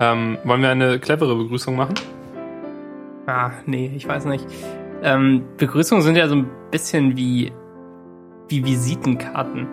Ähm, 0.00 0.38
wollen 0.44 0.62
wir 0.62 0.70
eine 0.70 0.98
clevere 0.98 1.36
Begrüßung 1.36 1.76
machen? 1.76 1.94
Ah, 3.26 3.50
nee, 3.66 3.92
ich 3.94 4.08
weiß 4.08 4.24
nicht. 4.26 4.46
Ähm, 5.02 5.44
Begrüßungen 5.58 6.02
sind 6.02 6.16
ja 6.16 6.28
so 6.28 6.36
ein 6.36 6.50
bisschen 6.70 7.16
wie, 7.16 7.52
wie 8.48 8.64
Visitenkarten. 8.64 9.66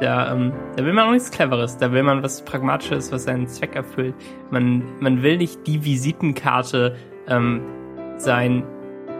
Da, 0.00 0.32
ähm, 0.32 0.52
da 0.76 0.84
will 0.84 0.92
man 0.92 1.08
auch 1.08 1.12
nichts 1.12 1.30
Cleveres, 1.30 1.76
da 1.76 1.90
will 1.92 2.04
man 2.04 2.22
was 2.22 2.44
Pragmatisches, 2.44 3.10
was 3.10 3.24
seinen 3.24 3.48
Zweck 3.48 3.74
erfüllt. 3.74 4.14
Man, 4.50 4.84
man 5.00 5.22
will 5.22 5.38
nicht 5.38 5.66
die 5.66 5.84
Visitenkarte 5.84 6.96
ähm, 7.26 7.62
sein 8.16 8.62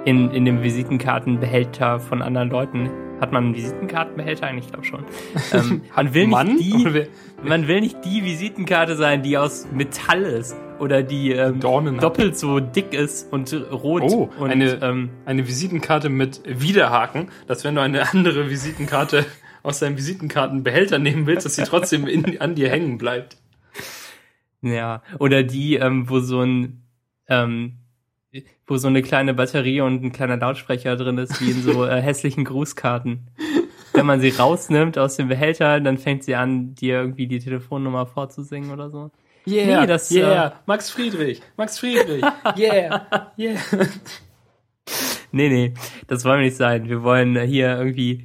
in, 0.09 0.31
in 0.31 0.47
dem 0.47 0.63
Visitenkartenbehälter 0.63 2.01
von 2.01 2.23
anderen 2.23 2.49
Leuten. 2.49 2.89
Hat 3.21 3.31
man 3.31 3.47
einen 3.47 3.55
Visitenkartenbehälter 3.55 4.47
eigentlich? 4.47 4.67
Ich 4.67 4.73
glaube 4.73 4.87
schon. 4.87 5.05
Ähm, 5.53 5.83
man, 5.95 6.15
will 6.15 6.27
nicht 6.29 6.61
die, 6.61 7.07
man 7.43 7.69
will 7.69 7.81
nicht 7.81 8.05
die 8.05 8.25
Visitenkarte 8.25 8.97
sein, 8.97 9.23
die 9.23 9.37
aus 9.37 9.67
Metall 9.71 10.23
ist 10.23 10.57
oder 10.79 11.03
die 11.03 11.33
ähm, 11.33 11.57
hat. 11.63 12.03
doppelt 12.03 12.39
so 12.39 12.59
dick 12.61 12.95
ist 12.95 13.31
und 13.33 13.53
rot. 13.71 14.03
Oh, 14.05 14.31
und, 14.39 14.51
eine, 14.51 14.81
ähm, 14.83 15.11
eine 15.27 15.47
Visitenkarte 15.47 16.09
mit 16.09 16.41
Widerhaken, 16.47 17.29
dass 17.47 17.65
wenn 17.65 17.75
du 17.75 17.83
eine 17.83 18.11
andere 18.11 18.49
Visitenkarte 18.49 19.27
aus 19.63 19.81
deinem 19.81 19.99
Visitenkartenbehälter 19.99 20.99
nehmen 20.99 21.27
willst, 21.27 21.45
dass 21.45 21.57
sie 21.57 21.65
trotzdem 21.65 22.07
in, 22.07 22.41
an 22.41 22.55
dir 22.55 22.71
hängen 22.71 22.97
bleibt. 22.97 23.37
Ja, 24.63 25.03
oder 25.19 25.43
die, 25.43 25.75
ähm, 25.75 26.09
wo 26.09 26.21
so 26.21 26.41
ein, 26.41 26.85
ähm, 27.29 27.79
wo 28.67 28.77
so 28.77 28.89
eine 28.89 29.03
kleine 29.03 29.35
Batterie 29.35 29.81
und 29.81 30.03
ein 30.05 30.13
kleiner 30.13 30.37
Lautsprecher 30.37 30.97
drin 30.97 31.19
ist, 31.19 31.41
wie 31.41 31.51
in 31.51 31.63
so 31.63 31.87
äh, 31.87 32.01
hässlichen 32.03 32.45
Grußkarten. 32.45 33.29
Wenn 33.93 34.07
man 34.07 34.21
sie 34.21 34.31
rausnimmt 34.31 34.99
aus 34.99 35.17
dem 35.17 35.29
Behälter, 35.29 35.81
dann 35.81 35.99
fängt 35.99 36.25
sie 36.25 36.35
an, 36.35 36.75
dir 36.75 37.01
irgendwie 37.01 37.27
die 37.27 37.39
Telefonnummer 37.39 38.07
vorzusingen 38.07 38.71
oder 38.71 38.91
so. 38.91 39.11
Yeah, 39.47 39.81
Nee, 39.81 39.87
das, 39.87 40.11
yeah, 40.11 40.61
Max 40.67 40.91
Friedrich, 40.91 41.41
Max 41.57 41.79
Friedrich, 41.79 42.23
yeah, 42.57 43.07
yeah. 43.39 43.59
Nee, 45.33 45.49
nee, 45.49 45.75
das 46.07 46.25
wollen 46.25 46.41
wir 46.41 46.47
nicht 46.47 46.57
sein. 46.57 46.89
Wir 46.89 47.03
wollen 47.03 47.37
äh, 47.37 47.47
hier 47.47 47.77
irgendwie 47.79 48.25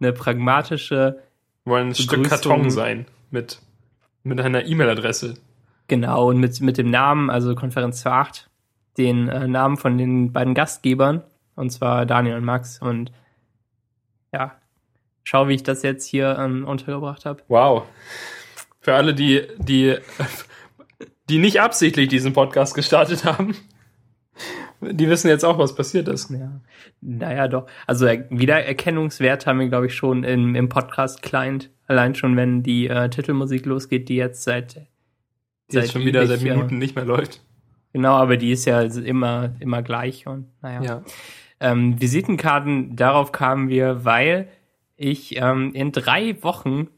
eine 0.00 0.12
pragmatische, 0.12 1.22
Wollen 1.64 1.88
ein 1.88 1.94
Stück 1.94 2.22
Begrüßung. 2.22 2.28
Karton 2.30 2.70
sein 2.70 3.06
mit, 3.30 3.60
mit 4.22 4.40
einer 4.40 4.66
E-Mail-Adresse. 4.66 5.34
genau, 5.88 6.28
und 6.28 6.38
mit, 6.38 6.60
mit 6.60 6.78
dem 6.78 6.90
Namen, 6.90 7.30
also 7.30 7.54
Konferenz 7.54 8.04
8, 8.04 8.49
den 9.00 9.28
äh, 9.28 9.48
Namen 9.48 9.76
von 9.76 9.96
den 9.96 10.32
beiden 10.32 10.54
Gastgebern, 10.54 11.22
und 11.56 11.70
zwar 11.70 12.06
Daniel 12.06 12.36
und 12.36 12.44
Max. 12.44 12.80
Und 12.80 13.12
ja, 14.32 14.56
schau, 15.24 15.48
wie 15.48 15.54
ich 15.54 15.62
das 15.62 15.82
jetzt 15.82 16.06
hier 16.06 16.36
ähm, 16.38 16.64
untergebracht 16.66 17.24
habe. 17.24 17.42
Wow. 17.48 17.84
Für 18.80 18.94
alle, 18.94 19.14
die, 19.14 19.42
die, 19.58 19.96
die 21.28 21.38
nicht 21.38 21.60
absichtlich 21.60 22.08
diesen 22.08 22.32
Podcast 22.32 22.74
gestartet 22.74 23.24
haben, 23.24 23.56
die 24.80 25.08
wissen 25.08 25.28
jetzt 25.28 25.44
auch, 25.44 25.58
was 25.58 25.74
passiert 25.74 26.08
ist. 26.08 26.30
Ja, 26.30 26.60
naja, 27.00 27.48
doch. 27.48 27.66
Also 27.86 28.06
er 28.06 28.30
Wiedererkennungswert 28.30 29.46
haben 29.46 29.60
wir, 29.60 29.68
glaube 29.68 29.86
ich, 29.86 29.94
schon 29.94 30.24
im, 30.24 30.54
im 30.54 30.68
Podcast-Client. 30.68 31.70
Allein 31.86 32.14
schon, 32.14 32.36
wenn 32.36 32.62
die 32.62 32.86
äh, 32.86 33.10
Titelmusik 33.10 33.66
losgeht, 33.66 34.08
die 34.08 34.16
jetzt 34.16 34.42
seit, 34.44 34.86
Die 35.70 35.76
jetzt 35.76 35.92
schon 35.92 36.04
wieder 36.04 36.26
seit 36.26 36.40
ewig, 36.40 36.52
Minuten 36.52 36.76
Äh, 36.76 36.78
nicht 36.78 36.96
mehr 36.96 37.04
läuft. 37.04 37.42
Genau, 37.92 38.14
aber 38.14 38.36
die 38.36 38.52
ist 38.52 38.64
ja 38.64 38.82
immer, 38.82 39.54
immer 39.60 39.82
gleich 39.82 40.26
und 40.26 40.46
naja. 40.62 40.82
Ja. 40.82 41.02
Ähm, 41.60 42.00
Visitenkarten, 42.00 42.96
darauf 42.96 43.32
kamen 43.32 43.68
wir, 43.68 44.04
weil 44.04 44.48
ich 44.96 45.36
ähm, 45.36 45.72
in 45.74 45.92
drei 45.92 46.42
Wochen 46.42 46.88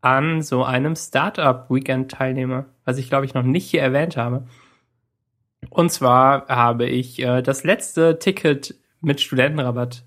an 0.00 0.42
so 0.42 0.64
einem 0.64 0.96
Startup-Weekend 0.96 2.10
teilnehme, 2.10 2.66
was 2.84 2.98
ich 2.98 3.08
glaube 3.08 3.26
ich 3.26 3.34
noch 3.34 3.42
nicht 3.42 3.70
hier 3.70 3.82
erwähnt 3.82 4.16
habe. 4.16 4.46
Und 5.70 5.90
zwar 5.90 6.46
habe 6.48 6.86
ich 6.86 7.20
äh, 7.20 7.42
das 7.42 7.64
letzte 7.64 8.18
Ticket 8.18 8.74
mit 9.00 9.20
Studentenrabatt 9.20 10.04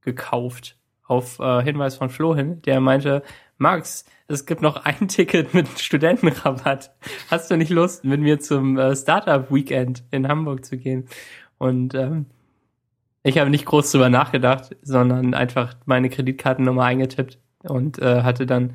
gekauft. 0.00 0.76
Auf 1.04 1.40
äh, 1.40 1.62
Hinweis 1.62 1.96
von 1.96 2.10
Flo 2.10 2.34
hin, 2.34 2.62
der 2.62 2.80
meinte, 2.80 3.22
Max, 3.58 4.04
es 4.32 4.46
gibt 4.46 4.62
noch 4.62 4.76
ein 4.84 5.08
Ticket 5.08 5.54
mit 5.54 5.68
Studentenrabatt. 5.78 6.94
Hast 7.30 7.50
du 7.50 7.56
nicht 7.56 7.70
Lust, 7.70 8.04
mit 8.04 8.20
mir 8.20 8.40
zum 8.40 8.78
äh, 8.78 8.96
Startup-Weekend 8.96 10.04
in 10.10 10.26
Hamburg 10.28 10.64
zu 10.64 10.76
gehen? 10.76 11.06
Und 11.58 11.94
ähm, 11.94 12.26
ich 13.22 13.38
habe 13.38 13.50
nicht 13.50 13.66
groß 13.66 13.92
drüber 13.92 14.08
nachgedacht, 14.08 14.76
sondern 14.82 15.34
einfach 15.34 15.74
meine 15.84 16.08
Kreditkartennummer 16.08 16.84
eingetippt 16.84 17.38
und 17.62 17.98
äh, 18.00 18.22
hatte 18.22 18.46
dann 18.46 18.74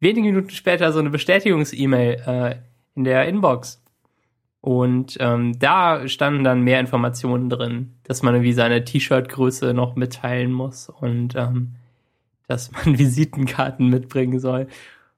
wenige 0.00 0.26
Minuten 0.26 0.50
später 0.50 0.92
so 0.92 0.98
eine 0.98 1.10
Bestätigungs-E-Mail 1.10 2.22
äh, 2.26 2.56
in 2.94 3.04
der 3.04 3.26
Inbox. 3.26 3.82
Und 4.60 5.16
ähm, 5.20 5.58
da 5.58 6.06
standen 6.08 6.44
dann 6.44 6.62
mehr 6.62 6.80
Informationen 6.80 7.48
drin, 7.48 7.94
dass 8.02 8.22
man 8.22 8.34
irgendwie 8.34 8.52
seine 8.52 8.84
T-Shirt-Größe 8.84 9.72
noch 9.72 9.94
mitteilen 9.94 10.52
muss 10.52 10.88
und 10.88 11.36
ähm, 11.36 11.76
dass 12.48 12.72
man 12.72 12.98
Visitenkarten 12.98 13.88
mitbringen 13.88 14.40
soll. 14.40 14.66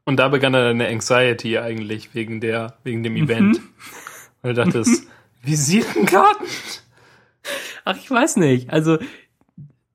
Und 0.05 0.17
da 0.19 0.29
begann 0.29 0.53
dann 0.53 0.67
eine 0.67 0.89
Anxiety 0.89 1.57
eigentlich 1.59 2.15
wegen 2.15 2.41
der, 2.41 2.75
wegen 2.85 3.03
dem 3.03 3.17
Event. 3.17 3.61
Weil 4.43 4.55
du 4.55 4.65
dachtest, 4.65 5.07
Visitenkarten? 5.43 6.47
Ach, 7.85 7.97
ich 7.97 8.11
weiß 8.11 8.37
nicht. 8.37 8.71
Also 8.71 8.99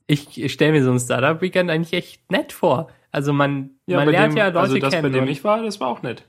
ich, 0.08 0.42
ich 0.42 0.54
stelle 0.54 0.72
mir 0.74 0.84
so 0.84 0.92
ein 0.92 1.00
Startup-Weekend 1.00 1.70
eigentlich 1.70 1.94
echt 1.94 2.32
nett 2.32 2.52
vor. 2.52 2.90
Also 3.12 3.34
man, 3.34 3.72
man 3.88 4.06
bei 4.06 4.12
lernt 4.12 4.34
dem, 4.34 4.38
ja 4.38 4.46
Leute 4.48 4.60
also 4.60 4.78
das, 4.78 4.92
kennen. 4.94 5.04
bei 5.04 5.10
dem 5.10 5.24
und- 5.24 5.30
ich 5.30 5.44
war, 5.44 5.62
das 5.64 5.80
war 5.80 5.88
auch 5.90 6.02
nett. 6.02 6.24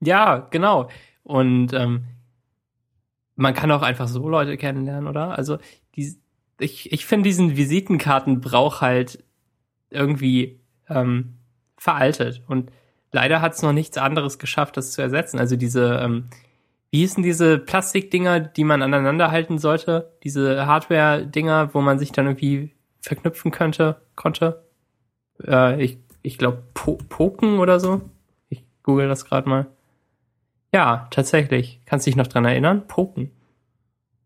Ja, 0.00 0.46
genau. 0.50 0.88
Und 1.22 1.72
ähm, 1.72 2.04
man 3.36 3.54
kann 3.54 3.70
auch 3.70 3.82
einfach 3.82 4.08
so 4.08 4.28
Leute 4.28 4.56
kennenlernen, 4.56 5.06
oder? 5.08 5.36
Also 5.36 5.58
die, 5.96 6.14
ich, 6.58 6.92
ich 6.92 7.06
finde 7.06 7.24
diesen 7.28 7.56
Visitenkartenbrauch 7.56 8.80
halt 8.80 9.22
irgendwie 9.90 10.60
ähm, 10.88 11.34
veraltet. 11.76 12.42
Und 12.46 12.70
leider 13.12 13.40
hat 13.40 13.54
es 13.54 13.62
noch 13.62 13.72
nichts 13.72 13.98
anderes 13.98 14.38
geschafft, 14.38 14.76
das 14.76 14.92
zu 14.92 15.02
ersetzen. 15.02 15.38
Also 15.38 15.56
diese, 15.56 16.00
ähm, 16.02 16.28
wie 16.90 17.00
hießen 17.00 17.22
diese 17.22 17.58
Plastikdinger, 17.58 18.40
die 18.40 18.64
man 18.64 18.82
aneinander 18.82 19.30
halten 19.30 19.58
sollte? 19.58 20.12
Diese 20.24 20.66
Hardware-Dinger, 20.66 21.74
wo 21.74 21.80
man 21.80 21.98
sich 21.98 22.12
dann 22.12 22.26
irgendwie 22.26 22.74
verknüpfen 23.00 23.50
könnte, 23.50 24.00
konnte? 24.16 24.64
Äh, 25.46 25.82
ich 25.82 25.98
ich 26.22 26.38
glaube 26.38 26.62
po 26.74 26.98
Poken 27.08 27.58
oder 27.58 27.80
so. 27.80 28.02
Ich 28.48 28.64
google 28.82 29.08
das 29.08 29.24
gerade 29.24 29.48
mal. 29.48 29.66
Ja, 30.72 31.08
tatsächlich. 31.10 31.80
Kannst 31.86 32.06
du 32.06 32.10
dich 32.10 32.16
noch 32.16 32.26
dran 32.26 32.44
erinnern? 32.44 32.86
Poken. 32.86 33.30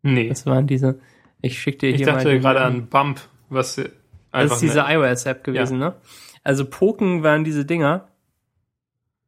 Nee. 0.02 0.28
Das 0.28 0.44
waren 0.46 0.66
diese. 0.66 1.00
Ich 1.40 1.60
schick 1.60 1.78
dir 1.78 1.90
Ich 1.90 1.96
hier 1.96 2.06
mal. 2.06 2.14
dachte 2.14 2.38
gerade 2.40 2.60
an 2.62 2.86
Bump, 2.88 3.20
was 3.48 3.80
Das 4.42 4.52
ist 4.52 4.62
diese 4.62 4.80
iOS-App 4.80 5.44
gewesen, 5.44 5.78
ne? 5.78 5.94
Also 6.42 6.64
Poken 6.64 7.22
waren 7.22 7.44
diese 7.44 7.64
Dinger, 7.64 8.08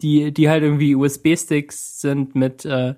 die, 0.03 0.33
die 0.33 0.50
halt 0.50 0.62
irgendwie 0.62 0.94
USB-Sticks 0.94 2.00
sind 2.00 2.34
mit, 2.34 2.65
äh, 2.65 2.94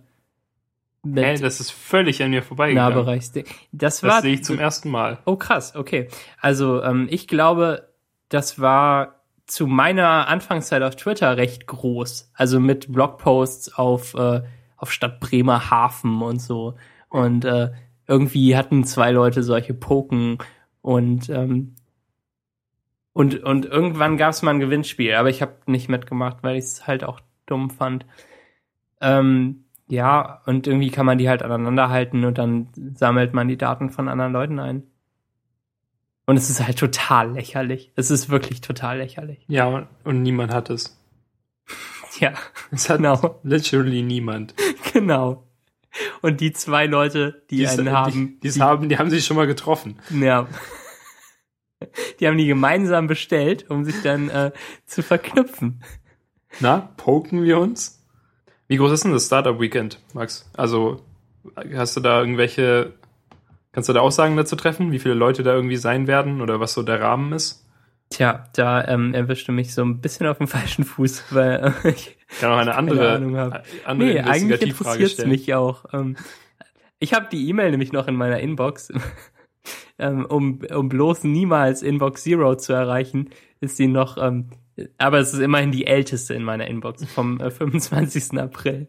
mit 1.05 1.25
Hä, 1.25 1.37
das 1.39 1.61
ist 1.61 1.71
völlig 1.71 2.23
an 2.23 2.31
mir 2.31 2.43
vorbeigegangen. 2.43 2.97
Nahbereichstick. 2.97 3.49
Das 3.71 4.03
war. 4.03 4.11
Das 4.11 4.23
sehe 4.23 4.35
ich 4.35 4.45
zum 4.45 4.59
ersten 4.59 4.91
Mal. 4.91 5.19
Oh, 5.25 5.37
krass, 5.37 5.77
okay. 5.77 6.09
Also, 6.41 6.83
ähm, 6.83 7.07
ich 7.11 7.29
glaube, 7.29 7.89
das 8.29 8.61
war 8.61 9.19
zu 9.47 9.67
meiner 9.67 10.29
Anfangszeit 10.29 10.83
auf 10.83 10.97
Twitter 10.97 11.37
recht 11.37 11.67
groß. 11.67 12.31
Also 12.35 12.61
mit 12.61 12.93
Blogposts 12.93 13.75
auf, 13.75 14.15
äh, 14.15 14.43
auf 14.77 14.93
Stadt 14.93 15.21
Bremerhaven 15.21 16.21
und 16.21 16.43
so. 16.43 16.75
Und 17.09 17.45
äh, 17.45 17.71
irgendwie 18.07 18.57
hatten 18.57 18.85
zwei 18.85 19.11
Leute 19.11 19.43
solche 19.43 19.75
Poken 19.75 20.39
und 20.83 21.31
ähm, 21.31 21.75
und, 23.13 23.43
und 23.43 23.67
irgendwann 23.67 24.17
gab 24.17 24.31
es 24.31 24.43
mal 24.43 24.53
ein 24.53 24.61
Gewinnspiel, 24.61 25.15
aber 25.15 25.29
ich 25.31 25.43
habe 25.43 25.55
nicht 25.67 25.89
mitgemacht, 25.89 26.39
weil 26.43 26.57
ich 26.57 26.65
es 26.65 26.87
halt 26.87 27.05
auch 27.05 27.21
dumm 27.47 27.71
fand. 27.71 28.07
Ähm, 29.01 29.65
ja, 29.89 30.43
und 30.47 30.67
irgendwie 30.67 30.91
kann 30.91 31.07
man 31.07 31.19
die 31.19 31.29
halt 31.29 31.43
aneinander 31.43 31.89
halten 31.89 32.25
und 32.25 32.39
dann 32.39 32.69
sammelt 32.95 33.33
man 33.35 33.49
die 33.49 33.57
Daten 33.57 33.91
von 33.91 34.09
anderen 34.09 34.33
Leuten 34.33 34.59
ein. 34.59 34.83
Und 36.27 36.37
es 36.37 36.51
ist 36.51 36.65
halt 36.65 36.79
total 36.79 37.33
lächerlich. 37.33 37.91
Es 37.97 38.11
ist 38.11 38.29
wirklich 38.29 38.61
total 38.61 38.99
lächerlich. 38.99 39.43
Ja, 39.49 39.67
und, 39.67 39.87
und 40.05 40.23
niemand 40.23 40.53
hat 40.53 40.71
es. 40.71 40.95
Ja, 42.21 42.33
Es 42.73 42.91
hat 42.91 42.97
genau, 42.97 43.39
literally 43.45 44.03
niemand. 44.03 44.53
genau. 44.93 45.47
Und 46.21 46.41
die 46.41 46.53
zwei 46.53 46.87
Leute, 46.87 47.43
die 47.49 47.59
Die's- 47.59 47.79
einen 47.79 47.93
haben, 47.93 48.13
Die, 48.13 48.41
die's 48.41 48.61
haben, 48.61 48.89
die 48.89 48.99
haben 48.99 49.09
sich 49.09 49.25
schon 49.25 49.37
mal 49.37 49.47
getroffen. 49.47 49.99
ja, 50.11 50.47
die 52.21 52.27
haben 52.27 52.39
die 52.39 52.47
gemeinsam 52.47 53.07
bestellt, 53.07 53.71
um 53.71 53.85
sich 53.85 54.03
dann 54.03 54.29
äh, 54.29 54.53
zu 54.87 55.03
verknüpfen. 55.03 55.83
Na, 56.61 56.93
poken 56.97 57.45
wir 57.45 57.59
uns? 57.59 58.05
Wie 58.67 58.77
groß 58.77 58.93
ist 58.93 59.05
denn 59.05 59.13
das 59.13 59.27
Startup 59.27 59.59
Weekend, 59.61 60.01
Max? 60.13 60.51
Also, 60.57 61.03
hast 61.75 61.97
du 61.97 62.01
da 62.01 62.21
irgendwelche, 62.21 62.95
kannst 63.73 63.89
du 63.89 63.93
da 63.93 64.01
Aussagen 64.01 64.37
dazu 64.37 64.57
treffen, 64.57 64.93
wie 64.93 64.99
viele 64.99 65.15
Leute 65.15 65.43
da 65.43 65.55
irgendwie 65.55 65.77
sein 65.77 66.07
werden 66.07 66.41
oder 66.41 66.61
was 66.61 66.75
so 66.75 66.83
der 66.83 67.01
Rahmen 67.01 67.33
ist? 67.33 67.65
Tja, 68.11 68.45
da 68.55 68.87
ähm, 68.89 69.13
erwischte 69.13 69.53
mich 69.53 69.75
so 69.75 69.83
ein 69.83 70.01
bisschen 70.01 70.27
auf 70.27 70.39
dem 70.39 70.49
falschen 70.49 70.85
Fuß, 70.85 71.25
weil 71.31 71.75
äh, 71.85 71.89
ich 71.91 72.17
kann 72.41 72.53
auch 72.53 72.59
eine 72.59 72.75
andere, 72.75 73.13
Ahnung 73.13 73.37
habe. 73.37 73.63
andere 73.85 74.09
Nee, 74.09 74.21
eigentlich 74.21 74.63
interessiert 74.63 75.19
es 75.19 75.27
mich 75.27 75.55
auch. 75.55 75.85
Ähm, 75.93 76.17
ich 76.99 77.15
habe 77.15 77.29
die 77.31 77.49
E-Mail 77.49 77.71
nämlich 77.71 77.93
noch 77.93 78.09
in 78.09 78.17
meiner 78.17 78.41
Inbox. 78.41 78.93
Ähm, 79.99 80.25
um, 80.27 80.61
um 80.75 80.89
bloß 80.89 81.25
niemals 81.25 81.83
Inbox 81.83 82.23
Zero 82.23 82.57
zu 82.57 82.73
erreichen, 82.73 83.31
ist 83.61 83.77
sie 83.77 83.89
noch, 83.89 84.17
ähm, 84.19 84.51
aber 84.97 85.19
es 85.19 85.35
ist 85.35 85.41
immerhin 85.41 85.73
die 85.73 85.87
älteste 85.87 86.35
in 86.35 86.45
meiner 86.45 86.67
Inbox 86.67 87.05
vom 87.05 87.41
äh, 87.41 87.51
25. 87.51 88.39
April. 88.39 88.89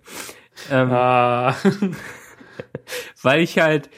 Ähm, 0.71 0.91
Ah, 0.91 1.55
weil 3.21 3.41
ich 3.41 3.57
halt 3.59 3.89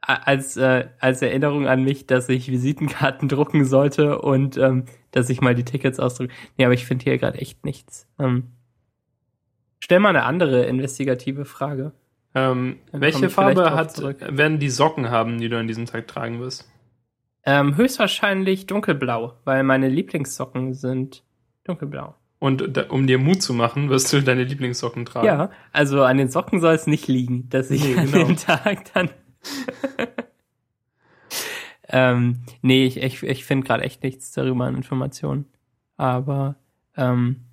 als, 0.00 0.56
äh, 0.56 0.88
als 1.00 1.20
Erinnerung 1.22 1.66
an 1.66 1.82
mich, 1.82 2.06
dass 2.06 2.28
ich 2.28 2.50
Visitenkarten 2.50 3.28
drucken 3.28 3.64
sollte 3.64 4.20
und 4.20 4.56
ähm, 4.56 4.84
dass 5.10 5.30
ich 5.30 5.40
mal 5.40 5.54
die 5.54 5.64
Tickets 5.64 5.98
ausdrücke. 5.98 6.32
Nee, 6.56 6.64
aber 6.64 6.74
ich 6.74 6.86
finde 6.86 7.04
hier 7.04 7.18
gerade 7.18 7.38
echt 7.38 7.64
nichts. 7.64 8.06
Ähm, 8.18 8.52
stell 9.80 9.98
mal 9.98 10.10
eine 10.10 10.24
andere 10.24 10.64
investigative 10.66 11.44
Frage. 11.44 11.92
Ähm, 12.36 12.80
welche 12.92 13.30
Farbe 13.30 13.74
hat, 13.74 13.98
werden 13.98 14.58
die 14.58 14.68
Socken 14.68 15.08
haben, 15.08 15.40
die 15.40 15.48
du 15.48 15.58
an 15.58 15.66
diesem 15.66 15.86
Tag 15.86 16.06
tragen 16.06 16.38
wirst? 16.38 16.70
Ähm, 17.46 17.76
höchstwahrscheinlich 17.76 18.66
dunkelblau, 18.66 19.38
weil 19.44 19.62
meine 19.62 19.88
Lieblingssocken 19.88 20.74
sind 20.74 21.24
dunkelblau. 21.64 22.14
Und 22.38 22.76
da, 22.76 22.90
um 22.90 23.06
dir 23.06 23.16
Mut 23.16 23.40
zu 23.40 23.54
machen, 23.54 23.88
wirst 23.88 24.12
du 24.12 24.20
deine 24.20 24.44
Lieblingssocken 24.44 25.06
tragen. 25.06 25.26
Ja, 25.26 25.50
also 25.72 26.02
an 26.02 26.18
den 26.18 26.28
Socken 26.28 26.60
soll 26.60 26.74
es 26.74 26.86
nicht 26.86 27.08
liegen, 27.08 27.48
dass 27.48 27.70
ich 27.70 27.82
Nee, 27.82 27.96
an 27.96 28.12
genau. 28.12 28.26
dem 28.26 28.36
Tag 28.36 28.92
dann. 28.92 29.08
ähm, 31.88 32.42
nee, 32.60 32.84
ich, 32.84 32.98
ich, 32.98 33.22
ich 33.22 33.46
finde 33.46 33.66
gerade 33.66 33.82
echt 33.82 34.02
nichts 34.02 34.32
darüber 34.32 34.66
an 34.66 34.76
Informationen. 34.76 35.46
Aber 35.96 36.56
ähm, 36.98 37.46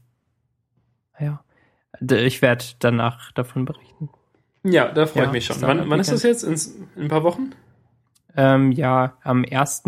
ja, 1.18 1.41
ich 2.01 2.41
werde 2.41 2.65
danach 2.80 3.31
davon 3.31 3.63
berichten. 3.63 4.09
Ja, 4.63 4.92
da 4.92 5.06
freue 5.06 5.24
Ja, 5.24 5.30
ich 5.30 5.33
mich 5.33 5.45
schon. 5.45 5.62
Wann, 5.62 5.89
wann 5.89 6.00
ist 6.00 6.12
das 6.12 6.24
jetzt? 6.24 6.44
In, 6.44 6.54
in 6.95 7.04
ein 7.04 7.07
paar 7.10 7.24
Wochen? 7.24 7.51
Ähm, 8.36 8.71
ja, 8.71 9.18
am 9.24 9.45
1. 9.50 9.83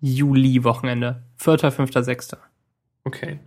Juli-Wochenende. 0.00 1.22
4., 1.36 1.70
5., 1.70 1.90
6. 1.92 2.36
Okay. 3.04 3.38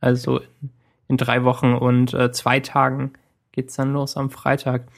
Also 0.00 0.38
in, 0.38 0.70
in 1.08 1.16
drei 1.16 1.44
Wochen 1.44 1.74
und 1.74 2.12
äh, 2.14 2.32
zwei 2.32 2.60
Tagen 2.60 3.12
geht's 3.52 3.76
dann 3.76 3.92
los 3.92 4.16
am 4.16 4.30
Freitag. 4.30 4.88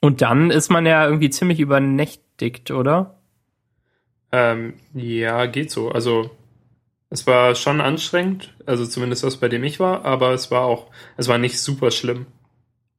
Und 0.00 0.22
dann 0.22 0.50
ist 0.50 0.70
man 0.70 0.86
ja 0.86 1.04
irgendwie 1.06 1.30
ziemlich 1.30 1.60
übernächtigt, 1.60 2.70
oder? 2.70 3.18
Ähm, 4.30 4.74
ja, 4.94 5.46
geht 5.46 5.70
so. 5.70 5.90
Also, 5.90 6.30
es 7.10 7.26
war 7.26 7.54
schon 7.54 7.80
anstrengend, 7.80 8.54
also 8.66 8.86
zumindest 8.86 9.24
das, 9.24 9.38
bei 9.38 9.48
dem 9.48 9.64
ich 9.64 9.80
war, 9.80 10.04
aber 10.04 10.32
es 10.32 10.50
war 10.50 10.62
auch, 10.62 10.90
es 11.16 11.26
war 11.26 11.38
nicht 11.38 11.58
super 11.58 11.90
schlimm. 11.90 12.26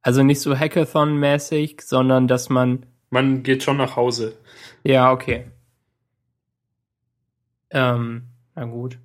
Also 0.02 0.22
nicht 0.22 0.40
so 0.40 0.54
Hackathon-mäßig, 0.54 1.82
sondern 1.82 2.26
dass 2.28 2.48
man. 2.48 2.86
Man 3.10 3.42
geht 3.42 3.62
schon 3.62 3.76
nach 3.76 3.96
Hause. 3.96 4.36
Ja, 4.82 5.12
okay. 5.12 5.46
Ähm, 7.70 8.24
na 8.54 8.64
gut. 8.64 8.98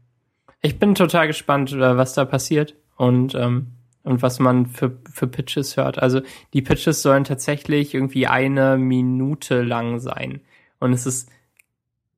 Ich 0.61 0.79
bin 0.79 0.95
total 0.95 1.27
gespannt, 1.27 1.71
äh, 1.73 1.97
was 1.97 2.13
da 2.13 2.25
passiert 2.25 2.75
und, 2.97 3.35
ähm, 3.35 3.73
und 4.03 4.21
was 4.21 4.39
man 4.39 4.65
für, 4.67 4.97
für 5.11 5.27
Pitches 5.27 5.77
hört. 5.77 5.99
Also 5.99 6.21
die 6.53 6.61
Pitches 6.61 7.01
sollen 7.01 7.23
tatsächlich 7.23 7.93
irgendwie 7.93 8.27
eine 8.27 8.77
Minute 8.77 9.61
lang 9.61 9.99
sein. 9.99 10.41
Und 10.79 10.93
es 10.93 11.05
ist 11.05 11.29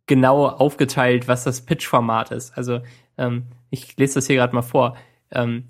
genau 0.06 0.48
aufgeteilt, 0.48 1.28
was 1.28 1.44
das 1.44 1.62
Pitch-Format 1.62 2.32
ist. 2.32 2.58
Also 2.58 2.82
ähm, 3.18 3.48
ich 3.70 3.98
lese 3.98 4.16
das 4.16 4.28
hier 4.28 4.38
gerade 4.38 4.56
mal 4.56 4.62
vor. 4.62 4.96
Ähm, 5.32 5.66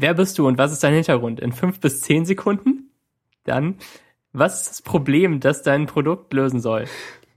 wer 0.00 0.14
bist 0.14 0.38
du 0.38 0.46
und 0.46 0.58
was 0.58 0.72
ist 0.72 0.82
dein 0.82 0.94
Hintergrund? 0.94 1.40
In 1.40 1.52
fünf 1.52 1.80
bis 1.80 2.00
zehn 2.02 2.24
Sekunden? 2.24 2.90
Dann, 3.44 3.76
was 4.32 4.62
ist 4.62 4.70
das 4.70 4.82
Problem, 4.82 5.40
das 5.40 5.62
dein 5.62 5.86
Produkt 5.86 6.32
lösen 6.32 6.60
soll? 6.60 6.86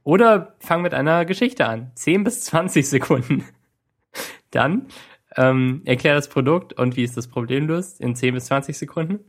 Oder 0.04 0.56
fang 0.60 0.81
mit 0.81 0.94
einer 0.94 1.25
Geschichte 1.25 1.65
an. 1.68 1.92
10 1.95 2.24
bis 2.24 2.42
20 2.45 2.88
Sekunden. 2.88 3.45
Dann 4.51 4.88
ähm, 5.36 5.81
erklär 5.86 6.15
das 6.15 6.27
Produkt 6.27 6.74
und 6.74 6.98
wie 6.98 7.04
es 7.04 7.13
das 7.13 7.27
Problem 7.27 7.68
löst 7.68 8.01
in 8.01 8.15
10 8.15 8.33
bis 8.33 8.45
20 8.45 8.77
Sekunden. 8.77 9.19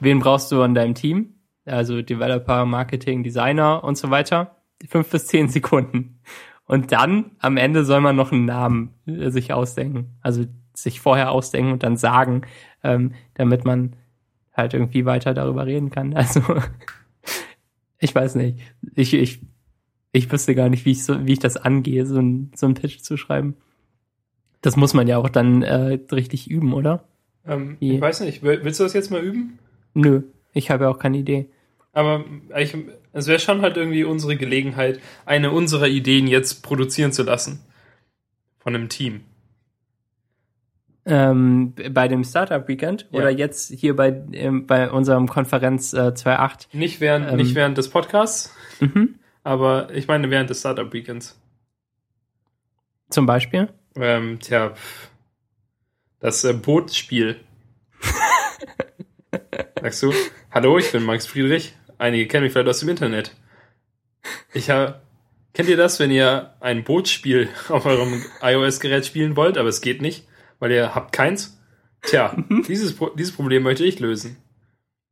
Wen 0.00 0.20
brauchst 0.20 0.52
du 0.52 0.62
an 0.62 0.74
deinem 0.74 0.94
Team? 0.94 1.34
Also 1.64 2.02
Developer, 2.02 2.66
Marketing, 2.66 3.22
Designer 3.22 3.82
und 3.82 3.96
so 3.96 4.10
weiter. 4.10 4.62
5 4.86 5.08
bis 5.08 5.26
10 5.26 5.48
Sekunden. 5.48 6.20
Und 6.66 6.92
dann 6.92 7.32
am 7.38 7.56
Ende 7.56 7.84
soll 7.84 8.00
man 8.00 8.16
noch 8.16 8.32
einen 8.32 8.44
Namen 8.44 8.94
äh, 9.06 9.30
sich 9.30 9.52
ausdenken. 9.52 10.16
Also 10.20 10.44
sich 10.74 11.00
vorher 11.00 11.30
ausdenken 11.30 11.72
und 11.72 11.82
dann 11.82 11.96
sagen, 11.96 12.42
ähm, 12.82 13.12
damit 13.34 13.64
man 13.64 13.94
halt 14.52 14.74
irgendwie 14.74 15.04
weiter 15.04 15.34
darüber 15.34 15.66
reden 15.66 15.90
kann. 15.90 16.12
Also 16.16 16.40
ich 17.98 18.14
weiß 18.14 18.34
nicht. 18.34 18.58
Ich, 18.94 19.14
ich, 19.14 19.40
ich 20.12 20.30
wüsste 20.30 20.54
gar 20.54 20.68
nicht, 20.68 20.84
wie 20.84 20.90
ich, 20.92 21.04
so, 21.04 21.26
wie 21.26 21.32
ich 21.32 21.38
das 21.38 21.56
angehe, 21.56 22.04
so 22.06 22.18
ein, 22.20 22.50
so 22.54 22.66
ein 22.66 22.74
Pitch 22.74 23.00
zu 23.00 23.16
schreiben. 23.16 23.56
Das 24.60 24.76
muss 24.76 24.94
man 24.94 25.08
ja 25.08 25.18
auch 25.18 25.28
dann 25.28 25.62
äh, 25.62 25.98
richtig 26.12 26.50
üben, 26.50 26.72
oder? 26.74 27.04
Ähm, 27.46 27.76
ich 27.80 28.00
weiß 28.00 28.20
nicht, 28.20 28.42
will- 28.42 28.60
willst 28.62 28.80
du 28.80 28.84
das 28.84 28.92
jetzt 28.92 29.10
mal 29.10 29.22
üben? 29.22 29.58
Nö, 29.94 30.22
ich 30.52 30.70
habe 30.70 30.84
ja 30.84 30.90
auch 30.90 30.98
keine 30.98 31.18
Idee. 31.18 31.46
Aber 31.92 32.24
ich, 32.58 32.76
es 33.12 33.26
wäre 33.26 33.38
schon 33.38 33.62
halt 33.62 33.76
irgendwie 33.76 34.04
unsere 34.04 34.36
Gelegenheit, 34.36 35.00
eine 35.26 35.50
unserer 35.52 35.86
Ideen 35.86 36.26
jetzt 36.26 36.62
produzieren 36.62 37.12
zu 37.12 37.22
lassen. 37.22 37.60
Von 38.58 38.74
einem 38.74 38.88
Team. 38.88 39.20
Ähm, 41.06 41.74
bei 41.90 42.08
dem 42.08 42.24
Startup 42.24 42.66
Weekend 42.66 43.06
Ja. 43.10 43.18
oder 43.20 43.30
jetzt 43.30 43.70
hier 43.70 43.94
bei, 43.94 44.22
ähm, 44.32 44.66
bei 44.66 44.90
unserem 44.90 45.28
Konferenz 45.28 45.92
äh, 45.92 46.12
2.8. 46.14 46.68
Nicht 46.72 47.00
während, 47.00 47.28
Ähm. 47.30 47.36
nicht 47.36 47.54
während 47.54 47.76
des 47.76 47.90
Podcasts, 47.90 48.54
Mhm. 48.80 49.16
aber 49.42 49.88
ich 49.94 50.06
meine 50.08 50.30
während 50.30 50.48
des 50.48 50.60
Startup 50.60 50.90
Weekends. 50.92 51.38
Zum 53.10 53.26
Beispiel. 53.26 53.68
Ähm, 53.96 54.38
tja, 54.40 54.72
das 56.20 56.42
äh, 56.44 56.54
Bootsspiel. 56.54 57.36
Sagst 59.80 60.02
du, 60.02 60.12
hallo, 60.50 60.78
ich 60.78 60.90
bin 60.90 61.02
Max 61.04 61.26
Friedrich. 61.26 61.74
Einige 61.98 62.26
kennen 62.26 62.44
mich 62.44 62.52
vielleicht 62.52 62.68
aus 62.68 62.80
dem 62.80 62.88
Internet. 62.88 63.32
Ich 64.54 64.70
habe, 64.70 65.00
kennt 65.52 65.68
ihr 65.68 65.76
das, 65.76 66.00
wenn 66.00 66.10
ihr 66.10 66.54
ein 66.60 66.82
Bootsspiel 66.84 67.48
auf 67.68 67.84
eurem 67.84 68.22
iOS-Gerät 68.40 69.04
spielen 69.04 69.36
wollt, 69.36 69.58
aber 69.58 69.68
es 69.68 69.80
geht 69.82 70.00
nicht, 70.00 70.26
weil 70.58 70.72
ihr 70.72 70.94
habt 70.94 71.12
keins? 71.12 71.58
Tja, 72.02 72.36
dieses, 72.68 72.94
Pro 72.96 73.10
dieses 73.10 73.34
Problem 73.34 73.62
möchte 73.62 73.84
ich 73.84 73.98
lösen. 74.00 74.36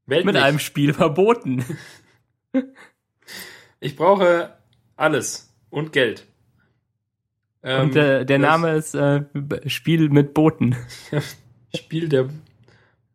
Wählt 0.07 0.25
Mit 0.25 0.35
mich. 0.35 0.43
einem 0.43 0.59
Spiel 0.59 0.93
verboten. 0.95 1.65
Ich 3.81 3.97
brauche 3.97 4.57
alles 4.95 5.53
und 5.71 5.93
Geld. 5.93 6.25
Ähm, 7.65 7.81
und 7.87 7.95
der 7.97 8.25
das 8.25 8.39
Name 8.39 8.75
ist 8.77 8.95
äh, 8.95 9.25
Spiel 9.69 10.09
mit 10.09 10.35
Booten. 10.35 10.77
Spiel 11.75 12.09
der 12.09 12.29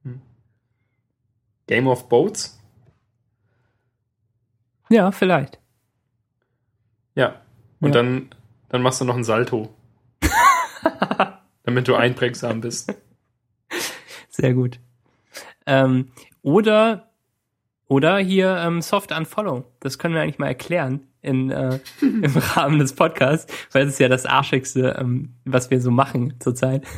Hm. 0.03 0.21
Game 1.67 1.87
of 1.87 2.09
Boats? 2.09 2.59
Ja, 4.89 5.11
vielleicht. 5.11 5.57
Ja. 7.15 7.39
Und 7.79 7.95
Ja. 7.95 8.01
dann, 8.01 8.29
dann 8.67 8.81
machst 8.81 8.99
du 8.99 9.05
noch 9.05 9.15
ein 9.15 9.23
Salto. 9.23 9.73
Damit 11.67 11.89
du 11.89 11.95
einprägsam 11.95 12.61
bist. 12.61 12.95
Sehr 14.29 14.53
gut. 14.53 14.79
Ähm, 15.65 16.11
oder 16.41 17.11
oder 17.89 18.17
hier 18.19 18.55
ähm, 18.57 18.81
Soft 18.81 19.11
Unfollow. 19.11 19.65
Das 19.81 19.99
können 19.99 20.13
wir 20.13 20.21
eigentlich 20.21 20.39
mal 20.39 20.47
erklären 20.47 21.07
in, 21.21 21.51
äh, 21.51 21.79
im 22.01 22.37
Rahmen 22.55 22.79
des 22.79 22.93
Podcasts, 22.93 23.53
weil 23.73 23.85
es 23.85 23.93
ist 23.93 23.99
ja 23.99 24.07
das 24.07 24.25
Arschigste, 24.25 24.95
ähm, 24.97 25.33
was 25.43 25.69
wir 25.69 25.81
so 25.81 25.91
machen 25.91 26.35
zurzeit. 26.39 26.83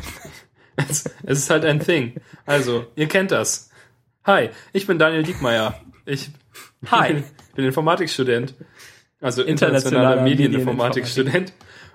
Es, 0.88 1.04
es 1.24 1.40
ist 1.40 1.50
halt 1.50 1.66
ein 1.66 1.82
Thing. 1.82 2.22
Also, 2.46 2.86
ihr 2.96 3.10
kennt 3.10 3.32
das. 3.32 3.70
Hi, 4.24 4.50
ich 4.72 4.88
bin 4.88 4.98
Daniel 4.98 5.24
Diekmeyer. 5.24 5.78
Ich 6.06 6.30
Hi. 6.90 7.16
bin, 7.16 7.24
bin 7.54 7.66
Informatikstudent. 7.66 8.54
Also 9.20 9.44
Internationaler 9.44 10.14
internationaler 10.14 10.22
Medieninformatikstudent. 10.24 11.52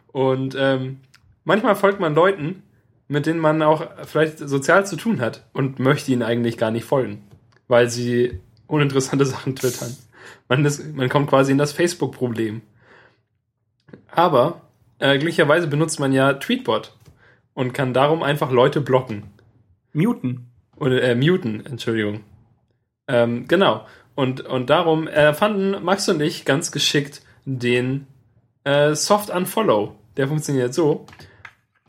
Und 0.08 0.54
ähm, 0.58 1.00
manchmal 1.44 1.76
folgt 1.76 2.00
man 2.00 2.14
Leuten, 2.14 2.62
mit 3.08 3.26
denen 3.26 3.40
man 3.40 3.62
auch 3.62 3.86
vielleicht 4.04 4.38
sozial 4.38 4.86
zu 4.86 4.96
tun 4.96 5.20
hat 5.20 5.46
und 5.52 5.78
möchte 5.78 6.12
ihnen 6.12 6.22
eigentlich 6.22 6.58
gar 6.58 6.70
nicht 6.70 6.84
folgen, 6.84 7.22
weil 7.68 7.88
sie 7.88 8.40
uninteressante 8.66 9.26
Sachen 9.26 9.56
twittern. 9.56 9.96
Man, 10.48 10.64
ist, 10.64 10.94
man 10.94 11.08
kommt 11.08 11.28
quasi 11.28 11.52
in 11.52 11.58
das 11.58 11.72
Facebook-Problem. 11.72 12.62
Aber 14.10 14.62
äh, 14.98 15.18
glücklicherweise 15.18 15.66
benutzt 15.66 16.00
man 16.00 16.12
ja 16.12 16.34
Tweetbot 16.34 16.96
und 17.52 17.72
kann 17.72 17.94
darum 17.94 18.22
einfach 18.22 18.50
Leute 18.50 18.80
blocken. 18.80 19.24
Muten. 19.92 20.50
Oder 20.76 21.02
äh, 21.02 21.14
muten, 21.14 21.64
Entschuldigung. 21.64 22.20
Ähm, 23.06 23.46
genau. 23.46 23.86
Und, 24.14 24.40
und 24.42 24.70
darum 24.70 25.06
erfanden 25.06 25.84
Max 25.84 26.08
und 26.08 26.20
ich 26.20 26.44
ganz 26.44 26.72
geschickt 26.72 27.22
den 27.44 28.06
äh, 28.64 28.94
Soft 28.94 29.30
Unfollow. 29.30 29.94
der 30.16 30.28
funktioniert 30.28 30.74
so, 30.74 31.06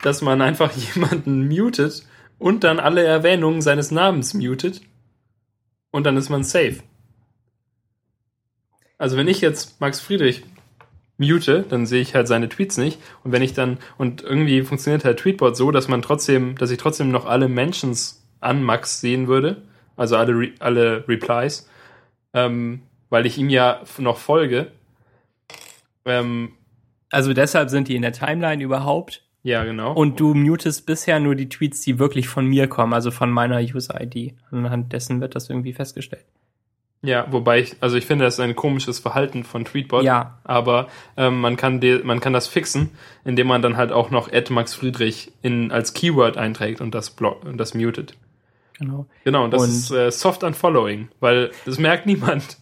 dass 0.06 0.22
man 0.22 0.40
einfach 0.40 0.72
jemanden 0.94 1.48
mutet 1.48 2.06
und 2.38 2.62
dann 2.62 2.78
alle 2.78 3.02
Erwähnungen 3.02 3.60
seines 3.60 3.90
Namens 3.90 4.34
mutet 4.34 4.80
und 5.90 6.04
dann 6.04 6.16
ist 6.16 6.28
man 6.28 6.44
safe. 6.44 6.76
Also 8.98 9.16
wenn 9.16 9.26
ich 9.26 9.40
jetzt 9.40 9.80
Max 9.80 10.00
Friedrich 10.00 10.44
mute, 11.18 11.64
dann 11.68 11.86
sehe 11.86 12.02
ich 12.02 12.14
halt 12.14 12.28
seine 12.28 12.48
Tweets 12.48 12.76
nicht. 12.76 13.00
Und 13.24 13.32
wenn 13.32 13.42
ich 13.42 13.52
dann, 13.52 13.78
und 13.98 14.22
irgendwie 14.22 14.62
funktioniert 14.62 15.04
halt 15.04 15.18
Tweetbot 15.18 15.56
so, 15.56 15.70
dass 15.70 15.88
man 15.88 16.02
trotzdem, 16.02 16.56
dass 16.56 16.70
ich 16.70 16.78
trotzdem 16.78 17.10
noch 17.10 17.26
alle 17.26 17.48
Mentions 17.48 18.24
an 18.40 18.62
Max 18.62 19.00
sehen 19.00 19.26
würde, 19.26 19.62
also 19.96 20.16
alle, 20.16 20.32
Re 20.32 20.52
alle 20.60 21.08
Replies, 21.08 21.68
ähm, 22.32 22.82
weil 23.10 23.26
ich 23.26 23.38
ihm 23.38 23.48
ja 23.48 23.82
noch 23.98 24.18
folge. 24.18 24.70
Ähm, 26.04 26.52
also 27.10 27.32
deshalb 27.32 27.70
sind 27.70 27.88
die 27.88 27.96
in 27.96 28.02
der 28.02 28.12
Timeline 28.12 28.62
überhaupt. 28.62 29.25
Ja, 29.46 29.62
genau. 29.62 29.92
Und 29.92 30.18
du 30.18 30.34
mutest 30.34 30.86
bisher 30.86 31.20
nur 31.20 31.36
die 31.36 31.48
Tweets, 31.48 31.80
die 31.80 32.00
wirklich 32.00 32.26
von 32.26 32.46
mir 32.46 32.66
kommen, 32.66 32.92
also 32.92 33.12
von 33.12 33.30
meiner 33.30 33.60
User-ID. 33.60 34.34
Anhand 34.50 34.92
dessen 34.92 35.20
wird 35.20 35.36
das 35.36 35.48
irgendwie 35.48 35.72
festgestellt. 35.72 36.24
Ja, 37.02 37.28
wobei 37.30 37.60
ich, 37.60 37.76
also 37.78 37.96
ich 37.96 38.06
finde, 38.06 38.24
das 38.24 38.34
ist 38.34 38.40
ein 38.40 38.56
komisches 38.56 38.98
Verhalten 38.98 39.44
von 39.44 39.64
Tweetbot. 39.64 40.02
Ja. 40.02 40.38
Aber 40.42 40.88
ähm, 41.16 41.40
man 41.40 41.54
kann 41.56 41.78
de, 41.78 42.02
man 42.02 42.18
kann 42.18 42.32
das 42.32 42.48
fixen, 42.48 42.90
indem 43.24 43.46
man 43.46 43.62
dann 43.62 43.76
halt 43.76 43.92
auch 43.92 44.10
noch 44.10 44.32
Max 44.50 44.74
Friedrich 44.74 45.30
in 45.42 45.70
als 45.70 45.94
Keyword 45.94 46.36
einträgt 46.36 46.80
und 46.80 46.92
das 46.92 47.10
block 47.10 47.44
und 47.44 47.58
das 47.58 47.72
mutet. 47.72 48.16
Genau. 48.80 49.06
Genau, 49.22 49.44
und 49.44 49.52
das 49.52 49.62
und 49.62 49.68
ist 49.68 49.90
äh, 49.92 50.10
Soft 50.10 50.42
Unfollowing, 50.42 51.06
weil 51.20 51.52
das 51.64 51.78
merkt 51.78 52.04
niemand. 52.06 52.56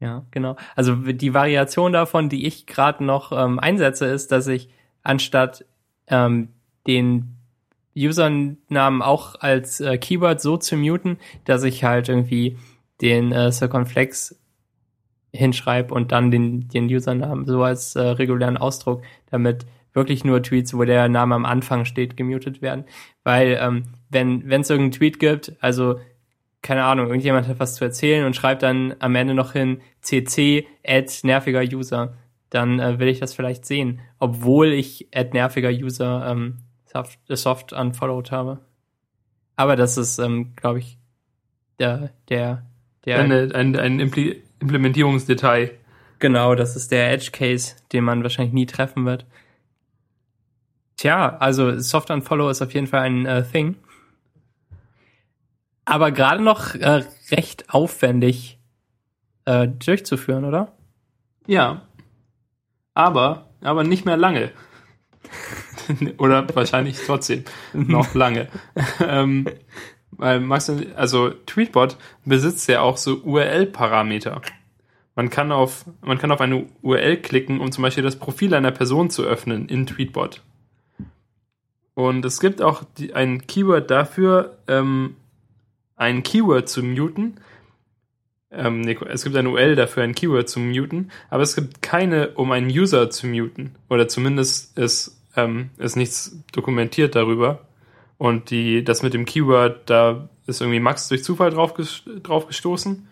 Ja, 0.00 0.24
genau. 0.32 0.56
Also 0.74 0.96
die 0.96 1.32
Variation 1.32 1.92
davon, 1.92 2.28
die 2.28 2.44
ich 2.44 2.66
gerade 2.66 3.04
noch 3.04 3.30
ähm, 3.30 3.60
einsetze, 3.60 4.06
ist, 4.06 4.32
dass 4.32 4.48
ich 4.48 4.68
anstatt 5.06 5.64
ähm, 6.08 6.48
den 6.86 7.36
Usernamen 7.96 9.02
auch 9.02 9.36
als 9.40 9.80
äh, 9.80 9.96
Keyword 9.98 10.40
so 10.40 10.56
zu 10.56 10.76
muten, 10.76 11.18
dass 11.44 11.62
ich 11.62 11.84
halt 11.84 12.08
irgendwie 12.08 12.58
den 13.00 13.32
äh, 13.32 13.50
Circumflex 13.52 14.38
hinschreibe 15.32 15.94
und 15.94 16.12
dann 16.12 16.30
den, 16.30 16.68
den 16.68 16.86
Usernamen 16.86 17.46
so 17.46 17.62
als 17.62 17.96
äh, 17.96 18.00
regulären 18.00 18.56
Ausdruck, 18.56 19.02
damit 19.30 19.66
wirklich 19.92 20.24
nur 20.24 20.42
Tweets, 20.42 20.74
wo 20.74 20.84
der 20.84 21.08
Name 21.08 21.34
am 21.34 21.46
Anfang 21.46 21.86
steht, 21.86 22.16
gemutet 22.16 22.60
werden. 22.60 22.84
Weil 23.24 23.58
ähm, 23.60 23.84
wenn 24.10 24.42
es 24.48 24.70
irgendeinen 24.70 24.92
Tweet 24.92 25.18
gibt, 25.18 25.52
also 25.60 25.98
keine 26.62 26.84
Ahnung, 26.84 27.06
irgendjemand 27.06 27.48
hat 27.48 27.60
was 27.60 27.76
zu 27.76 27.84
erzählen 27.84 28.26
und 28.26 28.36
schreibt 28.36 28.62
dann 28.62 28.94
am 28.98 29.14
Ende 29.14 29.34
noch 29.34 29.52
hin 29.52 29.80
cc 30.02 30.66
add 30.84 31.12
nerviger 31.22 31.62
User, 31.62 32.14
dann 32.50 32.78
äh, 32.78 32.98
will 32.98 33.08
ich 33.08 33.20
das 33.20 33.34
vielleicht 33.34 33.64
sehen, 33.64 34.00
obwohl 34.18 34.72
ich 34.72 35.08
add 35.14 35.30
nerviger 35.32 35.70
User 35.70 36.26
ähm, 36.30 36.58
soft, 36.84 37.18
soft 37.28 37.72
unfollowed 37.72 38.30
habe. 38.30 38.60
Aber 39.56 39.76
das 39.76 39.96
ist, 39.96 40.18
ähm, 40.18 40.54
glaube 40.54 40.78
ich, 40.80 40.98
der, 41.78 42.10
der, 42.28 42.66
der. 43.04 43.18
Eine, 43.18 43.54
ein, 43.54 43.76
ein 43.76 44.00
Impl 44.00 44.36
Implementierungsdetail. 44.58 45.72
Genau, 46.18 46.54
das 46.54 46.76
ist 46.76 46.90
der 46.90 47.12
Edge 47.12 47.30
Case, 47.30 47.76
den 47.92 48.04
man 48.04 48.22
wahrscheinlich 48.22 48.54
nie 48.54 48.64
treffen 48.64 49.04
wird. 49.04 49.26
Tja, 50.96 51.36
also 51.36 51.78
Soft 51.78 52.10
Unfollow 52.10 52.48
ist 52.48 52.62
auf 52.62 52.72
jeden 52.72 52.86
Fall 52.86 53.02
ein 53.02 53.26
äh, 53.26 53.44
Thing. 53.44 53.76
Aber 55.84 56.10
gerade 56.10 56.42
noch 56.42 56.74
äh, 56.74 57.04
recht 57.30 57.68
aufwendig 57.68 58.58
äh, 59.44 59.68
durchzuführen, 59.68 60.44
oder? 60.44 60.72
Ja. 61.46 61.82
Aber, 62.96 63.50
aber 63.60 63.84
nicht 63.84 64.06
mehr 64.06 64.16
lange. 64.16 64.52
Oder 66.18 66.46
wahrscheinlich 66.56 66.96
trotzdem 67.04 67.44
noch 67.74 68.14
lange. 68.14 68.48
ähm, 69.06 69.46
weil 70.12 70.40
Max, 70.40 70.72
also 70.94 71.28
Tweetbot 71.28 71.98
besitzt 72.24 72.66
ja 72.70 72.80
auch 72.80 72.96
so 72.96 73.16
URL-Parameter. 73.18 74.40
Man 75.14 75.28
kann 75.28 75.52
auf, 75.52 75.84
man 76.00 76.16
kann 76.16 76.32
auf 76.32 76.40
eine 76.40 76.64
URL 76.80 77.18
klicken, 77.18 77.60
um 77.60 77.70
zum 77.70 77.82
Beispiel 77.82 78.02
das 78.02 78.16
Profil 78.16 78.54
einer 78.54 78.72
Person 78.72 79.10
zu 79.10 79.24
öffnen 79.24 79.68
in 79.68 79.86
Tweetbot. 79.86 80.42
Und 81.92 82.24
es 82.24 82.40
gibt 82.40 82.62
auch 82.62 82.82
die, 82.96 83.12
ein 83.12 83.46
Keyword 83.46 83.90
dafür, 83.90 84.56
ähm, 84.68 85.16
ein 85.96 86.22
Keyword 86.22 86.70
zu 86.70 86.82
muten. 86.82 87.40
Ähm, 88.50 88.80
nee, 88.80 88.96
es 89.08 89.24
gibt 89.24 89.36
eine 89.36 89.50
URL 89.50 89.74
dafür, 89.74 90.02
ein 90.02 90.14
Keyword 90.14 90.48
zu 90.48 90.60
muten, 90.60 91.10
aber 91.30 91.42
es 91.42 91.56
gibt 91.56 91.82
keine, 91.82 92.30
um 92.30 92.52
einen 92.52 92.68
User 92.68 93.10
zu 93.10 93.26
muten. 93.26 93.74
Oder 93.88 94.08
zumindest 94.08 94.78
ist 94.78 95.16
ähm, 95.36 95.70
ist 95.76 95.96
nichts 95.96 96.42
dokumentiert 96.52 97.14
darüber. 97.14 97.60
Und 98.18 98.50
die, 98.50 98.82
das 98.82 99.02
mit 99.02 99.14
dem 99.14 99.26
Keyword, 99.26 99.88
da 99.90 100.28
ist 100.46 100.60
irgendwie 100.60 100.80
Max 100.80 101.08
durch 101.08 101.22
Zufall 101.22 101.50
drauf, 101.50 101.74
drauf 102.22 102.46
gestoßen. 102.46 103.06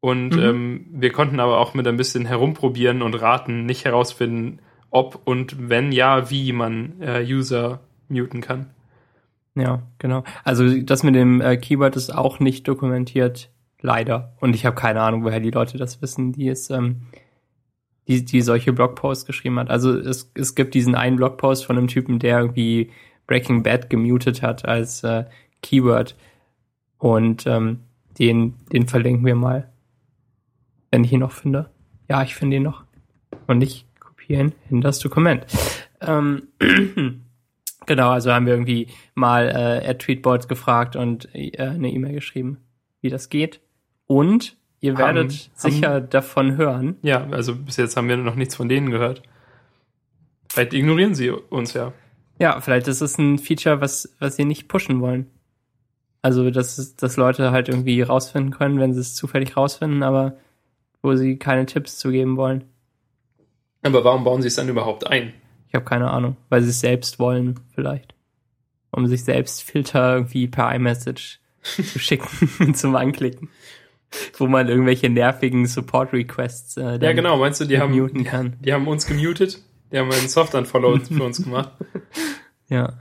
Und 0.00 0.30
mhm. 0.36 0.42
ähm, 0.42 0.86
wir 0.92 1.12
konnten 1.12 1.40
aber 1.40 1.58
auch 1.58 1.74
mit 1.74 1.86
ein 1.86 1.96
bisschen 1.96 2.26
herumprobieren 2.26 3.02
und 3.02 3.14
raten, 3.14 3.64
nicht 3.64 3.84
herausfinden, 3.84 4.58
ob 4.90 5.20
und 5.24 5.70
wenn 5.70 5.92
ja, 5.92 6.30
wie 6.30 6.52
man 6.52 7.00
äh, 7.00 7.24
User 7.24 7.80
muten 8.08 8.40
kann. 8.40 8.70
Ja, 9.54 9.82
genau. 9.98 10.24
Also 10.44 10.80
das 10.80 11.02
mit 11.02 11.14
dem 11.14 11.40
äh, 11.40 11.56
Keyword 11.56 11.96
ist 11.96 12.14
auch 12.14 12.40
nicht 12.40 12.68
dokumentiert, 12.68 13.50
leider. 13.82 14.34
Und 14.40 14.54
ich 14.54 14.64
habe 14.64 14.76
keine 14.76 15.02
Ahnung, 15.02 15.24
woher 15.24 15.40
die 15.40 15.50
Leute 15.50 15.76
das 15.76 16.00
wissen, 16.00 16.32
die 16.32 16.48
es 16.48 16.70
ähm, 16.70 17.02
die, 18.08 18.24
die 18.24 18.40
solche 18.40 18.72
Blogposts 18.72 19.26
geschrieben 19.26 19.58
hat. 19.58 19.70
Also 19.70 19.96
es, 19.96 20.30
es 20.34 20.54
gibt 20.54 20.74
diesen 20.74 20.94
einen 20.94 21.16
Blogpost 21.16 21.64
von 21.64 21.78
einem 21.78 21.88
Typen, 21.88 22.18
der 22.18 22.40
irgendwie 22.40 22.90
Breaking 23.26 23.62
Bad 23.62 23.90
gemutet 23.90 24.42
hat 24.42 24.64
als 24.66 25.04
äh, 25.04 25.24
Keyword. 25.62 26.16
Und 26.98 27.46
ähm, 27.46 27.80
den, 28.18 28.54
den 28.72 28.88
verlinken 28.88 29.24
wir 29.24 29.34
mal, 29.34 29.72
wenn 30.90 31.04
ich 31.04 31.12
ihn 31.12 31.20
noch 31.20 31.32
finde. 31.32 31.70
Ja, 32.08 32.22
ich 32.22 32.34
finde 32.34 32.56
ihn 32.56 32.62
noch. 32.64 32.84
Und 33.46 33.58
nicht 33.58 33.86
kopieren 33.98 34.52
in 34.70 34.80
das 34.80 34.98
Dokument. 34.98 35.46
Ähm, 36.00 36.48
genau, 37.86 38.10
also 38.10 38.32
haben 38.32 38.46
wir 38.46 38.54
irgendwie 38.54 38.88
mal 39.14 39.48
äh, 39.48 39.96
Tweetboards 39.96 40.48
gefragt 40.48 40.96
und 40.96 41.28
äh, 41.34 41.56
eine 41.56 41.90
E-Mail 41.90 42.14
geschrieben, 42.14 42.58
wie 43.00 43.10
das 43.10 43.28
geht. 43.28 43.60
Und 44.06 44.56
Ihr 44.80 44.98
werdet 44.98 45.30
haben, 45.30 45.50
sicher 45.54 45.94
haben, 45.94 46.10
davon 46.10 46.56
hören. 46.56 46.96
Ja, 47.02 47.26
also 47.30 47.54
bis 47.54 47.76
jetzt 47.76 47.96
haben 47.96 48.08
wir 48.08 48.16
noch 48.16 48.34
nichts 48.34 48.56
von 48.56 48.68
denen 48.68 48.90
gehört. 48.90 49.22
Vielleicht 50.48 50.74
ignorieren 50.74 51.14
sie 51.14 51.30
uns 51.30 51.72
ja. 51.72 51.92
Ja, 52.38 52.60
vielleicht 52.60 52.88
ist 52.88 53.00
es 53.00 53.16
ein 53.16 53.38
Feature, 53.38 53.80
was, 53.80 54.14
was 54.18 54.36
sie 54.36 54.44
nicht 54.44 54.68
pushen 54.68 55.00
wollen. 55.00 55.30
Also, 56.20 56.50
dass, 56.50 56.96
dass 56.96 57.16
Leute 57.16 57.52
halt 57.52 57.68
irgendwie 57.68 58.02
rausfinden 58.02 58.52
können, 58.52 58.80
wenn 58.80 58.92
sie 58.92 59.00
es 59.00 59.14
zufällig 59.14 59.56
rausfinden, 59.56 60.02
aber 60.02 60.36
wo 61.00 61.14
sie 61.14 61.36
keine 61.36 61.66
Tipps 61.66 61.98
zu 61.98 62.10
geben 62.10 62.36
wollen. 62.36 62.64
Aber 63.82 64.04
warum 64.04 64.24
bauen 64.24 64.42
sie 64.42 64.48
es 64.48 64.56
dann 64.56 64.68
überhaupt 64.68 65.06
ein? 65.06 65.32
Ich 65.68 65.74
habe 65.74 65.84
keine 65.84 66.10
Ahnung, 66.10 66.36
weil 66.48 66.62
sie 66.62 66.70
es 66.70 66.80
selbst 66.80 67.18
wollen, 67.18 67.60
vielleicht. 67.74 68.14
Um 68.90 69.06
sich 69.06 69.24
selbst 69.24 69.62
Filter 69.62 70.14
irgendwie 70.14 70.46
per 70.48 70.74
iMessage 70.74 71.40
zu 71.62 71.98
schicken 71.98 72.74
zum 72.74 72.94
Anklicken. 72.94 73.48
wo 74.38 74.46
man 74.46 74.68
irgendwelche 74.68 75.08
nervigen 75.08 75.66
Support-Requests 75.66 76.76
äh, 76.76 76.98
Ja, 77.00 77.12
genau, 77.12 77.38
meinst 77.38 77.60
du, 77.60 77.64
die 77.64 77.78
haben, 77.78 78.24
kann. 78.24 78.56
die 78.60 78.72
haben 78.72 78.86
uns 78.88 79.06
gemutet? 79.06 79.62
Die 79.90 79.98
haben 79.98 80.10
einen 80.10 80.28
Soft-Unfollow 80.28 80.98
für 81.04 81.22
uns 81.22 81.42
gemacht. 81.42 81.72
Ja. 82.68 82.98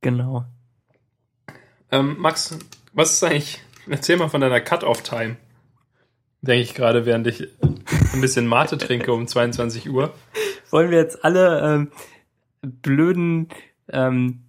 Genau. 0.00 0.44
Ähm, 1.90 2.16
Max, 2.18 2.58
was 2.92 3.12
ist 3.12 3.24
eigentlich, 3.24 3.60
erzähl 3.88 4.16
mal 4.16 4.28
von 4.28 4.40
deiner 4.40 4.60
Cut-Off-Time. 4.60 5.36
Denke 6.42 6.62
ich 6.62 6.74
gerade, 6.74 7.06
während 7.06 7.26
ich 7.26 7.48
ein 7.62 8.20
bisschen 8.20 8.46
Mate 8.46 8.76
trinke 8.76 9.12
um 9.12 9.26
22 9.26 9.88
Uhr. 9.88 10.12
Wollen 10.70 10.90
wir 10.90 10.98
jetzt 10.98 11.24
alle 11.24 11.74
ähm, 11.74 11.90
blöden 12.60 13.48
ähm, 13.88 14.40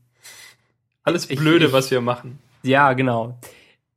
alles 1.03 1.27
Blöde, 1.27 1.65
ich, 1.65 1.69
ich, 1.69 1.73
was 1.73 1.91
wir 1.91 2.01
machen. 2.01 2.39
Ja, 2.63 2.93
genau 2.93 3.39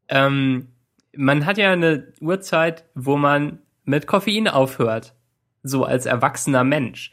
ähm, 0.08 0.68
man 1.16 1.46
hat 1.46 1.58
ja 1.58 1.72
eine 1.72 2.12
Uhrzeit, 2.20 2.84
wo 2.94 3.16
man 3.16 3.58
mit 3.84 4.06
Koffein 4.06 4.48
aufhört, 4.48 5.14
so 5.62 5.84
als 5.84 6.06
erwachsener 6.06 6.64
Mensch, 6.64 7.10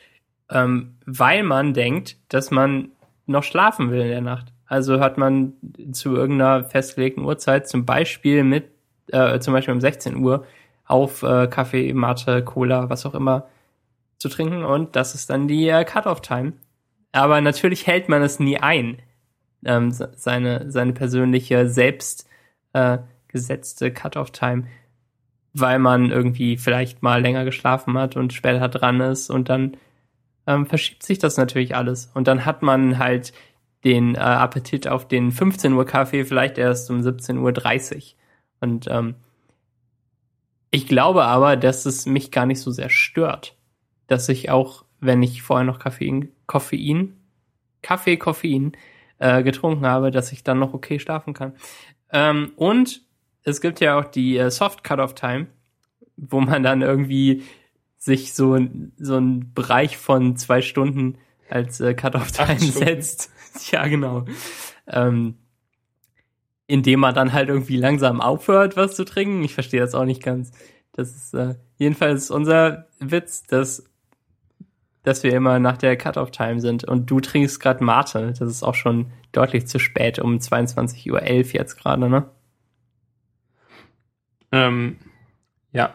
ähm, 0.50 0.98
weil 1.06 1.44
man 1.44 1.74
denkt, 1.74 2.18
dass 2.30 2.52
man 2.52 2.90
noch 3.26 3.44
schlafen 3.44 3.92
will 3.92 4.02
in 4.02 4.10
der 4.10 4.22
Nacht. 4.22 4.54
Also 4.68 4.98
hört 5.00 5.18
man 5.18 5.54
zu 5.92 6.16
irgendeiner 6.16 6.64
festgelegten 6.64 7.24
Uhrzeit, 7.24 7.68
zum 7.68 7.86
Beispiel 7.86 8.44
mit, 8.44 8.66
äh, 9.08 9.40
zum 9.40 9.54
Beispiel 9.54 9.74
um 9.74 9.82
16 9.82 10.18
Uhr, 10.18 10.46
auf 10.86 11.24
äh, 11.24 11.48
Kaffee, 11.48 11.94
Mate, 11.94 12.44
Cola, 12.44 12.90
was 12.90 13.06
auch 13.06 13.16
immer 13.16 13.48
zu 14.18 14.30
trinken 14.30 14.64
und 14.64 14.96
das 14.96 15.16
ist 15.16 15.30
dann 15.30 15.48
die 15.48 15.68
äh, 15.68 15.84
Cut-off-Time. 15.84 16.54
Aber 17.12 17.42
natürlich 17.42 17.88
hält 17.88 18.10
man 18.10 18.22
es 18.22 18.40
nie 18.40 18.58
ein, 18.58 19.00
ähm, 19.64 19.92
seine, 19.92 20.72
seine 20.72 20.94
persönliche 20.94 21.68
Selbst- 21.68 22.28
äh, 22.76 23.00
gesetzte 23.28 23.92
Cut-off-Time. 23.92 24.68
weil 25.58 25.80
man 25.80 26.12
irgendwie 26.12 26.58
vielleicht 26.58 27.02
mal 27.02 27.22
länger 27.22 27.46
geschlafen 27.46 27.98
hat 27.98 28.18
und 28.18 28.34
später 28.34 28.68
dran 28.68 29.00
ist 29.00 29.30
und 29.30 29.48
dann 29.48 29.78
ähm, 30.48 30.66
verschiebt 30.66 31.02
sich 31.02 31.18
das 31.18 31.38
natürlich 31.38 31.78
alles. 31.78 32.12
Und 32.14 32.28
dann 32.28 32.46
hat 32.46 32.62
man 32.62 33.00
halt 33.00 33.32
den 33.86 34.16
äh, 34.16 34.20
Appetit 34.20 34.90
auf 34.90 35.08
den 35.08 35.32
15 35.32 35.72
Uhr 35.72 35.86
Kaffee 35.86 36.26
vielleicht 36.26 36.58
erst 36.58 36.90
um 36.90 37.00
17.30 37.00 37.96
Uhr. 37.96 38.02
Und 38.60 38.88
ähm, 38.90 39.16
ich 40.72 40.88
glaube 40.88 41.24
aber, 41.24 41.56
dass 41.56 41.86
es 41.86 42.06
mich 42.06 42.32
gar 42.32 42.46
nicht 42.46 42.60
so 42.60 42.72
sehr 42.72 42.90
stört, 42.90 43.56
dass 44.08 44.28
ich 44.28 44.50
auch, 44.50 44.84
wenn 45.00 45.24
ich 45.24 45.42
vorher 45.42 45.66
noch 45.66 45.80
Koffein, 45.80 46.34
Koffein, 46.48 47.16
Kaffee, 47.82 48.18
Koffein 48.18 48.74
äh, 49.20 49.42
getrunken 49.42 49.86
habe, 49.86 50.12
dass 50.12 50.34
ich 50.34 50.44
dann 50.44 50.60
noch 50.60 50.74
okay 50.74 51.00
schlafen 51.00 51.34
kann. 51.34 51.54
Ähm, 52.16 52.54
und 52.56 53.02
es 53.44 53.60
gibt 53.60 53.82
ja 53.82 54.00
auch 54.00 54.06
die 54.06 54.38
äh, 54.38 54.50
Soft 54.50 54.86
Cut-Off 54.86 55.16
Time, 55.16 55.48
wo 56.16 56.40
man 56.40 56.64
dann 56.64 56.82
irgendwie 56.82 57.44
sich 57.98 58.34
so, 58.34 58.58
so 58.98 59.18
einen 59.18 59.54
Bereich 59.54 59.98
von 59.98 60.38
zwei 60.38 60.62
Stunden 60.62 61.18
als 61.50 61.82
äh, 61.82 61.94
Cut-Off 61.94 62.32
Time 62.32 62.58
setzt. 62.60 63.32
ja, 63.72 63.86
genau. 63.88 64.24
Ähm, 64.88 65.36
indem 66.68 67.02
man 67.02 67.14
dann 67.14 67.34
halt 67.34 67.50
irgendwie 67.50 67.76
langsam 67.76 68.22
aufhört, 68.22 68.78
was 68.78 68.96
zu 68.96 69.04
trinken. 69.04 69.44
Ich 69.44 69.54
verstehe 69.54 69.82
das 69.82 69.94
auch 69.94 70.06
nicht 70.06 70.24
ganz. 70.24 70.52
Das 70.94 71.14
ist 71.14 71.34
äh, 71.34 71.56
jedenfalls 71.78 72.32
unser 72.32 72.88
Witz, 73.00 73.44
dass 73.44 73.84
dass 75.06 75.24
wir 75.24 75.34
immer 75.34 75.60
nach 75.60 75.78
der 75.78 75.96
Cut-off-Time 75.96 76.60
sind 76.60 76.84
und 76.84 77.10
du 77.10 77.20
trinkst 77.20 77.60
gerade 77.60 77.84
Mate. 77.84 78.34
Das 78.38 78.50
ist 78.50 78.64
auch 78.64 78.76
schon 78.76 79.08
deutlich 79.32 79.68
zu 79.68 79.80
spät, 79.80 80.20
um 80.20 80.38
22.11 80.38 81.12
Uhr 81.12 81.54
jetzt 81.54 81.76
gerade, 81.78 82.10
ne? 82.10 82.26
Ähm, 84.52 84.98
ja. 85.72 85.94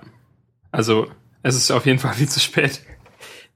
Also, 0.71 1.09
es 1.43 1.57
ist 1.57 1.71
auf 1.71 1.87
jeden 1.87 1.99
Fall 1.99 2.14
viel 2.14 2.29
zu 2.29 2.40
spät. 2.40 2.83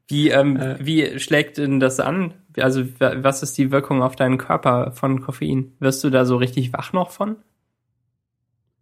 Wie, 0.08 0.30
ähm, 0.30 0.56
äh, 0.56 0.76
wie 0.84 1.18
schlägt 1.18 1.58
denn 1.58 1.80
das 1.80 2.00
an? 2.00 2.34
Also, 2.56 2.84
was 2.98 3.42
ist 3.42 3.56
die 3.58 3.70
Wirkung 3.70 4.02
auf 4.02 4.16
deinen 4.16 4.38
Körper 4.38 4.92
von 4.92 5.20
Koffein? 5.20 5.72
Wirst 5.80 6.04
du 6.04 6.10
da 6.10 6.24
so 6.24 6.36
richtig 6.36 6.72
wach 6.72 6.92
noch 6.92 7.10
von? 7.10 7.36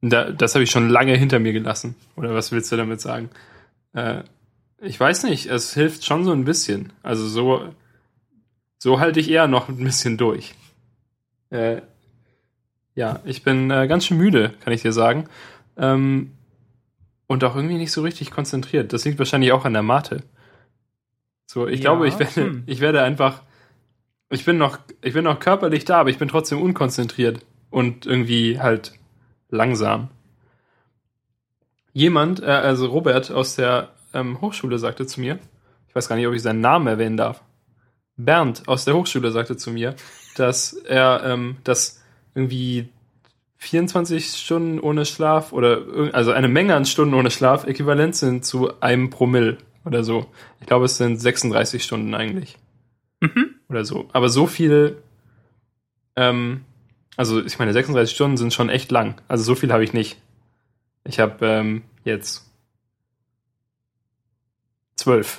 Da, 0.02 0.30
das 0.30 0.54
habe 0.54 0.64
ich 0.64 0.70
schon 0.70 0.88
lange 0.88 1.14
hinter 1.16 1.38
mir 1.38 1.52
gelassen. 1.52 1.94
Oder 2.16 2.34
was 2.34 2.50
willst 2.52 2.72
du 2.72 2.76
damit 2.76 3.00
sagen? 3.00 3.30
Äh, 3.92 4.22
ich 4.82 4.98
weiß 4.98 5.24
nicht, 5.24 5.46
es 5.46 5.74
hilft 5.74 6.04
schon 6.04 6.24
so 6.24 6.32
ein 6.32 6.44
bisschen. 6.44 6.92
Also 7.02 7.26
so, 7.26 7.72
so 8.78 8.98
halte 8.98 9.20
ich 9.20 9.30
eher 9.30 9.46
noch 9.46 9.68
ein 9.68 9.82
bisschen 9.82 10.18
durch. 10.18 10.54
Äh, 11.50 11.82
ja, 12.94 13.20
ich 13.24 13.42
bin 13.42 13.70
äh, 13.70 13.86
ganz 13.86 14.06
schön 14.06 14.18
müde, 14.18 14.52
kann 14.60 14.72
ich 14.72 14.82
dir 14.82 14.92
sagen. 14.92 15.28
Ähm, 15.76 16.32
und 17.28 17.44
auch 17.44 17.54
irgendwie 17.54 17.78
nicht 17.78 17.92
so 17.92 18.02
richtig 18.02 18.30
konzentriert. 18.30 18.92
Das 18.92 19.04
liegt 19.04 19.18
wahrscheinlich 19.18 19.52
auch 19.52 19.64
an 19.64 19.72
der 19.72 19.82
Mate. 19.82 20.24
So, 21.46 21.68
ich 21.68 21.80
ja, 21.80 21.90
glaube, 21.90 22.08
ich 22.08 22.18
werde, 22.18 22.34
hm. 22.34 22.62
ich 22.66 22.80
werde 22.80 23.02
einfach, 23.02 23.42
ich 24.30 24.44
bin 24.44 24.58
noch, 24.58 24.78
ich 25.00 25.14
bin 25.14 25.24
noch 25.24 25.38
körperlich 25.38 25.84
da, 25.84 26.00
aber 26.00 26.10
ich 26.10 26.18
bin 26.18 26.28
trotzdem 26.28 26.60
unkonzentriert 26.60 27.46
und 27.70 28.04
irgendwie 28.04 28.58
halt 28.58 28.92
langsam. 29.48 30.08
Jemand, 31.92 32.42
äh, 32.42 32.46
also 32.46 32.86
Robert 32.86 33.30
aus 33.30 33.54
der 33.54 33.91
ähm, 34.14 34.40
Hochschule 34.40 34.78
sagte 34.78 35.06
zu 35.06 35.20
mir, 35.20 35.38
ich 35.88 35.94
weiß 35.94 36.08
gar 36.08 36.16
nicht, 36.16 36.26
ob 36.26 36.34
ich 36.34 36.42
seinen 36.42 36.60
Namen 36.60 36.86
erwähnen 36.86 37.16
darf. 37.16 37.42
Bernd 38.16 38.62
aus 38.66 38.84
der 38.84 38.94
Hochschule 38.94 39.30
sagte 39.30 39.56
zu 39.56 39.70
mir, 39.70 39.94
dass 40.36 40.72
er, 40.72 41.22
ähm, 41.24 41.56
dass 41.64 42.02
irgendwie 42.34 42.88
24 43.58 44.36
Stunden 44.36 44.80
ohne 44.80 45.04
Schlaf 45.04 45.52
oder 45.52 45.82
also 46.12 46.32
eine 46.32 46.48
Menge 46.48 46.74
an 46.74 46.84
Stunden 46.84 47.14
ohne 47.14 47.30
Schlaf 47.30 47.66
äquivalent 47.66 48.16
sind 48.16 48.44
zu 48.44 48.80
einem 48.80 49.10
Promille 49.10 49.58
oder 49.84 50.02
so. 50.02 50.26
Ich 50.60 50.66
glaube, 50.66 50.86
es 50.86 50.96
sind 50.96 51.18
36 51.20 51.82
Stunden 51.82 52.14
eigentlich. 52.14 52.58
Mhm. 53.20 53.54
Oder 53.68 53.84
so. 53.84 54.08
Aber 54.12 54.28
so 54.28 54.46
viel, 54.46 55.00
ähm, 56.16 56.64
also 57.16 57.42
ich 57.44 57.58
meine, 57.58 57.72
36 57.72 58.14
Stunden 58.14 58.36
sind 58.36 58.52
schon 58.52 58.68
echt 58.68 58.90
lang. 58.90 59.20
Also 59.28 59.44
so 59.44 59.54
viel 59.54 59.72
habe 59.72 59.84
ich 59.84 59.92
nicht. 59.92 60.20
Ich 61.04 61.20
habe 61.20 61.46
ähm, 61.46 61.82
jetzt 62.04 62.51
zwölf. 65.02 65.38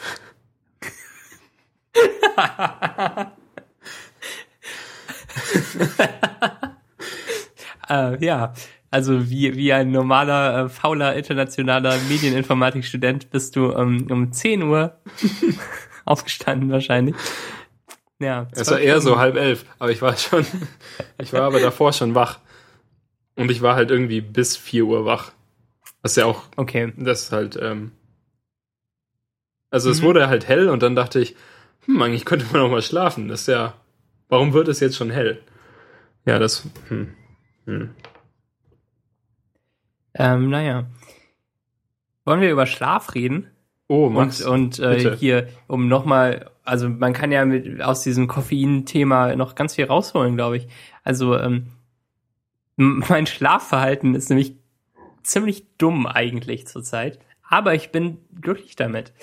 äh, 7.89 8.26
ja, 8.26 8.54
also 8.91 9.30
wie, 9.30 9.56
wie 9.56 9.73
ein 9.73 9.91
normaler, 9.91 10.65
äh, 10.65 10.69
fauler, 10.69 11.15
internationaler 11.15 11.97
Medieninformatikstudent 12.10 13.32
bist 13.32 13.56
du 13.56 13.71
ähm, 13.71 14.08
um 14.10 14.34
10 14.34 14.63
Uhr 14.63 14.97
aufgestanden 16.06 16.69
wahrscheinlich. 16.69 17.15
Ja, 18.19 18.47
es 18.52 18.69
war 18.69 18.80
eher 18.80 19.02
so 19.02 19.17
halb 19.17 19.36
elf, 19.36 19.65
aber 19.80 19.91
ich 19.91 20.02
war 20.02 20.15
schon, 20.17 20.45
ich 21.17 21.34
war 21.34 21.43
aber 21.43 21.60
davor 21.60 21.93
schon 21.93 22.15
wach. 22.15 22.39
Und 23.36 23.49
ich 23.49 23.62
war 23.62 23.76
halt 23.76 23.89
irgendwie 23.89 24.21
bis 24.21 24.58
4 24.58 24.86
Uhr 24.86 25.06
wach. 25.06 25.32
Was 26.02 26.12
ist 26.12 26.17
ja 26.17 26.26
auch, 26.26 26.43
okay. 26.58 26.93
das 26.97 27.23
ist 27.23 27.32
halt, 27.32 27.58
ähm, 27.60 27.93
also 29.73 29.89
mhm. 29.89 29.93
es 29.93 30.01
wurde 30.03 30.27
halt 30.27 30.47
hell 30.47 30.69
und 30.69 30.83
dann 30.83 30.95
dachte 30.95 31.19
ich, 31.19 31.36
hm, 31.86 31.99
eigentlich 31.99 32.25
könnte 32.25 32.45
man 32.53 32.62
auch 32.62 32.69
mal 32.69 32.83
schlafen. 32.83 33.27
Das 33.27 33.41
ist 33.41 33.47
ja, 33.47 33.73
warum 34.29 34.53
wird 34.53 34.67
es 34.67 34.79
jetzt 34.79 34.95
schon 34.95 35.09
hell? 35.09 35.41
Ja, 36.25 36.38
das, 36.38 36.67
hm, 36.89 37.15
hm. 37.65 37.89
Ähm, 40.13 40.49
naja. 40.51 40.86
Wollen 42.23 42.41
wir 42.41 42.51
über 42.51 42.67
Schlaf 42.67 43.15
reden? 43.15 43.49
Oh, 43.88 44.09
Max. 44.09 44.45
Und, 44.45 44.79
und 44.79 44.79
äh, 44.79 45.17
hier, 45.17 45.49
um 45.65 45.88
nochmal, 45.88 46.51
also 46.63 46.88
man 46.88 47.13
kann 47.13 47.31
ja 47.31 47.43
mit, 47.43 47.81
aus 47.81 48.03
diesem 48.03 48.27
Koffein-Thema 48.27 49.36
noch 49.36 49.55
ganz 49.55 49.73
viel 49.73 49.86
rausholen, 49.86 50.36
glaube 50.36 50.57
ich. 50.57 50.67
Also 51.03 51.36
ähm, 51.36 51.71
mein 52.75 53.25
Schlafverhalten 53.25 54.13
ist 54.13 54.29
nämlich 54.29 54.55
ziemlich 55.23 55.65
dumm 55.79 56.05
eigentlich 56.05 56.67
zurzeit, 56.67 57.17
aber 57.41 57.73
ich 57.73 57.91
bin 57.91 58.19
glücklich 58.39 58.75
damit. 58.75 59.13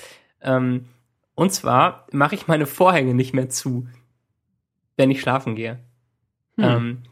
Ähm, 0.42 0.86
und 1.34 1.52
zwar 1.52 2.06
mache 2.12 2.34
ich 2.34 2.48
meine 2.48 2.66
Vorhänge 2.66 3.14
nicht 3.14 3.32
mehr 3.32 3.48
zu, 3.48 3.88
wenn 4.96 5.10
ich 5.10 5.20
schlafen 5.20 5.54
gehe. 5.54 5.80
Hm. 6.56 6.64
Ähm, 6.64 7.02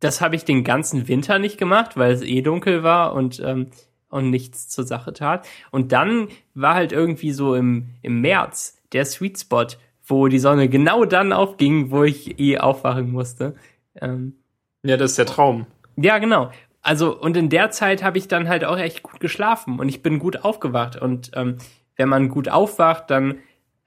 das 0.00 0.20
habe 0.20 0.36
ich 0.36 0.44
den 0.44 0.64
ganzen 0.64 1.08
Winter 1.08 1.38
nicht 1.38 1.58
gemacht, 1.58 1.96
weil 1.96 2.12
es 2.12 2.22
eh 2.22 2.42
dunkel 2.42 2.82
war 2.82 3.12
und, 3.12 3.40
ähm, 3.44 3.68
und 4.08 4.30
nichts 4.30 4.68
zur 4.68 4.84
Sache 4.84 5.12
tat. 5.12 5.46
Und 5.70 5.92
dann 5.92 6.28
war 6.54 6.74
halt 6.74 6.92
irgendwie 6.92 7.32
so 7.32 7.54
im, 7.54 7.90
im 8.02 8.20
März 8.20 8.78
der 8.92 9.04
Sweet 9.04 9.38
Spot, 9.38 9.66
wo 10.04 10.28
die 10.28 10.38
Sonne 10.38 10.68
genau 10.68 11.04
dann 11.04 11.32
aufging, 11.32 11.90
wo 11.90 12.02
ich 12.02 12.40
eh 12.40 12.58
aufwachen 12.58 13.12
musste. 13.12 13.54
Ähm, 13.94 14.34
ja, 14.82 14.96
das 14.96 15.12
ist 15.12 15.18
der 15.18 15.26
Traum. 15.26 15.66
Ja, 15.96 16.18
genau. 16.18 16.50
Also, 16.82 17.18
und 17.18 17.36
in 17.36 17.50
der 17.50 17.70
Zeit 17.70 18.02
habe 18.02 18.16
ich 18.16 18.26
dann 18.26 18.48
halt 18.48 18.64
auch 18.64 18.78
echt 18.78 19.02
gut 19.02 19.20
geschlafen 19.20 19.78
und 19.78 19.88
ich 19.88 20.02
bin 20.02 20.18
gut 20.18 20.44
aufgewacht. 20.44 20.96
Und 20.96 21.32
ähm, 21.34 21.58
wenn 22.00 22.08
man 22.08 22.30
gut 22.30 22.48
aufwacht, 22.48 23.10
dann 23.10 23.40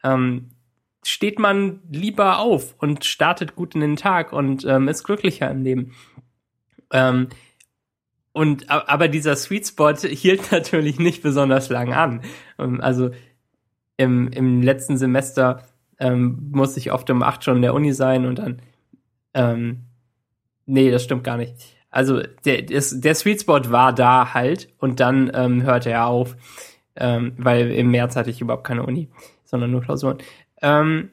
ähm, 0.04 0.52
steht 1.04 1.40
man 1.40 1.82
lieber 1.90 2.38
auf 2.38 2.76
und 2.78 3.06
startet 3.06 3.56
gut 3.56 3.74
in 3.74 3.82
den 3.82 3.96
Tag 3.96 4.32
und 4.32 4.66
ähm, 4.66 4.88
ist 4.88 5.04
glücklicher 5.04 5.50
im 5.50 5.64
Leben. 5.64 5.96
Ähm, 6.92 7.30
und 8.32 8.70
aber 8.70 9.08
dieser 9.08 9.36
Sweet 9.36 9.68
Spot 9.68 9.96
hielt 9.96 10.52
natürlich 10.52 11.00
nicht 11.00 11.24
besonders 11.24 11.70
lang 11.70 11.92
an. 11.92 12.22
Ähm, 12.60 12.82
also 12.82 13.10
im, 13.98 14.28
im 14.28 14.62
letzten 14.62 15.00
Semester 15.00 15.64
ähm, 15.98 16.52
musste 16.52 16.80
ich 16.80 16.92
oft 16.92 17.10
um 17.10 17.24
acht 17.24 17.44
schon 17.44 17.56
in 17.56 17.62
der 17.64 17.74
Uni 17.74 17.94
sein 17.94 18.28
und 18.28 18.38
dann 18.38 18.62
ähm, 19.34 19.86
nee, 20.68 20.92
das 20.92 21.04
stimmt 21.04 21.24
gar 21.24 21.38
nicht. 21.38 21.56
Also 21.90 22.22
der, 22.46 22.62
der 22.62 23.16
Sweet 23.16 23.42
Spot 23.42 23.72
war 23.72 23.92
da 23.92 24.36
halt 24.36 24.70
und 24.78 25.00
dann 25.00 25.32
ähm, 25.34 25.64
hörte 25.64 25.90
er 25.90 26.06
auf, 26.06 26.36
ähm, 26.96 27.34
weil 27.38 27.72
im 27.72 27.92
März 27.92 28.16
hatte 28.16 28.30
ich 28.30 28.42
überhaupt 28.42 28.66
keine 28.66 28.84
Uni, 28.84 29.10
sondern 29.46 29.72
nur 29.72 29.82
Klausuren. 29.82 30.18
Ähm, 30.62 31.10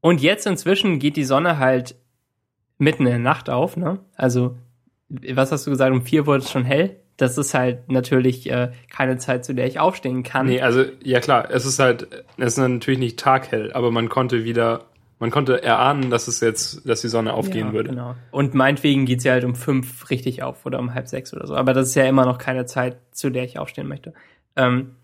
und 0.00 0.20
jetzt 0.20 0.46
inzwischen 0.46 0.98
geht 0.98 1.16
die 1.16 1.24
Sonne 1.24 1.58
halt 1.58 1.96
mitten 2.78 3.06
in 3.06 3.10
der 3.10 3.18
Nacht 3.18 3.50
auf, 3.50 3.76
ne? 3.76 3.98
Also, 4.14 4.56
was 5.08 5.52
hast 5.52 5.66
du 5.66 5.70
gesagt, 5.70 5.92
um 5.92 6.02
vier 6.02 6.26
wurde 6.26 6.44
es 6.44 6.50
schon 6.50 6.64
hell? 6.64 6.96
Das 7.16 7.38
ist 7.38 7.54
halt 7.54 7.90
natürlich 7.90 8.50
äh, 8.50 8.72
keine 8.90 9.16
Zeit, 9.16 9.44
zu 9.44 9.54
der 9.54 9.66
ich 9.66 9.80
aufstehen 9.80 10.22
kann. 10.22 10.46
Nee, 10.46 10.60
also, 10.60 10.84
ja 11.02 11.20
klar, 11.20 11.50
es 11.50 11.64
ist 11.64 11.78
halt, 11.78 12.08
es 12.36 12.56
ist 12.56 12.58
natürlich 12.58 13.00
nicht 13.00 13.18
taghell, 13.18 13.72
aber 13.72 13.90
man 13.90 14.10
konnte 14.10 14.44
wieder, 14.44 14.84
man 15.18 15.30
konnte 15.30 15.62
erahnen, 15.62 16.10
dass 16.10 16.28
es 16.28 16.40
jetzt, 16.40 16.86
dass 16.86 17.00
die 17.00 17.08
Sonne 17.08 17.32
aufgehen 17.32 17.68
ja, 17.68 17.72
würde. 17.72 17.90
Genau. 17.90 18.14
Und 18.30 18.54
meinetwegen 18.54 19.06
geht 19.06 19.22
sie 19.22 19.30
halt 19.30 19.44
um 19.44 19.54
fünf 19.54 20.10
richtig 20.10 20.42
auf 20.42 20.66
oder 20.66 20.78
um 20.78 20.92
halb 20.92 21.08
sechs 21.08 21.32
oder 21.32 21.46
so. 21.46 21.56
Aber 21.56 21.72
das 21.72 21.88
ist 21.88 21.94
ja 21.94 22.04
immer 22.04 22.26
noch 22.26 22.36
keine 22.36 22.66
Zeit, 22.66 22.98
zu 23.12 23.30
der 23.30 23.44
ich 23.44 23.58
aufstehen 23.58 23.88
möchte. 23.88 24.12
Ähm, 24.56 24.96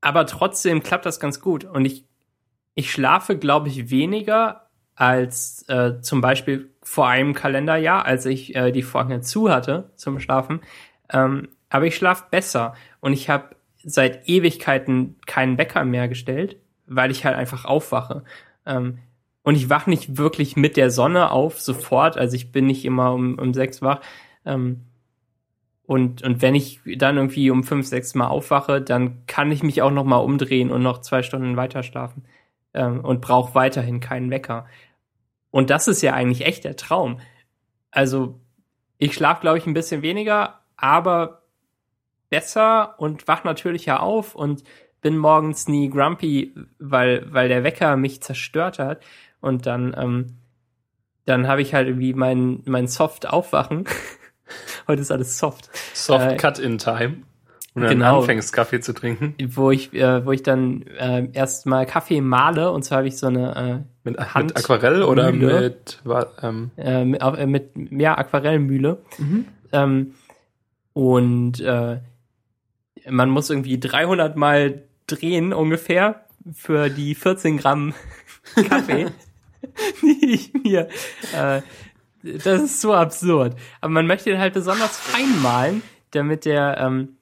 aber 0.00 0.26
trotzdem 0.26 0.82
klappt 0.82 1.06
das 1.06 1.20
ganz 1.20 1.40
gut. 1.40 1.64
Und 1.64 1.84
ich, 1.84 2.04
ich 2.74 2.90
schlafe, 2.90 3.36
glaube 3.36 3.68
ich, 3.68 3.90
weniger 3.90 4.68
als 4.94 5.68
äh, 5.68 6.00
zum 6.00 6.20
Beispiel 6.20 6.70
vor 6.82 7.08
einem 7.08 7.34
Kalenderjahr, 7.34 8.04
als 8.04 8.26
ich 8.26 8.54
äh, 8.56 8.72
die 8.72 8.82
Vorhänge 8.82 9.20
zu 9.20 9.50
hatte 9.50 9.92
zum 9.96 10.18
Schlafen. 10.18 10.60
Ähm, 11.12 11.48
aber 11.68 11.86
ich 11.86 11.96
schlafe 11.96 12.24
besser 12.30 12.74
und 13.00 13.12
ich 13.12 13.28
habe 13.28 13.56
seit 13.84 14.28
Ewigkeiten 14.28 15.16
keinen 15.26 15.58
Wecker 15.58 15.84
mehr 15.84 16.08
gestellt, 16.08 16.56
weil 16.86 17.10
ich 17.10 17.24
halt 17.24 17.36
einfach 17.36 17.64
aufwache. 17.64 18.24
Ähm, 18.66 18.98
und 19.42 19.54
ich 19.54 19.70
wach 19.70 19.86
nicht 19.86 20.18
wirklich 20.18 20.56
mit 20.56 20.76
der 20.76 20.90
Sonne 20.90 21.30
auf 21.30 21.60
sofort, 21.60 22.18
also 22.18 22.34
ich 22.34 22.52
bin 22.52 22.66
nicht 22.66 22.84
immer 22.84 23.12
um, 23.12 23.38
um 23.38 23.54
sechs 23.54 23.80
wach. 23.80 24.00
Ähm, 24.44 24.84
und, 25.88 26.20
und 26.20 26.42
wenn 26.42 26.54
ich 26.54 26.80
dann 26.98 27.16
irgendwie 27.16 27.50
um 27.50 27.64
fünf, 27.64 27.86
sechs 27.86 28.14
Mal 28.14 28.26
aufwache, 28.26 28.82
dann 28.82 29.24
kann 29.24 29.50
ich 29.50 29.62
mich 29.62 29.80
auch 29.80 29.90
noch 29.90 30.04
mal 30.04 30.18
umdrehen 30.18 30.70
und 30.70 30.82
noch 30.82 31.00
zwei 31.00 31.22
Stunden 31.22 31.56
weiter 31.56 31.82
schlafen 31.82 32.26
ähm, 32.74 33.02
und 33.02 33.22
brauche 33.22 33.54
weiterhin 33.54 33.98
keinen 33.98 34.30
Wecker. 34.30 34.66
Und 35.50 35.70
das 35.70 35.88
ist 35.88 36.02
ja 36.02 36.12
eigentlich 36.12 36.44
echt 36.44 36.64
der 36.64 36.76
Traum. 36.76 37.20
Also 37.90 38.38
ich 38.98 39.14
schlafe, 39.14 39.40
glaube 39.40 39.56
ich, 39.56 39.66
ein 39.66 39.72
bisschen 39.72 40.02
weniger, 40.02 40.60
aber 40.76 41.44
besser 42.28 42.94
und 42.98 43.26
wach 43.26 43.44
natürlicher 43.44 44.02
auf 44.02 44.34
und 44.34 44.64
bin 45.00 45.16
morgens 45.16 45.68
nie 45.68 45.88
grumpy, 45.88 46.54
weil, 46.78 47.32
weil 47.32 47.48
der 47.48 47.64
Wecker 47.64 47.96
mich 47.96 48.22
zerstört 48.22 48.78
hat. 48.78 49.02
Und 49.40 49.64
dann, 49.64 49.96
ähm, 49.98 50.36
dann 51.24 51.48
habe 51.48 51.62
ich 51.62 51.72
halt 51.72 51.88
irgendwie 51.88 52.12
mein, 52.12 52.60
mein 52.66 52.88
Soft-Aufwachen. 52.88 53.86
Heute 54.88 55.02
ist 55.02 55.10
alles 55.10 55.38
soft. 55.38 55.70
Soft 55.94 56.32
Äh, 56.32 56.36
Cut 56.36 56.58
in 56.58 56.78
Time. 56.78 57.16
Und 57.74 57.82
dann 57.82 57.90
genau. 57.92 58.20
anfängst, 58.20 58.52
Kaffee 58.52 58.80
zu 58.80 58.92
trinken. 58.92 59.34
Wo 59.54 59.70
ich, 59.70 59.92
äh, 59.92 60.24
wo 60.26 60.32
ich 60.32 60.42
dann 60.42 60.82
äh, 60.98 61.28
erstmal 61.32 61.86
Kaffee 61.86 62.20
male 62.20 62.72
und 62.72 62.82
zwar 62.84 62.98
habe 62.98 63.08
ich 63.08 63.16
so 63.18 63.28
eine 63.28 63.84
Mit, 64.02 64.18
Hand- 64.18 64.46
mit 64.48 64.56
Aquarell 64.56 65.02
oder 65.04 65.30
Mühle. 65.30 65.60
mit, 65.60 66.02
ähm, 66.42 66.70
äh, 66.76 67.04
mit, 67.04 67.22
äh, 67.22 67.46
mit 67.46 67.70
ja, 67.92 68.18
Aquarellmühle. 68.18 68.98
Ähm, 69.70 70.14
und 70.92 71.60
äh, 71.60 72.00
man 73.08 73.30
muss 73.30 73.48
irgendwie 73.50 73.78
300 73.78 74.36
Mal 74.36 74.82
drehen 75.06 75.52
ungefähr 75.52 76.24
für 76.52 76.88
die 76.88 77.14
14 77.14 77.58
Gramm 77.58 77.94
Kaffee, 78.68 79.06
die 80.02 80.32
ich 80.32 80.52
mir. 80.54 80.88
Äh, 81.36 81.62
das 82.22 82.62
ist 82.62 82.80
so 82.80 82.94
absurd. 82.94 83.56
Aber 83.80 83.92
man 83.92 84.06
möchte 84.06 84.30
ihn 84.30 84.38
halt 84.38 84.54
besonders 84.54 84.98
fein 84.98 85.40
malen, 85.42 85.82
damit 86.10 86.44
der 86.44 86.78
ähm, 86.78 87.16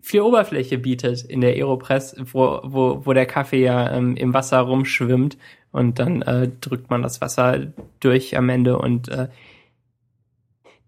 viel 0.00 0.20
Oberfläche 0.22 0.78
bietet 0.78 1.22
in 1.22 1.40
der 1.40 1.54
Aeropress, 1.54 2.16
wo, 2.32 2.60
wo, 2.64 3.04
wo 3.04 3.12
der 3.12 3.26
Kaffee 3.26 3.62
ja 3.64 3.92
ähm, 3.92 4.16
im 4.16 4.34
Wasser 4.34 4.60
rumschwimmt 4.60 5.36
und 5.70 5.98
dann 5.98 6.22
äh, 6.22 6.48
drückt 6.60 6.90
man 6.90 7.02
das 7.02 7.20
Wasser 7.20 7.66
durch 8.00 8.36
am 8.36 8.48
Ende 8.48 8.78
und 8.78 9.08
äh, 9.08 9.28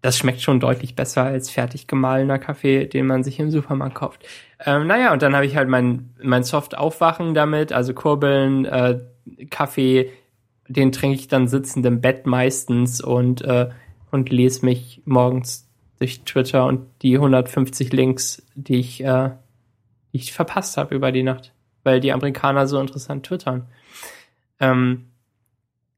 das 0.01 0.17
schmeckt 0.17 0.41
schon 0.41 0.59
deutlich 0.59 0.95
besser 0.95 1.23
als 1.23 1.51
fertig 1.51 1.85
gemahlener 1.85 2.39
Kaffee, 2.39 2.87
den 2.87 3.05
man 3.05 3.23
sich 3.23 3.39
im 3.39 3.51
Supermarkt 3.51 3.95
kauft. 3.95 4.25
Ähm, 4.65 4.87
naja, 4.87 5.13
und 5.13 5.21
dann 5.21 5.35
habe 5.35 5.45
ich 5.45 5.55
halt 5.55 5.69
mein, 5.69 6.15
mein 6.21 6.43
Soft-Aufwachen 6.43 7.35
damit, 7.35 7.71
also 7.71 7.93
Kurbeln, 7.93 8.65
äh, 8.65 8.99
Kaffee, 9.51 10.11
den 10.71 10.91
trinke 10.91 11.15
ich 11.15 11.27
dann 11.27 11.47
sitzend 11.47 11.85
im 11.85 12.01
Bett 12.01 12.25
meistens 12.25 13.01
und, 13.01 13.41
äh, 13.41 13.69
und 14.11 14.29
lese 14.29 14.65
mich 14.65 15.01
morgens 15.05 15.69
durch 15.99 16.23
Twitter 16.23 16.65
und 16.65 16.87
die 17.01 17.15
150 17.15 17.91
Links, 17.93 18.45
die 18.55 18.79
ich, 18.79 19.03
äh, 19.03 19.31
die 20.13 20.17
ich 20.17 20.33
verpasst 20.33 20.77
habe 20.77 20.95
über 20.95 21.11
die 21.11 21.23
Nacht, 21.23 21.53
weil 21.83 21.99
die 21.99 22.11
Amerikaner 22.11 22.67
so 22.67 22.79
interessant 22.79 23.25
twittern. 23.25 23.67
Ähm, 24.59 25.11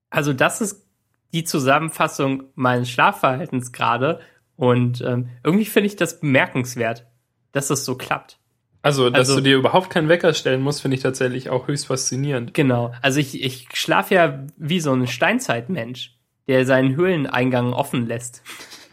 also 0.09 0.33
das 0.33 0.61
ist 0.61 0.85
die 1.33 1.43
Zusammenfassung 1.43 2.43
meines 2.55 2.89
Schlafverhaltens 2.89 3.71
gerade 3.71 4.19
und 4.55 5.01
ähm, 5.01 5.29
irgendwie 5.43 5.65
finde 5.65 5.87
ich 5.87 5.95
das 5.95 6.19
bemerkenswert, 6.19 7.07
dass 7.51 7.67
das 7.67 7.85
so 7.85 7.95
klappt. 7.95 8.39
Also, 8.83 9.09
dass 9.09 9.29
Also- 9.29 9.37
du 9.37 9.41
dir 9.41 9.57
überhaupt 9.57 9.89
keinen 9.89 10.09
Wecker 10.09 10.33
stellen 10.35 10.61
musst, 10.61 10.81
finde 10.81 10.95
ich 10.97 11.01
tatsächlich 11.03 11.49
auch 11.49 11.67
höchst 11.67 11.87
faszinierend. 11.87 12.53
Genau. 12.53 12.93
Also 13.01 13.19
ich, 13.19 13.41
ich 13.43 13.67
schlafe 13.73 14.13
ja 14.13 14.43
wie 14.57 14.79
so 14.79 14.93
ein 14.93 15.07
Steinzeitmensch, 15.07 16.15
der 16.47 16.65
seinen 16.67 16.95
Höhleneingang 16.95 17.73
offen 17.73 18.05
lässt. 18.05 18.43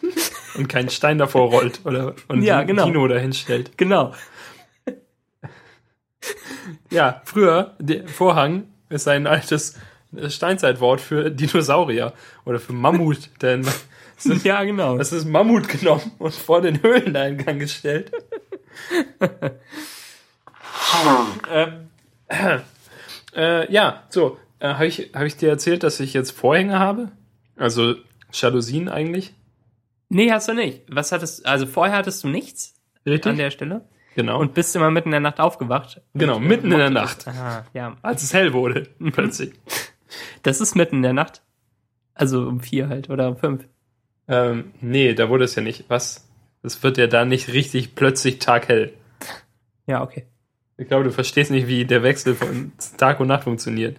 Und 0.56 0.68
keinen 0.68 0.88
Stein 0.88 1.18
davor 1.18 1.50
rollt 1.50 1.80
oder 1.84 2.14
und 2.26 2.42
Ja, 2.42 2.58
ein 2.58 2.66
genau. 2.66 2.84
Kino 2.86 3.06
dahin 3.06 3.32
stellt. 3.32 3.78
Genau. 3.78 4.12
Ja, 6.90 7.22
früher, 7.24 7.76
der 7.78 8.06
Vorhang 8.08 8.64
ist 8.88 9.06
ein 9.08 9.26
altes 9.26 9.76
Steinzeitwort 10.28 11.00
für 11.00 11.30
Dinosaurier 11.30 12.12
oder 12.44 12.58
für 12.58 12.72
Mammut, 12.72 13.30
denn 13.42 13.64
Ja, 14.44 14.64
genau. 14.64 14.98
das 14.98 15.12
ist 15.12 15.24
Mammut 15.24 15.68
genommen 15.68 16.10
und 16.18 16.34
vor 16.34 16.60
den 16.60 16.82
Höhleneingang 16.82 17.58
gestellt. 17.60 18.10
Ähm, 21.50 21.88
äh, 23.36 23.72
ja, 23.72 24.02
so, 24.08 24.38
äh, 24.58 24.68
habe 24.74 24.86
ich, 24.86 25.10
hab 25.14 25.22
ich 25.22 25.36
dir 25.36 25.48
erzählt, 25.48 25.82
dass 25.82 26.00
ich 26.00 26.12
jetzt 26.14 26.30
Vorhänge 26.30 26.78
habe? 26.78 27.10
Also 27.56 27.94
Jalousien 28.32 28.88
eigentlich? 28.88 29.34
Nee, 30.08 30.30
hast 30.32 30.48
du 30.48 30.54
nicht. 30.54 30.82
Was 30.88 31.12
hattest 31.12 31.46
also 31.46 31.66
vorher 31.66 31.96
hattest 31.96 32.24
du 32.24 32.28
nichts 32.28 32.74
Richtig? 33.06 33.30
an 33.30 33.36
der 33.38 33.50
Stelle 33.50 33.82
genau. 34.14 34.40
und 34.40 34.54
bist 34.54 34.74
immer 34.74 34.90
mitten 34.90 35.08
in 35.08 35.12
der 35.12 35.20
Nacht 35.20 35.40
aufgewacht. 35.40 36.00
genau, 36.14 36.36
Und, 36.36 36.44
äh, 36.44 36.48
mitten 36.48 36.72
in 36.72 36.78
der 36.78 36.90
Nacht, 36.90 37.28
Aha, 37.28 37.64
ja. 37.74 37.96
als 38.02 38.22
es 38.22 38.34
hell 38.34 38.52
wurde, 38.52 38.88
plötzlich. 39.12 39.52
Das 40.42 40.60
ist 40.60 40.74
mitten 40.74 40.96
in 40.96 41.02
der 41.02 41.12
Nacht. 41.12 41.42
Also 42.14 42.46
um 42.46 42.60
vier 42.60 42.88
halt 42.88 43.08
oder 43.08 43.28
um 43.28 43.36
fünf. 43.36 43.66
Ähm, 44.28 44.72
nee, 44.80 45.14
da 45.14 45.28
wurde 45.28 45.44
es 45.44 45.54
ja 45.54 45.62
nicht. 45.62 45.84
Was? 45.88 46.28
Es 46.62 46.82
wird 46.82 46.98
ja 46.98 47.06
da 47.06 47.24
nicht 47.24 47.48
richtig 47.48 47.94
plötzlich 47.94 48.38
taghell. 48.38 48.92
Ja, 49.86 50.02
okay. 50.02 50.26
Ich 50.76 50.88
glaube, 50.88 51.04
du 51.04 51.12
verstehst 51.12 51.50
nicht, 51.50 51.66
wie 51.66 51.84
der 51.84 52.02
Wechsel 52.02 52.34
von 52.34 52.72
Tag 52.96 53.20
und 53.20 53.28
Nacht 53.28 53.44
funktioniert. 53.44 53.98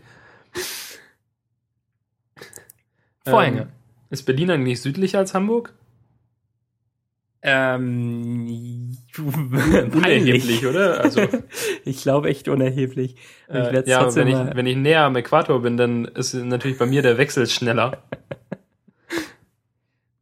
Vorhänge. 3.26 3.62
Ähm, 3.62 3.68
ist 4.10 4.24
Berlin 4.24 4.52
eigentlich 4.52 4.82
südlicher 4.82 5.20
als 5.20 5.34
Hamburg? 5.34 5.74
Ähm, 7.44 8.98
Unerheblich, 9.18 10.66
oder? 10.66 11.02
Also, 11.02 11.22
Ich 11.86 12.02
glaube 12.04 12.30
echt 12.30 12.48
unerheblich. 12.48 13.16
Äh, 13.48 13.88
ja, 13.88 14.14
wenn 14.16 14.28
ich, 14.28 14.36
wenn 14.36 14.66
ich 14.68 14.78
näher 14.78 15.04
am 15.04 15.16
Äquator 15.16 15.62
bin, 15.62 15.78
dann 15.78 16.06
ist 16.06 16.34
natürlich 16.34 16.78
bei 16.78 16.86
mir 16.86 17.02
der 17.02 17.18
Wechsel 17.18 17.48
schneller. 17.48 18.04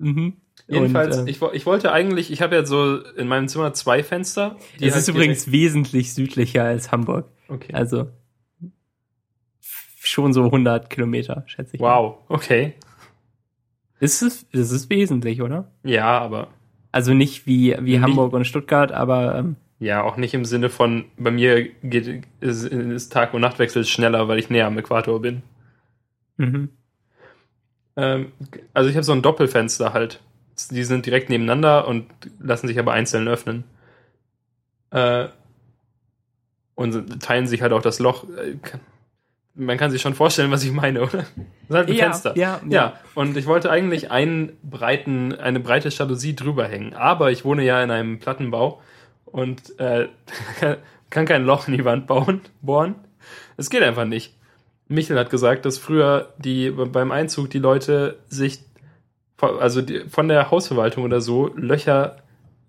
Mhm. 0.01 0.37
Jedenfalls, 0.71 1.17
Und, 1.17 1.27
äh, 1.27 1.31
ich, 1.31 1.41
ich 1.41 1.65
wollte 1.65 1.91
eigentlich, 1.91 2.31
ich 2.31 2.41
habe 2.41 2.55
ja 2.55 2.65
so 2.65 2.97
in 3.17 3.27
meinem 3.27 3.47
Zimmer 3.47 3.73
zwei 3.73 4.03
Fenster. 4.03 4.55
es 4.79 4.81
halt 4.93 4.95
ist 4.95 5.07
übrigens 5.07 5.51
wesentlich 5.51 6.13
südlicher 6.13 6.63
als 6.63 6.91
Hamburg. 6.91 7.25
Okay. 7.47 7.73
Also 7.73 8.07
schon 10.01 10.33
so 10.33 10.45
100 10.45 10.89
Kilometer, 10.89 11.43
schätze 11.47 11.75
ich. 11.75 11.81
Wow, 11.81 12.17
okay. 12.29 12.73
Ist 13.99 14.21
es, 14.21 14.43
ist 14.51 14.71
es 14.71 14.89
wesentlich, 14.89 15.41
oder? 15.41 15.71
Ja, 15.83 16.19
aber 16.19 16.47
Also 16.91 17.13
nicht 17.13 17.45
wie, 17.47 17.75
wie 17.81 17.93
Nicht- 17.93 18.01
Hamburg 18.01 18.33
und 18.33 18.45
Stuttgart, 18.45 18.91
aber 18.91 19.35
ähm, 19.35 19.55
Ja, 19.79 20.03
auch 20.03 20.17
nicht 20.17 20.33
im 20.33 20.45
Sinne 20.45 20.69
von, 20.69 21.05
bei 21.17 21.31
mir 21.31 21.67
geht, 21.83 22.23
ist, 22.39 22.63
ist 22.65 23.11
Tag- 23.11 23.33
und 23.33 23.41
Nachtwechsel 23.41 23.85
schneller, 23.85 24.27
weil 24.27 24.39
ich 24.39 24.49
näher 24.49 24.67
am 24.67 24.77
Äquator 24.77 25.21
bin. 25.21 25.41
mhm. 26.37 26.69
Ähm, 27.97 28.31
also 28.73 28.89
ich 28.89 28.95
habe 28.95 29.03
so 29.03 29.11
ein 29.11 29.21
Doppelfenster 29.21 29.91
halt. 29.93 30.21
Die 30.67 30.83
sind 30.83 31.05
direkt 31.05 31.29
nebeneinander 31.29 31.87
und 31.87 32.05
lassen 32.39 32.67
sich 32.67 32.77
aber 32.79 32.91
einzeln 32.93 33.27
öffnen. 33.27 33.63
Äh, 34.91 35.27
und 36.75 37.21
teilen 37.21 37.47
sich 37.47 37.61
halt 37.61 37.73
auch 37.73 37.81
das 37.81 37.99
Loch. 37.99 38.23
Äh, 38.29 38.55
Man 39.55 39.77
kann 39.77 39.91
sich 39.91 40.01
schon 40.01 40.13
vorstellen, 40.13 40.51
was 40.51 40.63
ich 40.63 40.71
meine, 40.71 41.01
oder? 41.01 41.25
Das 41.67 41.69
ist 41.69 41.75
halt 41.75 41.87
ein 41.89 41.95
ja, 41.95 42.03
Fenster. 42.05 42.37
ja, 42.37 42.61
Ja, 42.69 42.93
und 43.15 43.35
ich 43.35 43.45
wollte 43.45 43.69
eigentlich 43.69 44.11
einen 44.11 44.57
breiten, 44.63 45.33
eine 45.35 45.59
breite 45.59 45.89
Jalousie 45.89 46.35
drüber 46.35 46.67
hängen. 46.67 46.93
Aber 46.93 47.31
ich 47.31 47.43
wohne 47.43 47.63
ja 47.63 47.83
in 47.83 47.91
einem 47.91 48.19
Plattenbau 48.19 48.81
und 49.25 49.77
äh, 49.79 50.07
kann 51.09 51.25
kein 51.25 51.43
Loch 51.43 51.67
in 51.67 51.73
die 51.73 51.85
Wand 51.85 52.07
bauen, 52.07 52.41
bohren. 52.61 52.95
Es 53.57 53.69
geht 53.69 53.83
einfach 53.83 54.05
nicht. 54.05 54.33
Michel 54.87 55.19
hat 55.19 55.29
gesagt, 55.29 55.65
dass 55.65 55.77
früher 55.77 56.33
die 56.37 56.71
beim 56.71 57.11
Einzug 57.11 57.49
die 57.49 57.59
Leute 57.59 58.17
sich 58.27 58.61
also 59.41 59.81
die, 59.81 60.01
von 60.09 60.27
der 60.27 60.51
Hausverwaltung 60.51 61.03
oder 61.03 61.21
so 61.21 61.51
Löcher, 61.55 62.17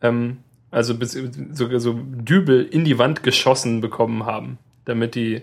ähm, 0.01 0.39
also 0.71 0.97
bis, 0.97 1.13
so, 1.53 1.79
so 1.79 1.95
Dübel 1.95 2.65
in 2.65 2.85
die 2.85 2.99
Wand 2.99 3.23
geschossen 3.23 3.81
bekommen 3.81 4.25
haben, 4.25 4.59
damit 4.85 5.15
die, 5.15 5.43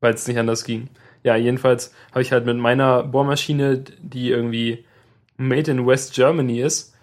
weil 0.00 0.14
es 0.14 0.26
nicht 0.26 0.38
anders 0.38 0.64
ging. 0.64 0.88
Ja, 1.22 1.36
jedenfalls 1.36 1.94
habe 2.10 2.22
ich 2.22 2.32
halt 2.32 2.46
mit 2.46 2.56
meiner 2.56 3.02
Bohrmaschine, 3.02 3.84
die 4.00 4.30
irgendwie 4.30 4.84
made 5.36 5.70
in 5.70 5.86
West 5.86 6.14
Germany 6.14 6.60
ist, 6.60 6.94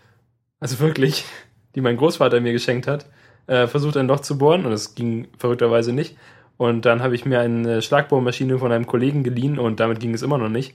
also 0.59 0.79
wirklich, 0.79 1.25
die 1.75 1.81
mein 1.81 1.97
Großvater 1.97 2.39
mir 2.41 2.53
geschenkt 2.53 2.87
hat, 2.87 3.07
äh, 3.47 3.67
versucht 3.67 3.97
ein 3.97 4.07
Loch 4.07 4.21
zu 4.21 4.37
bohren 4.37 4.65
und 4.65 4.71
es 4.71 4.95
ging 4.95 5.27
verrückterweise 5.37 5.93
nicht. 5.93 6.17
Und 6.57 6.85
dann 6.85 7.03
habe 7.03 7.13
ich 7.13 7.25
mir 7.25 7.39
eine 7.39 7.83
Schlagbohrmaschine 7.83 8.57
von 8.57 8.71
einem 8.71 8.87
Kollegen 8.87 9.23
geliehen 9.23 9.59
und 9.59 9.79
damit 9.79 9.99
ging 9.99 10.13
es 10.13 10.23
immer 10.23 10.39
noch 10.39 10.49
nicht. 10.49 10.73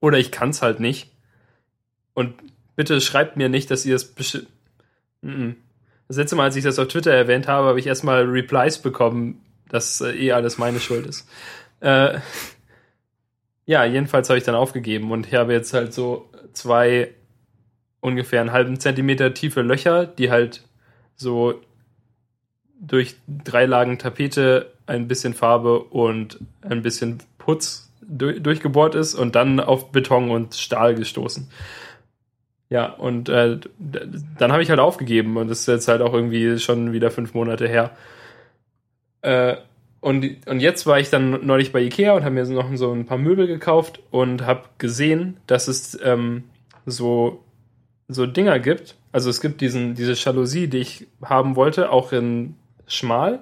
Oder 0.00 0.18
ich 0.18 0.30
kann 0.30 0.50
es 0.50 0.62
halt 0.62 0.78
nicht. 0.78 1.10
Und 2.20 2.34
bitte 2.76 3.00
schreibt 3.00 3.38
mir 3.38 3.48
nicht, 3.48 3.70
dass 3.70 3.86
ihr 3.86 3.96
es 3.96 4.04
Mhm. 5.22 5.56
Das 6.06 6.16
letzte 6.16 6.36
Mal, 6.36 6.44
als 6.44 6.56
ich 6.56 6.64
das 6.64 6.78
auf 6.78 6.88
Twitter 6.88 7.12
erwähnt 7.12 7.48
habe, 7.48 7.68
habe 7.68 7.80
ich 7.80 7.86
erstmal 7.86 8.24
Replies 8.24 8.78
bekommen, 8.78 9.40
dass 9.68 10.00
äh, 10.00 10.12
eh 10.12 10.32
alles 10.32 10.58
meine 10.58 10.80
Schuld 10.80 11.06
ist. 11.06 11.28
Äh, 11.80 12.18
ja, 13.64 13.84
jedenfalls 13.84 14.28
habe 14.28 14.38
ich 14.38 14.44
dann 14.44 14.54
aufgegeben 14.54 15.12
und 15.12 15.28
ich 15.28 15.34
habe 15.34 15.52
jetzt 15.52 15.72
halt 15.72 15.94
so 15.94 16.28
zwei 16.52 17.14
ungefähr 18.00 18.40
einen 18.40 18.52
halben 18.52 18.80
Zentimeter 18.80 19.32
tiefe 19.34 19.62
Löcher, 19.62 20.06
die 20.06 20.30
halt 20.30 20.62
so 21.16 21.60
durch 22.80 23.16
drei 23.28 23.66
Lagen 23.66 23.98
Tapete, 23.98 24.72
ein 24.86 25.06
bisschen 25.06 25.34
Farbe 25.34 25.78
und 25.80 26.38
ein 26.62 26.82
bisschen 26.82 27.18
Putz 27.38 27.90
durch, 28.02 28.42
durchgebohrt 28.42 28.94
ist 28.94 29.14
und 29.14 29.36
dann 29.36 29.60
auf 29.60 29.92
Beton 29.92 30.30
und 30.30 30.54
Stahl 30.54 30.94
gestoßen. 30.94 31.48
Ja, 32.70 32.86
und 32.86 33.28
äh, 33.28 33.58
dann 34.38 34.52
habe 34.52 34.62
ich 34.62 34.70
halt 34.70 34.78
aufgegeben 34.78 35.36
und 35.36 35.48
das 35.48 35.60
ist 35.60 35.66
jetzt 35.66 35.88
halt 35.88 36.02
auch 36.02 36.14
irgendwie 36.14 36.58
schon 36.58 36.92
wieder 36.92 37.10
fünf 37.10 37.34
Monate 37.34 37.66
her. 37.66 37.90
Äh, 39.22 39.56
und, 40.00 40.46
und 40.46 40.60
jetzt 40.60 40.86
war 40.86 40.98
ich 41.00 41.10
dann 41.10 41.44
neulich 41.44 41.72
bei 41.72 41.80
Ikea 41.82 42.12
und 42.12 42.22
habe 42.24 42.34
mir 42.34 42.44
noch 42.46 42.74
so 42.76 42.92
ein 42.92 43.06
paar 43.06 43.18
Möbel 43.18 43.46
gekauft 43.48 44.00
und 44.10 44.46
habe 44.46 44.62
gesehen, 44.78 45.36
dass 45.46 45.68
es 45.68 45.98
ähm, 46.02 46.44
so, 46.86 47.44
so 48.08 48.24
Dinger 48.26 48.60
gibt. 48.60 48.96
Also 49.12 49.30
es 49.30 49.40
gibt 49.40 49.60
diesen, 49.60 49.94
diese 49.94 50.12
Jalousie, 50.12 50.68
die 50.68 50.78
ich 50.78 51.08
haben 51.22 51.56
wollte, 51.56 51.90
auch 51.90 52.12
in 52.12 52.54
schmal. 52.86 53.40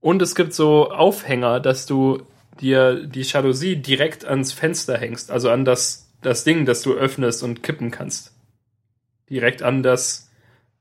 Und 0.00 0.20
es 0.20 0.34
gibt 0.34 0.52
so 0.52 0.90
Aufhänger, 0.90 1.60
dass 1.60 1.86
du 1.86 2.22
dir 2.60 3.06
die 3.06 3.22
Jalousie 3.22 3.76
direkt 3.76 4.26
ans 4.26 4.52
Fenster 4.52 4.98
hängst, 4.98 5.30
also 5.30 5.50
an 5.50 5.64
das, 5.64 6.12
das 6.20 6.44
Ding, 6.44 6.66
das 6.66 6.82
du 6.82 6.92
öffnest 6.92 7.42
und 7.42 7.62
kippen 7.62 7.90
kannst. 7.90 8.33
Direkt 9.30 9.62
an 9.62 9.82
das 9.82 10.30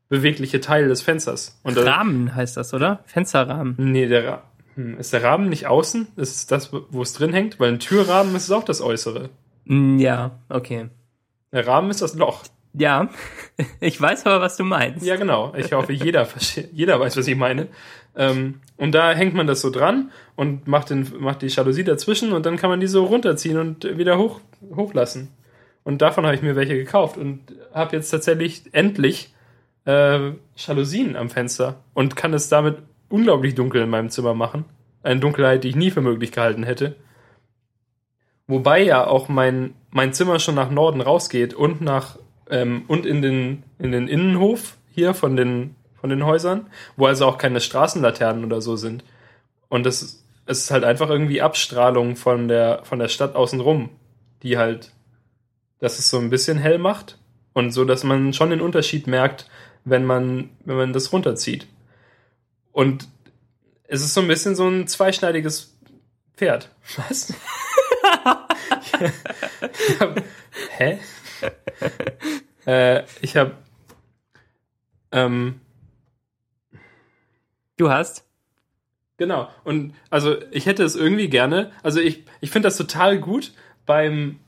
bewegliche 0.09 0.59
Teil 0.59 0.87
des 0.87 1.01
Fensters. 1.01 1.59
Und 1.63 1.77
Rahmen 1.77 2.35
heißt 2.35 2.57
das, 2.57 2.73
oder? 2.73 3.03
Fensterrahmen. 3.05 3.75
Nee, 3.77 4.07
der 4.07 4.27
Ra 4.27 4.43
hm, 4.75 4.97
ist 4.99 5.13
der 5.13 5.23
Rahmen 5.23 5.49
nicht 5.49 5.67
außen? 5.67 6.07
Ist 6.15 6.35
es 6.35 6.47
das, 6.47 6.71
wo 6.71 7.01
es 7.01 7.13
drin 7.13 7.33
hängt? 7.33 7.59
Weil 7.59 7.69
ein 7.73 7.79
Türrahmen 7.79 8.35
ist 8.35 8.43
es 8.43 8.51
auch 8.51 8.63
das 8.63 8.81
Äußere. 8.81 9.29
Mm, 9.65 9.99
Ja, 9.99 10.31
okay. 10.49 10.89
Der 11.51 11.67
Rahmen 11.67 11.89
ist 11.91 12.01
das 12.01 12.15
Loch. 12.15 12.43
Ja, 12.73 13.09
ich 13.79 13.99
weiß 14.01 14.25
aber, 14.25 14.41
was 14.41 14.57
du 14.57 14.63
meinst. 14.63 15.05
Ja, 15.05 15.15
genau. 15.15 15.53
Ich 15.55 15.73
hoffe, 15.73 15.93
jeder, 15.93 16.27
jeder 16.71 16.99
weiß, 16.99 17.17
was 17.17 17.27
ich 17.27 17.35
meine. 17.35 17.67
Ähm, 18.15 18.61
und 18.77 18.93
da 18.93 19.13
hängt 19.13 19.33
man 19.35 19.47
das 19.47 19.61
so 19.61 19.69
dran 19.69 20.11
und 20.35 20.67
macht, 20.67 20.89
den, 20.89 21.07
macht 21.19 21.41
die 21.41 21.47
Jalousie 21.47 21.83
dazwischen 21.83 22.33
und 22.33 22.45
dann 22.45 22.57
kann 22.57 22.69
man 22.69 22.79
die 22.79 22.87
so 22.87 23.05
runterziehen 23.05 23.57
und 23.57 23.97
wieder 23.97 24.17
hoch, 24.17 24.41
hochlassen. 24.75 25.29
Und 25.83 26.01
davon 26.01 26.25
habe 26.25 26.35
ich 26.35 26.41
mir 26.41 26.55
welche 26.55 26.75
gekauft 26.75 27.17
und 27.17 27.41
habe 27.73 27.95
jetzt 27.95 28.09
tatsächlich 28.09 28.73
endlich 28.73 29.33
äh, 29.85 30.31
Jalousien 30.55 31.15
am 31.15 31.29
Fenster 31.29 31.81
und 31.93 32.15
kann 32.15 32.33
es 32.33 32.49
damit 32.49 32.77
unglaublich 33.09 33.55
dunkel 33.55 33.81
in 33.81 33.89
meinem 33.89 34.09
Zimmer 34.09 34.33
machen. 34.33 34.65
Eine 35.03 35.19
Dunkelheit, 35.19 35.63
die 35.63 35.69
ich 35.69 35.75
nie 35.75 35.91
für 35.91 36.01
möglich 36.01 36.31
gehalten 36.31 36.63
hätte. 36.63 36.95
Wobei 38.47 38.81
ja 38.81 39.05
auch 39.05 39.27
mein, 39.27 39.73
mein 39.91 40.13
Zimmer 40.13 40.39
schon 40.39 40.55
nach 40.55 40.69
Norden 40.69 41.01
rausgeht 41.01 41.53
und 41.53 41.81
nach 41.81 42.17
ähm, 42.49 42.83
und 42.87 43.05
in 43.05 43.21
den, 43.21 43.63
in 43.79 43.91
den 43.91 44.07
Innenhof 44.07 44.77
hier 44.91 45.13
von 45.13 45.35
den, 45.35 45.75
von 45.99 46.09
den 46.09 46.25
Häusern, 46.25 46.67
wo 46.95 47.07
also 47.07 47.25
auch 47.25 47.37
keine 47.37 47.61
Straßenlaternen 47.61 48.45
oder 48.45 48.61
so 48.61 48.75
sind. 48.75 49.03
Und 49.69 49.85
das 49.85 50.23
es 50.45 50.59
ist 50.59 50.71
halt 50.71 50.83
einfach 50.83 51.09
irgendwie 51.09 51.41
Abstrahlung 51.41 52.15
von 52.15 52.47
der, 52.47 52.81
von 52.83 52.99
der 52.99 53.07
Stadt 53.07 53.35
außenrum, 53.35 53.89
die 54.41 54.57
halt, 54.57 54.91
dass 55.83 55.99
es 55.99 56.09
so 56.09 56.17
ein 56.17 56.29
bisschen 56.29 56.57
hell 56.57 56.77
macht 56.77 57.17
und 57.51 57.71
so, 57.71 57.83
dass 57.83 58.05
man 58.05 58.31
schon 58.31 58.51
den 58.51 58.61
Unterschied 58.61 59.05
merkt, 59.05 59.49
wenn 59.83 60.05
man, 60.05 60.49
wenn 60.63 60.77
man 60.77 60.93
das 60.93 61.11
runterzieht. 61.11 61.67
Und 62.71 63.09
es 63.83 64.01
ist 64.01 64.13
so 64.13 64.21
ein 64.21 64.29
bisschen 64.29 64.55
so 64.55 64.65
ein 64.65 64.87
zweischneidiges 64.87 65.77
Pferd. 66.37 66.69
Was? 66.95 67.33
ich 69.89 69.99
hab, 69.99 70.23
hä? 70.77 70.99
äh, 72.65 73.03
ich 73.19 73.35
habe 73.35 73.57
ähm, 75.11 75.59
Du 77.75 77.89
hast? 77.89 78.25
Genau. 79.17 79.49
Und 79.65 79.95
also 80.09 80.41
ich 80.51 80.65
hätte 80.65 80.85
es 80.85 80.95
irgendwie 80.95 81.27
gerne. 81.27 81.73
Also 81.83 81.99
ich, 81.99 82.23
ich 82.39 82.51
finde 82.51 82.67
das 82.67 82.77
total 82.77 83.19
gut 83.19 83.51
beim, 83.85 84.39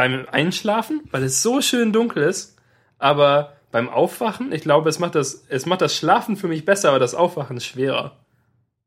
beim 0.00 0.24
Einschlafen, 0.32 1.02
weil 1.10 1.24
es 1.24 1.42
so 1.42 1.60
schön 1.60 1.92
dunkel 1.92 2.22
ist. 2.22 2.56
Aber 2.96 3.52
beim 3.70 3.90
Aufwachen, 3.90 4.50
ich 4.50 4.62
glaube, 4.62 4.88
es 4.88 4.98
macht 4.98 5.14
das, 5.14 5.44
es 5.50 5.66
macht 5.66 5.82
das 5.82 5.94
Schlafen 5.94 6.38
für 6.38 6.48
mich 6.48 6.64
besser, 6.64 6.88
aber 6.88 6.98
das 6.98 7.14
Aufwachen 7.14 7.58
ist 7.58 7.66
schwerer. 7.66 8.16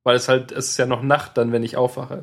Weil 0.01 0.15
es 0.15 0.27
halt, 0.27 0.51
es 0.51 0.69
ist 0.69 0.77
ja 0.77 0.87
noch 0.87 1.03
Nacht 1.03 1.37
dann, 1.37 1.51
wenn 1.51 1.61
ich 1.61 1.77
aufwache. 1.77 2.21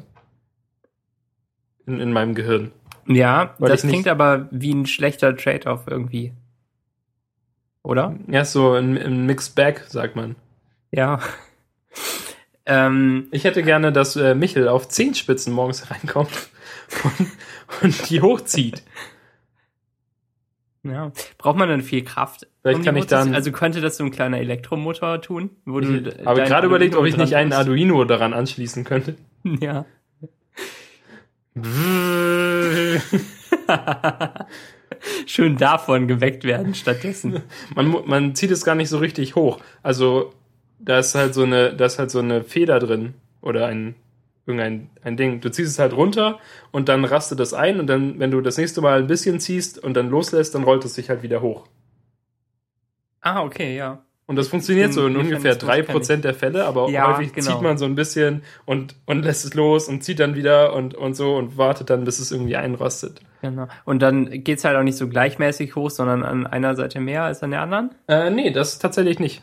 In, 1.86 2.00
in 2.00 2.12
meinem 2.12 2.34
Gehirn. 2.34 2.72
Ja, 3.06 3.54
Weil 3.60 3.68
das 3.70 3.82
klingt 3.82 4.08
aber 4.08 4.48
wie 4.50 4.74
ein 4.74 4.86
schlechter 4.86 5.36
Trade-off 5.36 5.86
irgendwie. 5.86 6.32
Oder? 7.84 8.16
Ja, 8.26 8.44
so 8.44 8.72
ein, 8.72 8.98
ein 8.98 9.24
Mixed 9.24 9.54
Bag, 9.54 9.84
sagt 9.86 10.16
man. 10.16 10.34
Ja. 10.90 11.20
Ähm, 12.70 13.28
Ich 13.32 13.44
hätte 13.44 13.62
gerne, 13.62 13.92
dass 13.92 14.16
äh, 14.16 14.34
Michel 14.34 14.68
auf 14.68 14.88
Zehenspitzen 14.88 15.52
morgens 15.52 15.90
reinkommt 15.90 16.48
und, 17.04 17.28
und 17.82 18.10
die 18.10 18.20
hochzieht. 18.22 18.82
ja. 20.82 21.12
Braucht 21.38 21.58
man 21.58 21.68
dann 21.68 21.82
viel 21.82 22.02
Kraft? 22.04 22.46
Vielleicht 22.62 22.80
die 22.80 22.84
kann 22.84 22.96
ich 22.96 23.06
dann- 23.06 23.34
Also 23.34 23.52
könnte 23.52 23.80
das 23.80 23.96
so 23.96 24.04
ein 24.04 24.10
kleiner 24.10 24.38
Elektromotor 24.38 25.20
tun? 25.20 25.50
Wo 25.64 25.80
Ich 25.80 25.86
habe 25.88 26.40
dein 26.40 26.48
gerade 26.48 26.66
überlegt, 26.66 26.94
ob 26.96 27.06
ich 27.06 27.16
nicht 27.16 27.34
einen 27.36 27.52
Arduino 27.52 28.04
daran 28.04 28.32
anschließen 28.32 28.84
könnte. 28.84 29.16
Ja. 29.60 29.84
Schön 35.26 35.56
davon 35.56 36.08
geweckt 36.08 36.44
werden 36.44 36.74
stattdessen. 36.74 37.42
Man, 37.74 37.94
man 38.06 38.34
zieht 38.34 38.50
es 38.50 38.64
gar 38.64 38.74
nicht 38.74 38.88
so 38.88 38.98
richtig 38.98 39.34
hoch. 39.34 39.58
Also 39.82 40.32
da 40.80 40.98
ist 40.98 41.14
halt 41.14 41.34
so 41.34 41.42
eine, 41.42 41.74
da 41.74 41.86
ist 41.86 41.98
halt 41.98 42.10
so 42.10 42.18
eine 42.18 42.42
Feder 42.42 42.78
drin 42.78 43.14
oder 43.40 43.66
ein 43.66 43.94
irgendein 44.46 44.90
ein 45.02 45.16
Ding. 45.16 45.40
Du 45.40 45.50
ziehst 45.50 45.70
es 45.70 45.78
halt 45.78 45.92
runter 45.92 46.38
und 46.72 46.88
dann 46.88 47.04
rastet 47.04 47.40
das 47.40 47.54
ein 47.54 47.78
und 47.78 47.86
dann, 47.86 48.18
wenn 48.18 48.30
du 48.30 48.40
das 48.40 48.56
nächste 48.56 48.80
Mal 48.80 48.98
ein 49.00 49.06
bisschen 49.06 49.38
ziehst 49.40 49.82
und 49.82 49.94
dann 49.94 50.08
loslässt, 50.10 50.54
dann 50.54 50.64
rollt 50.64 50.84
es 50.84 50.94
sich 50.94 51.08
halt 51.08 51.22
wieder 51.22 51.40
hoch. 51.42 51.66
Ah, 53.20 53.42
okay, 53.42 53.76
ja. 53.76 54.02
Und 54.26 54.36
das 54.36 54.46
funktioniert 54.46 54.92
so 54.92 55.08
in 55.08 55.16
ungefähr 55.16 55.38
Mechanismus 55.38 55.58
drei 55.58 55.82
kenn 55.82 55.92
Prozent 55.92 56.24
der 56.24 56.34
Fälle, 56.34 56.64
aber 56.64 56.88
Ja, 56.88 57.08
häufig 57.16 57.32
genau. 57.32 57.50
zieht 57.50 57.62
man 57.62 57.78
so 57.78 57.84
ein 57.84 57.96
bisschen 57.96 58.42
und, 58.64 58.94
und 59.04 59.24
lässt 59.24 59.44
es 59.44 59.54
los 59.54 59.88
und 59.88 60.04
zieht 60.04 60.20
dann 60.20 60.36
wieder 60.36 60.72
und, 60.72 60.94
und 60.94 61.14
so 61.14 61.34
und 61.34 61.58
wartet 61.58 61.90
dann, 61.90 62.04
bis 62.04 62.20
es 62.20 62.30
irgendwie 62.30 62.54
einrostet. 62.54 63.20
Genau. 63.42 63.66
Und 63.84 64.02
dann 64.02 64.44
geht's 64.44 64.64
halt 64.64 64.76
auch 64.76 64.84
nicht 64.84 64.96
so 64.96 65.08
gleichmäßig 65.08 65.74
hoch, 65.74 65.90
sondern 65.90 66.22
an 66.22 66.46
einer 66.46 66.76
Seite 66.76 67.00
mehr 67.00 67.24
als 67.24 67.42
an 67.42 67.50
der 67.50 67.60
anderen. 67.60 67.90
Äh, 68.06 68.30
nee, 68.30 68.52
das 68.52 68.78
tatsächlich 68.78 69.18
nicht. 69.18 69.42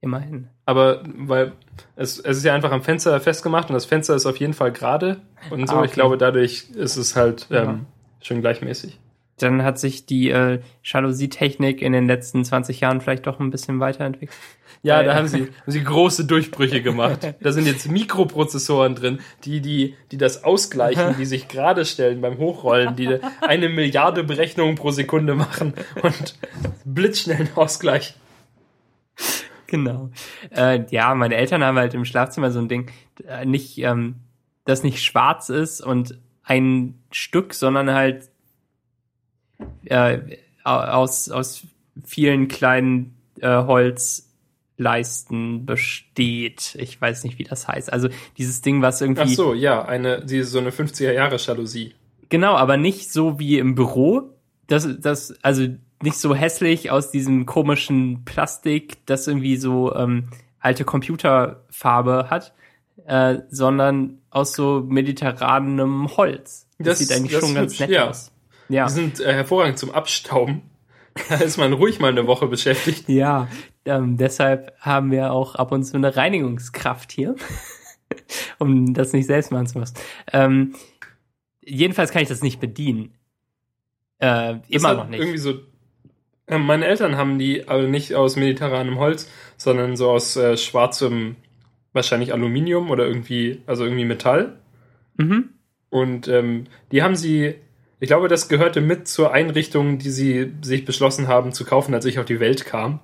Immerhin. 0.00 0.48
Aber 0.64 1.02
weil 1.16 1.52
es, 1.96 2.18
es 2.20 2.38
ist 2.38 2.44
ja 2.44 2.54
einfach 2.54 2.70
am 2.70 2.82
Fenster 2.82 3.18
festgemacht 3.20 3.68
und 3.68 3.74
das 3.74 3.84
Fenster 3.84 4.14
ist 4.14 4.26
auf 4.26 4.36
jeden 4.38 4.52
Fall 4.54 4.72
gerade 4.72 5.20
und 5.50 5.66
so. 5.68 5.74
Ah, 5.74 5.78
okay. 5.78 5.86
Ich 5.86 5.92
glaube, 5.92 6.16
dadurch 6.18 6.70
ist 6.74 6.96
es 6.96 7.16
halt 7.16 7.46
ähm, 7.50 7.54
Ja. 7.56 7.78
schön 8.20 8.40
gleichmäßig. 8.40 8.98
Dann 9.38 9.62
hat 9.62 9.78
sich 9.78 10.04
die 10.06 10.30
äh, 10.30 10.60
Jalousietechnik 10.84 11.80
in 11.82 11.92
den 11.92 12.06
letzten 12.08 12.44
20 12.44 12.80
Jahren 12.80 13.00
vielleicht 13.00 13.26
doch 13.26 13.38
ein 13.40 13.50
bisschen 13.50 13.80
weiterentwickelt. 13.80 14.36
Ja, 14.84 14.98
Weil- 14.98 15.06
da 15.06 15.14
haben 15.16 15.26
sie, 15.26 15.40
haben 15.62 15.72
sie 15.72 15.82
große 15.82 16.24
Durchbrüche 16.24 16.80
gemacht. 16.82 17.34
Da 17.40 17.50
sind 17.50 17.66
jetzt 17.66 17.90
Mikroprozessoren 17.90 18.94
drin, 18.94 19.18
die, 19.44 19.60
die, 19.60 19.96
die 20.12 20.18
das 20.18 20.44
ausgleichen, 20.44 21.16
die 21.18 21.24
sich 21.24 21.48
gerade 21.48 21.84
stellen 21.84 22.20
beim 22.20 22.38
Hochrollen, 22.38 22.94
die 22.94 23.18
eine 23.40 23.68
Milliarde 23.70 24.22
Berechnungen 24.22 24.76
pro 24.76 24.92
Sekunde 24.92 25.34
machen 25.34 25.74
und 26.00 26.38
blitzschnellen 26.84 27.48
Ausgleich. 27.56 28.14
Genau. 29.68 30.10
Äh, 30.50 30.86
ja, 30.90 31.14
meine 31.14 31.36
Eltern 31.36 31.62
haben 31.62 31.78
halt 31.78 31.94
im 31.94 32.06
Schlafzimmer 32.06 32.50
so 32.50 32.58
ein 32.58 32.68
Ding, 32.68 32.90
äh, 33.26 33.44
nicht, 33.44 33.78
ähm, 33.78 34.16
das 34.64 34.82
nicht 34.82 35.04
schwarz 35.04 35.50
ist 35.50 35.80
und 35.80 36.18
ein 36.42 36.98
Stück, 37.12 37.54
sondern 37.54 37.92
halt 37.92 38.30
äh, 39.84 40.18
aus, 40.64 41.30
aus 41.30 41.62
vielen 42.02 42.48
kleinen 42.48 43.14
äh, 43.40 43.48
Holzleisten 43.48 45.66
besteht. 45.66 46.74
Ich 46.78 46.98
weiß 46.98 47.24
nicht, 47.24 47.38
wie 47.38 47.44
das 47.44 47.68
heißt. 47.68 47.92
Also 47.92 48.08
dieses 48.38 48.62
Ding, 48.62 48.80
was 48.80 49.02
irgendwie. 49.02 49.22
Ach 49.22 49.28
so, 49.28 49.52
ja, 49.52 49.84
eine, 49.84 50.24
die 50.24 50.42
so 50.42 50.58
eine 50.58 50.70
50er 50.70 51.12
Jahre 51.12 51.36
Jalousie. 51.36 51.94
Genau, 52.30 52.54
aber 52.54 52.78
nicht 52.78 53.12
so 53.12 53.38
wie 53.38 53.58
im 53.58 53.74
Büro. 53.74 54.30
Das, 54.66 54.88
das, 54.98 55.34
also 55.42 55.66
nicht 56.02 56.16
so 56.16 56.34
hässlich 56.34 56.90
aus 56.90 57.10
diesem 57.10 57.46
komischen 57.46 58.24
Plastik, 58.24 59.04
das 59.06 59.26
irgendwie 59.26 59.56
so 59.56 59.94
ähm, 59.94 60.28
alte 60.60 60.84
Computerfarbe 60.84 62.28
hat, 62.30 62.54
äh, 63.06 63.38
sondern 63.50 64.18
aus 64.30 64.52
so 64.54 64.84
mediterranem 64.86 66.16
Holz. 66.16 66.66
Das, 66.78 66.86
Das- 66.86 66.98
sieht 66.98 67.12
eigentlich 67.16 67.32
das 67.32 67.40
schon 67.44 67.54
ganz 67.54 67.78
nett 67.80 67.90
ja. 67.90 68.08
aus. 68.08 68.30
Ja, 68.68 68.86
Die 68.86 68.92
sind 68.92 69.20
äh, 69.20 69.32
hervorragend 69.32 69.78
zum 69.78 69.90
Abstauben. 69.92 70.62
Da 71.28 71.34
ist 71.36 71.56
man 71.56 71.72
ruhig 71.72 71.98
mal 71.98 72.12
eine 72.12 72.28
Woche 72.28 72.46
beschäftigt. 72.46 73.08
Ja, 73.08 73.48
ähm, 73.84 74.16
deshalb 74.18 74.72
haben 74.78 75.10
wir 75.10 75.32
auch 75.32 75.56
ab 75.56 75.72
und 75.72 75.82
zu 75.82 75.96
eine 75.96 76.14
Reinigungskraft 76.14 77.10
hier, 77.10 77.34
um 78.60 78.94
das 78.94 79.12
nicht 79.12 79.26
selbst 79.26 79.50
machen 79.50 79.66
zu 79.66 79.78
müssen. 79.80 79.96
Ähm, 80.32 80.76
jedenfalls 81.60 82.12
kann 82.12 82.22
ich 82.22 82.28
das 82.28 82.40
nicht 82.42 82.60
bedienen. 82.60 83.14
Äh, 84.20 84.58
immer 84.68 84.94
noch 84.94 85.08
nicht. 85.08 85.18
Irgendwie 85.18 85.38
so. 85.38 85.54
Äh, 86.48 86.58
Meine 86.58 86.86
Eltern 86.86 87.16
haben 87.16 87.38
die 87.38 87.68
aber 87.68 87.84
nicht 87.84 88.14
aus 88.14 88.36
mediterranem 88.36 88.98
Holz, 88.98 89.30
sondern 89.56 89.96
so 89.96 90.10
aus 90.10 90.36
äh, 90.36 90.56
schwarzem, 90.56 91.36
wahrscheinlich 91.92 92.32
Aluminium 92.32 92.90
oder 92.90 93.06
irgendwie, 93.06 93.62
also 93.66 93.84
irgendwie 93.84 94.04
Metall. 94.04 94.58
Mhm. 95.16 95.50
Und 95.90 96.28
ähm, 96.28 96.64
die 96.92 97.02
haben 97.02 97.16
sie, 97.16 97.54
ich 98.00 98.08
glaube, 98.08 98.28
das 98.28 98.48
gehörte 98.48 98.80
mit 98.80 99.08
zur 99.08 99.32
Einrichtung, 99.32 99.98
die 99.98 100.10
sie 100.10 100.52
sich 100.62 100.84
beschlossen 100.84 101.28
haben 101.28 101.52
zu 101.52 101.64
kaufen, 101.64 101.94
als 101.94 102.04
ich 102.04 102.18
auf 102.18 102.26
die 102.26 102.40
Welt 102.40 102.66
kam. 102.66 103.00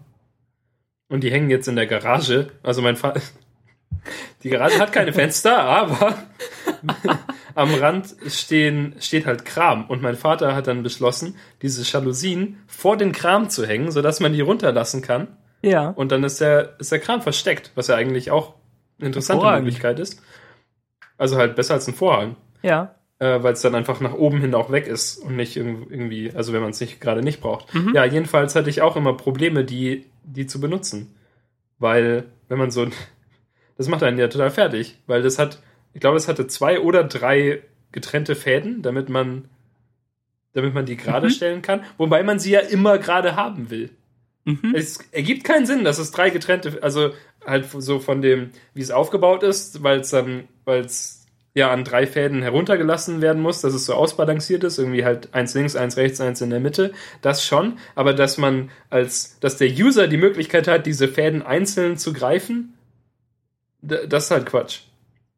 Und 1.08 1.22
die 1.22 1.30
hängen 1.30 1.50
jetzt 1.50 1.68
in 1.68 1.76
der 1.76 1.86
Garage. 1.86 2.48
Also 2.62 2.82
mein 2.82 2.96
Vater. 2.96 3.20
Die 4.42 4.50
Garage 4.50 4.78
hat 4.78 4.92
keine 4.92 5.12
Fenster, 5.14 5.62
aber 5.62 6.18
am 7.54 7.72
Rand 7.74 8.14
stehen, 8.28 8.94
steht 9.00 9.26
halt 9.26 9.44
Kram. 9.44 9.86
Und 9.86 10.02
mein 10.02 10.16
Vater 10.16 10.54
hat 10.54 10.66
dann 10.66 10.82
beschlossen, 10.82 11.36
diese 11.62 11.82
Jalousien 11.82 12.58
vor 12.66 12.96
den 12.96 13.12
Kram 13.12 13.48
zu 13.50 13.66
hängen, 13.66 13.90
sodass 13.90 14.20
man 14.20 14.32
die 14.32 14.40
runterlassen 14.40 15.02
kann. 15.02 15.28
Ja. 15.62 15.90
Und 15.90 16.12
dann 16.12 16.24
ist 16.24 16.40
der, 16.40 16.74
ist 16.78 16.92
der 16.92 16.98
Kram 16.98 17.22
versteckt, 17.22 17.70
was 17.74 17.86
ja 17.88 17.94
eigentlich 17.96 18.30
auch 18.30 18.54
eine 18.98 19.06
interessante. 19.08 19.44
Möglichkeit 19.60 19.98
ist. 19.98 20.20
Also 21.16 21.36
halt 21.36 21.54
besser 21.56 21.74
als 21.74 21.86
ein 21.88 21.94
Vorhang 21.94 22.36
Ja. 22.62 22.96
äh, 23.18 23.42
weil 23.42 23.52
es 23.52 23.62
dann 23.62 23.74
einfach 23.74 24.00
nach 24.00 24.14
oben 24.14 24.40
hin 24.40 24.54
auch 24.54 24.70
weg 24.72 24.86
ist 24.88 25.16
und 25.18 25.36
nicht 25.36 25.56
irg- 25.56 25.88
irgendwie, 25.90 26.32
also 26.34 26.52
wenn 26.52 26.60
man 26.60 26.70
es 26.70 26.80
nicht 26.80 27.00
gerade 27.00 27.22
nicht 27.22 27.40
braucht. 27.40 27.72
Mhm. 27.74 27.92
Ja, 27.94 28.04
jedenfalls 28.04 28.54
hatte 28.56 28.68
ich 28.68 28.82
auch 28.82 28.96
immer 28.96 29.16
Probleme, 29.16 29.64
die, 29.64 30.06
die 30.24 30.46
zu 30.46 30.60
benutzen. 30.60 31.14
Weil, 31.78 32.24
wenn 32.48 32.58
man 32.58 32.70
so, 32.70 32.86
das 33.78 33.88
macht 33.88 34.02
einen 34.02 34.18
ja 34.18 34.28
total 34.28 34.50
fertig, 34.50 34.98
weil 35.06 35.22
das 35.22 35.38
hat, 35.38 35.60
ich 35.94 36.00
glaube, 36.00 36.16
es 36.16 36.28
hatte 36.28 36.46
zwei 36.46 36.80
oder 36.80 37.04
drei 37.04 37.62
getrennte 37.92 38.34
Fäden, 38.34 38.82
damit 38.82 39.08
man, 39.08 39.48
damit 40.52 40.74
man 40.74 40.84
die 40.86 40.96
gerade 40.96 41.28
Mhm. 41.28 41.30
stellen 41.30 41.62
kann, 41.62 41.84
wobei 41.96 42.22
man 42.22 42.38
sie 42.38 42.50
ja 42.50 42.60
immer 42.60 42.98
gerade 42.98 43.36
haben 43.36 43.70
will. 43.70 43.90
Mhm. 44.44 44.74
Es 44.74 44.98
ergibt 45.12 45.44
keinen 45.44 45.66
Sinn, 45.66 45.84
dass 45.84 45.98
es 45.98 46.10
drei 46.10 46.30
getrennte, 46.30 46.82
also 46.82 47.12
halt 47.46 47.66
so 47.70 47.98
von 48.00 48.20
dem, 48.20 48.50
wie 48.74 48.82
es 48.82 48.90
aufgebaut 48.90 49.42
ist, 49.42 49.82
weil 49.82 50.00
es 50.00 50.10
dann, 50.10 50.44
weil 50.64 50.80
es 50.84 51.24
ja 51.54 51.70
an 51.70 51.84
drei 51.84 52.06
Fäden 52.06 52.42
heruntergelassen 52.42 53.22
werden 53.22 53.40
muss, 53.40 53.60
dass 53.60 53.74
es 53.74 53.86
so 53.86 53.94
ausbalanciert 53.94 54.64
ist, 54.64 54.78
irgendwie 54.78 55.04
halt 55.04 55.32
eins 55.32 55.54
links, 55.54 55.76
eins 55.76 55.96
rechts, 55.96 56.20
eins 56.20 56.40
in 56.40 56.50
der 56.50 56.58
Mitte, 56.58 56.92
das 57.22 57.46
schon, 57.46 57.78
aber 57.94 58.12
dass 58.12 58.38
man 58.38 58.70
als, 58.90 59.38
dass 59.38 59.56
der 59.56 59.68
User 59.70 60.08
die 60.08 60.16
Möglichkeit 60.16 60.66
hat, 60.66 60.84
diese 60.84 61.06
Fäden 61.06 61.42
einzeln 61.42 61.96
zu 61.96 62.12
greifen, 62.12 62.74
das 63.82 64.24
ist 64.24 64.30
halt 64.32 64.46
Quatsch. 64.46 64.80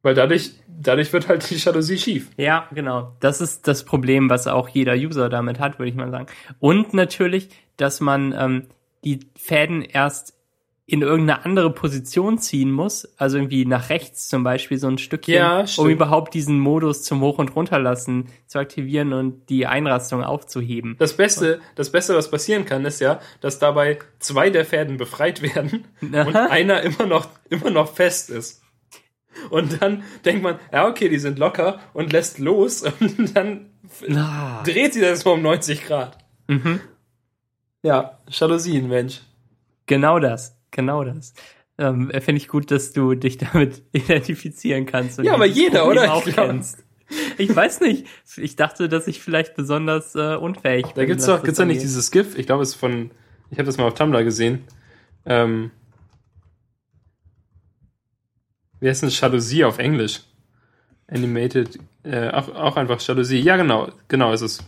Weil 0.06 0.14
dadurch, 0.14 0.52
dadurch 0.68 1.12
wird 1.12 1.26
halt 1.26 1.50
die 1.50 1.56
Jalousie 1.56 1.98
schief. 1.98 2.30
Ja, 2.36 2.68
genau. 2.72 3.16
Das 3.18 3.40
ist 3.40 3.66
das 3.66 3.84
Problem, 3.84 4.30
was 4.30 4.46
auch 4.46 4.68
jeder 4.68 4.94
User 4.94 5.28
damit 5.28 5.58
hat, 5.58 5.80
würde 5.80 5.90
ich 5.90 5.96
mal 5.96 6.12
sagen. 6.12 6.28
Und 6.60 6.94
natürlich, 6.94 7.48
dass 7.76 8.00
man 8.00 8.32
ähm, 8.38 8.68
die 9.02 9.18
Fäden 9.36 9.82
erst 9.82 10.34
in 10.88 11.02
irgendeine 11.02 11.44
andere 11.44 11.72
Position 11.72 12.38
ziehen 12.38 12.70
muss, 12.70 13.08
also 13.16 13.38
irgendwie 13.38 13.66
nach 13.66 13.90
rechts 13.90 14.28
zum 14.28 14.44
Beispiel 14.44 14.78
so 14.78 14.86
ein 14.86 14.98
Stückchen, 14.98 15.34
Ja, 15.34 15.64
um 15.76 15.88
überhaupt 15.88 16.34
diesen 16.34 16.60
Modus 16.60 17.02
zum 17.02 17.20
Hoch- 17.22 17.38
und 17.38 17.56
Runterlassen 17.56 18.28
zu 18.46 18.60
aktivieren 18.60 19.12
und 19.12 19.48
die 19.48 19.66
Einrastung 19.66 20.22
aufzuheben. 20.22 20.94
Das 21.00 21.16
Beste, 21.16 21.58
das 21.74 21.90
Beste, 21.90 22.14
was 22.14 22.30
passieren 22.30 22.64
kann, 22.64 22.84
ist 22.84 23.00
ja, 23.00 23.18
dass 23.40 23.58
dabei 23.58 23.98
zwei 24.20 24.50
der 24.50 24.64
Fäden 24.64 24.98
befreit 24.98 25.42
werden 25.42 25.86
und 26.00 26.36
einer 26.36 26.82
immer 26.82 27.06
noch, 27.06 27.28
immer 27.50 27.70
noch 27.70 27.92
fest 27.92 28.30
ist. 28.30 28.62
Und 29.50 29.80
dann 29.82 30.02
denkt 30.24 30.42
man, 30.42 30.58
ja, 30.72 30.88
okay, 30.88 31.08
die 31.08 31.18
sind 31.18 31.38
locker 31.38 31.80
und 31.92 32.12
lässt 32.12 32.38
los 32.38 32.82
und 33.00 33.36
dann 33.36 33.70
Ah. 34.10 34.62
dreht 34.64 34.94
sie 34.94 35.00
das 35.00 35.24
mal 35.24 35.32
um 35.32 35.42
90 35.42 35.84
Grad. 35.84 36.18
Mhm. 36.48 36.80
Ja, 37.82 38.18
Jalousien, 38.28 38.88
Mensch. 38.88 39.20
Genau 39.86 40.18
das, 40.18 40.56
genau 40.72 41.04
das. 41.04 41.34
Ähm, 41.78 42.10
Finde 42.10 42.38
ich 42.40 42.48
gut, 42.48 42.70
dass 42.70 42.92
du 42.92 43.14
dich 43.14 43.38
damit 43.38 43.82
identifizieren 43.92 44.86
kannst. 44.86 45.18
und 45.18 45.24
Ja, 45.24 45.34
aber 45.34 45.46
jeder, 45.46 45.82
Problem 45.84 46.02
oder? 46.02 46.14
Auch 46.14 46.24
kennst. 46.24 46.84
Ich 47.38 47.54
weiß 47.54 47.80
nicht. 47.82 48.06
Ich 48.36 48.56
dachte, 48.56 48.88
dass 48.88 49.06
ich 49.06 49.20
vielleicht 49.20 49.54
besonders 49.54 50.14
äh, 50.16 50.34
unfähig 50.34 50.86
bin. 50.86 50.94
Da 50.96 51.04
gibt's 51.04 51.26
doch, 51.26 51.42
gibt's 51.44 51.60
nicht 51.60 51.82
dieses 51.82 52.10
GIF, 52.10 52.36
ich 52.36 52.46
glaube, 52.46 52.64
es 52.64 52.70
ist 52.70 52.74
von, 52.74 53.10
ich 53.50 53.58
habe 53.58 53.66
das 53.66 53.76
mal 53.76 53.84
auf 53.86 53.94
Tumblr 53.94 54.24
gesehen. 54.24 54.64
Ähm, 55.24 55.70
wie 58.80 58.88
heißt 58.88 59.02
denn 59.02 59.10
Jalousie 59.10 59.64
auf 59.64 59.78
Englisch? 59.78 60.22
Animated, 61.08 61.78
äh, 62.02 62.30
auch, 62.30 62.48
auch 62.54 62.76
einfach 62.76 63.00
Jalousie. 63.00 63.40
Ja, 63.40 63.56
genau, 63.56 63.90
genau 64.08 64.32
ist 64.32 64.42
es 64.42 64.58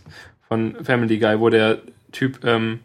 von 0.47 0.83
Family 0.83 1.19
Guy, 1.19 1.39
wo 1.39 1.49
der 1.49 1.81
Typ 2.11 2.43
ähm, 2.43 2.79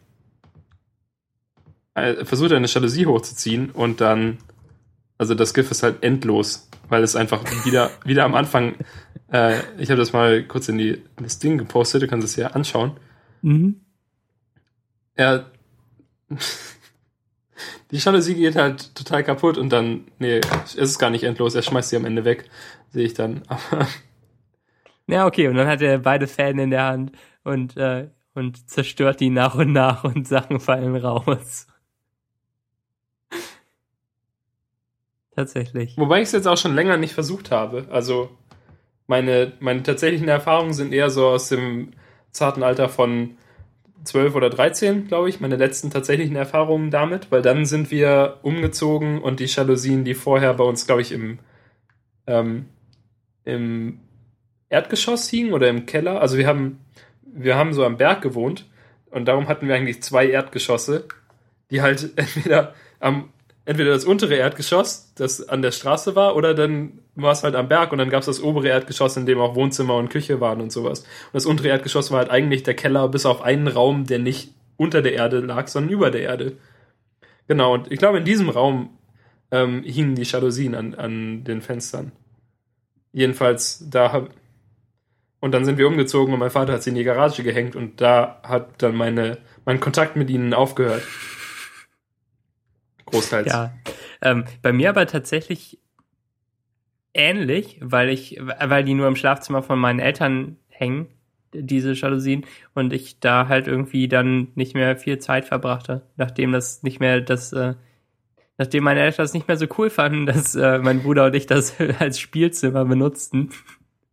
äh, 1.94 2.24
versucht, 2.24 2.52
eine 2.52 2.66
Jalousie 2.66 3.06
hochzuziehen 3.06 3.70
und 3.70 4.00
dann, 4.00 4.38
also 5.18 5.34
das 5.34 5.54
GIF 5.54 5.70
ist 5.70 5.82
halt 5.82 6.02
endlos, 6.02 6.68
weil 6.88 7.02
es 7.02 7.16
einfach 7.16 7.44
wieder, 7.64 7.90
wieder 8.04 8.24
am 8.24 8.34
Anfang, 8.34 8.74
äh, 9.32 9.60
ich 9.78 9.90
habe 9.90 9.98
das 9.98 10.12
mal 10.12 10.42
kurz 10.42 10.68
in, 10.68 10.78
die, 10.78 10.90
in 10.90 11.22
das 11.22 11.38
Ding 11.38 11.56
gepostet, 11.58 12.02
du 12.02 12.08
kannst 12.08 12.26
es 12.26 12.36
ja 12.36 12.48
anschauen. 12.48 12.92
Mhm. 13.42 13.80
Er. 15.14 15.50
Die 17.90 17.96
Jalousie 17.96 18.34
geht 18.34 18.56
halt 18.56 18.94
total 18.94 19.22
kaputt 19.24 19.58
und 19.58 19.70
dann, 19.70 20.06
nee, 20.18 20.40
es 20.64 20.74
ist 20.74 20.98
gar 20.98 21.10
nicht 21.10 21.24
endlos, 21.24 21.54
er 21.54 21.62
schmeißt 21.62 21.90
sie 21.90 21.96
am 21.96 22.04
Ende 22.04 22.24
weg, 22.24 22.48
sehe 22.90 23.04
ich 23.04 23.14
dann. 23.14 23.42
Aber 23.48 23.86
Ja, 25.06 25.26
okay. 25.26 25.48
Und 25.48 25.56
dann 25.56 25.68
hat 25.68 25.82
er 25.82 25.98
beide 25.98 26.26
Fäden 26.26 26.60
in 26.60 26.70
der 26.70 26.84
Hand 26.84 27.12
und, 27.42 27.76
äh, 27.76 28.08
und 28.34 28.68
zerstört 28.68 29.20
die 29.20 29.30
nach 29.30 29.54
und 29.54 29.72
nach 29.72 30.04
und 30.04 30.26
Sachen 30.28 30.60
fallen 30.60 30.96
raus. 30.96 31.66
Tatsächlich. 35.34 35.96
wobei 35.96 36.18
ich 36.18 36.28
es 36.28 36.32
jetzt 36.32 36.46
auch 36.46 36.56
schon 36.56 36.76
länger 36.76 36.96
nicht 36.96 37.12
versucht 37.12 37.50
habe. 37.50 37.88
Also 37.90 38.30
meine, 39.08 39.52
meine 39.58 39.82
tatsächlichen 39.82 40.28
Erfahrungen 40.28 40.72
sind 40.72 40.92
eher 40.92 41.10
so 41.10 41.26
aus 41.26 41.48
dem 41.48 41.92
zarten 42.30 42.62
Alter 42.62 42.88
von 42.88 43.36
12 44.04 44.34
oder 44.34 44.50
13, 44.50 45.08
glaube 45.08 45.28
ich, 45.28 45.40
meine 45.40 45.56
letzten 45.56 45.90
tatsächlichen 45.90 46.36
Erfahrungen 46.36 46.90
damit, 46.90 47.30
weil 47.30 47.42
dann 47.42 47.64
sind 47.66 47.90
wir 47.90 48.38
umgezogen 48.42 49.20
und 49.20 49.40
die 49.40 49.46
Jalousien, 49.46 50.04
die 50.04 50.14
vorher 50.14 50.54
bei 50.54 50.64
uns, 50.64 50.86
glaube 50.86 51.02
ich, 51.02 51.12
im, 51.12 51.38
ähm, 52.26 52.66
im 53.44 54.00
Erdgeschoss 54.68 55.28
hingen 55.28 55.52
oder 55.52 55.68
im 55.68 55.86
Keller, 55.86 56.20
also 56.20 56.38
wir 56.38 56.46
haben, 56.46 56.80
wir 57.22 57.56
haben 57.56 57.72
so 57.72 57.84
am 57.84 57.96
Berg 57.96 58.22
gewohnt 58.22 58.68
und 59.10 59.26
darum 59.26 59.48
hatten 59.48 59.68
wir 59.68 59.74
eigentlich 59.74 60.02
zwei 60.02 60.28
Erdgeschosse, 60.28 61.06
die 61.70 61.82
halt 61.82 62.12
entweder 62.16 62.74
am 63.00 63.30
entweder 63.64 63.90
das 63.90 64.04
untere 64.04 64.34
Erdgeschoss, 64.34 65.12
das 65.14 65.48
an 65.48 65.62
der 65.62 65.72
Straße 65.72 66.14
war, 66.14 66.36
oder 66.36 66.54
dann 66.54 67.00
war 67.14 67.32
es 67.32 67.42
halt 67.42 67.54
am 67.54 67.68
Berg 67.68 67.92
und 67.92 67.98
dann 67.98 68.10
gab 68.10 68.20
es 68.20 68.26
das 68.26 68.42
obere 68.42 68.68
Erdgeschoss, 68.68 69.16
in 69.16 69.26
dem 69.26 69.40
auch 69.40 69.54
Wohnzimmer 69.54 69.96
und 69.96 70.10
Küche 70.10 70.40
waren 70.40 70.60
und 70.60 70.72
sowas. 70.72 71.00
Und 71.00 71.34
das 71.34 71.46
untere 71.46 71.68
Erdgeschoss 71.68 72.10
war 72.10 72.18
halt 72.18 72.30
eigentlich 72.30 72.62
der 72.62 72.74
Keller, 72.74 73.08
bis 73.08 73.26
auf 73.26 73.42
einen 73.42 73.68
Raum, 73.68 74.06
der 74.06 74.18
nicht 74.18 74.52
unter 74.76 75.02
der 75.02 75.14
Erde 75.14 75.40
lag, 75.40 75.68
sondern 75.68 75.92
über 75.92 76.10
der 76.10 76.22
Erde. 76.22 76.56
Genau, 77.48 77.74
und 77.74 77.90
ich 77.90 77.98
glaube, 77.98 78.18
in 78.18 78.24
diesem 78.24 78.48
Raum 78.48 78.90
ähm, 79.50 79.82
hingen 79.84 80.14
die 80.14 80.22
Jalousien 80.22 80.74
an, 80.74 80.94
an 80.94 81.44
den 81.44 81.62
Fenstern. 81.62 82.12
Jedenfalls, 83.12 83.86
da 83.88 84.12
hab, 84.12 84.30
und 85.40 85.52
dann 85.52 85.64
sind 85.64 85.78
wir 85.78 85.86
umgezogen 85.86 86.34
und 86.34 86.40
mein 86.40 86.50
Vater 86.50 86.72
hat 86.72 86.82
sie 86.82 86.90
in 86.90 86.96
die 86.96 87.04
Garage 87.04 87.42
gehängt 87.42 87.76
und 87.76 88.00
da 88.00 88.40
hat 88.42 88.82
dann 88.82 88.96
meine, 88.96 89.38
mein 89.64 89.78
Kontakt 89.78 90.16
mit 90.16 90.28
ihnen 90.30 90.52
aufgehört. 90.52 91.02
Großteils. 93.14 93.46
Ja. 93.46 93.72
Ähm, 94.20 94.44
bei 94.60 94.72
mir 94.72 94.90
aber 94.90 95.06
tatsächlich 95.06 95.78
ähnlich, 97.12 97.78
weil 97.80 98.08
ich, 98.08 98.40
weil 98.40 98.82
die 98.82 98.94
nur 98.94 99.06
im 99.06 99.16
Schlafzimmer 99.16 99.62
von 99.62 99.78
meinen 99.78 100.00
Eltern 100.00 100.56
hängen, 100.68 101.06
diese 101.52 101.92
Jalousien, 101.92 102.44
und 102.74 102.92
ich 102.92 103.20
da 103.20 103.46
halt 103.46 103.68
irgendwie 103.68 104.08
dann 104.08 104.48
nicht 104.56 104.74
mehr 104.74 104.96
viel 104.96 105.18
Zeit 105.18 105.44
verbrachte, 105.44 106.02
nachdem 106.16 106.50
das 106.50 106.82
nicht 106.82 106.98
mehr 106.98 107.20
das, 107.20 107.52
äh, 107.52 107.74
nachdem 108.58 108.82
meine 108.82 109.00
Eltern 109.00 109.22
das 109.22 109.34
nicht 109.34 109.46
mehr 109.46 109.56
so 109.56 109.66
cool 109.78 109.90
fanden, 109.90 110.26
dass 110.26 110.56
äh, 110.56 110.78
mein 110.80 111.02
Bruder 111.02 111.26
und 111.26 111.36
ich 111.36 111.46
das 111.46 111.74
als 112.00 112.18
Spielzimmer 112.18 112.84
benutzten, 112.84 113.50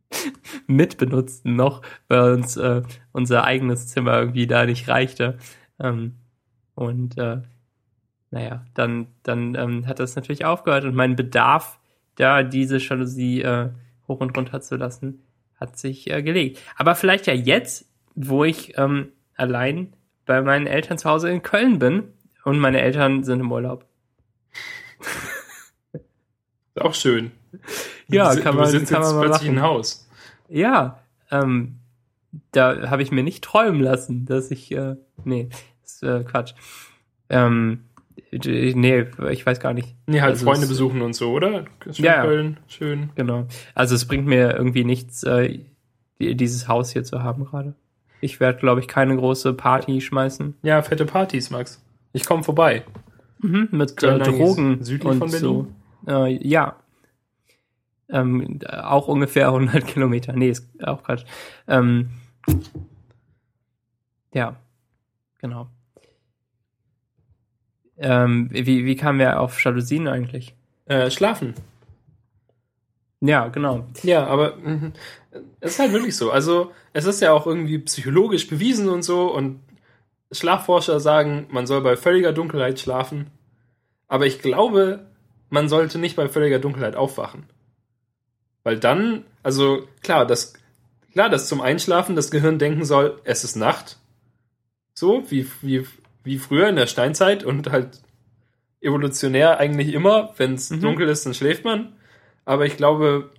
mitbenutzten 0.68 1.56
noch, 1.56 1.82
weil 2.08 2.34
uns 2.34 2.56
äh, 2.58 2.84
unser 3.12 3.46
eigenes 3.46 3.88
Zimmer 3.88 4.20
irgendwie 4.20 4.46
da 4.46 4.68
nicht 4.68 4.88
reichte. 4.88 5.40
Ähm, 5.80 6.18
und 6.76 7.18
äh, 7.18 7.42
naja, 8.32 8.66
dann, 8.74 9.08
dann 9.24 9.56
ähm, 9.56 9.88
hat 9.88 10.00
das 10.00 10.16
natürlich 10.16 10.46
aufgehört 10.46 10.86
und 10.86 10.96
mein 10.96 11.16
Bedarf, 11.16 11.80
da 12.16 12.44
diese 12.44 12.78
Jalousie 12.78 13.42
äh, 13.42 13.70
hoch 14.08 14.20
und 14.20 14.36
runter 14.36 14.62
zu 14.62 14.78
lassen, 14.78 15.22
hat 15.60 15.78
sich 15.78 16.10
äh, 16.10 16.24
gelegt. 16.24 16.60
Aber 16.78 16.96
vielleicht 16.96 17.28
ja 17.28 17.34
jetzt, 17.34 17.86
wo 18.16 18.44
ich 18.44 18.78
ähm, 18.78 19.10
allein 19.36 19.94
bei 20.26 20.42
meinen 20.42 20.66
Eltern 20.68 20.98
zu 20.98 21.10
Hause 21.10 21.30
in 21.30 21.44
Köln 21.44 21.78
bin 21.80 22.04
und 22.44 22.58
meine 22.60 22.82
Eltern 22.82 23.24
sind 23.24 23.42
im 23.42 23.52
Urlaub. 23.52 23.86
Ist 25.94 26.82
auch 26.82 26.94
schön. 26.94 27.32
Ja, 28.08 28.34
du, 28.34 28.42
kann 28.42 28.54
du 28.54 28.62
man, 28.62 28.72
besitzt 28.72 28.92
kann 28.92 29.02
jetzt 29.02 29.12
man 29.12 29.20
mal 29.20 29.28
plötzlich 29.28 29.52
machen. 29.52 29.62
Haus. 29.62 30.08
Ja, 30.48 31.00
ähm, 31.32 31.80
da 32.52 32.90
habe 32.90 33.04
ich 33.04 33.12
mir 33.12 33.24
nicht 33.24 33.44
träumen 33.44 33.82
lassen, 33.82 34.26
dass 34.26 34.52
ich, 34.52 34.72
äh, 34.72 34.96
nee, 35.24 35.50
ist 35.84 36.04
äh, 36.04 36.24
Quatsch. 36.24 36.54
Ähm, 37.30 37.86
nee, 38.32 39.06
ich 39.32 39.46
weiß 39.46 39.60
gar 39.60 39.74
nicht. 39.74 39.96
Nee, 40.08 40.22
halt 40.22 40.32
Also 40.32 40.46
Freunde 40.46 40.64
es- 40.64 40.70
besuchen 40.70 41.02
und 41.02 41.14
so, 41.14 41.32
oder? 41.32 41.66
Schön 41.92 42.06
Ja. 42.06 42.22
Köln, 42.24 42.58
schön. 42.68 43.10
Genau. 43.16 43.46
Also 43.76 43.96
es 43.96 44.06
bringt 44.08 44.26
mir 44.26 44.56
irgendwie 44.56 44.84
nichts, 44.86 45.24
äh, 45.24 45.60
die- 46.20 46.36
dieses 46.36 46.68
Haus 46.68 46.92
hier 46.92 47.04
zu 47.04 47.24
haben 47.24 47.46
gerade. 47.46 47.76
Ich 48.22 48.40
werde, 48.40 48.60
glaube 48.60 48.80
ich, 48.80 48.88
keine 48.88 49.16
große 49.18 49.54
Party 49.54 50.00
schmeißen. 50.00 50.56
Ja, 50.62 50.82
fette 50.82 51.06
Partys, 51.06 51.50
Max. 51.50 51.84
Ich 52.14 52.26
komme 52.26 52.44
vorbei. 52.44 52.84
Mhm, 53.40 53.70
mit 53.72 54.02
äh, 54.04 54.20
Drogen 54.20 54.84
südlich 54.84 55.12
und 55.12 55.18
von 55.18 55.30
so. 55.30 55.68
Äh, 56.08 56.34
ja. 56.48 56.76
Ähm, 58.10 58.60
auch 58.68 59.08
ungefähr 59.08 59.48
100 59.52 59.88
Kilometer. 59.88 60.34
Nee, 60.34 60.50
ist 60.50 60.68
auch 60.84 61.02
Quatsch. 61.04 61.24
Ähm, 61.68 62.10
ja, 64.34 64.56
genau. 65.40 65.68
Ähm, 68.02 68.50
wie, 68.52 68.86
wie 68.86 68.96
kamen 68.96 69.20
wir 69.20 69.40
auf 69.40 69.64
Jalousien 69.64 70.08
eigentlich? 70.08 70.56
Äh, 70.86 71.12
schlafen. 71.12 71.54
Ja, 73.22 73.48
genau. 73.50 73.86
Ja, 74.02 74.26
aber 74.26 74.56
mhm, 74.58 74.94
es 75.60 75.74
ist 75.74 75.80
halt 75.80 75.94
wirklich 75.94 76.18
so. 76.18 76.32
Also, 76.32 76.72
es 76.94 77.06
ist 77.06 77.22
ja 77.22 77.32
auch 77.32 77.46
irgendwie 77.46 77.78
psychologisch 77.78 78.48
bewiesen 78.48 78.90
und 78.90 79.04
so 79.04 79.34
und 79.34 79.60
Schlafforscher 80.32 81.00
sagen, 81.00 81.46
man 81.52 81.68
soll 81.68 81.82
bei 81.82 81.96
völliger 81.96 82.34
Dunkelheit 82.34 82.80
schlafen. 82.80 83.28
Aber 84.08 84.26
ich 84.26 84.42
glaube, 84.42 85.06
man 85.50 85.70
sollte 85.70 86.00
nicht 86.00 86.16
bei 86.16 86.28
völliger 86.28 86.60
Dunkelheit 86.60 86.96
aufwachen. 86.96 87.46
Weil 88.64 88.80
dann, 88.80 89.26
also 89.44 89.88
klar, 90.02 90.26
das, 90.26 90.54
klar, 91.14 91.30
dass 91.30 91.48
zum 91.48 91.62
Einschlafen 91.62 92.16
das 92.16 92.32
Gehirn 92.32 92.60
denken 92.60 92.86
soll, 92.86 93.20
es 93.24 93.44
ist 93.44 93.56
Nacht. 93.56 93.98
So, 94.94 95.24
wie, 95.30 95.48
wie, 95.62 95.86
wie 96.24 96.38
früher 96.38 96.70
in 96.70 96.76
der 96.76 96.88
Steinzeit 96.88 97.44
und 97.44 97.72
halt 97.72 98.02
evolutionär 98.82 99.60
eigentlich 99.60 99.94
immer, 99.94 100.34
wenn 100.38 100.56
es 100.56 100.70
Mhm. 100.70 100.82
dunkel 100.82 101.08
ist, 101.10 101.26
dann 101.26 101.34
schläft 101.34 101.66
man. 101.66 101.94
Aber 102.46 102.66
ich 102.66 102.78
glaube, 102.78 103.32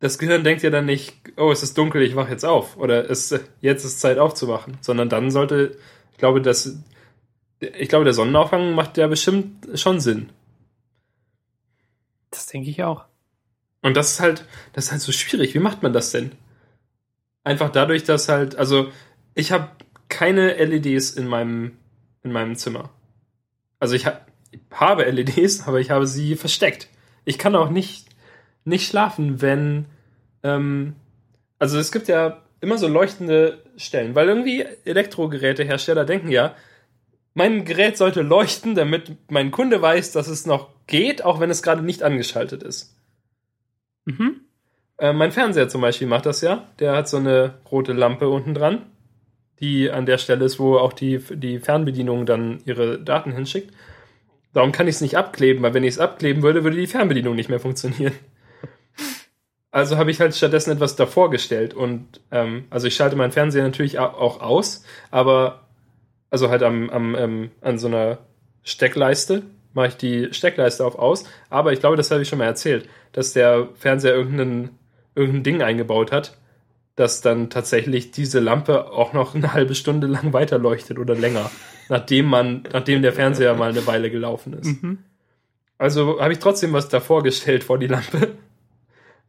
das 0.00 0.18
Gehirn 0.18 0.44
denkt 0.44 0.62
ja 0.62 0.70
dann 0.70 0.86
nicht, 0.86 1.16
oh, 1.36 1.50
es 1.50 1.62
ist 1.62 1.76
dunkel, 1.76 2.02
ich 2.02 2.14
wache 2.14 2.30
jetzt 2.30 2.44
auf. 2.44 2.76
Oder 2.76 3.10
es, 3.10 3.34
jetzt 3.60 3.84
ist 3.84 4.00
Zeit 4.00 4.18
aufzuwachen. 4.18 4.76
Sondern 4.80 5.08
dann 5.08 5.30
sollte, 5.30 5.76
ich 6.12 6.18
glaube, 6.18 6.40
das, 6.40 6.78
ich 7.60 7.88
glaube, 7.88 8.04
der 8.04 8.14
Sonnenaufgang 8.14 8.74
macht 8.74 8.96
ja 8.96 9.08
bestimmt 9.08 9.66
schon 9.74 9.98
Sinn. 9.98 10.30
Das 12.30 12.46
denke 12.46 12.70
ich 12.70 12.82
auch. 12.84 13.04
Und 13.82 13.96
das 13.96 14.12
ist 14.12 14.20
halt, 14.20 14.44
das 14.72 14.86
ist 14.86 14.92
halt 14.92 15.00
so 15.00 15.12
schwierig. 15.12 15.54
Wie 15.54 15.58
macht 15.60 15.82
man 15.82 15.92
das 15.92 16.10
denn? 16.12 16.32
Einfach 17.44 17.70
dadurch, 17.70 18.04
dass 18.04 18.28
halt, 18.28 18.56
also 18.56 18.90
ich 19.34 19.52
habe 19.52 19.70
keine 20.08 20.54
LEDs 20.54 21.10
in 21.10 21.26
meinem, 21.26 21.78
in 22.22 22.32
meinem 22.32 22.56
Zimmer. 22.56 22.90
Also 23.78 23.94
ich, 23.94 24.06
ha 24.06 24.20
ich 24.50 24.60
habe 24.72 25.04
LEDs, 25.04 25.66
aber 25.66 25.80
ich 25.80 25.90
habe 25.90 26.06
sie 26.06 26.36
versteckt. 26.36 26.88
Ich 27.24 27.38
kann 27.38 27.54
auch 27.54 27.70
nicht, 27.70 28.08
nicht 28.64 28.88
schlafen, 28.88 29.42
wenn, 29.42 29.86
ähm, 30.42 30.94
also 31.58 31.78
es 31.78 31.92
gibt 31.92 32.08
ja 32.08 32.42
immer 32.60 32.78
so 32.78 32.88
leuchtende 32.88 33.62
Stellen, 33.76 34.14
weil 34.14 34.28
irgendwie 34.28 34.64
Elektrogerätehersteller 34.84 36.04
denken 36.04 36.30
ja, 36.30 36.54
mein 37.34 37.64
Gerät 37.64 37.96
sollte 37.96 38.22
leuchten, 38.22 38.74
damit 38.74 39.16
mein 39.30 39.50
Kunde 39.50 39.80
weiß, 39.80 40.12
dass 40.12 40.26
es 40.26 40.46
noch 40.46 40.70
geht, 40.86 41.24
auch 41.24 41.38
wenn 41.38 41.50
es 41.50 41.62
gerade 41.62 41.82
nicht 41.82 42.02
angeschaltet 42.02 42.62
ist. 42.64 42.96
Mhm. 44.06 44.40
Äh, 44.98 45.12
mein 45.12 45.30
Fernseher 45.30 45.68
zum 45.68 45.80
Beispiel 45.80 46.08
macht 46.08 46.26
das 46.26 46.40
ja. 46.40 46.66
Der 46.80 46.96
hat 46.96 47.08
so 47.08 47.18
eine 47.18 47.54
rote 47.70 47.92
Lampe 47.92 48.28
unten 48.28 48.54
dran, 48.54 48.86
die 49.60 49.90
an 49.90 50.06
der 50.06 50.18
Stelle 50.18 50.44
ist, 50.44 50.58
wo 50.58 50.76
auch 50.76 50.92
die, 50.92 51.18
die 51.30 51.58
Fernbedienung 51.58 52.26
dann 52.26 52.60
ihre 52.64 52.98
Daten 52.98 53.32
hinschickt. 53.32 53.72
Darum 54.52 54.72
kann 54.72 54.88
ich 54.88 54.96
es 54.96 55.00
nicht 55.00 55.16
abkleben, 55.16 55.62
weil 55.62 55.74
wenn 55.74 55.84
ich 55.84 55.94
es 55.94 55.98
abkleben 55.98 56.42
würde, 56.42 56.64
würde 56.64 56.76
die 56.76 56.86
Fernbedienung 56.86 57.36
nicht 57.36 57.50
mehr 57.50 57.60
funktionieren. 57.60 58.14
Also 59.70 59.98
habe 59.98 60.10
ich 60.10 60.18
halt 60.18 60.34
stattdessen 60.34 60.72
etwas 60.72 60.96
davor 60.96 61.30
gestellt 61.30 61.74
und 61.74 62.20
ähm, 62.30 62.64
also 62.70 62.86
ich 62.86 62.94
schalte 62.94 63.16
meinen 63.16 63.32
Fernseher 63.32 63.64
natürlich 63.64 63.98
au- 63.98 64.06
auch 64.06 64.40
aus, 64.40 64.82
aber 65.10 65.68
also 66.30 66.48
halt 66.48 66.62
am, 66.62 66.88
am 66.88 67.14
ähm, 67.14 67.50
an 67.60 67.78
so 67.78 67.86
einer 67.86 68.18
Steckleiste 68.62 69.42
mache 69.74 69.88
ich 69.88 69.96
die 69.98 70.32
Steckleiste 70.32 70.84
auf 70.86 70.98
aus, 70.98 71.24
aber 71.50 71.74
ich 71.74 71.80
glaube, 71.80 71.96
das 71.96 72.10
habe 72.10 72.22
ich 72.22 72.28
schon 72.28 72.38
mal 72.38 72.46
erzählt, 72.46 72.88
dass 73.12 73.34
der 73.34 73.68
Fernseher 73.74 74.14
irgendein, 74.14 74.70
irgendein 75.14 75.42
Ding 75.42 75.62
eingebaut 75.62 76.12
hat, 76.12 76.37
dass 76.98 77.20
dann 77.20 77.48
tatsächlich 77.48 78.10
diese 78.10 78.40
Lampe 78.40 78.90
auch 78.90 79.12
noch 79.12 79.34
eine 79.34 79.52
halbe 79.52 79.74
Stunde 79.74 80.06
lang 80.08 80.32
weiterleuchtet 80.32 80.98
oder 80.98 81.14
länger, 81.14 81.50
nachdem 81.88 82.26
man, 82.26 82.64
nachdem 82.72 83.02
der 83.02 83.12
Fernseher 83.12 83.54
mal 83.54 83.70
eine 83.70 83.86
Weile 83.86 84.10
gelaufen 84.10 84.52
ist. 84.54 84.82
Mhm. 84.82 84.98
Also 85.78 86.20
habe 86.20 86.32
ich 86.32 86.40
trotzdem 86.40 86.72
was 86.72 86.88
davor 86.88 87.22
gestellt 87.22 87.62
vor 87.64 87.78
die 87.78 87.86
Lampe. 87.86 88.32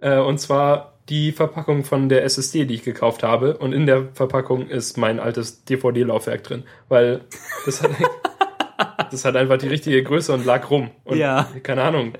Äh, 0.01 0.17
und 0.20 0.39
zwar 0.39 0.93
die 1.09 1.34
Verpackung 1.34 1.84
von 1.84 2.07
der 2.07 2.24
SSD, 2.24 2.63
die 2.63 2.76
ich 2.76 2.84
gekauft 2.84 3.22
habe. 3.22 3.57
Und 3.57 3.74
in 3.74 3.86
der 3.86 4.07
Verpackung 4.13 4.70
ist 4.70 4.95
mein 4.97 5.20
altes 5.20 5.65
DVD-Laufwerk 5.65 6.41
drin. 6.41 6.63
Weil 6.88 7.20
das 7.65 7.84
hat, 7.84 7.91
das 9.11 9.26
hat 9.26 9.36
einfach 9.36 9.57
die 9.57 9.67
richtige 9.67 10.01
Größe 10.01 10.32
und 10.32 10.45
lag 10.45 10.70
rum. 10.70 10.91
Und 11.03 11.17
Ja. 11.17 11.49
keine 11.63 11.82
Ahnung. 11.84 12.13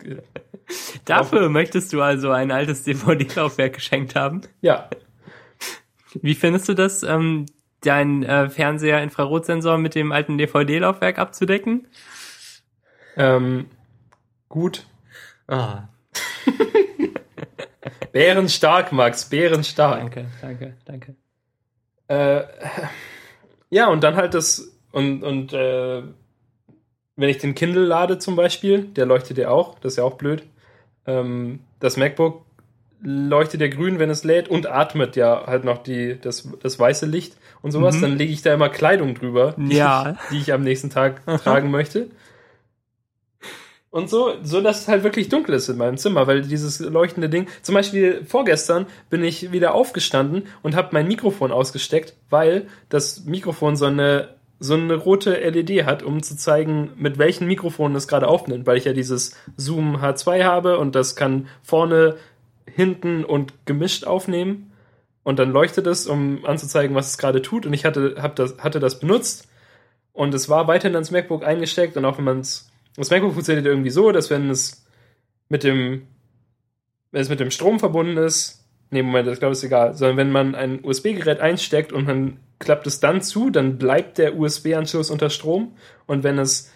Dafür 1.06 1.47
möchtest 1.47 1.93
du 1.93 2.02
also 2.02 2.32
ein 2.32 2.52
altes 2.52 2.84
DVD-Laufwerk 2.84 3.76
geschenkt 3.76 4.16
haben. 4.16 4.41
Ja. 4.60 4.89
Wie 6.22 6.36
findest 6.36 6.68
du 6.70 6.74
das, 6.74 7.03
ähm, 7.03 7.45
deinen 7.82 8.24
äh, 8.24 8.49
Fernseher-Infrarotsensor 8.49 9.78
mit 9.78 9.95
dem 9.95 10.12
alten 10.12 10.38
DVD-Laufwerk 10.38 11.18
abzudecken? 11.18 11.88
Ähm, 13.16 13.68
gut. 14.47 14.86
Ah, 15.47 15.89
Bärenstark, 18.12 18.91
Max. 18.91 19.30
Bärenstark. 19.30 19.99
danke, 19.99 20.26
danke, 20.41 20.78
danke. 20.86 21.16
Äh, 22.07 22.43
ja, 23.70 23.88
und 23.88 24.03
dann 24.03 24.16
halt 24.16 24.34
das, 24.34 24.78
und, 24.91 25.24
und 25.24 25.53
äh, 25.53 26.03
wenn 27.16 27.30
ich 27.30 27.38
den 27.38 27.55
Kindle 27.55 27.86
lade 27.86 28.18
zum 28.18 28.36
Beispiel, 28.36 28.86
der 28.86 29.05
leuchtet 29.05 29.38
ja 29.38 29.49
auch, 29.49 29.78
das 29.80 29.93
ist 29.93 29.97
ja 29.97 30.03
auch 30.03 30.16
blöd. 30.16 30.43
Ähm, 31.05 31.60
das 31.80 31.97
MacBook 31.97 32.45
leuchtet 33.02 33.62
ja 33.62 33.68
grün, 33.68 34.00
wenn 34.00 34.10
es 34.10 34.24
lädt 34.24 34.50
und 34.50 34.68
atmet 34.68 35.16
ja 35.16 35.45
halt 35.47 35.64
noch 35.64 35.78
die, 35.84 36.18
das, 36.20 36.50
das 36.62 36.78
weiße 36.80 37.06
Licht 37.06 37.38
und 37.62 37.72
sowas. 37.72 37.95
Mhm. 37.97 38.02
Dann 38.02 38.18
lege 38.18 38.34
ich 38.34 38.41
da 38.41 38.54
immer 38.54 38.70
Kleidung 38.70 39.16
drüber, 39.16 39.56
die, 39.58 39.76
Ja. 39.76 40.12
ich, 40.24 40.30
die 40.32 40.38
ich 40.41 40.54
am 40.54 40.64
nächsten 40.64 40.89
Tag 40.89 41.22
tragen 41.43 41.72
möchte. 41.72 42.08
Und 43.91 44.08
so, 44.10 44.34
so 44.43 44.62
dass 44.62 44.82
es 44.82 44.88
halt 44.88 45.04
wirklich 45.04 45.30
dunkel 45.30 45.56
ist 45.56 45.68
in 45.68 45.78
meinem 45.78 45.97
Zimmer, 45.97 46.28
weil 46.28 46.43
dieses 46.43 46.80
leuchtende 46.80 47.28
Ding, 47.28 47.47
zum 47.64 47.74
Beispiel 47.74 48.24
vorgestern 48.24 48.86
bin 49.10 49.24
ich 49.24 49.52
wieder 49.52 49.74
aufgestanden 49.74 50.43
und 50.62 50.76
habe 50.76 50.89
mein 50.91 51.08
Mikrofon 51.08 51.52
ausgesteckt, 51.52 52.14
weil 52.30 52.68
das 52.89 53.26
Mikrofon 53.26 53.76
so 53.76 53.86
eine, 53.86 54.36
so 54.60 54.76
eine 54.76 54.93
rote 54.93 55.34
LED 55.39 55.86
hat, 55.88 56.04
um 56.04 56.22
zu 56.22 56.38
zeigen, 56.38 56.91
mit 56.97 57.18
welchen 57.18 57.47
Mikrofonen 57.47 57.95
es 57.95 58.08
gerade 58.08 58.28
aufnimmt, 58.28 58.68
weil 58.68 58.78
ich 58.78 58.86
ja 58.86 58.93
dieses 58.93 59.36
Zoom 59.58 59.97
H2 59.97 60.43
habe 60.43 60.78
und 60.78 60.93
das 60.93 61.16
kann 61.16 61.47
vorne, 61.64 62.16
hinten 62.76 63.24
und 63.26 63.66
gemischt 63.66 64.06
aufnehmen. 64.06 64.72
Und 65.24 65.40
dann 65.40 65.52
leuchtet 65.52 65.86
es, 65.88 66.08
um 66.08 66.46
anzuzeigen, 66.46 66.96
was 66.96 67.12
es 67.12 67.18
gerade 67.18 67.42
tut. 67.42 67.66
Und 67.66 67.74
ich 67.74 67.86
hatte, 67.86 68.16
hab 68.20 68.36
das, 68.36 68.58
hatte 68.60 68.80
das 68.80 69.00
benutzt 69.00 69.48
und 70.14 70.34
es 70.34 70.50
war 70.50 70.68
weiterhin 70.68 70.96
ans 70.96 71.12
MacBook 71.12 71.46
eingesteckt 71.46 71.96
und 71.96 72.06
auch 72.06 72.18
wenn 72.18 72.26
man 72.26 72.40
es 72.42 72.70
das 72.96 73.10
MacBook 73.10 73.34
funktioniert 73.34 73.66
irgendwie 73.66 73.90
so, 73.90 74.12
dass 74.12 74.30
wenn 74.30 74.50
es 74.50 74.86
mit 75.48 75.64
dem, 75.64 76.08
wenn 77.12 77.22
es 77.22 77.30
mit 77.30 77.40
dem 77.40 77.52
Strom 77.52 77.80
verbunden 77.80 78.18
ist, 78.18 78.66
nee, 78.90 79.02
Moment, 79.02 79.28
das 79.28 79.40
glaube 79.40 79.54
ich 79.54 79.60
ist 79.60 79.64
egal, 79.64 79.94
sondern 79.96 80.18
wenn 80.18 80.32
man 80.32 80.56
ein 80.56 80.84
USB-Gerät 80.84 81.40
einsteckt 81.40 81.94
und 81.94 82.06
man 82.06 82.38
klappt 82.60 82.88
es 82.88 83.00
dann 83.00 83.22
zu, 83.22 83.50
dann 83.50 83.78
bleibt 83.78 84.18
der 84.18 84.38
USB-Anschluss 84.38 85.12
unter 85.12 85.30
Strom 85.30 85.78
und 86.08 86.24
wenn 86.24 86.38
es, 86.38 86.72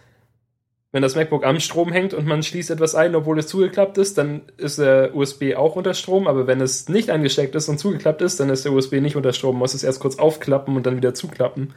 wenn 0.93 1.01
das 1.01 1.15
MacBook 1.15 1.45
am 1.45 1.59
Strom 1.59 1.91
hängt 1.91 2.13
und 2.13 2.25
man 2.25 2.41
schließt 2.41 2.71
etwas 2.71 2.95
ein, 2.95 3.15
obwohl 3.15 3.37
es 3.37 3.47
zugeklappt 3.47 3.97
ist, 3.97 4.17
dann 4.17 4.43
ist 4.55 4.79
der 4.79 5.13
USB 5.13 5.55
auch 5.55 5.75
unter 5.75 5.93
Strom, 5.93 6.27
aber 6.27 6.47
wenn 6.47 6.61
es 6.61 6.87
nicht 6.87 7.09
angesteckt 7.09 7.55
ist 7.55 7.67
und 7.67 7.79
zugeklappt 7.79 8.21
ist, 8.21 8.39
dann 8.39 8.49
ist 8.49 8.63
der 8.63 8.71
USB 8.71 8.93
nicht 9.01 9.17
unter 9.17 9.33
Strom, 9.33 9.57
muss 9.57 9.73
es 9.73 9.83
erst 9.83 9.99
kurz 9.99 10.17
aufklappen 10.17 10.77
und 10.77 10.85
dann 10.85 10.95
wieder 10.95 11.13
zuklappen 11.13 11.73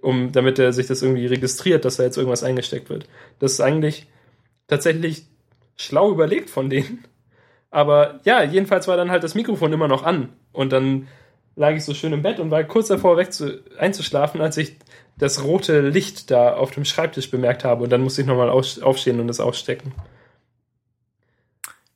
um, 0.00 0.32
damit 0.32 0.58
er 0.58 0.72
sich 0.72 0.86
das 0.86 1.02
irgendwie 1.02 1.26
registriert, 1.26 1.84
dass 1.84 1.96
da 1.96 2.04
jetzt 2.04 2.16
irgendwas 2.16 2.42
eingesteckt 2.42 2.90
wird. 2.90 3.08
Das 3.38 3.52
ist 3.52 3.60
eigentlich 3.60 4.06
tatsächlich 4.66 5.26
schlau 5.76 6.10
überlegt 6.10 6.50
von 6.50 6.70
denen. 6.70 7.04
Aber 7.70 8.20
ja, 8.24 8.42
jedenfalls 8.42 8.88
war 8.88 8.96
dann 8.96 9.10
halt 9.10 9.24
das 9.24 9.34
Mikrofon 9.34 9.72
immer 9.72 9.88
noch 9.88 10.04
an. 10.04 10.30
Und 10.52 10.72
dann 10.72 11.08
lag 11.56 11.74
ich 11.74 11.84
so 11.84 11.94
schön 11.94 12.12
im 12.12 12.22
Bett 12.22 12.40
und 12.40 12.50
war 12.50 12.64
kurz 12.64 12.88
davor 12.88 13.16
weg 13.16 13.32
zu, 13.32 13.62
einzuschlafen, 13.78 14.40
als 14.40 14.56
ich 14.56 14.76
das 15.18 15.42
rote 15.42 15.80
Licht 15.80 16.30
da 16.30 16.54
auf 16.54 16.70
dem 16.70 16.84
Schreibtisch 16.84 17.30
bemerkt 17.30 17.64
habe 17.64 17.84
und 17.84 17.90
dann 17.90 18.00
musste 18.00 18.22
ich 18.22 18.26
nochmal 18.26 18.50
aufstehen 18.50 19.20
und 19.20 19.28
es 19.28 19.40
ausstecken. 19.40 19.92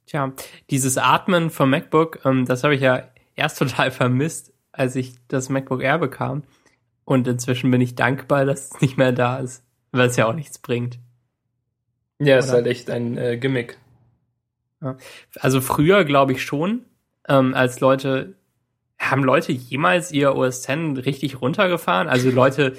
Tja, 0.06 0.32
dieses 0.70 0.98
Atmen 0.98 1.50
vom 1.50 1.70
MacBook, 1.70 2.24
ähm, 2.24 2.44
das 2.44 2.64
habe 2.64 2.74
ich 2.74 2.80
ja 2.80 3.08
erst 3.34 3.58
total 3.60 3.90
vermisst, 3.90 4.52
als 4.72 4.96
ich 4.96 5.14
das 5.28 5.48
MacBook 5.48 5.82
Air 5.82 5.98
bekam. 5.98 6.42
Und 7.04 7.26
inzwischen 7.26 7.70
bin 7.70 7.80
ich 7.80 7.94
dankbar, 7.94 8.44
dass 8.44 8.72
es 8.72 8.80
nicht 8.80 8.96
mehr 8.96 9.12
da 9.12 9.38
ist, 9.38 9.64
weil 9.90 10.08
es 10.08 10.16
ja 10.16 10.26
auch 10.26 10.34
nichts 10.34 10.58
bringt. 10.58 10.98
Ja, 12.18 12.36
es 12.36 12.46
ist 12.46 12.52
halt 12.52 12.66
echt 12.66 12.90
ein 12.90 13.18
äh, 13.18 13.36
Gimmick. 13.36 13.78
Also 15.40 15.60
früher 15.60 16.04
glaube 16.04 16.32
ich 16.32 16.42
schon, 16.42 16.84
ähm, 17.28 17.54
als 17.54 17.80
Leute, 17.80 18.34
haben 18.98 19.24
Leute 19.24 19.52
jemals 19.52 20.12
ihr 20.12 20.34
OS 20.36 20.68
X 20.68 21.06
richtig 21.06 21.40
runtergefahren? 21.40 22.08
Also 22.08 22.30
Leute, 22.30 22.76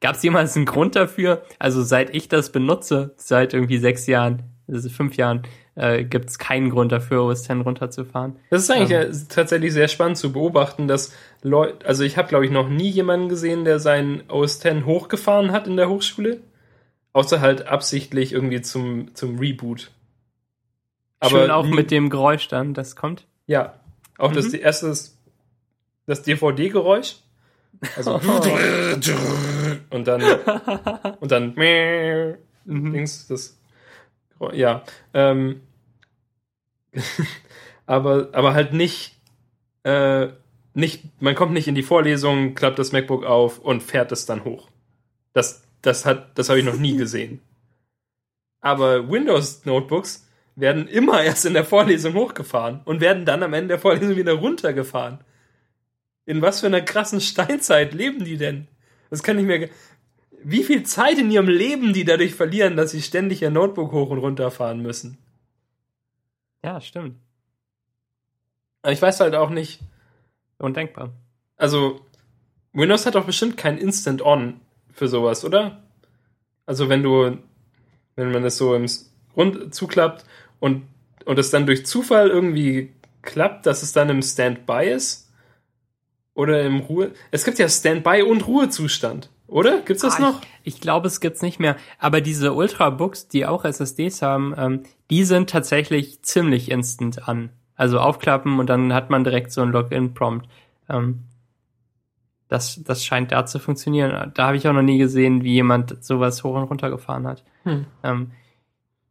gab 0.00 0.16
es 0.16 0.22
jemals 0.22 0.56
einen 0.56 0.66
Grund 0.66 0.96
dafür? 0.96 1.42
Also 1.58 1.82
seit 1.82 2.14
ich 2.14 2.28
das 2.28 2.52
benutze, 2.52 3.14
seit 3.16 3.54
irgendwie 3.54 3.78
sechs 3.78 4.06
Jahren, 4.06 4.42
also 4.68 4.88
fünf 4.88 5.16
Jahren, 5.16 5.42
äh, 5.76 6.04
gibt 6.04 6.30
es 6.30 6.38
keinen 6.38 6.70
Grund 6.70 6.90
dafür, 6.90 7.24
OS 7.24 7.48
X 7.48 7.50
runterzufahren. 7.64 8.36
Das 8.50 8.62
ist 8.62 8.70
eigentlich 8.70 8.90
ähm, 8.90 9.12
ja 9.12 9.18
tatsächlich 9.28 9.72
sehr 9.72 9.88
spannend 9.88 10.16
zu 10.16 10.32
beobachten, 10.32 10.88
dass 10.88 11.14
Leute, 11.42 11.86
also 11.86 12.02
ich 12.02 12.16
habe 12.16 12.28
glaube 12.28 12.46
ich 12.46 12.50
noch 12.50 12.68
nie 12.68 12.88
jemanden 12.88 13.28
gesehen, 13.28 13.64
der 13.64 13.78
seinen 13.78 14.22
OS 14.28 14.64
X 14.64 14.84
hochgefahren 14.84 15.52
hat 15.52 15.66
in 15.66 15.76
der 15.76 15.88
Hochschule, 15.88 16.40
außer 17.12 17.40
halt 17.40 17.66
absichtlich 17.66 18.32
irgendwie 18.32 18.62
zum, 18.62 19.14
zum 19.14 19.38
Reboot. 19.38 19.90
Aber 21.20 21.40
Schön 21.42 21.50
auch 21.50 21.66
mit 21.66 21.90
dem 21.90 22.10
Geräusch 22.10 22.48
dann, 22.48 22.74
das 22.74 22.96
kommt. 22.96 23.26
Ja, 23.46 23.74
auch 24.18 24.30
mhm. 24.30 24.34
das 24.34 24.52
erste, 24.52 24.94
das 26.06 26.22
DVD-Geräusch. 26.22 27.16
Also 27.96 28.14
und 29.90 30.08
dann 30.08 30.22
und 31.20 31.30
dann 31.30 31.54
mhm. 32.64 32.92
Dings, 32.92 33.26
das 33.28 33.56
ja, 34.52 34.84
ähm, 35.14 35.62
aber, 37.86 38.28
aber 38.32 38.54
halt 38.54 38.72
nicht, 38.72 39.16
äh, 39.84 40.28
nicht, 40.74 41.04
man 41.20 41.34
kommt 41.34 41.52
nicht 41.52 41.68
in 41.68 41.74
die 41.74 41.82
Vorlesung, 41.82 42.54
klappt 42.54 42.78
das 42.78 42.92
MacBook 42.92 43.24
auf 43.24 43.58
und 43.58 43.82
fährt 43.82 44.12
es 44.12 44.26
dann 44.26 44.44
hoch. 44.44 44.68
Das, 45.32 45.64
das 45.82 46.04
hat, 46.04 46.38
das 46.38 46.48
habe 46.48 46.58
ich 46.58 46.64
noch 46.64 46.76
nie 46.76 46.96
gesehen. 46.96 47.40
Aber 48.60 49.10
Windows 49.10 49.64
Notebooks 49.64 50.28
werden 50.54 50.88
immer 50.88 51.22
erst 51.22 51.44
in 51.44 51.54
der 51.54 51.64
Vorlesung 51.64 52.14
hochgefahren 52.14 52.80
und 52.84 53.00
werden 53.00 53.24
dann 53.24 53.42
am 53.42 53.52
Ende 53.52 53.68
der 53.68 53.78
Vorlesung 53.78 54.16
wieder 54.16 54.32
runtergefahren. 54.32 55.20
In 56.26 56.42
was 56.42 56.60
für 56.60 56.66
einer 56.66 56.82
krassen 56.82 57.20
Steinzeit 57.20 57.94
leben 57.94 58.24
die 58.24 58.36
denn? 58.36 58.66
Das 59.10 59.22
kann 59.22 59.38
ich 59.38 59.44
mir, 59.44 59.70
wie 60.42 60.64
viel 60.64 60.82
Zeit 60.82 61.18
in 61.18 61.30
ihrem 61.30 61.48
Leben 61.48 61.92
die 61.92 62.04
dadurch 62.04 62.34
verlieren, 62.34 62.76
dass 62.76 62.90
sie 62.90 63.02
ständig 63.02 63.42
ihr 63.42 63.50
Notebook 63.50 63.92
hoch 63.92 64.10
und 64.10 64.18
runter 64.18 64.50
fahren 64.50 64.82
müssen. 64.82 65.18
Ja, 66.62 66.80
stimmt. 66.80 67.16
Ich 68.86 69.00
weiß 69.00 69.20
halt 69.20 69.34
auch 69.34 69.50
nicht. 69.50 69.80
Undenkbar. 70.58 71.12
Also, 71.56 72.00
Windows 72.72 73.06
hat 73.06 73.14
doch 73.14 73.26
bestimmt 73.26 73.56
kein 73.56 73.78
Instant 73.78 74.22
On 74.22 74.60
für 74.92 75.08
sowas, 75.08 75.44
oder? 75.44 75.82
Also, 76.66 76.88
wenn 76.88 77.02
du, 77.02 77.38
wenn 78.16 78.32
man 78.32 78.42
das 78.42 78.56
so 78.56 78.74
im 78.74 78.86
Rund 79.36 79.74
zuklappt 79.74 80.24
und, 80.60 80.86
und 81.24 81.38
es 81.38 81.50
dann 81.50 81.66
durch 81.66 81.86
Zufall 81.86 82.30
irgendwie 82.30 82.92
klappt, 83.22 83.66
dass 83.66 83.82
es 83.82 83.92
dann 83.92 84.08
im 84.08 84.22
Standby 84.22 84.88
ist? 84.88 85.25
Oder 86.36 86.62
im 86.64 86.80
Ruhe. 86.80 87.12
Es 87.30 87.44
gibt 87.44 87.58
ja 87.58 87.66
Standby 87.66 88.22
und 88.22 88.46
Ruhezustand. 88.46 89.30
Oder? 89.46 89.80
Gibt's 89.80 90.02
das 90.02 90.16
ah, 90.16 90.20
noch? 90.20 90.42
Ich, 90.62 90.74
ich 90.74 90.80
glaube, 90.82 91.06
es 91.06 91.20
gibt's 91.20 91.40
nicht 91.40 91.58
mehr. 91.58 91.76
Aber 91.98 92.20
diese 92.20 92.52
Ultrabooks, 92.52 93.28
die 93.28 93.46
auch 93.46 93.64
SSDs 93.64 94.20
haben, 94.20 94.54
ähm, 94.58 94.82
die 95.08 95.24
sind 95.24 95.48
tatsächlich 95.48 96.20
ziemlich 96.22 96.70
instant 96.70 97.26
an. 97.26 97.48
Also 97.74 98.00
aufklappen 98.00 98.58
und 98.60 98.68
dann 98.68 98.92
hat 98.92 99.08
man 99.08 99.24
direkt 99.24 99.50
so 99.50 99.62
ein 99.62 99.70
Login-Prompt. 99.70 100.46
Ähm, 100.90 101.24
das, 102.48 102.82
das 102.84 103.02
scheint 103.02 103.32
da 103.32 103.46
zu 103.46 103.58
funktionieren. 103.58 104.32
Da 104.34 104.48
habe 104.48 104.58
ich 104.58 104.68
auch 104.68 104.74
noch 104.74 104.82
nie 104.82 104.98
gesehen, 104.98 105.42
wie 105.42 105.54
jemand 105.54 106.04
sowas 106.04 106.44
hoch 106.44 106.54
und 106.54 106.64
runter 106.64 106.90
gefahren 106.90 107.26
hat. 107.26 107.44
Hm. 107.62 107.86
Ähm, 108.02 108.32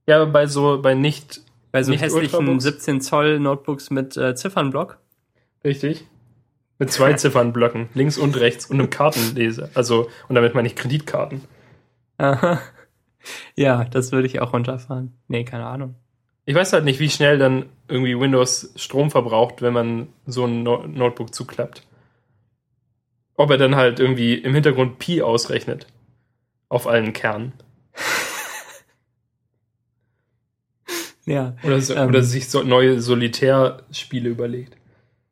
ja, 0.05 0.21
aber 0.21 0.31
bei 0.31 0.45
so, 0.45 0.79
bei 0.79 0.93
nicht, 0.93 1.41
bei 1.71 1.81
so 1.81 1.89
nicht 1.89 2.01
hässlichen 2.01 2.35
Ultrabooks. 2.35 2.63
17 2.63 3.01
Zoll 3.01 3.39
Notebooks 3.39 3.89
mit 3.89 4.15
äh, 4.15 4.35
Ziffernblock. 4.35 4.99
Richtig. 5.63 6.05
Mit 6.77 6.91
zwei 6.91 7.13
Ziffernblöcken, 7.13 7.89
links 7.93 8.17
und 8.17 8.39
rechts 8.39 8.65
und 8.65 8.79
einem 8.79 8.89
Kartenleser. 8.89 9.69
Also, 9.73 10.09
und 10.27 10.35
damit 10.35 10.55
meine 10.55 10.67
ich 10.67 10.75
Kreditkarten. 10.75 11.41
Aha. 12.17 12.61
Ja, 13.55 13.85
das 13.85 14.11
würde 14.11 14.27
ich 14.27 14.39
auch 14.39 14.53
runterfahren. 14.53 15.17
Nee, 15.27 15.45
keine 15.45 15.65
Ahnung. 15.65 15.95
Ich 16.45 16.53
weiß 16.53 16.73
halt 16.73 16.83
nicht, 16.83 16.99
wie 16.99 17.09
schnell 17.09 17.39
dann 17.39 17.69
irgendwie 17.87 18.19
Windows 18.19 18.73
Strom 18.75 19.09
verbraucht, 19.09 19.61
wenn 19.61 19.73
man 19.73 20.09
so 20.27 20.45
ein 20.45 20.63
no 20.63 20.85
Notebook 20.85 21.33
zuklappt. 21.33 21.83
Ob 23.35 23.49
er 23.49 23.57
dann 23.57 23.75
halt 23.75 23.99
irgendwie 23.99 24.35
im 24.35 24.53
Hintergrund 24.53 24.99
Pi 24.99 25.23
ausrechnet. 25.23 25.87
Auf 26.69 26.87
allen 26.87 27.13
Kernen. 27.13 27.53
ja. 31.25 31.55
Oder, 31.63 31.81
so, 31.81 31.95
ähm, 31.95 32.09
oder 32.09 32.21
sich 32.21 32.47
so 32.47 32.61
neue 32.63 33.01
Solitärspiele 33.01 34.29
überlegt. 34.29 34.77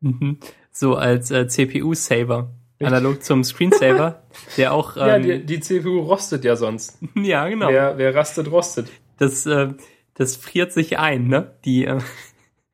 Mhm 0.02 0.40
so 0.74 0.96
als 0.96 1.32
äh, 1.32 1.48
CPU-Saver. 1.48 2.50
Analog 2.82 3.24
zum 3.24 3.46
Screensaver, 3.46 4.24
der 4.58 4.74
auch. 4.74 4.98
Ähm, 4.98 5.08
ja, 5.08 5.20
die, 5.20 5.46
die, 5.46 5.60
CPU 5.62 6.00
rostet 6.00 6.44
ja 6.44 6.58
sonst. 6.58 6.98
ja, 7.16 7.48
genau. 7.48 7.70
Wer, 7.70 7.98
wer 7.98 8.14
rastet, 8.14 8.52
rostet. 8.52 8.90
Das, 9.18 9.46
äh, 9.46 9.70
das 10.16 10.36
friert 10.36 10.74
sich 10.74 10.98
ein, 10.98 11.28
ne? 11.28 11.56
Die, 11.64 11.86
äh, 11.86 12.00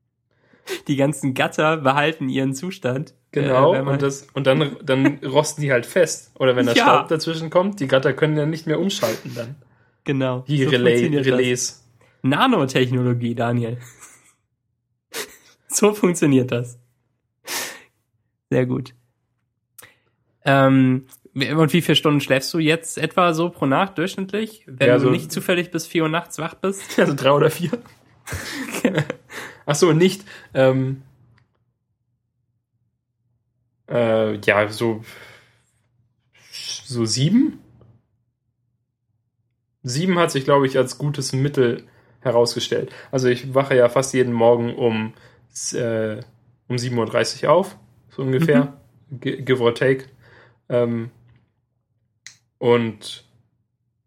die 0.88 0.96
ganzen 0.96 1.36
Gatter 1.36 1.78
behalten 1.78 2.30
ihren 2.30 2.56
Zustand. 2.56 3.14
Genau, 3.32 3.76
äh, 3.76 3.82
und, 3.82 4.02
das, 4.02 4.28
und 4.34 4.48
dann, 4.48 4.78
dann 4.84 5.20
rosten 5.24 5.62
die 5.62 5.72
halt 5.72 5.86
fest. 5.86 6.32
Oder 6.40 6.56
wenn 6.56 6.66
der 6.66 6.76
ja. 6.76 6.84
Staub 6.84 7.10
dazwischen 7.10 7.52
kommt, 7.52 7.80
die 7.80 7.88
Gatter 7.88 8.14
können 8.14 8.36
ja 8.36 8.48
nicht 8.48 8.66
mehr 8.66 8.80
umschalten 8.80 9.36
dann. 9.36 9.56
Genau. 10.06 10.44
Die 10.48 10.64
so 10.64 10.70
Relais. 10.72 11.04
Relais. 11.04 11.86
Nanotechnologie, 12.24 13.36
Daniel. 13.36 13.78
so 15.68 15.94
funktioniert 15.94 16.52
das. 16.52 16.80
Sehr 18.50 18.66
gut. 18.66 18.94
Ähm, 20.46 21.06
und 21.34 21.74
wie 21.74 21.82
viele 21.82 21.96
Stunden 21.96 22.22
schläfst 22.22 22.54
du 22.54 22.60
jetzt 22.60 22.98
etwa 22.98 23.34
so 23.34 23.50
pro 23.50 23.66
Nacht 23.66 23.98
durchschnittlich, 23.98 24.64
wenn 24.66 24.88
ja, 24.88 24.96
du 24.96 25.02
so 25.02 25.10
nicht 25.10 25.32
zufällig 25.32 25.72
bis 25.72 25.86
vier 25.86 26.04
Uhr 26.04 26.10
nachts 26.10 26.40
wach 26.40 26.56
bist? 26.56 26.82
Also 27.00 27.14
drei 27.14 27.32
oder 27.32 27.52
vier. 27.52 27.72
Ach 29.66 29.76
so, 29.76 29.94
nicht. 29.94 30.24
Ähm, 30.54 31.04
äh, 33.88 34.38
ja, 34.38 34.68
so 34.70 35.04
so 36.52 37.06
sieben. 37.06 37.60
Sieben 39.84 40.18
hat 40.20 40.32
sich, 40.32 40.44
glaube 40.44 40.66
ich, 40.66 40.78
als 40.78 40.98
gutes 40.98 41.34
Mittel 41.34 41.84
herausgestellt. 42.22 42.92
Also 43.12 43.28
ich 43.28 43.54
wache 43.54 43.76
ja 43.76 43.88
fast 43.88 44.14
jeden 44.14 44.34
Morgen 44.34 44.76
um, 44.76 45.14
äh, 45.74 46.18
um 46.68 46.76
7.30 46.76 47.44
Uhr 47.44 47.52
auf 47.52 47.78
so 48.20 48.26
ungefähr, 48.26 48.74
mhm. 49.10 49.46
give 49.46 49.62
or 49.62 49.74
take. 49.74 50.06
Ähm, 50.68 51.10
und 52.58 53.24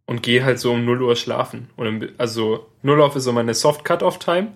und 0.04 0.22
gehe 0.22 0.44
halt 0.44 0.58
so 0.58 0.72
um 0.72 0.84
0 0.84 1.02
Uhr 1.02 1.16
schlafen. 1.16 1.70
Und 1.76 2.12
also 2.18 2.66
0 2.82 3.00
Uhr 3.00 3.16
ist 3.16 3.24
so 3.24 3.32
meine 3.32 3.54
Soft 3.54 3.84
Cut-Off 3.84 4.18
Time. 4.18 4.52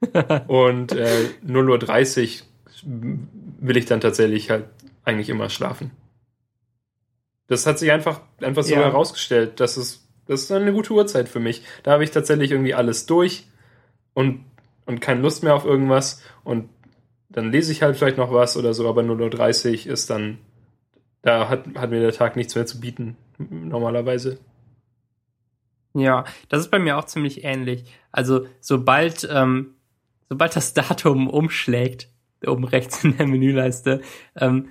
und 0.46 0.92
äh, 0.92 1.30
0 1.42 1.70
Uhr 1.70 1.78
30 1.78 2.44
will 2.84 3.76
ich 3.76 3.86
dann 3.86 4.00
tatsächlich 4.00 4.50
halt 4.50 4.66
eigentlich 5.04 5.30
immer 5.30 5.50
schlafen. 5.50 5.90
Das 7.48 7.66
hat 7.66 7.80
sich 7.80 7.90
einfach, 7.90 8.20
einfach 8.40 8.62
so 8.62 8.74
ja. 8.74 8.82
herausgestellt, 8.82 9.58
dass 9.58 9.76
es, 9.76 10.06
das 10.26 10.42
ist 10.42 10.52
eine 10.52 10.72
gute 10.72 10.92
Uhrzeit 10.92 11.28
für 11.28 11.40
mich. 11.40 11.62
Da 11.82 11.90
habe 11.90 12.04
ich 12.04 12.12
tatsächlich 12.12 12.52
irgendwie 12.52 12.74
alles 12.74 13.06
durch 13.06 13.48
und, 14.14 14.44
und 14.86 15.00
keine 15.00 15.22
Lust 15.22 15.42
mehr 15.42 15.56
auf 15.56 15.64
irgendwas 15.64 16.22
und 16.44 16.68
dann 17.30 17.52
lese 17.52 17.72
ich 17.72 17.82
halt 17.82 17.96
vielleicht 17.96 18.18
noch 18.18 18.32
was 18.32 18.56
oder 18.56 18.74
so, 18.74 18.88
aber 18.88 19.02
0.30 19.02 19.86
Uhr 19.86 19.92
ist 19.92 20.10
dann, 20.10 20.38
da 21.22 21.48
hat, 21.48 21.64
hat 21.76 21.90
mir 21.90 22.00
der 22.00 22.12
Tag 22.12 22.36
nichts 22.36 22.54
mehr 22.54 22.66
zu 22.66 22.80
bieten, 22.80 23.16
normalerweise. 23.38 24.38
Ja, 25.94 26.24
das 26.48 26.62
ist 26.62 26.70
bei 26.70 26.78
mir 26.78 26.98
auch 26.98 27.04
ziemlich 27.04 27.44
ähnlich. 27.44 27.84
Also 28.12 28.46
sobald, 28.60 29.28
ähm, 29.30 29.74
sobald 30.28 30.54
das 30.54 30.74
Datum 30.74 31.28
umschlägt, 31.28 32.08
oben 32.46 32.64
rechts 32.64 33.04
in 33.04 33.16
der 33.16 33.26
Menüleiste, 33.26 34.02
ähm, 34.36 34.70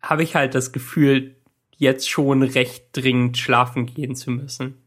habe 0.00 0.22
ich 0.22 0.34
halt 0.34 0.54
das 0.54 0.72
Gefühl, 0.72 1.36
jetzt 1.76 2.10
schon 2.10 2.42
recht 2.42 2.88
dringend 2.92 3.38
schlafen 3.38 3.86
gehen 3.86 4.16
zu 4.16 4.30
müssen. 4.30 4.82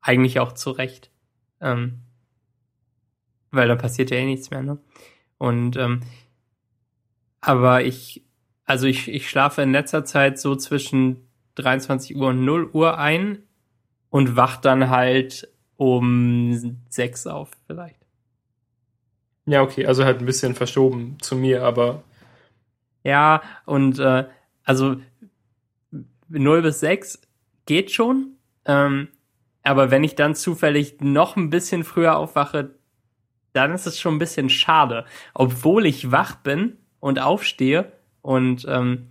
Eigentlich 0.00 0.38
auch 0.38 0.52
zu 0.52 0.70
Recht. 0.70 1.10
Ähm, 1.60 2.00
weil 3.50 3.68
da 3.68 3.74
passiert 3.74 4.10
ja 4.10 4.16
eh 4.16 4.24
nichts 4.24 4.50
mehr, 4.50 4.62
ne? 4.62 4.78
Und 5.40 5.78
ähm, 5.78 6.02
aber 7.40 7.82
ich, 7.82 8.22
also 8.66 8.86
ich, 8.86 9.08
ich 9.08 9.30
schlafe 9.30 9.62
in 9.62 9.72
letzter 9.72 10.04
Zeit 10.04 10.38
so 10.38 10.54
zwischen 10.54 11.26
23 11.54 12.14
Uhr 12.14 12.28
und 12.28 12.44
0 12.44 12.68
Uhr 12.74 12.98
ein 12.98 13.38
und 14.10 14.36
wach 14.36 14.58
dann 14.58 14.90
halt 14.90 15.48
um 15.76 16.82
6 16.90 17.26
auf 17.26 17.52
vielleicht. 17.66 18.04
Ja, 19.46 19.62
okay, 19.62 19.86
also 19.86 20.04
halt 20.04 20.20
ein 20.20 20.26
bisschen 20.26 20.54
verschoben 20.54 21.16
zu 21.22 21.36
mir, 21.36 21.64
aber 21.64 22.02
Ja, 23.02 23.40
und 23.64 23.98
äh, 23.98 24.26
also 24.64 24.96
0 26.28 26.60
bis 26.60 26.80
6 26.80 27.22
geht 27.64 27.90
schon. 27.90 28.36
Ähm, 28.66 29.08
aber 29.62 29.90
wenn 29.90 30.04
ich 30.04 30.16
dann 30.16 30.34
zufällig 30.34 31.00
noch 31.00 31.36
ein 31.36 31.48
bisschen 31.48 31.82
früher 31.82 32.18
aufwache, 32.18 32.74
dann 33.52 33.72
ist 33.72 33.86
es 33.86 33.98
schon 33.98 34.16
ein 34.16 34.18
bisschen 34.18 34.50
schade. 34.50 35.04
Obwohl 35.34 35.86
ich 35.86 36.10
wach 36.12 36.36
bin 36.36 36.76
und 37.00 37.20
aufstehe 37.20 37.92
und, 38.22 38.66
ähm, 38.68 39.08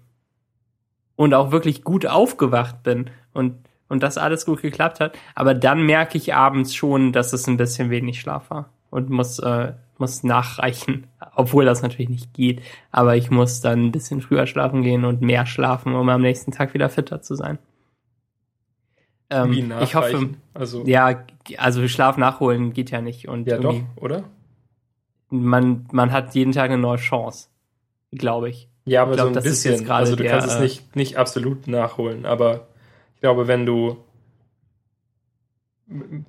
und 1.15 1.33
auch 1.33 1.51
wirklich 1.51 1.83
gut 1.83 2.05
aufgewacht 2.05 2.83
bin 2.83 3.09
und, 3.33 3.55
und 3.87 4.03
das 4.03 4.17
alles 4.17 4.45
gut 4.45 4.61
geklappt 4.61 4.99
hat. 4.99 5.17
Aber 5.35 5.53
dann 5.53 5.85
merke 5.85 6.17
ich 6.17 6.33
abends 6.33 6.73
schon, 6.73 7.11
dass 7.11 7.33
es 7.33 7.47
ein 7.47 7.57
bisschen 7.57 7.89
wenig 7.89 8.19
Schlaf 8.21 8.49
war 8.49 8.69
und 8.89 9.09
muss, 9.09 9.39
äh, 9.39 9.73
muss 9.97 10.23
nachreichen. 10.23 11.07
Obwohl 11.35 11.65
das 11.65 11.81
natürlich 11.81 12.09
nicht 12.09 12.33
geht. 12.33 12.61
Aber 12.91 13.15
ich 13.15 13.29
muss 13.31 13.61
dann 13.61 13.85
ein 13.85 13.91
bisschen 13.91 14.21
früher 14.21 14.47
schlafen 14.47 14.81
gehen 14.81 15.05
und 15.05 15.21
mehr 15.21 15.45
schlafen, 15.45 15.95
um 15.95 16.09
am 16.09 16.21
nächsten 16.21 16.51
Tag 16.51 16.73
wieder 16.73 16.89
fitter 16.89 17.21
zu 17.21 17.35
sein. 17.35 17.59
Ähm, 19.29 19.51
wie 19.51 19.83
ich 19.83 19.95
hoffe, 19.95 20.29
also 20.53 20.83
ja, 20.85 21.23
also 21.57 21.87
Schlaf 21.87 22.17
nachholen 22.17 22.73
geht 22.73 22.89
ja 22.91 23.01
nicht. 23.01 23.27
Und 23.27 23.47
ja 23.47 23.57
doch, 23.57 23.75
oder? 23.95 24.23
man, 25.29 25.87
man 25.91 26.11
hat 26.11 26.33
jeden 26.35 26.51
Tag 26.51 26.71
eine 26.71 26.79
neue 26.81 26.97
Chance, 26.97 27.47
glaube 28.11 28.49
ich. 28.49 28.69
Ja, 28.85 29.03
aber 29.03 29.11
Ich 29.11 29.17
glaub, 29.17 29.25
so 29.25 29.29
ein 29.31 29.33
das 29.35 29.45
ist 29.45 29.51
bisschen. 29.63 29.71
jetzt 29.73 29.85
gerade 29.85 29.99
also 29.99 30.15
du 30.15 30.23
der, 30.23 30.31
kannst 30.31 30.47
es 30.47 30.55
äh, 30.55 30.61
nicht, 30.61 30.95
nicht 30.95 31.17
absolut 31.17 31.67
nachholen, 31.67 32.25
aber 32.25 32.67
ich 33.15 33.21
glaube, 33.21 33.47
wenn 33.47 33.65
du 33.65 33.97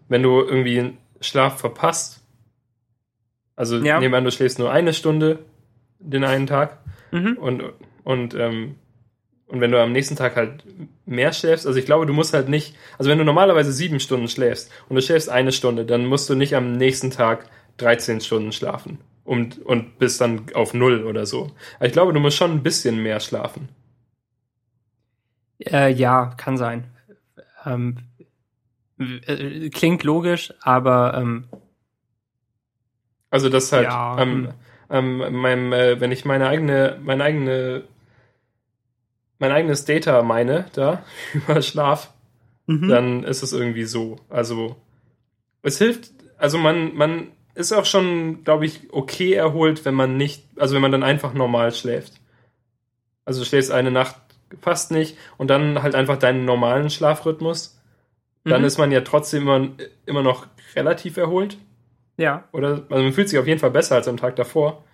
wenn 0.08 0.22
du 0.22 0.40
irgendwie 0.40 0.94
Schlaf 1.20 1.58
verpasst, 1.60 2.22
also 3.56 3.76
Ja. 3.76 4.00
nehmen 4.00 4.12
wir 4.12 4.18
an, 4.18 4.24
du 4.24 4.30
schläfst 4.30 4.58
nur 4.58 4.70
eine 4.70 4.92
Stunde 4.94 5.40
den 5.98 6.24
einen 6.24 6.46
Tag 6.46 6.78
Mhm. 7.12 7.36
und 7.38 7.62
und 8.04 8.34
ähm, 8.34 8.76
und 9.50 9.60
wenn 9.60 9.70
du 9.72 9.82
am 9.82 9.92
nächsten 9.92 10.16
Tag 10.16 10.36
halt 10.36 10.64
mehr 11.06 11.32
schläfst, 11.32 11.66
also 11.66 11.78
ich 11.78 11.86
glaube, 11.86 12.06
du 12.06 12.12
musst 12.12 12.34
halt 12.34 12.48
nicht, 12.48 12.76
also 12.98 13.10
wenn 13.10 13.18
du 13.18 13.24
normalerweise 13.24 13.72
sieben 13.72 14.00
Stunden 14.00 14.28
schläfst 14.28 14.70
und 14.88 14.96
du 14.96 15.02
schläfst 15.02 15.28
eine 15.28 15.52
Stunde, 15.52 15.84
dann 15.84 16.06
musst 16.06 16.30
du 16.30 16.34
nicht 16.34 16.54
am 16.56 16.72
nächsten 16.72 17.10
Tag 17.10 17.46
13 17.78 18.20
Stunden 18.20 18.52
schlafen 18.52 18.98
und, 19.24 19.58
und 19.64 19.98
bist 19.98 20.20
dann 20.20 20.46
auf 20.54 20.74
null 20.74 21.04
oder 21.04 21.26
so. 21.26 21.52
Aber 21.76 21.86
ich 21.86 21.92
glaube, 21.92 22.12
du 22.12 22.20
musst 22.20 22.36
schon 22.36 22.52
ein 22.52 22.62
bisschen 22.62 23.02
mehr 23.02 23.20
schlafen. 23.20 23.68
Äh, 25.64 25.92
ja, 25.92 26.34
kann 26.36 26.56
sein. 26.56 26.84
Ähm, 27.64 27.98
äh, 28.98 29.70
klingt 29.70 30.04
logisch, 30.04 30.52
aber 30.60 31.14
ähm, 31.16 31.48
Also 33.30 33.48
das 33.48 33.72
halt, 33.72 33.84
Ja, 33.84 34.20
ähm, 34.20 34.48
ähm, 34.90 35.18
meinem, 35.40 35.72
äh, 35.72 36.00
wenn 36.00 36.12
ich 36.12 36.24
meine 36.24 36.48
eigene, 36.48 36.98
meine 37.02 37.24
eigene, 37.24 37.84
mein 39.40 39.50
eigenes 39.50 39.84
Data 39.84 40.22
meine, 40.22 40.66
da, 40.74 41.02
über 41.34 41.60
Schlaf, 41.62 42.12
mhm. 42.66 42.88
dann 42.88 43.24
ist 43.24 43.42
es 43.42 43.52
irgendwie 43.52 43.84
so. 43.84 44.16
Also 44.28 44.76
es 45.62 45.78
hilft, 45.78 46.10
also 46.38 46.56
man, 46.58 46.94
man 46.94 47.28
ist 47.54 47.72
auch 47.72 47.84
schon, 47.84 48.44
glaube 48.44 48.64
ich, 48.66 48.92
okay 48.92 49.32
erholt, 49.32 49.84
wenn 49.84 49.94
man 49.94 50.16
nicht, 50.16 50.44
also 50.56 50.74
wenn 50.74 50.82
man 50.82 50.92
dann 50.92 51.02
einfach 51.02 51.34
normal 51.34 51.72
schläft. 51.74 52.14
Also 53.24 53.40
du 53.40 53.46
schläfst 53.46 53.70
eine 53.70 53.90
Nacht 53.90 54.16
fast 54.62 54.90
nicht 54.90 55.16
und 55.36 55.48
dann 55.48 55.82
halt 55.82 55.94
einfach 55.94 56.16
deinen 56.18 56.44
normalen 56.44 56.90
Schlafrhythmus. 56.90 57.76
Dann 58.44 58.62
Mhm. 58.62 58.66
ist 58.66 58.78
man 58.78 58.90
ja 58.92 59.02
trotzdem 59.02 59.42
immer, 59.42 59.68
immer 60.06 60.22
noch 60.22 60.46
relativ 60.74 61.16
erholt. 61.18 61.58
ja, 62.16 62.44
Oder 62.52 62.84
also 62.88 63.04
man 63.04 63.12
fühlt 63.12 63.28
sich 63.28 63.38
auf 63.38 63.46
jeden 63.46 63.60
Fall 63.60 63.70
besser 63.70 63.96
als 63.96 64.08
am 64.08 64.16
Tag 64.16 64.36
davor. 64.36 64.84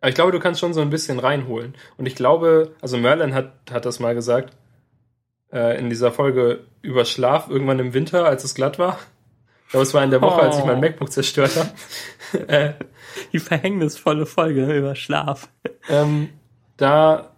Aber 0.00 0.08
ich 0.08 0.14
glaube, 0.14 0.32
du 0.32 0.40
kannst 0.40 0.60
schon 0.60 0.74
so 0.74 0.80
ein 0.80 0.90
bisschen 0.90 1.18
reinholen. 1.18 1.74
Und 1.96 2.06
ich 2.06 2.14
glaube, 2.14 2.72
also 2.80 2.96
Merlin 2.96 3.34
hat, 3.34 3.52
hat 3.70 3.84
das 3.86 3.98
mal 4.00 4.14
gesagt, 4.14 4.54
äh, 5.52 5.78
in 5.78 5.88
dieser 5.88 6.12
Folge 6.12 6.64
über 6.82 7.04
Schlaf 7.04 7.48
irgendwann 7.48 7.78
im 7.78 7.94
Winter, 7.94 8.26
als 8.26 8.44
es 8.44 8.54
glatt 8.54 8.78
war. 8.78 8.98
Ich 9.66 9.70
glaube, 9.72 9.82
es 9.82 9.94
war 9.94 10.04
in 10.04 10.10
der 10.10 10.20
Woche, 10.22 10.42
als 10.42 10.58
ich 10.58 10.64
mein 10.64 10.78
Oh. 10.78 10.80
MacBook 10.80 11.10
zerstört 11.10 11.56
habe. 11.56 12.48
äh, 12.48 12.72
die 13.32 13.38
verhängnisvolle 13.38 14.26
Folge 14.26 14.72
über 14.76 14.94
Schlaf. 14.94 15.48
ähm, 15.88 16.28
da 16.76 17.32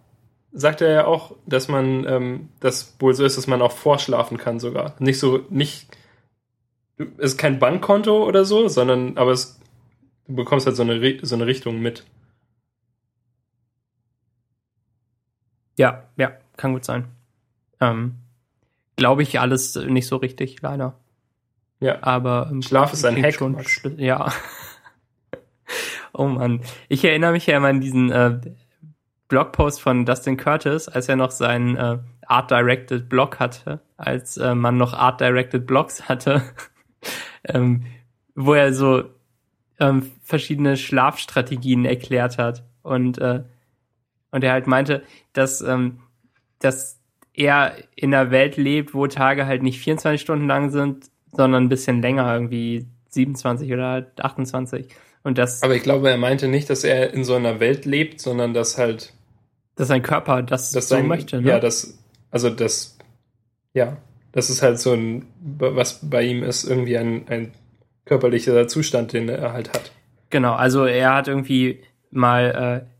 sagt 0.51 0.81
er 0.81 0.91
ja 0.91 1.05
auch, 1.05 1.35
dass 1.45 1.67
man 1.67 2.05
ähm, 2.07 2.49
das 2.59 2.95
wohl 2.99 3.13
so 3.13 3.23
ist, 3.23 3.37
dass 3.37 3.47
man 3.47 3.61
auch 3.61 3.71
vorschlafen 3.71 4.37
kann 4.37 4.59
sogar. 4.59 4.95
Nicht 4.99 5.19
so, 5.19 5.41
nicht, 5.49 5.87
es 6.97 7.31
ist 7.33 7.37
kein 7.37 7.59
Bankkonto 7.59 8.25
oder 8.25 8.45
so, 8.45 8.67
sondern, 8.67 9.17
aber 9.17 9.31
es, 9.31 9.59
du 10.27 10.35
bekommst 10.35 10.65
halt 10.65 10.75
so 10.75 10.83
eine, 10.83 11.19
so 11.21 11.35
eine 11.35 11.45
Richtung 11.45 11.79
mit. 11.79 12.03
Ja, 15.79 16.03
ja, 16.17 16.33
kann 16.57 16.73
gut 16.73 16.83
sein. 16.83 17.05
Ähm, 17.79 18.15
glaube 18.97 19.23
ich 19.23 19.39
alles 19.39 19.77
nicht 19.77 20.07
so 20.07 20.17
richtig, 20.17 20.61
leider. 20.61 20.95
Ja. 21.79 22.03
Aber 22.03 22.49
ähm, 22.51 22.61
Schlaf 22.61 22.91
ist 22.91 23.05
ein 23.05 23.15
Hack, 23.23 23.35
schl- 23.35 23.97
ja. 23.97 24.29
oh 26.13 26.27
Mann. 26.27 26.59
Ich 26.89 27.05
erinnere 27.05 27.31
mich 27.31 27.47
ja 27.47 27.55
immer 27.55 27.69
an 27.69 27.79
diesen 27.79 28.11
äh, 28.11 28.41
Blogpost 29.29 29.79
von 29.79 30.05
Dustin 30.05 30.35
Curtis, 30.35 30.89
als 30.89 31.07
er 31.07 31.15
noch 31.15 31.31
seinen 31.31 31.77
äh, 31.77 31.99
Art-Directed 32.27 33.07
Blog 33.07 33.39
hatte, 33.39 33.79
als 33.95 34.35
äh, 34.35 34.55
man 34.55 34.75
noch 34.75 34.93
Art-Directed 34.93 35.65
Blogs 35.65 36.09
hatte, 36.09 36.41
ähm, 37.45 37.85
wo 38.35 38.53
er 38.53 38.73
so 38.73 39.05
ähm, 39.79 40.11
verschiedene 40.23 40.75
Schlafstrategien 40.75 41.85
erklärt 41.85 42.37
hat. 42.37 42.65
Und, 42.81 43.17
äh, 43.19 43.43
und 44.31 44.43
er 44.43 44.51
halt 44.51 44.67
meinte, 44.67 45.03
dass, 45.33 45.61
ähm, 45.61 45.99
dass 46.59 46.99
er 47.33 47.75
in 47.95 48.13
einer 48.13 48.31
Welt 48.31 48.57
lebt, 48.57 48.93
wo 48.93 49.07
Tage 49.07 49.45
halt 49.45 49.63
nicht 49.63 49.79
24 49.79 50.19
Stunden 50.19 50.47
lang 50.47 50.71
sind, 50.71 51.05
sondern 51.31 51.65
ein 51.65 51.69
bisschen 51.69 52.01
länger, 52.01 52.33
irgendwie 52.33 52.87
27 53.09 53.71
oder 53.71 54.11
28. 54.19 54.87
Und 55.23 55.37
das, 55.37 55.63
Aber 55.63 55.75
ich 55.75 55.83
glaube, 55.83 56.09
er 56.09 56.17
meinte 56.17 56.47
nicht, 56.47 56.69
dass 56.69 56.83
er 56.83 57.13
in 57.13 57.23
so 57.23 57.35
einer 57.35 57.59
Welt 57.59 57.85
lebt, 57.85 58.19
sondern 58.19 58.53
dass 58.53 58.77
halt, 58.77 59.13
dass 59.75 59.87
sein 59.87 60.01
Körper 60.01 60.41
das 60.43 60.71
so 60.71 60.79
sein, 60.79 61.07
möchte. 61.07 61.41
Ne? 61.41 61.49
ja, 61.49 61.59
das, 61.59 61.97
also 62.31 62.49
das, 62.49 62.97
ja, 63.73 63.97
das 64.31 64.49
ist 64.49 64.61
halt 64.61 64.79
so 64.79 64.93
ein, 64.93 65.25
was 65.39 66.09
bei 66.09 66.23
ihm 66.23 66.43
ist, 66.43 66.63
irgendwie 66.63 66.97
ein, 66.97 67.27
ein 67.27 67.51
körperlicher 68.05 68.67
Zustand, 68.67 69.13
den 69.13 69.29
er 69.29 69.53
halt 69.53 69.69
hat. 69.69 69.91
Genau, 70.29 70.53
also 70.53 70.85
er 70.85 71.15
hat 71.15 71.27
irgendwie 71.27 71.81
mal 72.11 72.85
äh, 72.85 72.98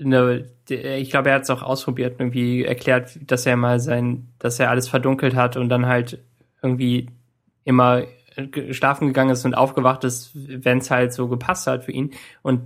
eine, 0.00 0.48
ich 0.68 1.10
glaube, 1.10 1.30
er 1.30 1.36
hat 1.36 1.42
es 1.42 1.50
auch 1.50 1.62
ausprobiert, 1.62 2.16
irgendwie 2.18 2.64
erklärt, 2.64 3.18
dass 3.30 3.46
er 3.46 3.56
mal 3.56 3.80
sein, 3.80 4.28
dass 4.38 4.60
er 4.60 4.70
alles 4.70 4.88
verdunkelt 4.88 5.34
hat 5.34 5.56
und 5.56 5.68
dann 5.68 5.86
halt 5.86 6.22
irgendwie 6.62 7.10
immer 7.64 8.04
äh, 8.36 8.72
schlafen 8.72 9.08
gegangen 9.08 9.30
ist 9.30 9.44
und 9.44 9.54
aufgewacht 9.54 10.04
ist, 10.04 10.30
wenn 10.34 10.78
es 10.78 10.90
halt 10.90 11.12
so 11.12 11.28
gepasst 11.28 11.66
hat 11.66 11.84
für 11.84 11.92
ihn. 11.92 12.12
Und 12.42 12.62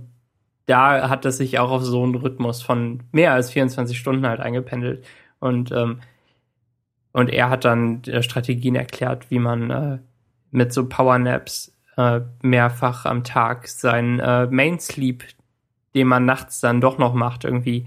da 0.67 1.09
hat 1.09 1.25
das 1.25 1.37
sich 1.37 1.59
auch 1.59 1.71
auf 1.71 1.83
so 1.83 2.03
einen 2.03 2.15
Rhythmus 2.15 2.61
von 2.61 3.03
mehr 3.11 3.33
als 3.33 3.51
24 3.51 3.97
Stunden 3.97 4.27
halt 4.27 4.39
eingependelt. 4.39 5.03
Und, 5.39 5.71
ähm, 5.71 6.01
und 7.13 7.29
er 7.29 7.49
hat 7.49 7.65
dann 7.65 8.03
äh, 8.03 8.21
Strategien 8.21 8.75
erklärt, 8.75 9.31
wie 9.31 9.39
man 9.39 9.71
äh, 9.71 9.97
mit 10.51 10.73
so 10.73 10.87
Powernaps 10.87 11.73
äh, 11.95 12.21
mehrfach 12.41 13.05
am 13.05 13.23
Tag 13.23 13.67
seinen 13.67 14.19
äh, 14.19 14.45
Main 14.47 14.79
Sleep, 14.79 15.23
den 15.97 16.07
man 16.07 16.25
nachts 16.25 16.59
dann 16.59 16.81
doch 16.81 16.97
noch 16.97 17.13
macht, 17.13 17.43
irgendwie 17.43 17.85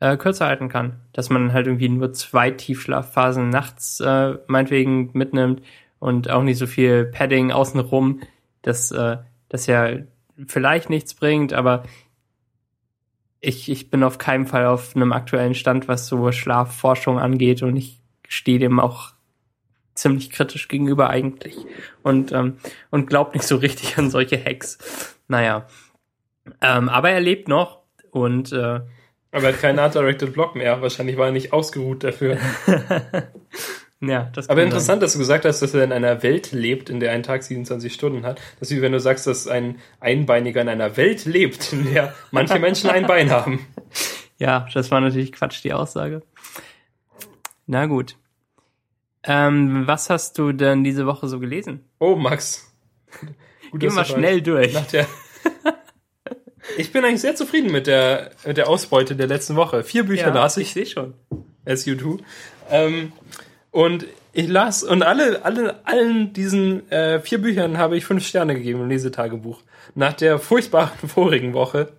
äh, 0.00 0.16
kürzer 0.16 0.46
halten 0.46 0.68
kann. 0.68 1.00
Dass 1.12 1.30
man 1.30 1.52
halt 1.52 1.66
irgendwie 1.66 1.88
nur 1.88 2.12
zwei 2.12 2.50
Tiefschlafphasen 2.50 3.50
nachts 3.50 4.00
äh, 4.00 4.38
meinetwegen 4.46 5.10
mitnimmt 5.12 5.62
und 5.98 6.30
auch 6.30 6.42
nicht 6.42 6.58
so 6.58 6.66
viel 6.66 7.04
Padding 7.04 7.52
außenrum, 7.52 8.20
dass 8.62 8.90
äh, 8.90 9.18
das 9.48 9.66
ja 9.66 9.90
vielleicht 10.46 10.90
nichts 10.90 11.14
bringt, 11.14 11.52
aber 11.52 11.82
ich, 13.40 13.70
ich 13.70 13.90
bin 13.90 14.02
auf 14.02 14.18
keinen 14.18 14.46
Fall 14.46 14.66
auf 14.66 14.96
einem 14.96 15.12
aktuellen 15.12 15.54
Stand, 15.54 15.88
was 15.88 16.06
so 16.08 16.32
Schlafforschung 16.32 17.18
angeht 17.18 17.62
und 17.62 17.76
ich 17.76 18.00
stehe 18.26 18.58
dem 18.58 18.80
auch 18.80 19.12
ziemlich 19.94 20.30
kritisch 20.30 20.68
gegenüber 20.68 21.10
eigentlich 21.10 21.56
und 22.02 22.30
ähm, 22.32 22.58
und 22.90 23.08
glaubt 23.08 23.34
nicht 23.34 23.46
so 23.46 23.56
richtig 23.56 23.98
an 23.98 24.10
solche 24.10 24.42
Hacks. 24.42 25.16
Naja, 25.28 25.66
ähm, 26.60 26.88
aber 26.88 27.10
er 27.10 27.20
lebt 27.20 27.48
noch 27.48 27.82
und 28.10 28.52
äh, 28.52 28.56
Aber 28.56 28.86
er 29.32 29.52
hat 29.52 29.60
keinen 29.60 29.78
Art-Directed 29.78 30.32
Block 30.32 30.54
mehr. 30.54 30.80
Wahrscheinlich 30.82 31.16
war 31.16 31.26
er 31.26 31.32
nicht 31.32 31.52
ausgeruht 31.52 32.04
dafür. 32.04 32.38
Ja, 34.00 34.30
das 34.32 34.48
Aber 34.48 34.62
interessant, 34.62 35.02
dass 35.02 35.14
du 35.14 35.18
gesagt 35.18 35.44
hast, 35.44 35.60
dass 35.60 35.74
er 35.74 35.82
in 35.82 35.92
einer 35.92 36.22
Welt 36.22 36.52
lebt, 36.52 36.88
in 36.88 37.00
der 37.00 37.10
ein 37.10 37.24
Tag 37.24 37.42
27 37.42 37.92
Stunden 37.92 38.24
hat. 38.24 38.40
Das 38.60 38.70
ist 38.70 38.76
wie 38.76 38.80
wenn 38.80 38.92
du 38.92 39.00
sagst, 39.00 39.26
dass 39.26 39.48
ein 39.48 39.80
Einbeiniger 39.98 40.60
in 40.60 40.68
einer 40.68 40.96
Welt 40.96 41.24
lebt, 41.24 41.72
in 41.72 41.92
der 41.92 42.14
manche 42.30 42.58
Menschen 42.60 42.90
ein 42.90 43.08
Bein 43.08 43.30
haben. 43.30 43.58
Sein. 43.58 43.66
Ja, 44.38 44.68
das 44.72 44.92
war 44.92 45.00
natürlich 45.00 45.32
Quatsch, 45.32 45.64
die 45.64 45.72
Aussage. 45.72 46.22
Na 47.66 47.86
gut. 47.86 48.16
Ähm, 49.24 49.82
was 49.86 50.10
hast 50.10 50.38
du 50.38 50.52
denn 50.52 50.84
diese 50.84 51.06
Woche 51.06 51.26
so 51.26 51.40
gelesen? 51.40 51.84
Oh, 51.98 52.14
Max. 52.14 52.72
Gut, 53.72 53.80
Geh 53.80 53.86
dass 53.86 53.96
mal 53.96 54.04
du 54.04 54.12
schnell 54.12 54.42
durch. 54.42 54.74
Nach 54.74 54.86
der 54.86 55.08
ich 56.76 56.92
bin 56.92 57.04
eigentlich 57.04 57.20
sehr 57.20 57.34
zufrieden 57.34 57.72
mit 57.72 57.86
der, 57.86 58.30
mit 58.46 58.56
der 58.56 58.68
Ausbeute 58.68 59.16
der 59.16 59.26
letzten 59.26 59.56
Woche. 59.56 59.82
Vier 59.84 60.04
Bücher 60.04 60.32
las 60.32 60.56
ich, 60.56 60.68
ich 60.68 60.72
sehe 60.74 60.86
schon. 60.86 61.14
as 61.64 61.84
you 61.86 61.94
do. 61.94 62.18
Ähm, 62.70 63.12
und 63.70 64.06
ich 64.32 64.48
las, 64.48 64.82
und 64.82 65.02
alle, 65.02 65.44
alle, 65.44 65.80
allen 65.86 66.32
diesen 66.32 66.90
äh, 66.90 67.20
vier 67.20 67.40
Büchern 67.40 67.78
habe 67.78 67.96
ich 67.96 68.04
fünf 68.04 68.26
Sterne 68.26 68.54
gegeben 68.54 68.82
im 68.82 68.88
Lesetagebuch. 68.88 69.62
Nach 69.94 70.12
der 70.12 70.38
furchtbaren 70.38 71.08
vorigen 71.08 71.54
Woche, 71.54 71.92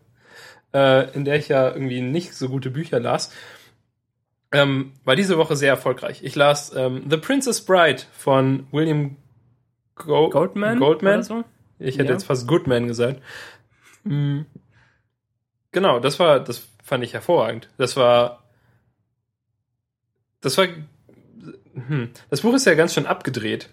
äh, 0.74 1.12
in 1.14 1.26
der 1.26 1.36
ich 1.38 1.48
ja 1.50 1.68
irgendwie 1.70 2.02
nicht 2.02 2.34
so 2.36 2.50
gute 2.50 2.70
Bücher 2.70 3.00
las, 3.00 3.32
ähm, 4.52 4.94
war 5.04 5.16
diese 5.16 5.38
Woche 5.38 5.56
sehr 5.56 5.70
erfolgreich. 5.70 6.22
Ich 6.24 6.36
las 6.36 6.74
ähm, 6.76 7.04
The 7.10 7.18
Princess 7.18 7.62
Bride 7.62 8.02
von 8.18 8.68
William 8.72 9.16
Go 9.96 10.30
Goldman? 10.30 10.80
Goldman. 10.80 11.24
So? 11.24 11.44
Ich 11.78 11.96
hätte 11.98 12.08
Ja. 12.08 12.14
jetzt 12.14 12.24
fast 12.24 12.48
Goodman 12.48 12.88
gesagt. 12.88 13.22
Mm. 14.04 14.42
Genau, 15.72 16.00
das 16.00 16.20
war, 16.20 16.40
das 16.40 16.68
fand 16.84 17.04
ich 17.04 17.14
hervorragend. 17.14 17.70
Das 17.78 17.96
war, 17.96 18.44
das 20.42 20.58
war, 20.58 20.68
hm, 21.74 22.10
das 22.30 22.42
Buch 22.42 22.54
ist 22.54 22.66
ja 22.66 22.74
ganz 22.74 22.94
schön 22.94 23.06
abgedreht. 23.06 23.70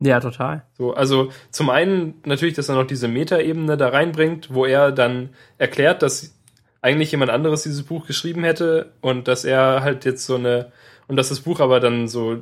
Ja, 0.00 0.18
total. 0.18 0.64
So, 0.76 0.94
also 0.94 1.30
zum 1.50 1.70
einen 1.70 2.14
natürlich, 2.24 2.54
dass 2.54 2.68
er 2.68 2.74
noch 2.74 2.86
diese 2.86 3.06
Metaebene 3.06 3.76
da 3.76 3.88
reinbringt, 3.88 4.52
wo 4.52 4.66
er 4.66 4.90
dann 4.90 5.30
erklärt, 5.58 6.02
dass 6.02 6.36
eigentlich 6.80 7.12
jemand 7.12 7.30
anderes 7.30 7.62
dieses 7.62 7.84
Buch 7.84 8.06
geschrieben 8.08 8.42
hätte 8.42 8.92
und 9.00 9.28
dass 9.28 9.44
er 9.44 9.82
halt 9.82 10.04
jetzt 10.04 10.26
so 10.26 10.34
eine 10.34 10.72
und 11.06 11.16
dass 11.16 11.28
das 11.28 11.40
Buch 11.40 11.60
aber 11.60 11.78
dann 11.78 12.08
so 12.08 12.38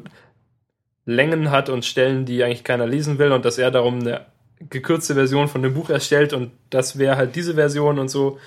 Längen 1.04 1.50
hat 1.50 1.68
und 1.68 1.84
Stellen, 1.84 2.24
die 2.24 2.42
eigentlich 2.42 2.64
keiner 2.64 2.86
lesen 2.86 3.18
will 3.18 3.32
und 3.32 3.44
dass 3.44 3.58
er 3.58 3.70
darum 3.70 4.00
eine 4.00 4.26
gekürzte 4.68 5.14
Version 5.14 5.48
von 5.48 5.62
dem 5.62 5.74
Buch 5.74 5.88
erstellt 5.90 6.32
und 6.32 6.52
das 6.68 6.98
wäre 6.98 7.16
halt 7.16 7.34
diese 7.34 7.54
Version 7.54 7.98
und 7.98 8.08
so. 8.08 8.38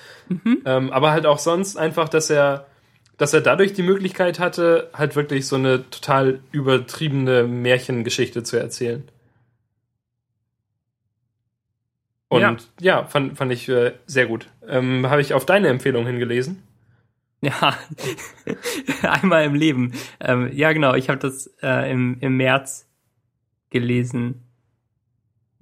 Ähm, 0.66 0.92
aber 0.92 1.12
halt 1.12 1.26
auch 1.26 1.40
sonst 1.40 1.76
einfach, 1.78 2.08
dass 2.10 2.30
er 2.30 2.68
dass 3.18 3.34
er 3.34 3.42
dadurch 3.42 3.74
die 3.74 3.84
Möglichkeit 3.84 4.40
hatte, 4.40 4.90
halt 4.94 5.16
wirklich 5.16 5.46
so 5.48 5.56
eine 5.56 5.88
total 5.92 6.40
übertriebene 6.52 7.44
Märchengeschichte 7.44 8.42
zu 8.44 8.58
erzählen. 8.58 9.08
Und 12.28 12.42
ja, 12.42 12.58
Ja. 12.80 13.06
fand, 13.06 13.38
fand 13.38 13.52
ich 13.52 13.70
äh, 13.70 13.94
sehr 14.08 14.26
gut. 14.26 14.48
Ähm, 14.68 15.08
Habe 15.10 15.22
ich 15.22 15.34
auf 15.34 15.46
deine 15.46 15.68
Empfehlung 15.68 16.06
hingelesen. 16.06 16.64
Ja, 17.44 17.78
einmal 19.04 19.44
im 19.44 19.54
Leben. 19.54 19.92
Ähm, 20.22 20.50
ja, 20.54 20.72
genau, 20.72 20.94
ich 20.96 21.10
habe 21.10 21.20
das 21.20 21.48
äh, 21.62 21.92
im, 21.92 22.18
im 22.22 22.38
März 22.38 22.88
gelesen. 23.70 24.43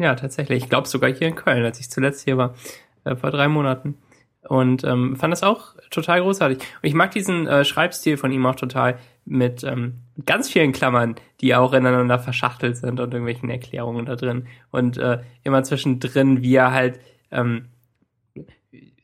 Ja, 0.01 0.15
tatsächlich. 0.15 0.63
Ich 0.63 0.69
glaube 0.69 0.87
sogar 0.87 1.13
hier 1.13 1.27
in 1.27 1.35
Köln, 1.35 1.63
als 1.63 1.79
ich 1.79 1.91
zuletzt 1.91 2.23
hier 2.23 2.35
war, 2.35 2.55
äh, 3.03 3.15
vor 3.15 3.29
drei 3.29 3.47
Monaten. 3.47 3.99
Und 4.47 4.83
ähm, 4.83 5.15
fand 5.15 5.31
das 5.31 5.43
auch 5.43 5.75
total 5.91 6.21
großartig. 6.21 6.57
Und 6.57 6.65
ich 6.81 6.95
mag 6.95 7.11
diesen 7.11 7.45
äh, 7.45 7.63
Schreibstil 7.63 8.17
von 8.17 8.31
ihm 8.31 8.43
auch 8.47 8.55
total 8.55 8.97
mit 9.25 9.63
ähm, 9.63 9.99
ganz 10.25 10.49
vielen 10.49 10.71
Klammern, 10.71 11.17
die 11.39 11.53
auch 11.53 11.73
ineinander 11.73 12.17
verschachtelt 12.17 12.77
sind 12.77 12.99
und 12.99 13.13
irgendwelchen 13.13 13.51
Erklärungen 13.51 14.07
da 14.07 14.15
drin. 14.15 14.47
Und 14.71 14.97
äh, 14.97 15.19
immer 15.43 15.63
zwischendrin, 15.63 16.41
wie 16.41 16.55
er 16.55 16.71
halt, 16.71 16.99
ähm, 17.29 17.67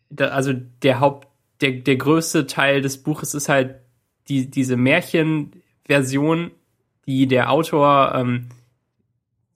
da, 0.10 0.30
also 0.30 0.54
der 0.82 1.00
Haupt, 1.00 1.28
der, 1.62 1.74
der 1.74 1.98
größte 1.98 2.48
Teil 2.48 2.82
des 2.82 3.04
Buches 3.04 3.36
ist 3.36 3.50
halt 3.50 3.76
die, 4.30 4.50
diese 4.50 4.78
Märchenversion, 4.78 6.50
die 7.06 7.28
der 7.28 7.52
Autor 7.52 8.16
ähm, 8.16 8.50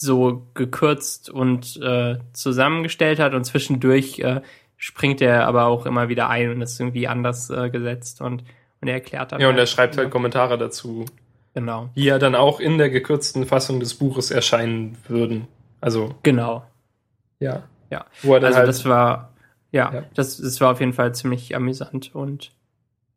so 0.02 0.47
gekürzt 0.56 1.30
und 1.30 1.78
äh, 1.82 2.18
zusammengestellt 2.34 3.20
hat 3.20 3.34
und 3.34 3.43
zwischendurch 3.45 4.20
äh, 4.20 4.41
springt 4.78 5.22
er 5.22 5.45
aber 5.47 5.66
auch 5.66 5.86
immer 5.86 6.10
wieder 6.10 6.28
ein 6.30 6.49
und 6.49 6.62
ist 6.62 6.80
irgendwie 6.80 7.08
anders 7.08 7.49
äh, 7.52 7.70
gesetzt 7.70 8.20
und, 8.22 8.43
und 8.82 8.88
er 8.88 8.95
erklärt 8.95 9.32
dann. 9.32 9.39
Ja, 9.39 9.47
und 9.47 9.56
er 9.56 9.60
halt, 9.60 9.70
schreibt 9.70 9.97
halt 9.97 10.10
Kommentare 10.12 10.58
dazu, 10.58 11.06
Genau. 11.54 11.89
die 11.95 12.06
ja 12.06 12.18
dann 12.18 12.34
auch 12.34 12.60
in 12.60 12.78
der 12.78 12.89
gekürzten 12.89 13.45
Fassung 13.45 13.80
des 13.80 13.93
Buches 13.93 14.32
erscheinen 14.32 14.97
würden. 15.08 15.47
Also, 15.82 16.16
Genau. 16.24 16.64
ja. 17.39 17.64
Ja. 17.91 18.06
Wo 18.24 18.34
er 18.36 18.39
dann 18.39 18.47
Also 18.47 18.60
halt, 18.60 18.70
das 18.70 18.86
war, 18.86 19.34
ja, 19.72 19.93
Ja. 19.93 20.04
Das, 20.16 20.38
das 20.38 20.60
war 20.62 20.72
auf 20.72 20.80
jeden 20.80 20.93
Fall 20.93 21.14
ziemlich 21.14 21.56
amüsant 21.56 22.16
und, 22.16 22.54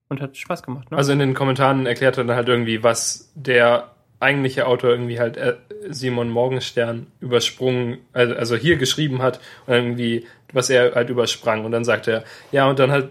und 0.09 0.21
hat 0.21 0.37
Spaß 0.37 0.63
gemacht. 0.65 0.91
Ne? 0.91 0.97
Also 0.99 1.13
in 1.13 1.21
den 1.21 1.33
Kommentaren 1.33 1.87
erklärt 1.87 2.19
er 2.19 2.25
dann 2.25 2.37
halt 2.37 2.49
irgendwie, 2.49 2.83
was 2.83 3.33
der 3.37 3.94
eigentliche 4.25 4.67
Autor 4.67 4.91
irgendwie 4.91 5.21
halt 5.21 5.37
äh, 5.37 5.55
Simon 5.89 6.31
Morgenstern 6.31 7.07
übersprungen, 7.21 7.99
also, 8.13 8.35
also 8.35 8.57
hier 8.57 8.77
geschrieben 8.77 9.23
hat 9.23 9.41
und 9.67 9.75
irgendwie, 9.75 10.27
was 10.53 10.71
er 10.71 10.95
halt 10.95 11.11
übersprang. 11.11 11.65
Und 11.65 11.73
dann 11.73 11.85
sagt 11.85 12.09
er, 12.09 12.25
ja, 12.51 12.69
und 12.69 12.79
dann 12.79 12.91
halt, 12.91 13.11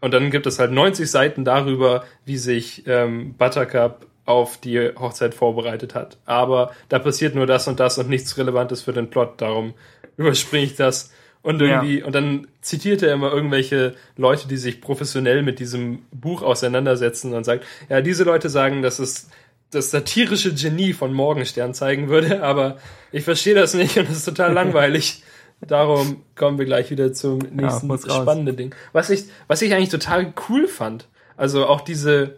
und 0.00 0.14
dann 0.14 0.30
gibt 0.30 0.46
es 0.46 0.58
halt 0.58 0.72
90 0.72 1.10
Seiten 1.10 1.44
darüber, 1.44 2.04
wie 2.24 2.36
sich 2.38 2.84
ähm, 2.86 3.34
Buttercup 3.34 4.06
auf 4.24 4.56
die 4.58 4.90
Hochzeit 4.96 5.34
vorbereitet 5.34 5.94
hat. 5.94 6.18
Aber 6.24 6.72
da 6.88 6.98
passiert 6.98 7.34
nur 7.34 7.46
das 7.46 7.68
und 7.68 7.80
das 7.80 7.98
und 7.98 8.08
nichts 8.08 8.38
Relevantes 8.38 8.82
für 8.82 8.92
den 8.92 9.10
Plot, 9.10 9.40
darum 9.40 9.74
überspringe 10.16 10.64
ich 10.64 10.76
das. 10.76 11.12
Und 11.42 11.60
irgendwie, 11.60 12.04
und 12.04 12.14
dann 12.14 12.46
zitiert 12.60 13.02
er 13.02 13.12
immer 13.12 13.32
irgendwelche 13.32 13.96
Leute, 14.16 14.46
die 14.46 14.56
sich 14.56 14.80
professionell 14.80 15.42
mit 15.42 15.58
diesem 15.58 16.02
Buch 16.12 16.42
auseinandersetzen 16.42 17.34
und 17.34 17.42
sagt, 17.42 17.64
ja, 17.88 18.00
diese 18.00 18.22
Leute 18.22 18.48
sagen, 18.48 18.80
dass 18.80 19.00
es 19.00 19.28
das 19.72 19.90
satirische 19.90 20.54
Genie 20.54 20.92
von 20.92 21.12
Morgenstern 21.12 21.74
zeigen 21.74 22.08
würde, 22.08 22.42
aber 22.42 22.78
ich 23.10 23.24
verstehe 23.24 23.54
das 23.54 23.74
nicht 23.74 23.98
und 23.98 24.08
es 24.08 24.18
ist 24.18 24.24
total 24.24 24.52
langweilig. 24.52 25.22
Darum 25.60 26.22
kommen 26.34 26.58
wir 26.58 26.64
gleich 26.64 26.90
wieder 26.90 27.12
zum 27.12 27.38
nächsten 27.38 27.90
raus. 27.90 28.02
spannenden 28.02 28.56
Ding. 28.56 28.74
Was 28.92 29.10
ich, 29.10 29.24
was 29.46 29.62
ich 29.62 29.72
eigentlich 29.74 29.90
total 29.90 30.32
cool 30.48 30.66
fand, 30.66 31.08
also 31.36 31.66
auch 31.66 31.80
diese, 31.82 32.36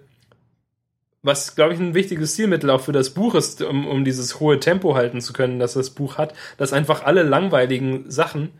was 1.22 1.54
glaube 1.56 1.72
ich 1.74 1.80
ein 1.80 1.94
wichtiges 1.94 2.34
Stilmittel 2.34 2.68
auch 2.70 2.82
für 2.82 2.92
das 2.92 3.10
Buch 3.10 3.34
ist, 3.34 3.62
um, 3.62 3.86
um 3.86 4.04
dieses 4.04 4.40
hohe 4.40 4.60
Tempo 4.60 4.94
halten 4.94 5.20
zu 5.22 5.32
können, 5.32 5.58
dass 5.58 5.72
das 5.72 5.90
Buch 5.90 6.18
hat, 6.18 6.34
dass 6.58 6.72
einfach 6.74 7.04
alle 7.04 7.22
langweiligen 7.22 8.10
Sachen 8.10 8.50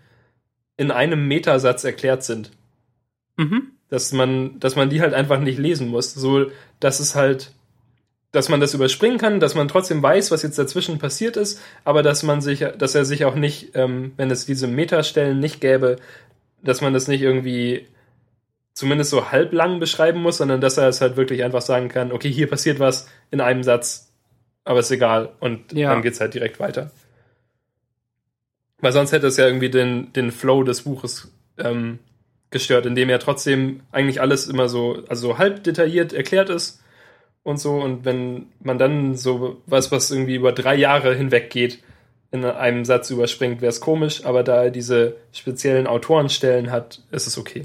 in 0.77 0.91
einem 0.91 1.29
Metasatz 1.29 1.85
erklärt 1.85 2.25
sind 2.25 2.51
Mhm. 3.37 3.73
dass 3.89 4.13
man, 4.13 4.61
dass 4.61 4.77
man 4.77 4.91
die 4.91 5.01
halt 5.01 5.13
einfach 5.13 5.41
nicht 5.41 5.59
lesen 5.59 5.89
muss. 5.89 6.15
So, 6.15 6.47
dass 6.81 7.01
es 7.01 7.15
halt, 7.17 7.53
dass 8.35 8.49
man 8.49 8.59
das 8.59 8.75
überspringen 8.75 9.17
kann, 9.19 9.39
dass 9.39 9.55
man 9.55 9.69
trotzdem 9.69 10.03
weiß, 10.03 10.33
was 10.33 10.43
jetzt 10.43 10.59
dazwischen 10.59 10.99
passiert 10.99 11.37
ist, 11.37 11.61
aber 11.85 12.03
dass 12.03 12.25
man 12.25 12.41
sich, 12.41 12.67
dass 12.77 12.97
er 12.97 13.05
sich 13.05 13.25
auch 13.25 13.37
nicht, 13.37 13.77
ähm, 13.77 14.13
wenn 14.17 14.29
es 14.29 14.45
diese 14.45 14.67
Metastellen 14.67 15.39
nicht 15.39 15.61
gäbe, 15.61 15.97
dass 16.61 16.81
man 16.81 16.93
das 16.93 17.07
nicht 17.07 17.23
irgendwie 17.23 17.87
zumindest 18.73 19.11
so 19.11 19.31
halblang 19.31 19.79
beschreiben 19.79 20.21
muss, 20.21 20.39
sondern 20.39 20.61
dass 20.61 20.79
er 20.79 20.89
es 20.89 21.01
halt 21.01 21.17
wirklich 21.17 21.45
einfach 21.45 21.61
sagen 21.63 21.89
kann, 21.89 22.11
okay, 22.11 22.29
hier 22.29 22.51
passiert 22.51 22.81
was 22.81 23.09
in 23.31 23.41
einem 23.41 23.63
Satz, 23.63 24.13
aber 24.65 24.81
ist 24.81 24.91
egal 24.91 25.31
und 25.39 25.73
Ja. 25.73 25.91
dann 25.91 26.03
geht's 26.03 26.21
halt 26.21 26.35
direkt 26.35 26.59
weiter. 26.59 26.91
Weil 28.81 28.91
sonst 28.93 29.13
hätte 29.13 29.29
es 29.29 29.37
ja 29.37 29.47
irgendwie 29.47 29.71
den, 29.71 30.13
den 30.13 30.33
Flow 30.33 30.65
des 30.65 30.83
Buches 30.83 31.31
ähm, 31.57 32.01
gestört, 32.51 32.85
indem 32.85 33.11
ja 33.11 33.19
trotzdem 33.19 33.83
eigentlich 33.93 34.21
alles 34.21 34.49
immer 34.49 34.69
so, 34.69 35.05
also 35.07 35.39
halb 35.39 35.63
detailliert 35.63 36.13
erklärt 36.13 36.51
ist 36.51 36.81
und 37.45 37.59
so. 37.59 37.75
Und 37.75 38.05
wenn 38.05 38.47
man 38.61 38.79
dann 38.79 39.15
so 39.15 39.63
was, 39.67 39.93
was 39.93 40.11
irgendwie 40.11 40.35
über 40.35 40.51
drei 40.51 40.75
Jahre 40.75 41.15
hinweg 41.15 41.51
geht, 41.51 41.79
in 42.33 42.45
einem 42.45 42.85
Satz 42.85 43.11
überspringt, 43.11 43.61
wäre 43.61 43.71
es 43.71 43.81
komisch, 43.81 44.25
aber 44.25 44.43
da 44.43 44.65
er 44.65 44.71
diese 44.73 45.17
speziellen 45.33 45.87
Autorenstellen 45.87 46.73
hat, 46.73 47.01
ist 47.13 47.29
es 47.29 47.39
okay. 47.39 47.63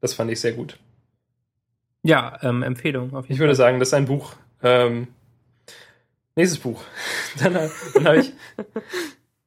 Das 0.00 0.14
fand 0.14 0.30
ich 0.30 0.40
sehr 0.40 0.52
gut. 0.52 0.78
Ja, 2.04 2.38
ähm, 2.42 2.62
Empfehlung 2.62 3.12
auf 3.14 3.24
jeden 3.24 3.34
Ich 3.34 3.38
würde 3.40 3.56
sagen, 3.56 3.80
das 3.80 3.88
ist 3.88 3.94
ein 3.94 4.04
Buch. 4.04 4.34
Ähm, 4.62 5.08
nächstes 6.36 6.60
Buch. 6.60 6.82
dann 7.42 7.54
dann 7.54 8.04
habe 8.04 8.20
ich, 8.20 8.32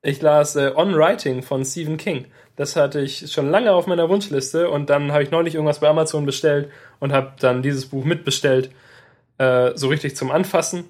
ich 0.01 0.21
las 0.21 0.57
äh, 0.57 0.73
On 0.75 0.93
Writing 0.95 1.41
von 1.41 1.63
Stephen 1.63 1.95
King. 1.95 2.25
Das 2.57 2.75
hatte 2.75 2.99
ich 2.99 3.31
schon 3.31 3.51
lange 3.51 3.71
auf 3.71 3.85
meiner 3.85 4.09
Wunschliste 4.09 4.69
und 4.69 4.89
dann 4.89 5.11
habe 5.11 5.23
ich 5.23 5.31
neulich 5.31 5.53
irgendwas 5.53 5.79
bei 5.79 5.87
Amazon 5.87 6.25
bestellt 6.25 6.71
und 6.99 7.13
habe 7.13 7.33
dann 7.39 7.61
dieses 7.61 7.85
Buch 7.85 8.03
mitbestellt, 8.03 8.71
äh, 9.37 9.71
so 9.75 9.87
richtig 9.87 10.15
zum 10.15 10.31
Anfassen. 10.31 10.85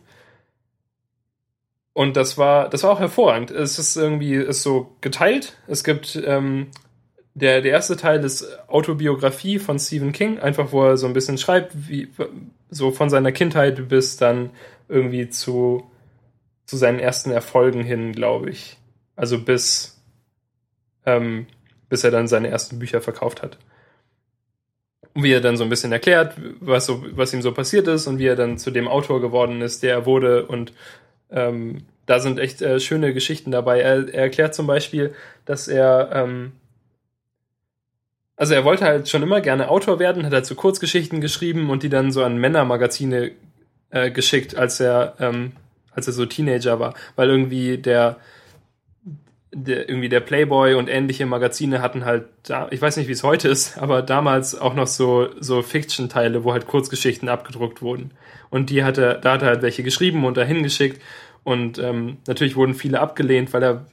Und 1.94 2.16
das 2.16 2.38
war, 2.38 2.70
das 2.70 2.84
war 2.84 2.92
auch 2.92 3.00
hervorragend. 3.00 3.50
Es 3.50 3.80
ist 3.80 3.96
irgendwie, 3.96 4.36
ist 4.36 4.62
so 4.62 4.96
geteilt. 5.02 5.58
Es 5.68 5.84
gibt 5.84 6.22
ähm, 6.26 6.68
der, 7.38 7.62
der 7.62 7.72
erste 7.72 7.96
Teil 7.98 8.24
ist 8.24 8.48
Autobiografie 8.68 9.60
von 9.60 9.78
Stephen 9.78 10.12
King, 10.12 10.40
einfach 10.40 10.72
wo 10.72 10.84
er 10.84 10.98
so 10.98 11.06
ein 11.06 11.14
bisschen 11.14 11.38
schreibt, 11.38 11.72
wie 11.88 12.10
so 12.72 12.90
von 12.90 13.12
seiner 13.12 13.32
Kindheit 13.32 13.88
bis 13.90 14.18
dann 14.18 14.50
irgendwie 14.90 15.30
zu, 15.30 15.88
zu 16.66 16.78
seinen 16.78 16.98
ersten 16.98 17.30
Erfolgen 17.30 17.84
hin, 17.84 18.12
glaube 18.12 18.50
ich. 18.50 18.78
Also 19.16 19.40
bis, 19.40 20.02
ähm, 21.06 21.46
bis 21.90 22.04
er 22.04 22.10
dann 22.10 22.28
seine 22.28 22.48
ersten 22.48 22.80
Bücher 22.80 23.02
verkauft 23.02 23.44
hat. 23.44 23.60
Und 25.18 25.24
wie 25.24 25.32
er 25.32 25.42
dann 25.42 25.58
so 25.58 25.64
ein 25.64 25.70
bisschen 25.72 25.92
erklärt, 25.92 26.36
was, 26.60 26.86
so, 26.86 27.04
was 27.16 27.34
ihm 27.34 27.42
so 27.42 27.52
passiert 27.52 27.88
ist 27.88 28.06
und 28.06 28.20
wie 28.20 28.28
er 28.28 28.36
dann 28.36 28.60
zu 28.60 28.70
dem 28.70 28.88
Autor 28.88 29.20
geworden 29.20 29.62
ist, 29.64 29.82
der 29.82 29.94
er 29.94 30.06
wurde. 30.06 30.46
Und 30.46 30.74
ähm, 31.32 31.86
da 32.06 32.20
sind 32.20 32.38
echt 32.38 32.62
äh, 32.62 32.80
schöne 32.80 33.16
Geschichten 33.16 33.50
dabei. 33.50 33.82
Er, 33.82 34.14
er, 34.14 34.22
erklärt 34.26 34.54
zum 34.54 34.68
Beispiel, 34.68 35.16
dass 35.44 35.68
er, 35.68 36.12
ähm, 36.14 36.52
also 38.36 38.54
er 38.54 38.64
wollte 38.64 38.86
halt 38.86 39.10
schon 39.10 39.24
immer 39.24 39.42
gerne 39.42 39.72
Autor 39.72 39.98
werden, 39.98 40.24
hat 40.24 40.34
halt 40.34 40.46
so 40.46 40.54
Kurzgeschichten 40.54 41.20
geschrieben 41.20 41.72
und 41.72 41.82
die 41.82 41.90
dann 41.90 42.12
so 42.12 42.24
an 42.24 42.38
Männermagazine 42.38 43.32
äh, 43.90 44.12
geschickt, 44.12 44.56
als 44.56 44.80
er, 44.80 45.16
ähm, 45.20 45.54
als 45.94 46.06
er 46.06 46.14
so 46.14 46.28
Teenager 46.28 46.80
war, 46.80 46.94
weil 47.16 47.32
irgendwie 47.32 47.80
der 47.80 48.18
der, 49.54 49.88
irgendwie 49.88 50.10
der 50.10 50.20
Playboy 50.20 50.74
und 50.74 50.90
ähnliche 50.90 51.26
Magazine 51.26 51.82
hatten 51.82 52.06
halt 52.06 52.26
da, 52.44 52.68
ich 52.70 52.82
weiß 52.82 52.98
nicht, 52.98 53.08
wie 53.08 53.14
es 53.14 53.24
heute 53.24 53.48
ist, 53.48 53.78
aber 53.78 54.02
damals 54.02 54.60
auch 54.60 54.74
noch 54.74 54.88
so, 54.88 55.30
so 55.40 55.62
Fiction-Teile, 55.62 56.44
wo 56.44 56.52
halt 56.52 56.68
Kurzgeschichten 56.68 57.30
abgedruckt 57.30 57.82
wurden. 57.82 58.12
Und 58.50 58.70
die 58.70 58.84
hatte, 58.84 59.20
da 59.22 59.34
hat 59.34 59.42
er 59.42 59.50
halt 59.50 59.62
welche 59.62 59.84
geschrieben 59.84 60.26
und 60.26 60.38
dahin 60.38 60.64
geschickt. 60.64 61.02
Und 61.44 61.80
ähm, 61.80 62.18
natürlich 62.28 62.56
wurden 62.56 62.74
viele 62.74 63.00
abgelehnt, 63.00 63.54
weil 63.54 63.64
er, 63.64 63.86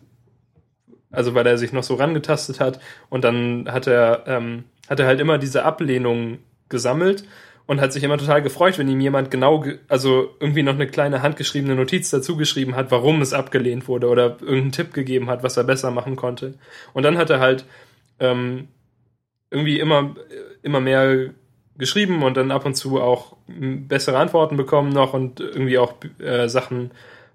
also 1.10 1.34
weil 1.34 1.46
er 1.46 1.58
sich 1.58 1.72
noch 1.72 1.84
so 1.84 1.94
rangetastet 1.94 2.58
hat. 2.58 2.80
Und 3.08 3.24
dann 3.24 3.68
hat 3.70 3.86
er, 3.86 4.24
ähm, 4.26 4.64
hat 4.88 4.98
er 4.98 5.06
halt 5.06 5.20
immer 5.20 5.38
diese 5.38 5.64
Ablehnung 5.64 6.38
gesammelt 6.68 7.24
und 7.66 7.80
hat 7.80 7.92
sich 7.92 8.02
immer 8.02 8.18
total 8.18 8.42
gefreut, 8.42 8.78
wenn 8.78 8.88
ihm 8.88 9.00
jemand 9.00 9.30
genau, 9.30 9.64
also 9.88 10.34
irgendwie 10.38 10.62
noch 10.62 10.74
eine 10.74 10.86
kleine 10.86 11.22
handgeschriebene 11.22 11.74
Notiz 11.74 12.10
dazu 12.10 12.36
geschrieben 12.36 12.76
hat, 12.76 12.90
warum 12.90 13.22
es 13.22 13.32
abgelehnt 13.32 13.88
wurde 13.88 14.08
oder 14.08 14.36
irgendeinen 14.40 14.72
Tipp 14.72 14.92
gegeben 14.92 15.30
hat, 15.30 15.42
was 15.42 15.56
er 15.56 15.64
besser 15.64 15.90
machen 15.90 16.16
konnte. 16.16 16.54
Und 16.92 17.04
dann 17.04 17.16
hat 17.16 17.30
er 17.30 17.40
halt 17.40 17.64
ähm, 18.20 18.68
irgendwie 19.50 19.80
immer, 19.80 20.14
immer 20.62 20.80
mehr 20.80 21.30
geschrieben 21.78 22.22
und 22.22 22.36
dann 22.36 22.50
ab 22.50 22.66
und 22.66 22.74
zu 22.74 23.00
auch 23.00 23.36
bessere 23.46 24.18
Antworten 24.18 24.56
bekommen 24.56 24.90
noch 24.90 25.14
und 25.14 25.40
irgendwie 25.40 25.78
auch 25.78 25.94
äh, 26.18 26.48
Sachen, 26.48 26.90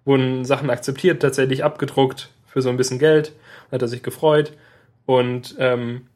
wurden 0.06 0.46
Sachen 0.46 0.70
akzeptiert, 0.70 1.22
tatsächlich 1.22 1.64
abgedruckt 1.64 2.30
für 2.46 2.62
so 2.62 2.70
ein 2.70 2.78
bisschen 2.78 3.00
Geld. 3.00 3.34
Hat 3.72 3.82
er 3.82 3.88
sich 3.88 4.04
gefreut 4.04 4.54
und 5.06 5.56
ähm, 5.60 6.08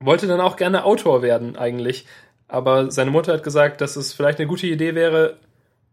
wollte 0.00 0.26
dann 0.26 0.40
auch 0.40 0.56
gerne 0.56 0.84
Autor 0.84 1.22
werden 1.22 1.56
eigentlich. 1.56 2.06
Aber 2.52 2.90
seine 2.90 3.10
Mutter 3.10 3.32
hat 3.32 3.44
gesagt, 3.44 3.80
dass 3.80 3.96
es 3.96 4.12
vielleicht 4.12 4.38
eine 4.38 4.46
gute 4.46 4.66
Idee 4.66 4.94
wäre, 4.94 5.38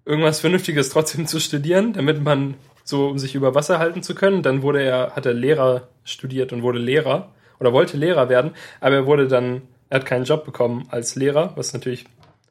irgendwas 0.03 0.41
Vernünftiges 0.41 0.89
trotzdem 0.89 1.25
zu 1.25 1.39
studieren, 1.39 1.93
damit 1.93 2.21
man 2.21 2.55
so, 2.83 3.07
um 3.07 3.17
sich 3.17 3.33
über 3.33 3.55
Wasser 3.55 3.79
halten 3.79 4.03
zu 4.03 4.13
können. 4.13 4.43
Dann 4.43 4.61
wurde 4.61 4.83
er, 4.83 5.15
hat 5.15 5.25
er 5.25 5.33
Lehrer 5.33 5.87
studiert 6.03 6.51
und 6.51 6.61
wurde 6.61 6.79
Lehrer 6.79 7.31
oder 7.61 7.71
wollte 7.71 7.95
Lehrer 7.95 8.27
werden, 8.27 8.51
aber 8.81 8.95
er 8.95 9.05
wurde 9.05 9.29
dann, 9.29 9.61
er 9.89 10.01
hat 10.01 10.05
keinen 10.05 10.25
Job 10.25 10.43
bekommen 10.43 10.85
als 10.91 11.15
Lehrer, 11.15 11.53
was 11.55 11.71
natürlich 11.71 12.03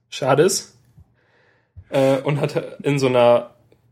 schade 0.09 0.43
ist. 0.43 0.79
Äh, 1.91 2.17
und 2.23 2.41
hat 2.41 2.79
in 2.83 2.99
so 2.99 3.09
einer, 3.09 3.51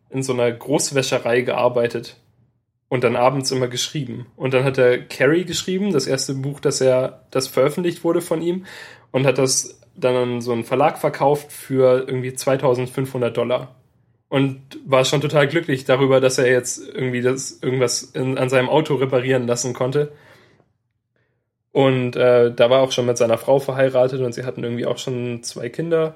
in 0.09 0.23
so 0.23 0.33
einer 0.33 0.51
Großwäscherei 0.51 1.43
gearbeitet 1.43 2.17
und 2.89 3.05
dann 3.05 3.17
abends 3.17 3.51
immer 3.51 3.69
geschrieben. 3.69 4.25
Und 4.37 4.55
dann 4.55 4.65
hat 4.65 4.79
er 4.79 4.97
Carrie 4.97 5.45
geschrieben, 5.45 5.93
das 5.93 6.07
erste 6.07 6.33
Buch, 6.33 6.61
das 6.61 6.81
er, 6.81 7.27
das 7.31 7.49
veröffentlicht 7.49 8.03
wurde 8.03 8.23
von 8.23 8.41
ihm, 8.41 8.65
und 9.11 9.27
hat 9.27 9.37
das 9.37 9.79
dann 9.97 10.15
an 10.17 10.41
so 10.41 10.53
einen 10.53 10.65
Verlag 10.65 10.99
verkauft 10.99 11.53
für 11.53 12.05
irgendwie 12.07 12.35
2500 12.35 13.37
Dollar. 13.37 13.75
Und 14.29 14.61
war 14.85 15.05
schon 15.05 15.21
total 15.21 15.47
glücklich 15.47 15.85
darüber, 15.85 16.21
dass 16.21 16.39
er 16.39 16.51
jetzt 16.51 16.79
irgendwie 16.79 17.23
das 17.23 17.61
irgendwas 17.63 18.03
in, 18.03 18.39
an 18.39 18.49
seinem 18.49 18.69
Auto 18.69 18.97
reparieren 18.97 19.47
lassen 19.47 19.73
konnte. 19.73 20.13
Und 21.71 22.17
äh, 22.17 22.53
da 22.53 22.71
war 22.71 22.81
auch 22.81 22.91
schon 22.91 23.07
mit 23.07 23.19
seiner 23.19 23.39
Frau 23.39 23.59
verheiratet 23.59 24.21
und 24.21 24.33
sie 24.33 24.45
hatten 24.45 24.65
irgendwie 24.65 24.87
auch 24.87 24.99
schon 24.99 25.43
zwei 25.43 25.69
Kinder. 25.69 26.15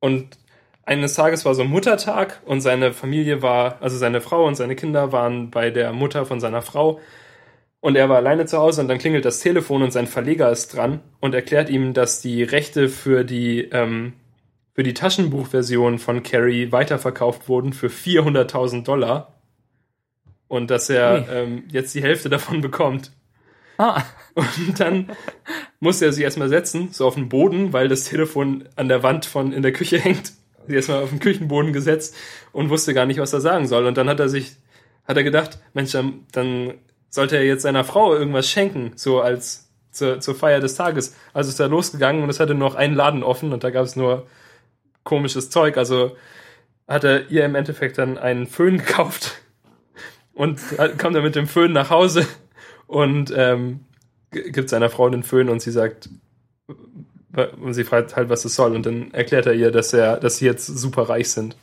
Und 0.00 0.38
eines 0.84 1.14
Tages 1.14 1.44
war 1.44 1.54
so 1.54 1.64
Muttertag 1.64 2.40
und 2.44 2.60
seine 2.60 2.92
Familie 2.92 3.42
war, 3.42 3.80
also 3.80 3.96
seine 3.96 4.20
Frau 4.20 4.46
und 4.46 4.56
seine 4.56 4.74
Kinder 4.74 5.12
waren 5.12 5.50
bei 5.50 5.70
der 5.70 5.92
Mutter 5.92 6.26
von 6.26 6.40
seiner 6.40 6.62
Frau 6.62 7.00
und 7.82 7.96
er 7.96 8.08
war 8.08 8.16
alleine 8.16 8.46
zu 8.46 8.58
Hause 8.58 8.80
und 8.80 8.88
dann 8.88 8.98
klingelt 8.98 9.24
das 9.24 9.40
Telefon 9.40 9.82
und 9.82 9.90
sein 9.90 10.06
Verleger 10.06 10.50
ist 10.50 10.68
dran 10.68 11.00
und 11.18 11.34
erklärt 11.34 11.68
ihm, 11.68 11.94
dass 11.94 12.22
die 12.22 12.44
Rechte 12.44 12.88
für 12.88 13.24
die, 13.24 13.62
ähm, 13.72 14.12
für 14.72 14.84
die 14.84 14.94
Taschenbuchversion 14.94 15.98
von 15.98 16.22
Carrie 16.22 16.70
weiterverkauft 16.70 17.48
wurden 17.48 17.72
für 17.72 17.88
400.000 17.88 18.84
Dollar 18.84 19.34
und 20.46 20.70
dass 20.70 20.88
er 20.90 21.26
hey. 21.26 21.42
ähm, 21.42 21.64
jetzt 21.72 21.92
die 21.96 22.02
Hälfte 22.02 22.30
davon 22.30 22.60
bekommt. 22.60 23.10
Ah. 23.78 24.04
Und 24.34 24.78
dann 24.78 25.10
muss 25.80 26.00
er 26.00 26.12
sich 26.12 26.22
erstmal 26.22 26.48
setzen, 26.48 26.90
so 26.92 27.04
auf 27.04 27.16
den 27.16 27.28
Boden, 27.28 27.72
weil 27.72 27.88
das 27.88 28.04
Telefon 28.04 28.68
an 28.76 28.86
der 28.86 29.02
Wand 29.02 29.26
von 29.26 29.52
in 29.52 29.62
der 29.62 29.72
Küche 29.72 29.98
hängt. 30.02 30.34
Sie 30.68 30.76
erstmal 30.76 31.02
auf 31.02 31.10
den 31.10 31.18
Küchenboden 31.18 31.72
gesetzt 31.72 32.14
und 32.52 32.70
wusste 32.70 32.94
gar 32.94 33.06
nicht, 33.06 33.18
was 33.18 33.32
er 33.32 33.40
sagen 33.40 33.66
soll. 33.66 33.86
Und 33.86 33.96
dann 33.96 34.08
hat 34.08 34.20
er 34.20 34.28
sich, 34.28 34.52
hat 35.04 35.16
er 35.16 35.24
gedacht, 35.24 35.58
Mensch, 35.74 35.90
dann, 35.90 36.26
dann 36.30 36.74
sollte 37.12 37.36
er 37.36 37.44
jetzt 37.44 37.62
seiner 37.62 37.84
Frau 37.84 38.14
irgendwas 38.14 38.48
schenken, 38.48 38.92
so 38.96 39.20
als 39.20 39.68
zur, 39.90 40.20
zur 40.20 40.34
Feier 40.34 40.60
des 40.60 40.74
Tages. 40.74 41.14
Also 41.34 41.50
ist 41.50 41.60
er 41.60 41.68
losgegangen 41.68 42.22
und 42.22 42.30
es 42.30 42.40
hatte 42.40 42.54
noch 42.54 42.74
einen 42.74 42.94
Laden 42.94 43.22
offen 43.22 43.52
und 43.52 43.62
da 43.62 43.70
gab 43.70 43.84
es 43.84 43.94
nur 43.94 44.26
komisches 45.04 45.50
Zeug. 45.50 45.76
Also 45.76 46.16
hat 46.88 47.04
er 47.04 47.30
ihr 47.30 47.44
im 47.44 47.54
Endeffekt 47.54 47.98
dann 47.98 48.18
einen 48.18 48.46
Föhn 48.46 48.78
gekauft 48.84 49.42
und 50.32 50.58
kommt 50.98 51.14
dann 51.14 51.22
mit 51.22 51.36
dem 51.36 51.46
Föhn 51.46 51.72
nach 51.72 51.90
Hause 51.90 52.26
und 52.86 53.32
ähm, 53.36 53.80
gibt 54.30 54.70
seiner 54.70 54.88
Frau 54.88 55.10
den 55.10 55.22
Föhn 55.22 55.50
und 55.50 55.60
sie 55.60 55.70
sagt, 55.70 56.08
und 57.60 57.74
sie 57.74 57.84
fragt 57.84 58.16
halt, 58.16 58.30
was 58.30 58.46
es 58.46 58.54
soll. 58.54 58.74
Und 58.74 58.86
dann 58.86 59.12
erklärt 59.12 59.46
er 59.46 59.52
ihr, 59.52 59.70
dass 59.70 59.92
er, 59.92 60.16
dass 60.18 60.38
sie 60.38 60.46
jetzt 60.46 60.66
super 60.66 61.10
reich 61.10 61.30
sind. 61.30 61.56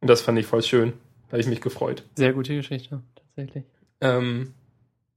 Und 0.00 0.08
das 0.08 0.22
fand 0.22 0.38
ich 0.38 0.46
voll 0.46 0.62
schön. 0.62 0.92
Da 1.28 1.32
habe 1.32 1.40
ich 1.40 1.46
mich 1.46 1.60
gefreut. 1.60 2.02
Sehr 2.16 2.32
gute 2.32 2.54
Geschichte, 2.54 3.00
tatsächlich. 3.16 3.64
Ähm, 4.04 4.54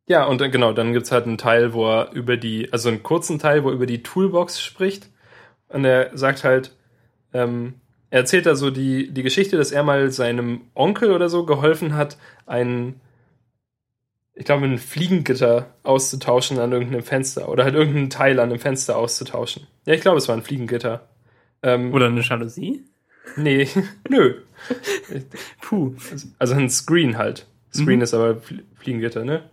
ja, 0.08 0.26
und 0.26 0.40
genau, 0.52 0.72
dann 0.74 0.94
gibt's 0.94 1.12
halt 1.12 1.26
einen 1.28 1.38
Teil, 1.38 1.74
wo 1.74 1.86
er 1.88 2.12
über 2.14 2.38
die, 2.38 2.72
also 2.72 2.90
einen 2.90 3.04
kurzen 3.04 3.40
Teil, 3.40 3.64
wo 3.64 3.70
er 3.70 3.76
über 3.76 3.86
die 3.86 4.02
Toolbox 4.02 4.62
spricht. 4.62 5.10
Und 5.68 5.84
er 5.86 6.18
sagt 6.18 6.46
halt, 6.46 6.76
ähm, 7.34 7.76
er 8.10 8.22
erzählt 8.22 8.46
da 8.46 8.56
so 8.56 8.72
die, 8.72 9.12
die 9.12 9.24
Geschichte, 9.24 9.58
dass 9.58 9.74
er 9.74 9.84
mal 9.84 10.10
seinem 10.12 10.62
Onkel 10.74 11.12
oder 11.12 11.28
so 11.30 11.46
geholfen 11.46 11.96
hat, 11.96 12.18
ein, 12.46 13.02
ich 14.34 14.46
glaube, 14.46 14.66
ein 14.66 14.78
Fliegengitter 14.78 15.74
auszutauschen 15.84 16.58
an 16.60 16.72
irgendeinem 16.72 17.04
Fenster 17.04 17.50
oder 17.50 17.66
halt 17.66 17.76
irgendeinen 17.76 18.10
Teil 18.10 18.40
an 18.40 18.50
einem 18.50 18.60
Fenster 18.60 18.98
auszutauschen. 18.98 19.68
Ja, 19.86 19.94
ich 19.94 20.02
glaube, 20.02 20.20
es 20.20 20.30
war 20.30 20.38
ein 20.38 20.44
Fliegengitter. 20.44 21.10
Ähm, 21.64 21.94
oder 21.94 22.06
eine 22.06 22.22
Jalousie? 22.22 22.86
Nee, 23.36 23.68
nö. 24.10 24.36
Puh. 25.62 25.96
Also 26.40 26.56
ein 26.56 26.70
Screen 26.70 27.18
halt. 27.18 27.46
Screen 27.74 27.98
mhm. 27.98 28.04
ist 28.04 28.14
aber 28.14 28.38
Fliegengitter, 28.76 29.24
ne? 29.26 29.44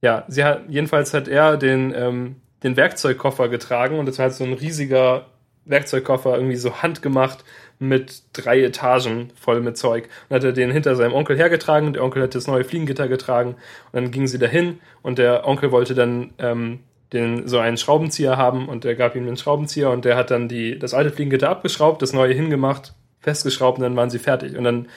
Ja, 0.00 0.24
sie 0.28 0.44
hat, 0.44 0.62
jedenfalls 0.68 1.14
hat 1.14 1.28
er 1.28 1.56
den, 1.56 1.94
ähm, 1.94 2.36
den 2.62 2.76
Werkzeugkoffer 2.76 3.48
getragen 3.48 3.98
und 3.98 4.06
das 4.06 4.18
war 4.18 4.24
halt 4.24 4.34
so 4.34 4.44
ein 4.44 4.52
riesiger 4.52 5.26
Werkzeugkoffer, 5.64 6.34
irgendwie 6.34 6.56
so 6.56 6.82
handgemacht 6.82 7.44
mit 7.78 8.22
drei 8.32 8.62
Etagen 8.62 9.30
voll 9.34 9.60
mit 9.60 9.76
Zeug. 9.76 10.08
Und 10.28 10.36
hat 10.36 10.44
er 10.44 10.52
den 10.52 10.70
hinter 10.70 10.96
seinem 10.96 11.12
Onkel 11.12 11.36
hergetragen 11.36 11.86
und 11.86 11.94
der 11.94 12.04
Onkel 12.04 12.22
hat 12.22 12.34
das 12.34 12.46
neue 12.46 12.64
Fliegengitter 12.64 13.08
getragen 13.08 13.50
und 13.50 13.92
dann 13.92 14.10
gingen 14.10 14.26
sie 14.26 14.38
dahin 14.38 14.80
und 15.02 15.18
der 15.18 15.46
Onkel 15.46 15.70
wollte 15.70 15.94
dann 15.94 16.32
ähm, 16.38 16.80
den, 17.12 17.46
so 17.46 17.58
einen 17.58 17.76
Schraubenzieher 17.76 18.36
haben 18.36 18.68
und 18.68 18.84
der 18.84 18.94
gab 18.94 19.14
ihm 19.14 19.26
den 19.26 19.36
Schraubenzieher 19.36 19.90
und 19.90 20.04
der 20.04 20.16
hat 20.16 20.30
dann 20.30 20.48
die, 20.48 20.78
das 20.78 20.94
alte 20.94 21.10
Fliegengitter 21.10 21.50
abgeschraubt, 21.50 22.02
das 22.02 22.12
neue 22.12 22.34
hingemacht, 22.34 22.94
festgeschraubt 23.20 23.78
und 23.78 23.84
dann 23.84 23.96
waren 23.96 24.10
sie 24.10 24.18
fertig. 24.18 24.56
Und 24.56 24.64
dann 24.64 24.88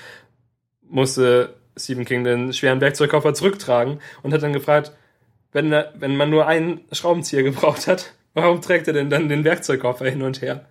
musste 0.88 1.56
Stephen 1.78 2.06
King 2.06 2.24
den 2.24 2.54
schweren 2.54 2.82
Werkzeugkoffer 2.82 3.34
zurücktragen 3.34 4.00
und 4.24 4.34
hat 4.34 4.44
dann 4.44 4.54
gefragt, 4.54 4.92
wenn, 5.52 5.72
wenn 5.72 6.18
man 6.18 6.30
nur 6.30 6.48
einen 6.48 6.82
Schraubenzieher 6.92 7.44
gebraucht 7.44 7.88
hat, 7.88 8.14
warum 8.34 8.62
trägt 8.62 8.88
er 8.88 8.94
denn 8.94 9.10
dann 9.10 9.30
den 9.30 9.44
Werkzeugkoffer 9.44 10.10
hin 10.10 10.22
und 10.22 10.42
her? 10.42 10.66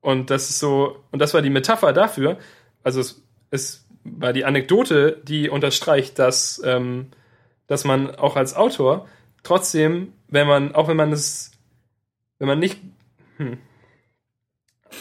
Und 0.00 0.30
das 0.30 0.50
ist 0.50 0.58
so, 0.58 0.96
und 1.10 1.20
das 1.20 1.34
war 1.34 1.42
die 1.42 1.50
Metapher 1.50 1.92
dafür, 1.92 2.38
also 2.82 3.00
es, 3.00 3.22
es 3.50 3.86
war 4.04 4.32
die 4.32 4.44
Anekdote, 4.44 5.20
die 5.22 5.48
unterstreicht, 5.48 6.18
dass, 6.18 6.60
ähm, 6.64 7.08
dass 7.66 7.84
man 7.84 8.14
auch 8.16 8.36
als 8.36 8.54
Autor 8.54 9.08
trotzdem, 9.42 10.12
wenn 10.28 10.46
man, 10.46 10.74
auch 10.74 10.88
wenn 10.88 10.96
man 10.96 11.12
es, 11.12 11.52
wenn 12.38 12.48
man 12.48 12.58
nicht, 12.58 12.80
hm, 13.36 13.58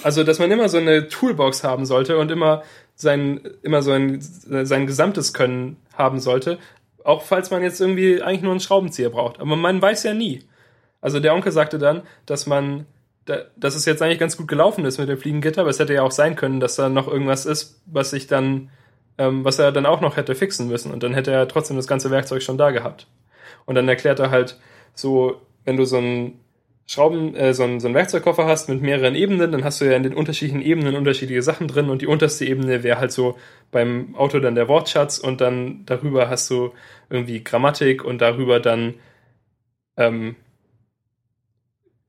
also 0.04 0.24
dass 0.24 0.40
man 0.40 0.52
immer 0.52 0.70
so 0.70 0.78
eine 0.78 1.08
Toolbox 1.08 1.64
haben 1.64 1.86
sollte 1.86 2.18
und 2.18 2.32
immer 2.32 2.64
sein, 3.02 3.42
immer 3.64 3.82
so 3.82 3.92
ein, 3.92 4.20
sein 4.22 4.88
gesamtes 4.88 5.34
Können 5.34 5.78
haben 5.94 6.20
sollte. 6.20 6.60
Auch 7.04 7.24
falls 7.24 7.50
man 7.50 7.64
jetzt 7.64 7.82
irgendwie 7.82 8.22
eigentlich 8.22 8.44
nur 8.44 8.52
einen 8.52 8.60
Schraubenzieher 8.60 9.10
braucht. 9.10 9.40
Aber 9.40 9.56
man 9.56 9.82
weiß 9.82 10.04
ja 10.04 10.14
nie. 10.14 10.44
Also 11.02 11.20
der 11.20 11.34
Onkel 11.34 11.52
sagte 11.52 11.80
dann, 11.80 12.04
dass 12.26 12.46
man 12.46 12.86
da, 13.26 13.44
dass 13.56 13.76
es 13.76 13.86
jetzt 13.86 14.02
eigentlich 14.02 14.20
ganz 14.20 14.38
gut 14.38 14.48
gelaufen 14.48 14.86
ist 14.86 14.98
mit 14.98 15.10
dem 15.10 15.18
Fliegengitter, 15.18 15.62
aber 15.62 15.70
es 15.70 15.80
hätte 15.80 15.94
ja 15.94 16.04
auch 16.04 16.12
sein 16.12 16.36
können, 16.36 16.60
dass 16.60 16.76
da 16.76 16.90
noch 16.90 17.08
irgendwas 17.08 17.46
ist, 17.46 17.82
was 17.86 18.12
sich 18.12 18.28
dann, 18.28 18.70
ähm, 19.18 19.44
was 19.44 19.60
er 19.60 19.72
dann 19.72 19.86
auch 19.86 20.02
noch 20.02 20.18
hätte 20.18 20.36
fixen 20.36 20.68
müssen. 20.68 20.92
Und 20.92 21.04
dann 21.04 21.14
hätte 21.14 21.32
er 21.32 21.48
trotzdem 21.48 21.78
das 21.78 21.88
ganze 21.88 22.12
Werkzeug 22.12 22.42
schon 22.44 22.58
da 22.58 22.72
gehabt. 22.72 23.08
Und 23.66 23.76
dann 23.76 23.88
erklärt 23.88 24.20
er 24.20 24.32
halt 24.32 24.58
so, 24.94 25.42
wenn 25.66 25.78
du 25.78 25.86
so 25.86 25.98
ein 25.98 26.40
Schrauben, 26.92 27.36
äh, 27.36 27.54
so, 27.54 27.64
ein, 27.64 27.80
so 27.80 27.88
ein 27.88 27.94
Werkzeugkoffer 27.94 28.46
hast 28.46 28.68
mit 28.68 28.82
mehreren 28.82 29.16
Ebenen, 29.16 29.54
dann 29.54 29.64
hast 29.64 29.80
du 29.80 29.86
ja 29.86 29.96
in 29.96 30.04
den 30.04 30.14
unterschiedlichen 30.14 30.62
Ebenen 30.62 30.98
unterschiedliche 30.98 31.42
Sachen 31.42 31.70
drin 31.70 31.90
und 31.90 32.02
die 32.02 32.08
unterste 32.08 32.44
Ebene 32.44 32.84
wäre 32.84 33.00
halt 33.00 33.14
so 33.14 33.38
beim 33.72 34.14
Auto 34.16 34.42
dann 34.42 34.56
der 34.56 34.68
Wortschatz 34.68 35.18
und 35.18 35.40
dann 35.40 35.86
darüber 35.86 36.30
hast 36.30 36.50
du 36.50 36.74
irgendwie 37.10 37.46
Grammatik 37.46 38.04
und 38.04 38.20
darüber 38.20 38.60
dann 38.60 38.96
ähm, 39.96 40.36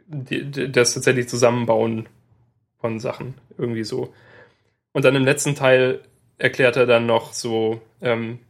die, 0.05 0.51
die, 0.51 0.72
das 0.72 0.95
tatsächlich 0.95 1.28
Zusammenbauen 1.28 2.09
von 2.80 2.99
Sachen 2.99 3.35
irgendwie 3.59 3.85
so. 3.85 4.12
Und 4.91 5.05
dann 5.05 5.14
im 5.14 5.24
letzten 5.24 5.55
Teil 5.55 6.01
erklärt 6.39 6.76
er 6.76 6.87
dann 6.87 7.07
noch 7.07 7.35
so, 7.35 7.80
ähm, 8.01 8.41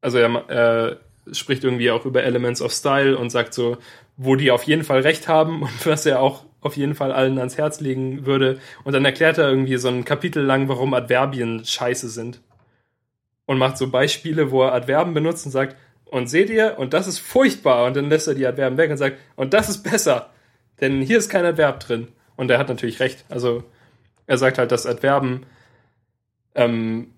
also 0.00 0.18
er, 0.18 0.48
er 0.48 1.00
spricht 1.32 1.64
irgendwie 1.64 1.90
auch 1.90 2.04
über 2.04 2.22
Elements 2.22 2.62
of 2.62 2.70
Style 2.70 3.18
und 3.18 3.30
sagt 3.30 3.54
so, 3.54 3.76
wo 4.18 4.34
die 4.36 4.50
auf 4.50 4.64
jeden 4.64 4.84
Fall 4.84 5.00
recht 5.00 5.28
haben 5.28 5.62
und 5.62 5.86
was 5.86 6.04
er 6.04 6.20
auch 6.20 6.44
auf 6.60 6.76
jeden 6.76 6.94
Fall 6.94 7.12
allen 7.12 7.38
ans 7.38 7.56
Herz 7.56 7.80
legen 7.80 8.26
würde. 8.26 8.58
Und 8.84 8.92
dann 8.92 9.04
erklärt 9.04 9.38
er 9.38 9.48
irgendwie 9.48 9.76
so 9.78 9.88
ein 9.88 10.04
Kapitel 10.04 10.42
lang, 10.42 10.68
warum 10.68 10.92
Adverbien 10.92 11.64
scheiße 11.64 12.08
sind. 12.08 12.42
Und 13.46 13.58
macht 13.58 13.78
so 13.78 13.90
Beispiele, 13.90 14.50
wo 14.50 14.64
er 14.64 14.74
Adverben 14.74 15.14
benutzt 15.14 15.46
und 15.46 15.52
sagt, 15.52 15.76
und 16.04 16.28
seht 16.28 16.50
ihr, 16.50 16.78
und 16.78 16.92
das 16.92 17.06
ist 17.06 17.18
furchtbar. 17.18 17.86
Und 17.86 17.96
dann 17.96 18.10
lässt 18.10 18.28
er 18.28 18.34
die 18.34 18.46
Adverben 18.46 18.76
weg 18.76 18.90
und 18.90 18.96
sagt, 18.96 19.18
und 19.36 19.54
das 19.54 19.68
ist 19.68 19.82
besser. 19.82 20.30
Denn 20.80 21.00
hier 21.00 21.18
ist 21.18 21.28
kein 21.28 21.44
Adverb 21.44 21.80
drin. 21.80 22.08
Und 22.36 22.50
er 22.50 22.58
hat 22.58 22.68
natürlich 22.68 23.00
recht. 23.00 23.24
Also 23.28 23.64
er 24.26 24.36
sagt 24.36 24.58
halt, 24.58 24.72
dass 24.72 24.86
Adverben, 24.86 25.46
ähm, 26.54 27.14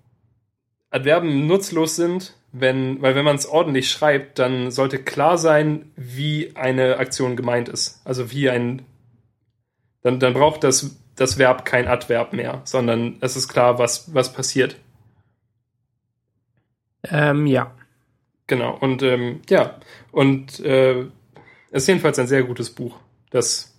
Adverben 0.91 1.47
nutzlos 1.47 1.95
sind, 1.95 2.35
wenn, 2.51 3.01
weil 3.01 3.15
wenn 3.15 3.25
man 3.25 3.35
es 3.35 3.45
ordentlich 3.45 3.89
schreibt, 3.89 4.39
dann 4.39 4.71
sollte 4.71 5.01
klar 5.01 5.37
sein, 5.37 5.91
wie 5.95 6.55
eine 6.55 6.97
Aktion 6.97 7.35
gemeint 7.35 7.69
ist. 7.69 8.01
Also 8.05 8.31
wie 8.31 8.49
ein, 8.49 8.83
dann, 10.01 10.19
dann 10.19 10.33
braucht 10.33 10.63
das, 10.63 10.97
das 11.15 11.37
Verb 11.37 11.65
kein 11.65 11.87
Adverb 11.87 12.33
mehr, 12.33 12.61
sondern 12.65 13.17
es 13.21 13.35
ist 13.35 13.47
klar, 13.47 13.79
was, 13.79 14.13
was 14.13 14.33
passiert. 14.33 14.75
Ähm, 17.03 17.45
ja. 17.47 17.73
Genau, 18.47 18.75
und 18.77 19.01
ähm, 19.01 19.41
ja, 19.49 19.79
und 20.11 20.59
äh, 20.59 21.05
es 21.71 21.83
ist 21.83 21.87
jedenfalls 21.87 22.19
ein 22.19 22.27
sehr 22.27 22.43
gutes 22.43 22.69
Buch. 22.69 22.99
Das 23.29 23.71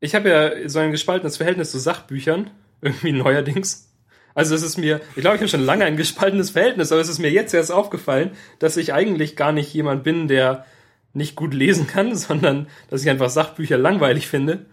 ich 0.00 0.14
habe 0.14 0.30
ja 0.30 0.68
so 0.68 0.78
ein 0.78 0.90
gespaltenes 0.90 1.36
Verhältnis 1.36 1.70
zu 1.70 1.78
Sachbüchern, 1.78 2.50
irgendwie 2.80 3.12
neuerdings. 3.12 3.89
Also 4.34 4.54
es 4.54 4.62
ist 4.62 4.76
mir, 4.76 5.00
ich 5.16 5.22
glaube, 5.22 5.36
ich 5.36 5.42
habe 5.42 5.48
schon 5.48 5.64
lange 5.64 5.84
ein 5.84 5.96
gespaltenes 5.96 6.50
Verhältnis, 6.50 6.92
aber 6.92 7.00
es 7.00 7.08
ist 7.08 7.18
mir 7.18 7.30
jetzt 7.30 7.52
erst 7.52 7.72
aufgefallen, 7.72 8.32
dass 8.58 8.76
ich 8.76 8.92
eigentlich 8.92 9.36
gar 9.36 9.52
nicht 9.52 9.72
jemand 9.74 10.04
bin, 10.04 10.28
der 10.28 10.64
nicht 11.12 11.36
gut 11.36 11.54
lesen 11.54 11.86
kann, 11.86 12.14
sondern 12.16 12.68
dass 12.88 13.02
ich 13.02 13.10
einfach 13.10 13.30
Sachbücher 13.30 13.78
langweilig 13.78 14.28
finde. 14.28 14.66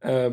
Äh, 0.00 0.30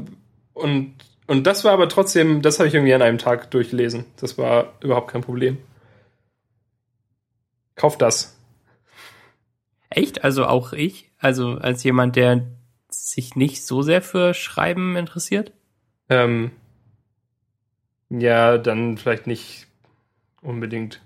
und, 0.53 0.95
und 1.27 1.47
das 1.47 1.63
war 1.63 1.73
aber 1.73 1.89
trotzdem, 1.89 2.41
das 2.41 2.59
habe 2.59 2.67
ich 2.67 2.73
irgendwie 2.73 2.93
an 2.93 3.01
einem 3.01 3.17
Tag 3.17 3.51
durchgelesen. 3.51 4.05
Das 4.17 4.37
war 4.37 4.73
überhaupt 4.81 5.11
kein 5.11 5.21
Problem. 5.21 5.57
Kauf 7.75 7.97
das. 7.97 8.37
Echt? 9.89 10.23
Also 10.23 10.45
auch 10.45 10.73
ich? 10.73 11.11
Also 11.19 11.53
als 11.53 11.83
jemand, 11.83 12.15
der 12.15 12.45
sich 12.89 13.35
nicht 13.35 13.65
so 13.65 13.81
sehr 13.81 14.01
für 14.01 14.33
Schreiben 14.33 14.95
interessiert? 14.95 15.51
Ähm, 16.09 16.51
ja, 18.19 18.57
dann 18.57 18.97
vielleicht 18.97 19.27
nicht 19.27 19.67
unbedingt. 20.41 21.01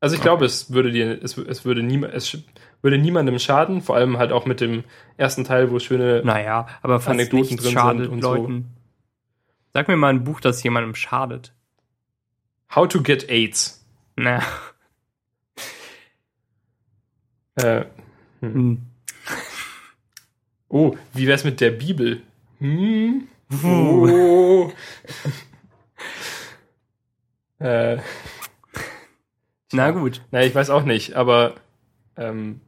Also 0.00 0.14
ich 0.14 0.20
okay. 0.20 0.28
glaube, 0.28 0.44
es 0.44 0.72
würde 0.72 0.92
dir, 0.92 1.22
es, 1.22 1.36
es 1.36 1.64
würde 1.64 1.82
nie, 1.82 2.02
es 2.04 2.38
würde 2.82 2.98
niemandem 2.98 3.38
schaden, 3.38 3.82
vor 3.82 3.96
allem 3.96 4.18
halt 4.18 4.32
auch 4.32 4.46
mit 4.46 4.60
dem 4.60 4.84
ersten 5.16 5.44
Teil, 5.44 5.70
wo 5.70 5.78
schöne 5.78 6.22
naja, 6.24 6.66
aber 6.82 7.00
fast 7.00 7.10
Anekdoten 7.10 7.56
drin 7.56 7.72
schadet 7.72 8.04
sind 8.04 8.12
und 8.12 8.20
Leuten. 8.20 8.62
so. 8.62 8.82
Sag 9.74 9.88
mir 9.88 9.96
mal 9.96 10.08
ein 10.08 10.24
Buch, 10.24 10.40
das 10.40 10.62
jemandem 10.62 10.94
schadet. 10.94 11.52
How 12.74 12.88
to 12.88 13.02
get 13.02 13.28
AIDS. 13.28 13.84
Na. 14.16 14.42
Äh, 17.54 17.84
hm. 18.40 18.54
hm. 18.54 18.82
Oh, 20.68 20.96
wie 21.12 21.26
wär's 21.26 21.44
mit 21.44 21.60
der 21.60 21.70
Bibel? 21.70 22.22
Hm? 22.60 23.28
Oh. 23.62 24.72
Äh, 27.62 27.98
Na 29.72 29.90
gut. 29.90 30.22
Na, 30.30 30.42
ich 30.42 30.54
weiß 30.54 30.70
auch 30.70 30.84
nicht, 30.84 31.14
aber 31.14 31.54
ähm, 32.16 32.60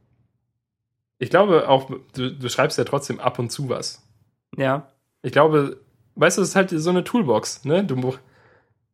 ich 1.19 1.29
glaube 1.29 1.69
auch, 1.69 1.89
du, 2.13 2.31
du 2.31 2.49
schreibst 2.49 2.77
ja 2.77 2.83
trotzdem 2.83 3.19
ab 3.19 3.39
und 3.39 3.51
zu 3.51 3.69
was. 3.69 4.03
Ja. 4.57 4.91
Ich 5.21 5.31
glaube, 5.31 5.79
weißt 6.15 6.37
du, 6.37 6.41
es 6.41 6.49
ist 6.49 6.55
halt 6.55 6.69
so 6.71 6.89
eine 6.89 7.03
Toolbox, 7.03 7.65
ne? 7.65 7.83
Du, 7.83 7.95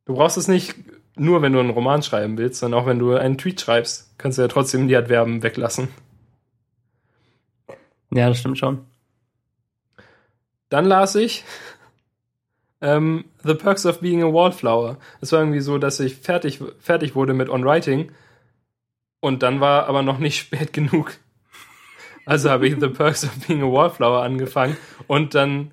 du 0.06 0.14
brauchst 0.14 0.38
es 0.38 0.48
nicht 0.48 0.76
nur, 1.16 1.42
wenn 1.42 1.54
du 1.54 1.60
einen 1.60 1.72
Roman 1.72 2.04
schreiben 2.04 2.38
willst, 2.38 2.60
sondern 2.60 2.82
auch 2.82 2.86
wenn 2.86 3.00
du 3.00 3.16
einen 3.16 3.38
Tweet 3.38 3.60
schreibst, 3.62 4.18
kannst 4.18 4.38
du 4.38 4.44
ja 4.44 4.48
trotzdem 4.48 4.88
die 4.88 4.96
Adverben 4.96 5.44
weglassen. 5.44 5.90
Ja, 8.14 8.28
das 8.28 8.40
stimmt 8.40 8.58
schon. 8.58 8.86
Dann 10.70 10.86
las 10.86 11.16
ich 11.16 11.44
ähm, 12.82 13.26
The 13.44 13.54
Perks 13.54 13.86
of 13.86 14.00
Being 14.00 14.24
a 14.24 14.34
Wallflower. 14.34 14.98
Es 15.22 15.32
war 15.32 15.40
irgendwie 15.40 15.62
so, 15.62 15.78
dass 15.78 16.00
ich 16.00 16.16
fertig, 16.16 16.60
fertig 16.80 17.16
wurde 17.16 17.34
mit 17.34 17.50
On 17.50 17.64
Writing 17.64 18.12
und 19.20 19.44
dann 19.44 19.60
war 19.60 19.88
aber 19.88 20.02
noch 20.02 20.18
nicht 20.18 20.40
spät 20.42 20.74
genug. 20.74 21.18
Also 22.26 22.50
habe 22.50 22.68
ich 22.68 22.80
The 22.80 22.90
Perks 22.90 23.24
of 23.24 23.48
Being 23.48 23.62
a 23.64 23.72
Wallflower 23.72 24.22
angefangen 24.24 24.78
und 25.08 25.36
dann 25.36 25.72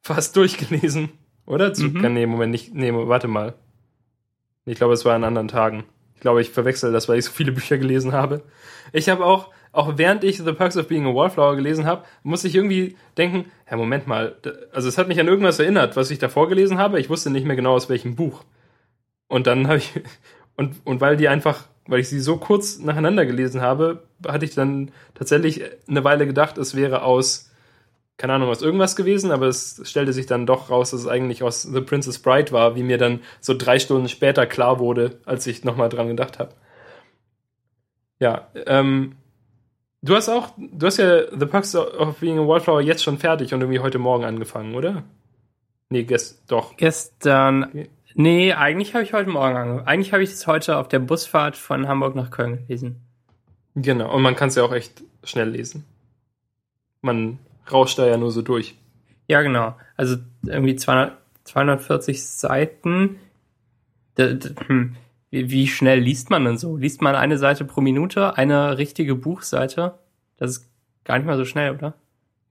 fast 0.00 0.36
durchgelesen. 0.36 1.10
Oder? 1.46 1.74
Zu, 1.74 1.84
mhm. 1.84 2.14
Nee, 2.14 2.26
Moment, 2.26 2.52
nicht. 2.52 2.74
Nee, 2.74 2.92
warte 2.92 3.28
mal. 3.28 3.54
Ich 4.64 4.76
glaube, 4.76 4.94
es 4.94 5.04
war 5.04 5.14
an 5.14 5.24
anderen 5.24 5.48
Tagen. 5.48 5.84
Ich 6.14 6.20
glaube, 6.20 6.40
ich 6.40 6.50
verwechsel 6.50 6.92
das, 6.92 7.08
weil 7.08 7.18
ich 7.18 7.24
so 7.24 7.32
viele 7.32 7.52
Bücher 7.52 7.78
gelesen 7.78 8.12
habe. 8.12 8.42
Ich 8.92 9.08
habe 9.08 9.24
auch 9.24 9.50
auch 9.72 9.96
während 9.96 10.22
ich 10.22 10.36
The 10.36 10.52
Perks 10.52 10.76
of 10.76 10.86
Being 10.86 11.06
a 11.06 11.14
Wallflower 11.14 11.56
gelesen 11.56 11.86
habe, 11.86 12.04
muss 12.22 12.44
ich 12.44 12.54
irgendwie 12.54 12.96
denken, 13.16 13.50
ja, 13.70 13.76
Moment 13.76 14.06
mal, 14.06 14.36
also 14.72 14.86
es 14.86 14.98
hat 14.98 15.08
mich 15.08 15.18
an 15.18 15.28
irgendwas 15.28 15.58
erinnert, 15.58 15.96
was 15.96 16.10
ich 16.10 16.18
davor 16.18 16.48
gelesen 16.48 16.78
habe. 16.78 17.00
Ich 17.00 17.08
wusste 17.08 17.30
nicht 17.30 17.46
mehr 17.46 17.56
genau 17.56 17.72
aus 17.72 17.88
welchem 17.88 18.14
Buch. 18.14 18.44
Und 19.28 19.46
dann 19.46 19.66
habe 19.68 19.78
ich, 19.78 19.90
und, 20.56 20.76
und 20.84 21.00
weil 21.00 21.16
die 21.16 21.28
einfach, 21.28 21.64
weil 21.86 22.00
ich 22.00 22.08
sie 22.10 22.20
so 22.20 22.36
kurz 22.36 22.78
nacheinander 22.78 23.24
gelesen 23.24 23.62
habe, 23.62 24.02
hatte 24.26 24.44
ich 24.44 24.54
dann 24.54 24.92
tatsächlich 25.14 25.62
eine 25.88 26.04
Weile 26.04 26.26
gedacht, 26.26 26.58
es 26.58 26.76
wäre 26.76 27.02
aus, 27.02 27.50
keine 28.18 28.34
Ahnung, 28.34 28.50
aus 28.50 28.60
irgendwas 28.60 28.94
gewesen, 28.94 29.30
aber 29.30 29.46
es 29.46 29.80
stellte 29.84 30.12
sich 30.12 30.26
dann 30.26 30.44
doch 30.44 30.68
raus, 30.68 30.90
dass 30.90 31.00
es 31.00 31.08
eigentlich 31.08 31.42
aus 31.42 31.62
The 31.62 31.80
Princess 31.80 32.18
Bride 32.18 32.52
war, 32.52 32.76
wie 32.76 32.82
mir 32.82 32.98
dann 32.98 33.20
so 33.40 33.54
drei 33.56 33.78
Stunden 33.78 34.10
später 34.10 34.44
klar 34.44 34.78
wurde, 34.78 35.18
als 35.24 35.46
ich 35.46 35.64
nochmal 35.64 35.88
dran 35.88 36.08
gedacht 36.08 36.38
habe. 36.38 36.52
Ja, 38.20 38.48
ähm, 38.66 39.16
Du 40.02 40.16
hast 40.16 40.28
auch, 40.28 40.50
du 40.56 40.86
hast 40.86 40.96
ja 40.96 41.30
The 41.30 41.46
Perks 41.46 41.76
of 41.76 42.18
Being 42.18 42.38
a 42.38 42.46
Wallflower 42.46 42.80
jetzt 42.80 43.04
schon 43.04 43.18
fertig 43.18 43.54
und 43.54 43.60
irgendwie 43.60 43.78
heute 43.78 44.00
Morgen 44.00 44.24
angefangen, 44.24 44.74
oder? 44.74 45.04
Nee, 45.90 46.02
gest 46.02 46.42
doch. 46.48 46.76
Gestern. 46.76 47.64
Okay. 47.64 47.88
Nee, 48.14 48.52
eigentlich 48.52 48.94
habe 48.94 49.04
ich 49.04 49.12
heute 49.12 49.30
Morgen 49.30 49.56
angefangen. 49.56 49.86
Eigentlich 49.86 50.12
habe 50.12 50.24
ich 50.24 50.30
es 50.30 50.46
heute 50.48 50.76
auf 50.76 50.88
der 50.88 50.98
Busfahrt 50.98 51.56
von 51.56 51.86
Hamburg 51.86 52.16
nach 52.16 52.30
Köln 52.30 52.58
gelesen. 52.66 53.00
Genau, 53.76 54.12
und 54.14 54.22
man 54.22 54.34
kann 54.34 54.48
es 54.48 54.56
ja 54.56 54.64
auch 54.64 54.72
echt 54.72 55.02
schnell 55.22 55.48
lesen. 55.48 55.84
Man 57.00 57.38
rauscht 57.70 57.98
da 57.98 58.06
ja 58.06 58.16
nur 58.16 58.32
so 58.32 58.42
durch. 58.42 58.74
Ja, 59.28 59.40
genau. 59.42 59.76
Also 59.96 60.16
irgendwie 60.44 60.74
200, 60.76 61.16
240 61.44 62.26
Seiten. 62.26 63.20
D 64.18 64.38
hm. 64.66 64.96
Wie, 65.32 65.50
wie 65.50 65.66
schnell 65.66 65.98
liest 65.98 66.28
man 66.28 66.44
denn 66.44 66.58
so? 66.58 66.76
Liest 66.76 67.00
man 67.00 67.16
eine 67.16 67.38
Seite 67.38 67.64
pro 67.64 67.80
Minute, 67.80 68.36
eine 68.36 68.76
richtige 68.76 69.14
Buchseite? 69.14 69.98
Das 70.36 70.50
ist 70.50 70.70
gar 71.04 71.16
nicht 71.16 71.26
mal 71.26 71.38
so 71.38 71.46
schnell, 71.46 71.74
oder? 71.74 71.94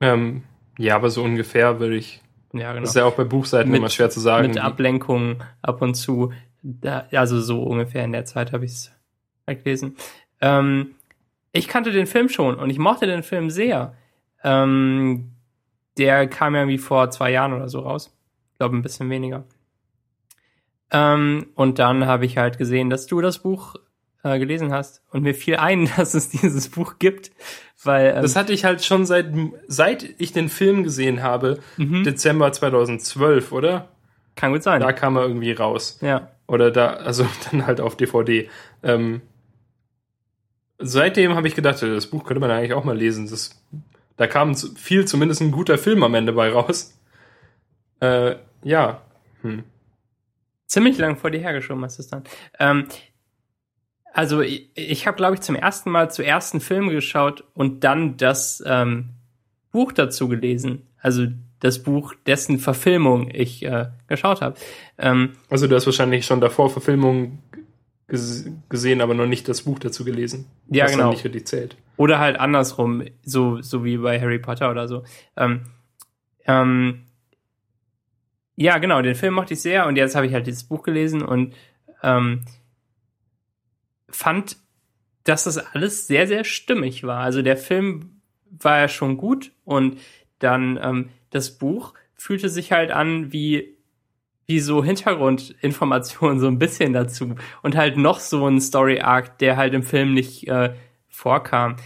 Ähm, 0.00 0.42
ja, 0.76 0.96
aber 0.96 1.08
so 1.08 1.22
ungefähr 1.22 1.78
würde 1.78 1.96
ich. 1.96 2.20
Ja, 2.52 2.72
genau. 2.72 2.80
Das 2.80 2.90
ist 2.90 2.96
ja 2.96 3.04
auch 3.04 3.14
bei 3.14 3.24
Buchseiten 3.24 3.70
mit, 3.70 3.78
immer 3.78 3.88
schwer 3.88 4.10
zu 4.10 4.18
sagen. 4.18 4.48
Mit 4.48 4.58
Ablenkungen 4.58 5.36
ab 5.62 5.80
und 5.80 5.94
zu. 5.94 6.32
Da, 6.62 7.06
also 7.12 7.40
so 7.40 7.62
ungefähr 7.62 8.04
in 8.04 8.12
der 8.12 8.24
Zeit 8.24 8.52
habe 8.52 8.64
ich 8.64 8.72
es 8.72 8.92
halt 9.46 9.62
gelesen. 9.62 9.96
Ähm, 10.40 10.96
ich 11.52 11.68
kannte 11.68 11.92
den 11.92 12.06
Film 12.06 12.28
schon 12.28 12.56
und 12.56 12.68
ich 12.68 12.78
mochte 12.78 13.06
den 13.06 13.22
Film 13.22 13.48
sehr. 13.50 13.94
Ähm, 14.42 15.30
der 15.98 16.26
kam 16.26 16.54
ja 16.54 16.62
irgendwie 16.62 16.78
vor 16.78 17.10
zwei 17.10 17.30
Jahren 17.30 17.52
oder 17.52 17.68
so 17.68 17.78
raus. 17.80 18.12
Ich 18.52 18.58
glaube, 18.58 18.76
ein 18.76 18.82
bisschen 18.82 19.08
weniger. 19.08 19.44
Ähm, 20.92 21.46
und 21.54 21.78
dann 21.78 22.06
habe 22.06 22.26
ich 22.26 22.36
halt 22.38 22.58
gesehen, 22.58 22.90
dass 22.90 23.06
du 23.06 23.20
das 23.20 23.38
Buch 23.40 23.76
äh, 24.22 24.38
gelesen 24.38 24.72
hast. 24.72 25.02
Und 25.10 25.22
mir 25.22 25.34
fiel 25.34 25.56
ein, 25.56 25.88
dass 25.96 26.14
es 26.14 26.28
dieses 26.28 26.68
Buch 26.68 26.94
gibt, 26.98 27.32
weil 27.82 28.14
ähm, 28.14 28.22
Das 28.22 28.36
hatte 28.36 28.52
ich 28.52 28.64
halt 28.64 28.84
schon 28.84 29.06
seit, 29.06 29.26
seit 29.66 30.08
ich 30.18 30.32
den 30.32 30.48
Film 30.48 30.84
gesehen 30.84 31.22
habe, 31.22 31.58
Mhm. 31.76 32.04
Dezember 32.04 32.52
2012, 32.52 33.52
oder? 33.52 33.88
kann 34.34 34.52
gut 34.52 34.62
sein. 34.62 34.80
Da 34.80 34.92
kam 34.92 35.16
er 35.16 35.22
irgendwie 35.22 35.52
raus. 35.52 35.98
ja. 36.00 36.28
Oder 36.48 36.70
da, 36.70 36.94
also 36.94 37.26
dann 37.50 37.66
halt 37.66 37.80
auf 37.80 37.96
DVD. 37.96 38.48
Ähm, 38.82 39.22
seitdem 40.78 41.34
habe 41.34 41.48
ich 41.48 41.54
gedacht, 41.54 41.80
das 41.82 42.06
Buch 42.08 42.24
könnte 42.24 42.40
man 42.40 42.50
eigentlich 42.50 42.74
auch 42.74 42.84
mal 42.84 42.96
lesen. 42.96 43.28
Das, 43.30 43.62
da 44.16 44.26
kam 44.26 44.54
viel, 44.54 45.06
zumindest 45.06 45.40
ein 45.40 45.50
guter 45.52 45.78
Film 45.78 46.02
am 46.02 46.14
Ende 46.14 46.32
bei 46.32 46.50
raus. 46.50 46.98
Äh, 48.00 48.36
ja. 48.64 49.00
Hm. 49.42 49.64
Ziemlich 50.72 50.96
lang 50.98 51.16
vor 51.16 51.30
dir 51.30 51.40
hergeschoben 51.40 51.84
hast 51.84 51.98
du 51.98 52.02
es 52.02 52.08
dann. 52.08 52.24
Ähm, 52.58 52.86
also 54.14 54.40
ich, 54.40 54.70
ich 54.74 55.06
habe, 55.06 55.16
glaube 55.16 55.34
ich, 55.34 55.40
zum 55.40 55.54
ersten 55.54 55.90
Mal 55.90 56.10
zu 56.10 56.22
ersten 56.22 56.60
Film 56.60 56.88
geschaut 56.88 57.44
und 57.54 57.84
dann 57.84 58.16
das 58.16 58.62
ähm, 58.66 59.10
Buch 59.70 59.92
dazu 59.92 60.28
gelesen. 60.28 60.86
Also 61.00 61.26
das 61.60 61.82
Buch, 61.82 62.14
dessen 62.26 62.58
Verfilmung 62.58 63.30
ich 63.30 63.62
äh, 63.64 63.86
geschaut 64.08 64.40
habe. 64.40 64.56
Ähm, 64.98 65.34
Also 65.48 65.66
du 65.66 65.76
hast 65.76 65.86
wahrscheinlich 65.86 66.24
schon 66.26 66.40
davor 66.40 66.70
Verfilmungen 66.70 67.42
ges 68.08 68.46
gesehen, 68.68 69.00
aber 69.00 69.14
noch 69.14 69.26
nicht 69.26 69.48
das 69.48 69.62
Buch 69.62 69.78
dazu 69.78 70.04
gelesen. 70.04 70.46
Ja, 70.68 70.86
genau. 70.86 71.10
nicht 71.10 71.24
richtig 71.24 71.46
zählt. 71.46 71.76
Oder 71.96 72.18
halt 72.18 72.38
andersrum, 72.38 73.04
so, 73.22 73.60
so 73.60 73.84
wie 73.84 73.98
bei 73.98 74.20
Harry 74.20 74.38
Potter 74.38 74.70
oder 74.70 74.88
so. 74.88 75.04
Ähm, 75.36 75.66
ähm, 76.46 77.04
ja, 78.62 78.78
genau, 78.78 79.02
den 79.02 79.14
Film 79.14 79.34
mochte 79.34 79.54
ich 79.54 79.60
sehr 79.60 79.86
und 79.86 79.96
jetzt 79.96 80.14
habe 80.14 80.26
ich 80.26 80.32
halt 80.32 80.46
dieses 80.46 80.64
Buch 80.64 80.82
gelesen 80.82 81.22
und 81.22 81.54
ähm, 82.02 82.44
fand, 84.08 84.56
dass 85.24 85.44
das 85.44 85.58
alles 85.58 86.06
sehr, 86.06 86.26
sehr 86.26 86.44
stimmig 86.44 87.04
war. 87.04 87.20
Also 87.20 87.42
der 87.42 87.56
Film 87.56 88.20
war 88.50 88.78
ja 88.78 88.88
schon 88.88 89.16
gut 89.16 89.52
und 89.64 89.98
dann 90.38 90.78
ähm, 90.80 91.08
das 91.30 91.58
Buch 91.58 91.94
fühlte 92.14 92.48
sich 92.48 92.72
halt 92.72 92.92
an 92.92 93.32
wie 93.32 93.76
wie 94.46 94.60
so 94.60 94.84
Hintergrundinformationen 94.84 96.38
so 96.40 96.46
ein 96.46 96.58
bisschen 96.58 96.92
dazu 96.92 97.34
und 97.62 97.76
halt 97.76 97.96
noch 97.96 98.20
so 98.20 98.46
ein 98.46 98.60
Story 98.60 99.00
Arc, 99.00 99.38
der 99.38 99.56
halt 99.56 99.74
im 99.74 99.82
Film 99.82 100.14
nicht 100.14 100.46
äh, 100.48 100.74
vorkam. 101.08 101.76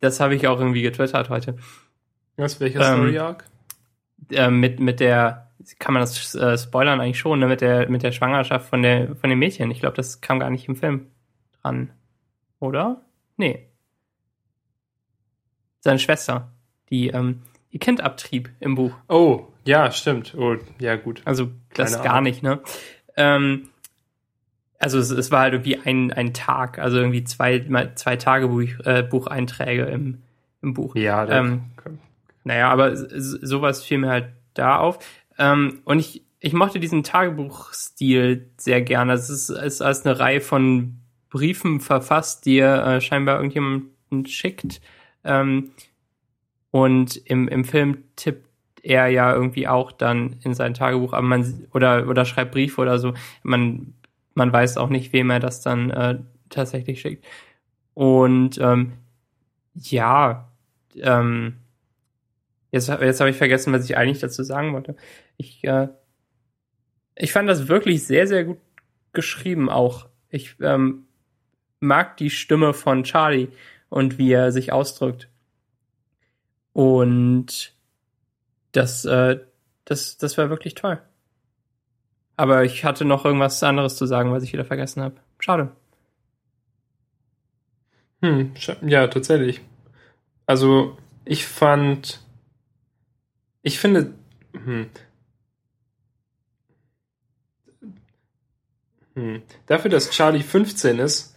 Das 0.00 0.20
habe 0.20 0.34
ich 0.34 0.46
auch 0.46 0.58
irgendwie 0.58 0.82
getwittert 0.82 1.30
heute. 1.30 1.56
Was, 2.36 2.60
welcher 2.60 2.80
Ähm, 2.80 2.96
Story 2.96 3.18
Arc? 3.18 3.44
Äh, 4.30 4.50
mit 4.50 4.80
mit 4.80 5.00
der 5.00 5.47
kann 5.78 5.94
man 5.94 6.02
das 6.02 6.34
äh, 6.34 6.56
spoilern 6.56 7.00
eigentlich 7.00 7.18
schon, 7.18 7.40
ne? 7.40 7.46
mit 7.46 7.60
der 7.60 7.88
mit 7.88 8.02
der 8.02 8.12
Schwangerschaft 8.12 8.68
von 8.68 8.82
der 8.82 9.16
von 9.16 9.30
dem 9.30 9.38
Mädchen. 9.38 9.70
Ich 9.70 9.80
glaube, 9.80 9.96
das 9.96 10.20
kam 10.20 10.38
gar 10.38 10.50
nicht 10.50 10.68
im 10.68 10.76
Film 10.76 11.06
dran, 11.62 11.90
oder? 12.60 13.02
Nee. 13.36 13.68
Seine 15.80 15.98
Schwester, 15.98 16.52
die 16.90 17.08
ähm, 17.08 17.42
ihr 17.70 17.80
Kind 17.80 18.00
abtrieb 18.00 18.50
im 18.60 18.74
Buch. 18.74 18.94
Oh, 19.08 19.46
ja, 19.64 19.90
stimmt. 19.90 20.34
Oh, 20.36 20.56
ja, 20.80 20.96
gut. 20.96 21.22
Also 21.24 21.50
das 21.74 21.92
Keine 21.92 22.04
gar 22.04 22.14
Ahnung. 22.14 22.24
nicht, 22.24 22.42
ne? 22.42 22.60
Ähm, 23.16 23.68
also 24.78 24.98
es, 24.98 25.10
es 25.10 25.30
war 25.30 25.40
halt 25.40 25.54
irgendwie 25.54 25.78
ein, 25.78 26.12
ein 26.12 26.34
Tag, 26.34 26.78
also 26.78 26.98
irgendwie 26.98 27.24
zwei, 27.24 27.64
zwei 27.94 28.16
Tagebuch, 28.16 28.84
äh, 28.84 29.02
Bucheinträge 29.02 29.84
im, 29.84 30.22
im 30.62 30.74
Buch. 30.74 30.94
Ja, 30.94 31.26
der, 31.26 31.38
Ähm, 31.38 31.62
Naja, 32.44 32.70
aber 32.70 32.92
sowas 32.94 33.84
fiel 33.84 33.98
mir 33.98 34.10
halt 34.10 34.28
da 34.54 34.78
auf. 34.78 34.98
Ähm, 35.38 35.80
und 35.84 35.98
ich, 35.98 36.24
ich 36.40 36.52
mochte 36.52 36.80
diesen 36.80 37.02
Tagebuchstil 37.02 38.50
sehr 38.56 38.82
gerne. 38.82 39.12
Es 39.12 39.30
ist, 39.30 39.50
ist 39.50 39.80
als 39.80 40.04
eine 40.04 40.18
Reihe 40.18 40.40
von 40.40 40.98
Briefen 41.30 41.80
verfasst, 41.80 42.46
die 42.46 42.58
er 42.58 42.86
äh, 42.86 43.00
scheinbar 43.00 43.36
irgendjemandem 43.36 44.26
schickt. 44.26 44.80
Ähm, 45.24 45.72
und 46.70 47.16
im, 47.16 47.48
im 47.48 47.64
Film 47.64 48.04
tippt 48.16 48.48
er 48.82 49.08
ja 49.08 49.34
irgendwie 49.34 49.68
auch 49.68 49.92
dann 49.92 50.36
in 50.42 50.54
sein 50.54 50.74
Tagebuch, 50.74 51.12
aber 51.12 51.26
man 51.26 51.66
oder 51.72 52.08
oder 52.08 52.24
schreibt 52.24 52.52
Briefe 52.52 52.80
oder 52.80 52.98
so. 52.98 53.14
Man 53.42 53.94
man 54.34 54.52
weiß 54.52 54.76
auch 54.78 54.88
nicht, 54.88 55.12
wem 55.12 55.30
er 55.30 55.40
das 55.40 55.62
dann 55.62 55.90
äh, 55.90 56.18
tatsächlich 56.48 57.00
schickt. 57.00 57.26
Und 57.94 58.58
ähm, 58.58 58.92
ja, 59.74 60.48
ähm, 60.96 61.56
jetzt 62.70 62.88
jetzt 62.88 63.20
habe 63.20 63.30
ich 63.30 63.36
vergessen, 63.36 63.72
was 63.72 63.84
ich 63.84 63.96
eigentlich 63.96 64.20
dazu 64.20 64.42
sagen 64.42 64.72
wollte. 64.72 64.96
Ich 65.36 65.64
äh, 65.64 65.88
ich 67.16 67.32
fand 67.32 67.48
das 67.48 67.68
wirklich 67.68 68.04
sehr 68.06 68.26
sehr 68.26 68.44
gut 68.44 68.58
geschrieben 69.12 69.70
auch. 69.70 70.08
Ich 70.30 70.56
ähm, 70.60 71.06
mag 71.80 72.16
die 72.16 72.30
Stimme 72.30 72.74
von 72.74 73.04
Charlie 73.04 73.48
und 73.88 74.18
wie 74.18 74.32
er 74.32 74.52
sich 74.52 74.72
ausdrückt. 74.72 75.28
Und 76.72 77.74
das, 78.72 79.04
äh, 79.04 79.40
das, 79.84 80.18
das 80.18 80.38
war 80.38 80.50
wirklich 80.50 80.74
toll. 80.74 81.00
Aber 82.36 82.64
ich 82.64 82.84
hatte 82.84 83.04
noch 83.04 83.24
irgendwas 83.24 83.62
anderes 83.62 83.96
zu 83.96 84.06
sagen, 84.06 84.30
was 84.30 84.44
ich 84.44 84.52
wieder 84.52 84.64
vergessen 84.64 85.02
habe. 85.02 85.16
Schade. 85.40 85.72
Hm, 88.22 88.52
ja, 88.82 89.08
tatsächlich. 89.08 89.60
Also, 90.46 90.96
ich 91.24 91.46
fand. 91.46 92.20
Ich 93.68 93.80
finde. 93.80 94.14
Hm, 94.54 94.86
hm, 99.12 99.42
dafür, 99.66 99.90
dass 99.90 100.08
Charlie 100.08 100.42
15 100.42 100.98
ist, 100.98 101.36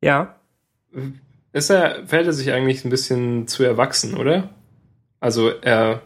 Ja, 0.00 0.36
ist 1.52 1.70
er, 1.70 2.06
verhält 2.06 2.28
er 2.28 2.32
sich 2.32 2.52
eigentlich 2.52 2.84
ein 2.84 2.90
bisschen 2.90 3.48
zu 3.48 3.64
erwachsen, 3.64 4.14
oder? 4.14 4.54
Also, 5.18 5.48
er. 5.48 6.02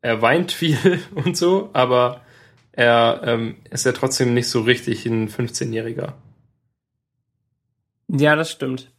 Er 0.00 0.22
weint 0.22 0.52
viel 0.52 1.00
und 1.14 1.36
so, 1.36 1.68
aber 1.74 2.22
er 2.72 3.20
ähm, 3.24 3.56
ist 3.70 3.84
ja 3.84 3.92
trotzdem 3.92 4.32
nicht 4.32 4.48
so 4.48 4.62
richtig 4.62 5.04
ein 5.04 5.28
15-Jähriger. 5.28 6.14
ja, 8.08 8.36
das 8.36 8.50
stimmt. 8.50 8.90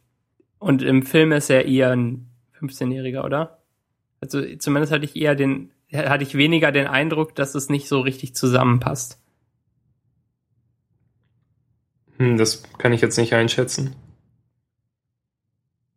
Und 0.60 0.82
im 0.82 1.02
Film 1.02 1.32
ist 1.32 1.50
er 1.50 1.66
eher 1.66 1.90
ein 1.90 2.30
15-Jähriger, 2.60 3.24
oder? 3.24 3.63
Also 4.24 4.42
zumindest 4.58 4.92
hatte 4.92 5.04
ich 5.04 5.16
eher 5.16 5.34
den, 5.34 5.70
hatte 5.92 6.24
ich 6.24 6.34
weniger 6.34 6.72
den 6.72 6.86
Eindruck, 6.86 7.34
dass 7.34 7.54
es 7.54 7.68
nicht 7.68 7.88
so 7.88 8.00
richtig 8.00 8.34
zusammenpasst. 8.34 9.20
Hm, 12.18 12.36
das 12.38 12.62
kann 12.78 12.92
ich 12.92 13.00
jetzt 13.00 13.18
nicht 13.18 13.34
einschätzen. 13.34 13.94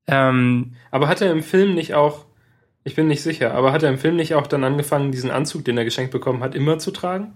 Ähm, 0.07 0.73
Aber 0.91 1.07
hat 1.07 1.21
er 1.21 1.31
im 1.31 1.43
Film 1.43 1.75
nicht 1.75 1.93
auch, 1.93 2.25
ich 2.83 2.95
bin 2.95 3.07
nicht 3.07 3.21
sicher, 3.21 3.53
aber 3.53 3.71
hat 3.73 3.83
er 3.83 3.89
im 3.89 3.97
Film 3.97 4.15
nicht 4.15 4.35
auch 4.35 4.47
dann 4.47 4.63
angefangen, 4.63 5.11
diesen 5.11 5.31
Anzug, 5.31 5.65
den 5.65 5.77
er 5.77 5.83
geschenkt 5.85 6.11
bekommen 6.11 6.41
hat, 6.43 6.55
immer 6.55 6.79
zu 6.79 6.91
tragen? 6.91 7.33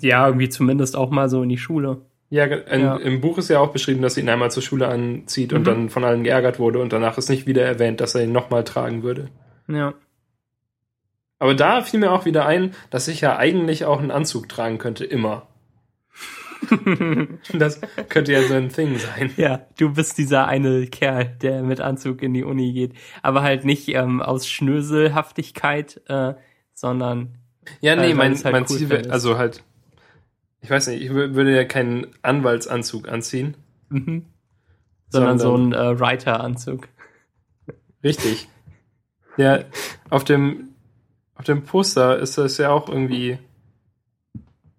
ja, 0.00 0.26
irgendwie 0.26 0.48
zumindest 0.48 0.96
auch 0.96 1.10
mal 1.10 1.28
so 1.30 1.42
in 1.44 1.48
die 1.48 1.56
Schule. 1.56 2.02
Ja, 2.30 2.44
in, 2.46 2.80
Ja. 2.80 2.96
im 2.96 3.20
Buch 3.20 3.38
ist 3.38 3.48
ja 3.48 3.60
auch 3.60 3.72
beschrieben, 3.72 4.02
dass 4.02 4.16
er 4.16 4.24
ihn 4.24 4.28
einmal 4.28 4.50
zur 4.50 4.62
Schule 4.62 4.88
anzieht 4.88 5.52
und 5.52 5.60
Mhm. 5.60 5.64
dann 5.64 5.88
von 5.88 6.02
allen 6.04 6.24
geärgert 6.24 6.58
wurde 6.58 6.80
und 6.80 6.92
danach 6.92 7.16
ist 7.16 7.28
nicht 7.30 7.46
wieder 7.46 7.62
erwähnt, 7.64 8.00
dass 8.00 8.14
er 8.14 8.24
ihn 8.24 8.32
nochmal 8.32 8.64
tragen 8.64 9.02
würde. 9.02 9.28
Ja. 9.68 9.94
Aber 11.38 11.54
da 11.54 11.82
fiel 11.82 12.00
mir 12.00 12.12
auch 12.12 12.24
wieder 12.24 12.46
ein, 12.46 12.72
dass 12.90 13.08
ich 13.08 13.20
ja 13.20 13.36
eigentlich 13.36 13.84
auch 13.84 13.98
einen 14.00 14.10
Anzug 14.12 14.48
tragen 14.48 14.78
könnte, 14.78 15.04
immer. 15.04 15.46
Das 17.52 17.80
könnte 18.08 18.32
ja 18.32 18.42
so 18.42 18.54
ein 18.54 18.68
Thing 18.68 18.96
sein. 18.98 19.32
Ja, 19.36 19.66
du 19.78 19.92
bist 19.94 20.16
dieser 20.18 20.46
eine 20.46 20.86
Kerl, 20.86 21.24
der 21.42 21.62
mit 21.62 21.80
Anzug 21.80 22.22
in 22.22 22.32
die 22.34 22.44
Uni 22.44 22.72
geht. 22.72 22.92
Aber 23.22 23.42
halt 23.42 23.64
nicht 23.64 23.88
ähm, 23.88 24.22
aus 24.22 24.46
Schnöselhaftigkeit, 24.48 26.00
äh, 26.08 26.34
sondern 26.74 27.38
Ja, 27.80 27.94
Äh, 27.94 27.96
nee, 27.96 28.02
weil 28.10 28.14
mein, 28.14 28.34
halt 28.44 28.52
mein 28.52 28.62
cool 28.62 28.78
Ziel 28.78 28.88
wäre, 28.90 29.10
also 29.10 29.36
halt, 29.38 29.64
ich 30.60 30.70
weiß 30.70 30.86
nicht, 30.88 31.02
ich 31.02 31.10
wür- 31.10 31.34
würde 31.34 31.54
ja 31.56 31.64
keinen 31.64 32.06
Anwaltsanzug 32.22 33.08
anziehen. 33.08 33.56
mhm. 33.88 34.26
sondern, 35.08 35.38
so 35.40 35.56
Sondern- 35.56 35.74
ein 35.90 35.96
äh, 35.96 36.00
Writer-Anzug. 36.00 36.88
Richtig. 38.04 38.48
Ja, 39.36 39.60
auf 40.10 40.24
dem, 40.24 40.68
auf 41.34 41.44
dem 41.44 41.64
Poster 41.64 42.18
ist 42.18 42.38
das 42.38 42.58
ja 42.58 42.70
auch 42.70 42.88
irgendwie 42.88 43.38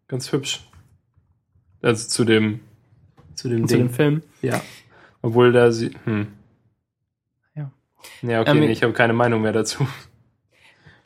ganz 0.08 0.32
hübsch. 0.32 0.68
Also 1.82 2.08
zu 2.08 2.24
dem, 2.24 2.62
zu 3.36 3.50
dem 3.50 3.68
Zu 3.68 3.76
Ding. 3.76 3.88
dem 3.88 3.94
Film. 3.94 4.22
Ja. 4.42 4.62
Obwohl 5.22 5.52
da 5.52 5.72
sie, 5.72 5.92
hm. 6.06 6.28
Ja. 7.56 7.72
Ja, 8.22 8.42
okay, 8.42 8.52
Ähm, 8.52 8.60
nee, 8.60 8.72
ich 8.72 8.84
habe 8.84 8.94
keine 8.94 9.14
Meinung 9.14 9.42
mehr 9.42 9.54
dazu. 9.54 9.88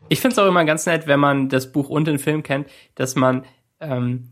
Ich 0.10 0.22
finde 0.22 0.34
es 0.34 0.40
auch 0.40 0.48
immer 0.48 0.64
ganz 0.66 0.86
nett, 0.86 1.08
wenn 1.08 1.20
man 1.20 1.50
das 1.50 1.72
Buch 1.72 1.90
und 1.90 2.06
den 2.06 2.20
Film 2.20 2.42
kennt, 2.44 2.70
dass 2.96 3.16
man 3.16 3.46
ähm, 3.80 4.30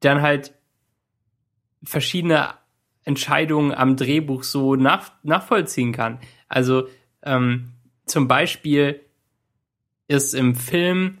dann 0.00 0.22
halt 0.22 0.54
verschiedene 1.82 2.54
Entscheidungen 3.04 3.72
am 3.74 3.96
Drehbuch 3.96 4.42
so 4.42 4.74
nach, 4.76 5.12
nachvollziehen 5.22 5.92
kann. 5.92 6.18
Also 6.48 6.88
ähm, 7.22 7.71
zum 8.06 8.28
Beispiel 8.28 9.00
ist 10.08 10.34
im 10.34 10.54
Film 10.54 11.18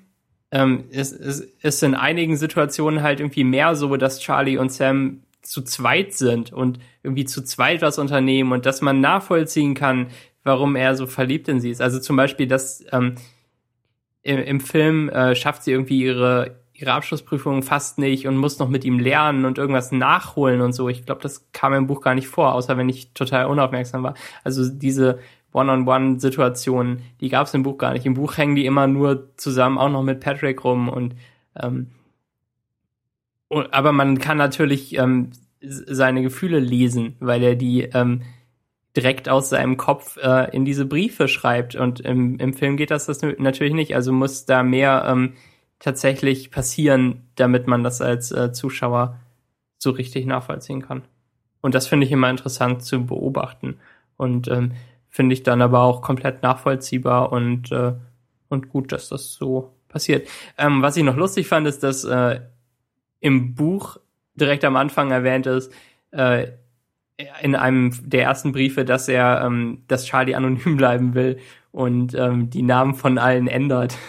ähm, 0.50 0.84
ist, 0.90 1.12
ist, 1.12 1.40
ist 1.62 1.82
in 1.82 1.94
einigen 1.94 2.36
Situationen 2.36 3.02
halt 3.02 3.20
irgendwie 3.20 3.44
mehr 3.44 3.74
so, 3.74 3.96
dass 3.96 4.20
Charlie 4.20 4.58
und 4.58 4.70
Sam 4.70 5.22
zu 5.40 5.62
zweit 5.62 6.12
sind 6.12 6.52
und 6.52 6.78
irgendwie 7.02 7.24
zu 7.24 7.42
zweit 7.42 7.82
was 7.82 7.98
unternehmen 7.98 8.52
und 8.52 8.66
dass 8.66 8.82
man 8.82 9.00
nachvollziehen 9.00 9.74
kann, 9.74 10.08
warum 10.44 10.76
er 10.76 10.94
so 10.94 11.06
verliebt 11.06 11.48
in 11.48 11.60
sie 11.60 11.70
ist. 11.70 11.80
Also 11.80 11.98
zum 11.98 12.16
Beispiel, 12.16 12.46
dass 12.46 12.84
ähm, 12.92 13.14
im, 14.22 14.38
im 14.38 14.60
Film 14.60 15.08
äh, 15.08 15.34
schafft 15.34 15.64
sie 15.64 15.72
irgendwie 15.72 16.02
ihre 16.02 16.62
ihre 16.74 16.92
Abschlussprüfung 16.92 17.62
fast 17.62 17.98
nicht 17.98 18.26
und 18.26 18.36
muss 18.36 18.58
noch 18.58 18.68
mit 18.68 18.84
ihm 18.84 18.98
lernen 18.98 19.44
und 19.44 19.56
irgendwas 19.56 19.92
nachholen 19.92 20.60
und 20.60 20.72
so. 20.72 20.88
Ich 20.88 21.06
glaube, 21.06 21.20
das 21.22 21.52
kam 21.52 21.74
im 21.74 21.86
Buch 21.86 22.00
gar 22.00 22.14
nicht 22.14 22.26
vor, 22.26 22.54
außer 22.54 22.76
wenn 22.76 22.88
ich 22.88 23.12
total 23.12 23.46
unaufmerksam 23.46 24.02
war. 24.02 24.14
Also 24.42 24.68
diese 24.68 25.20
One-on-One-Situationen, 25.52 27.02
die 27.20 27.28
gab 27.28 27.46
es 27.46 27.54
im 27.54 27.62
Buch 27.62 27.78
gar 27.78 27.92
nicht. 27.92 28.06
Im 28.06 28.14
Buch 28.14 28.36
hängen 28.36 28.54
die 28.56 28.66
immer 28.66 28.86
nur 28.86 29.36
zusammen, 29.36 29.78
auch 29.78 29.90
noch 29.90 30.02
mit 30.02 30.20
Patrick 30.20 30.64
rum 30.64 30.88
und 30.88 31.14
ähm, 31.60 31.88
aber 33.70 33.92
man 33.92 34.18
kann 34.18 34.38
natürlich 34.38 34.96
ähm, 34.96 35.30
seine 35.60 36.22
Gefühle 36.22 36.58
lesen, 36.58 37.16
weil 37.20 37.42
er 37.42 37.54
die 37.54 37.82
ähm, 37.82 38.22
direkt 38.96 39.28
aus 39.28 39.50
seinem 39.50 39.76
Kopf 39.76 40.16
äh, 40.18 40.54
in 40.54 40.64
diese 40.64 40.86
Briefe 40.86 41.28
schreibt. 41.28 41.74
Und 41.74 42.00
im, 42.00 42.38
im 42.38 42.54
Film 42.54 42.76
geht 42.76 42.90
das, 42.90 43.06
das 43.06 43.20
natürlich 43.22 43.74
nicht. 43.74 43.94
Also 43.94 44.12
muss 44.12 44.44
da 44.44 44.62
mehr 44.62 45.04
ähm, 45.06 45.34
tatsächlich 45.78 46.50
passieren, 46.50 47.28
damit 47.34 47.66
man 47.66 47.82
das 47.82 48.00
als 48.00 48.32
äh, 48.32 48.52
Zuschauer 48.52 49.18
so 49.78 49.90
richtig 49.90 50.26
nachvollziehen 50.26 50.82
kann. 50.82 51.02
Und 51.60 51.74
das 51.74 51.86
finde 51.86 52.06
ich 52.06 52.12
immer 52.12 52.30
interessant 52.30 52.82
zu 52.82 53.06
beobachten. 53.06 53.78
Und 54.16 54.48
ähm, 54.48 54.72
finde 55.12 55.34
ich 55.34 55.44
dann 55.44 55.62
aber 55.62 55.82
auch 55.82 56.02
komplett 56.02 56.42
nachvollziehbar 56.42 57.30
und, 57.30 57.70
äh, 57.70 57.92
und 58.48 58.70
gut, 58.70 58.90
dass 58.90 59.10
das 59.10 59.34
so 59.34 59.74
passiert. 59.88 60.26
Ähm, 60.58 60.82
was 60.82 60.96
ich 60.96 61.04
noch 61.04 61.16
lustig 61.16 61.46
fand, 61.46 61.68
ist, 61.68 61.82
dass 61.82 62.02
äh, 62.02 62.40
im 63.20 63.54
Buch 63.54 63.98
direkt 64.34 64.64
am 64.64 64.74
Anfang 64.74 65.10
erwähnt 65.10 65.46
ist, 65.46 65.72
äh, 66.10 66.48
in 67.42 67.54
einem 67.54 67.92
der 68.02 68.24
ersten 68.24 68.52
Briefe, 68.52 68.84
dass 68.84 69.06
er, 69.06 69.42
ähm, 69.44 69.84
dass 69.86 70.06
Charlie 70.06 70.34
anonym 70.34 70.76
bleiben 70.78 71.14
will 71.14 71.38
und 71.70 72.14
ähm, 72.14 72.50
die 72.50 72.62
Namen 72.62 72.94
von 72.94 73.18
allen 73.18 73.46
ändert. 73.46 73.96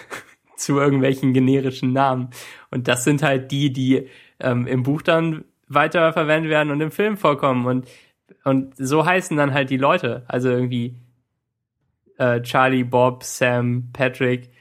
zu 0.55 0.79
irgendwelchen 0.79 1.33
generischen 1.33 1.93
Namen. 1.93 2.29
Und 2.71 2.87
das 2.87 3.03
sind 3.03 3.21
halt 3.21 3.51
die, 3.51 3.71
die 3.71 4.07
ähm, 4.39 4.65
im 4.67 4.83
Buch 4.83 5.01
dann 5.01 5.43
weiter 5.67 6.13
verwendet 6.13 6.49
werden 6.49 6.71
und 6.71 6.81
im 6.81 6.91
Film 6.91 7.17
vorkommen. 7.17 7.65
Und, 7.65 7.87
und 8.43 8.75
so 8.77 9.05
heißen 9.05 9.37
dann 9.37 9.53
halt 9.53 9.69
die 9.69 9.77
Leute. 9.77 10.23
Also 10.27 10.49
irgendwie 10.49 10.95
äh, 12.17 12.41
Charlie, 12.41 12.83
Bob, 12.83 13.23
Sam, 13.23 13.89
Patrick, 13.93 14.51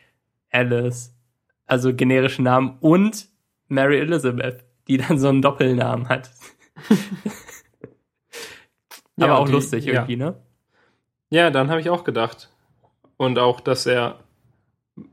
Alice. 0.51 1.15
Also 1.67 1.95
generische 1.95 2.43
Namen 2.43 2.77
und 2.81 3.29
Mary 3.69 4.01
Elizabeth, 4.01 4.65
die 4.89 4.99
dann 4.99 5.19
so 5.19 5.29
einen 5.29 5.43
Doppelnamen 5.43 6.09
hat. 6.09 6.31
Aber 9.17 9.27
ja, 9.27 9.37
auch 9.37 9.47
die, 9.47 9.53
lustig 9.53 9.87
irgendwie, 9.87 10.17
ja. 10.17 10.27
ne? 10.27 10.43
Ja, 11.31 11.51
dann 11.51 11.71
habe 11.71 11.81
ich 11.81 11.89
auch 11.91 12.05
gedacht. 12.05 12.51
Und 13.17 13.39
auch, 13.39 13.61
dass 13.61 13.87
er 13.87 14.19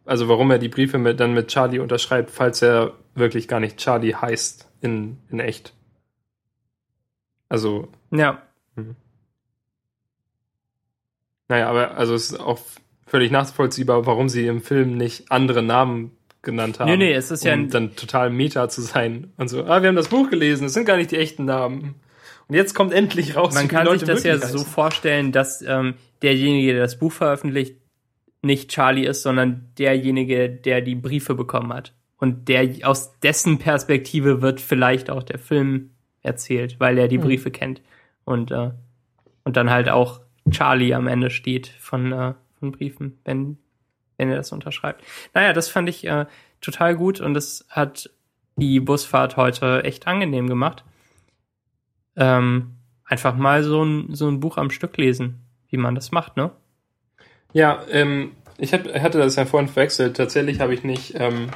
also 0.05 0.27
warum 0.27 0.51
er 0.51 0.59
die 0.59 0.69
Briefe 0.69 0.97
mit, 0.97 1.19
dann 1.19 1.33
mit 1.33 1.47
Charlie 1.47 1.79
unterschreibt, 1.79 2.31
falls 2.31 2.61
er 2.61 2.93
wirklich 3.15 3.47
gar 3.47 3.59
nicht 3.59 3.77
Charlie 3.77 4.15
heißt 4.15 4.69
in, 4.81 5.17
in 5.29 5.39
echt. 5.39 5.73
Also. 7.47 7.87
Ja. 8.11 8.41
Mh. 8.75 8.95
Naja, 11.47 11.69
aber 11.69 11.97
also 11.97 12.13
es 12.13 12.31
ist 12.31 12.39
auch 12.39 12.59
völlig 13.05 13.31
nachvollziehbar, 13.31 14.05
warum 14.05 14.29
sie 14.29 14.45
im 14.45 14.61
Film 14.61 14.97
nicht 14.97 15.31
andere 15.31 15.63
Namen 15.63 16.11
genannt 16.41 16.79
haben. 16.79 16.89
Nee, 16.89 16.97
nee, 16.97 17.13
es 17.13 17.31
ist 17.31 17.43
um 17.43 17.49
ja 17.49 17.57
dann 17.57 17.95
total 17.95 18.29
meta 18.29 18.69
zu 18.69 18.81
sein 18.81 19.33
und 19.37 19.49
so, 19.49 19.65
ah, 19.65 19.81
wir 19.81 19.89
haben 19.89 19.95
das 19.95 20.09
Buch 20.09 20.29
gelesen, 20.29 20.65
es 20.65 20.73
sind 20.73 20.85
gar 20.85 20.97
nicht 20.97 21.11
die 21.11 21.17
echten 21.17 21.45
Namen. 21.45 21.95
Und 22.47 22.55
jetzt 22.55 22.73
kommt 22.73 22.93
endlich 22.93 23.35
raus. 23.35 23.53
Man 23.53 23.67
kann 23.67 23.87
sich 23.91 24.03
das 24.03 24.23
ja 24.23 24.33
heißen. 24.33 24.57
so 24.57 24.63
vorstellen, 24.63 25.31
dass 25.31 25.61
ähm, 25.61 25.95
derjenige, 26.23 26.73
der 26.73 26.81
das 26.81 26.97
Buch 26.97 27.11
veröffentlicht, 27.11 27.75
nicht 28.41 28.71
Charlie 28.71 29.05
ist, 29.05 29.21
sondern 29.21 29.71
derjenige, 29.77 30.49
der 30.49 30.81
die 30.81 30.95
Briefe 30.95 31.35
bekommen 31.35 31.73
hat. 31.73 31.93
Und 32.17 32.47
der 32.47 32.67
aus 32.83 33.19
dessen 33.19 33.59
Perspektive 33.59 34.41
wird 34.41 34.61
vielleicht 34.61 35.09
auch 35.09 35.23
der 35.23 35.37
Film 35.39 35.91
erzählt, 36.21 36.79
weil 36.79 36.97
er 36.97 37.07
die 37.07 37.17
mhm. 37.17 37.23
Briefe 37.23 37.51
kennt. 37.51 37.81
Und, 38.29 38.51
äh, 38.51 38.69
und 39.43 39.57
dann 39.57 39.71
halt 39.71 39.89
auch 39.89 40.21
Charlie 40.51 40.93
am 40.93 41.07
Ende 41.07 41.31
steht 41.31 41.65
von, 41.65 42.11
äh, 42.11 42.33
von 42.59 42.71
Briefen, 42.71 43.17
wenn, 43.25 43.57
wenn 44.17 44.29
er 44.29 44.35
das 44.35 44.51
unterschreibt. 44.51 45.03
Naja, 45.33 45.51
das 45.51 45.67
fand 45.67 45.89
ich 45.89 46.05
äh, 46.05 46.27
total 46.61 46.95
gut 46.95 47.21
und 47.21 47.33
das 47.33 47.65
hat 47.69 48.11
die 48.55 48.79
Busfahrt 48.79 49.35
heute 49.35 49.83
echt 49.83 50.05
angenehm 50.05 50.47
gemacht. 50.47 50.83
Ähm, 52.15 52.75
einfach 53.03 53.35
mal 53.35 53.63
so 53.63 53.83
ein, 53.83 54.13
so 54.13 54.27
ein 54.27 54.39
Buch 54.39 54.57
am 54.57 54.69
Stück 54.69 54.95
lesen, 54.97 55.39
wie 55.69 55.77
man 55.77 55.95
das 55.95 56.11
macht, 56.11 56.37
ne? 56.37 56.51
Ja, 57.51 57.81
ähm, 57.89 58.33
ich 58.59 58.73
hab, 58.73 58.85
hatte 58.93 59.17
das 59.17 59.37
ja 59.37 59.45
vorhin 59.45 59.69
verwechselt. 59.69 60.17
Tatsächlich 60.17 60.59
habe 60.59 60.75
ich 60.75 60.83
nicht. 60.83 61.15
Ähm, 61.15 61.49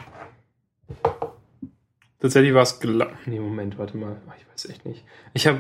tatsächlich 2.20 2.56
war 2.56 2.64
es. 2.64 2.80
Nee, 3.28 3.40
Moment, 3.40 3.78
warte 3.78 3.96
mal. 3.96 4.20
Ich 4.40 4.52
weiß 4.52 4.72
echt 4.72 4.88
nicht. 4.88 5.04
Ich 5.36 5.46
habe. 5.46 5.60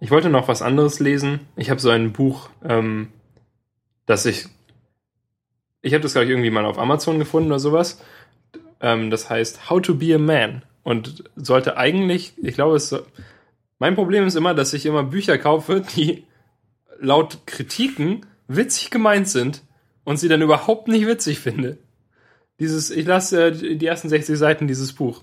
Ich 0.00 0.10
wollte 0.10 0.30
noch 0.30 0.48
was 0.48 0.62
anderes 0.62 0.98
lesen. 0.98 1.40
Ich 1.56 1.68
habe 1.68 1.78
so 1.78 1.90
ein 1.90 2.12
Buch, 2.12 2.48
ähm, 2.64 3.08
das 4.06 4.24
ich. 4.24 4.46
Ich 5.82 5.92
habe 5.92 6.02
das, 6.02 6.12
glaube 6.12 6.24
ich, 6.24 6.30
irgendwie 6.30 6.50
mal 6.50 6.64
auf 6.64 6.78
Amazon 6.78 7.18
gefunden 7.18 7.50
oder 7.50 7.60
sowas. 7.60 8.02
Ähm, 8.80 9.10
das 9.10 9.28
heißt 9.28 9.68
How 9.68 9.80
to 9.80 9.94
Be 9.94 10.14
a 10.14 10.18
Man. 10.18 10.62
Und 10.82 11.24
sollte 11.36 11.76
eigentlich, 11.76 12.32
ich 12.42 12.54
glaube, 12.54 12.76
es. 12.76 12.94
Mein 13.78 13.94
Problem 13.94 14.26
ist 14.26 14.36
immer, 14.36 14.54
dass 14.54 14.72
ich 14.72 14.86
immer 14.86 15.02
Bücher 15.04 15.38
kaufe, 15.38 15.82
die 15.96 16.24
laut 16.98 17.46
Kritiken 17.46 18.26
witzig 18.48 18.90
gemeint 18.90 19.28
sind 19.28 19.62
und 20.04 20.18
sie 20.18 20.28
dann 20.28 20.42
überhaupt 20.42 20.88
nicht 20.88 21.06
witzig 21.06 21.38
finde. 21.38 21.78
Dieses, 22.58 22.90
ich 22.90 23.06
lasse 23.06 23.48
äh, 23.48 23.76
die 23.76 23.86
ersten 23.86 24.08
60 24.08 24.36
Seiten 24.38 24.66
dieses 24.66 24.92
Buch, 24.92 25.22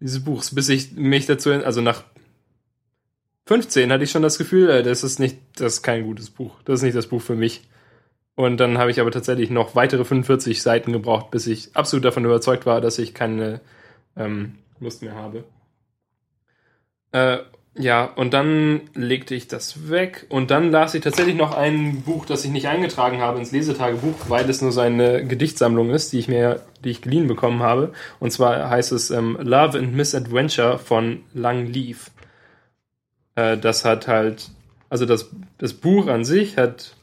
dieses 0.00 0.22
Buchs, 0.24 0.54
bis 0.54 0.68
ich 0.68 0.92
mich 0.92 1.26
dazu, 1.26 1.50
also 1.52 1.80
nach 1.80 2.04
15 3.46 3.92
hatte 3.92 4.04
ich 4.04 4.10
schon 4.10 4.22
das 4.22 4.38
Gefühl, 4.38 4.68
äh, 4.70 4.82
das 4.82 5.04
ist 5.04 5.18
nicht, 5.18 5.38
das 5.56 5.74
ist 5.74 5.82
kein 5.82 6.04
gutes 6.04 6.30
Buch. 6.30 6.56
Das 6.64 6.80
ist 6.80 6.82
nicht 6.82 6.96
das 6.96 7.06
Buch 7.06 7.22
für 7.22 7.36
mich. 7.36 7.62
Und 8.34 8.58
dann 8.58 8.76
habe 8.76 8.90
ich 8.90 9.00
aber 9.00 9.10
tatsächlich 9.10 9.50
noch 9.50 9.74
weitere 9.74 10.04
45 10.04 10.60
Seiten 10.60 10.92
gebraucht, 10.92 11.30
bis 11.30 11.46
ich 11.46 11.74
absolut 11.74 12.04
davon 12.04 12.24
überzeugt 12.24 12.66
war, 12.66 12.80
dass 12.80 12.98
ich 12.98 13.14
keine 13.14 13.60
ähm, 14.16 14.56
Lust 14.78 15.02
mehr 15.02 15.14
habe. 15.14 15.44
Äh, 17.12 17.38
ja, 17.78 18.04
und 18.04 18.34
dann 18.34 18.82
legte 18.94 19.34
ich 19.34 19.48
das 19.48 19.90
weg 19.90 20.26
und 20.28 20.50
dann 20.50 20.70
las 20.70 20.94
ich 20.94 21.02
tatsächlich 21.02 21.36
noch 21.36 21.54
ein 21.54 22.02
Buch, 22.02 22.26
das 22.26 22.44
ich 22.44 22.50
nicht 22.50 22.68
eingetragen 22.68 23.20
habe 23.20 23.38
ins 23.38 23.52
Lesetagebuch, 23.52 24.28
weil 24.28 24.48
es 24.48 24.62
nur 24.62 24.72
so 24.72 24.80
eine 24.80 25.26
Gedichtsammlung 25.26 25.90
ist, 25.90 26.12
die 26.12 26.18
ich 26.18 26.28
mir, 26.28 26.62
die 26.84 26.90
ich 26.90 27.02
geliehen 27.02 27.28
bekommen 27.28 27.62
habe. 27.62 27.92
Und 28.18 28.32
zwar 28.32 28.68
heißt 28.70 28.92
es 28.92 29.10
ähm, 29.10 29.38
Love 29.40 29.78
and 29.78 29.94
Misadventure 29.94 30.78
von 30.78 31.20
Lang 31.32 31.66
Leaf. 31.66 32.10
Äh, 33.36 33.56
das 33.56 33.84
hat 33.84 34.08
halt, 34.08 34.50
also 34.90 35.06
das, 35.06 35.30
das 35.58 35.72
Buch 35.72 36.08
an 36.08 36.24
sich 36.24 36.58
hat 36.58 36.96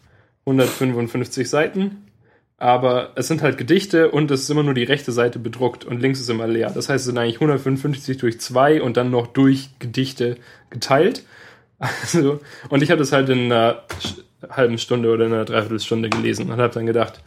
155 0.45 1.49
Seiten 1.49 2.03
aber 2.63 3.11
es 3.15 3.27
sind 3.27 3.41
halt 3.41 3.57
Gedichte 3.57 4.09
und 4.09 4.31
es 4.31 4.43
ist 4.43 4.49
immer 4.49 4.63
nur 4.63 4.73
die 4.73 4.85
rechte 4.85 5.11
Seite 5.11 5.37
bedruckt 5.37 5.83
und 5.83 5.99
links 5.99 6.21
ist 6.21 6.29
immer 6.29 6.47
leer. 6.47 6.71
Das 6.73 6.87
heißt, 6.87 7.01
es 7.01 7.05
sind 7.07 7.17
eigentlich 7.17 7.35
155 7.35 8.17
durch 8.19 8.39
zwei 8.39 8.81
und 8.81 8.95
dann 8.95 9.11
noch 9.11 9.27
durch 9.27 9.71
Gedichte 9.79 10.37
geteilt. 10.69 11.23
Also, 11.77 12.39
und 12.69 12.81
ich 12.81 12.91
habe 12.91 12.99
das 12.99 13.11
halt 13.11 13.27
in 13.27 13.51
einer 13.51 13.83
halben 14.49 14.77
Stunde 14.77 15.11
oder 15.11 15.25
in 15.25 15.33
einer 15.33 15.43
Dreiviertelstunde 15.43 16.09
gelesen 16.09 16.49
und 16.49 16.61
habe 16.61 16.73
dann 16.73 16.85
gedacht, 16.85 17.21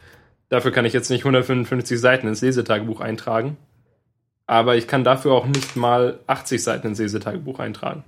dafür 0.49 0.71
kann 0.71 0.87
ich 0.87 0.95
jetzt 0.95 1.11
nicht 1.11 1.27
155 1.27 2.01
Seiten 2.01 2.27
ins 2.27 2.41
Lesetagebuch 2.41 3.03
eintragen, 3.03 3.59
aber 4.47 4.77
ich 4.77 4.89
kann 4.89 5.05
dafür 5.05 5.33
auch 5.33 5.45
nicht 5.45 5.77
mal 5.77 6.21
80 6.27 6.63
Seiten 6.65 6.87
ins 6.87 6.99
Lesetagebuch 6.99 7.59
eintragen. 7.59 8.05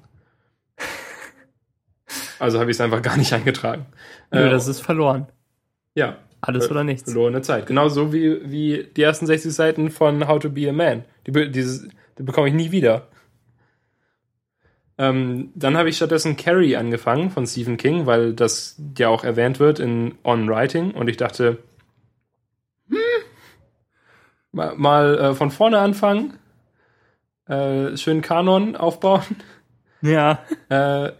Also 2.39 2.60
habe 2.60 2.70
ich 2.70 2.77
es 2.77 2.81
einfach 2.81 3.02
gar 3.02 3.16
nicht 3.16 3.32
eingetragen. 3.32 3.86
Nö, 4.31 4.47
äh, 4.47 4.51
das 4.51 4.69
ist 4.69 4.81
verloren. 4.81 5.27
Ja, 5.94 6.19
alles 6.40 6.70
oder 6.70 6.85
nichts. 6.85 7.10
Verlorene 7.10 7.43
Zeit. 7.43 7.66
Genauso 7.66 8.12
wie, 8.12 8.51
wie 8.51 8.89
die 8.97 9.02
ersten 9.02 9.27
60 9.27 9.52
Seiten 9.52 9.90
von 9.90 10.28
How 10.28 10.39
to 10.39 10.51
Be 10.51 10.69
a 10.69 10.73
Man. 10.73 11.05
Die, 11.27 11.51
dieses, 11.51 11.89
die 12.19 12.23
bekomme 12.23 12.48
ich 12.48 12.55
nie 12.55 12.70
wieder. 12.70 13.09
Ähm, 14.98 15.52
dann 15.55 15.77
habe 15.77 15.89
ich 15.89 15.97
stattdessen 15.97 16.36
Carrie 16.36 16.77
angefangen 16.77 17.31
von 17.31 17.47
Stephen 17.47 17.77
King, 17.77 18.06
weil 18.06 18.35
das 18.35 18.81
ja 18.97 19.09
auch 19.09 19.24
erwähnt 19.24 19.60
wird 19.60 19.78
in 19.78 20.16
On 20.24 20.48
Writing. 20.48 20.93
Und 20.93 21.09
ich 21.09 21.16
dachte, 21.16 21.59
hm, 22.89 22.97
mal, 24.52 24.74
mal 24.77 25.19
äh, 25.19 25.35
von 25.35 25.51
vorne 25.51 25.78
anfangen, 25.78 26.35
äh, 27.47 27.97
schönen 27.97 28.23
Kanon 28.23 28.77
aufbauen. 28.77 29.23
Ja. 30.01 30.44
Äh, 30.69 31.12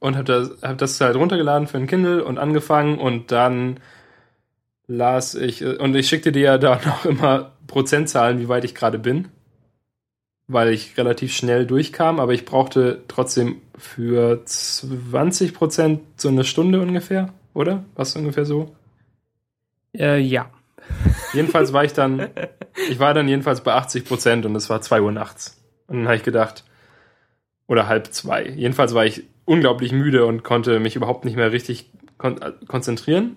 und 0.00 0.16
habe 0.16 0.24
das, 0.24 0.62
hab 0.62 0.78
das 0.78 1.00
halt 1.00 1.16
runtergeladen 1.16 1.66
für 1.68 1.78
ein 1.78 1.86
Kindle 1.86 2.24
und 2.24 2.38
angefangen 2.38 2.98
und 2.98 3.32
dann 3.32 3.80
las 4.86 5.34
ich, 5.34 5.64
und 5.64 5.94
ich 5.94 6.08
schickte 6.08 6.32
dir 6.32 6.42
ja 6.42 6.58
da 6.58 6.80
noch 6.86 7.04
immer 7.04 7.52
Prozentzahlen, 7.66 8.40
wie 8.40 8.48
weit 8.48 8.64
ich 8.64 8.74
gerade 8.74 8.98
bin. 8.98 9.28
weil 10.48 10.72
ich 10.72 10.96
relativ 10.96 11.34
schnell 11.34 11.66
durchkam, 11.66 12.18
aber 12.20 12.32
ich 12.32 12.46
brauchte 12.46 13.02
trotzdem 13.06 13.60
für 13.76 14.44
20 14.44 15.52
Prozent 15.52 16.00
so 16.16 16.28
eine 16.28 16.44
Stunde 16.44 16.80
ungefähr, 16.80 17.34
oder? 17.52 17.84
Was 17.94 18.16
ungefähr 18.16 18.46
so? 18.46 18.74
Äh, 19.94 20.20
ja. 20.20 20.50
Jedenfalls 21.34 21.74
war 21.74 21.84
ich 21.84 21.92
dann, 21.92 22.28
ich 22.90 22.98
war 22.98 23.12
dann 23.12 23.28
jedenfalls 23.28 23.62
bei 23.62 23.74
80 23.74 24.06
Prozent 24.06 24.46
und 24.46 24.56
es 24.56 24.70
war 24.70 24.80
2 24.80 25.02
Uhr 25.02 25.12
nachts. 25.12 25.60
Und 25.86 25.98
dann 25.98 26.06
habe 26.06 26.16
ich 26.16 26.22
gedacht, 26.22 26.64
oder 27.66 27.86
halb 27.86 28.12
zwei. 28.12 28.48
Jedenfalls 28.48 28.94
war 28.94 29.04
ich 29.04 29.24
unglaublich 29.48 29.92
müde 29.92 30.26
und 30.26 30.44
konnte 30.44 30.78
mich 30.78 30.94
überhaupt 30.94 31.24
nicht 31.24 31.36
mehr 31.36 31.52
richtig 31.52 31.90
kon 32.18 32.38
konzentrieren 32.66 33.36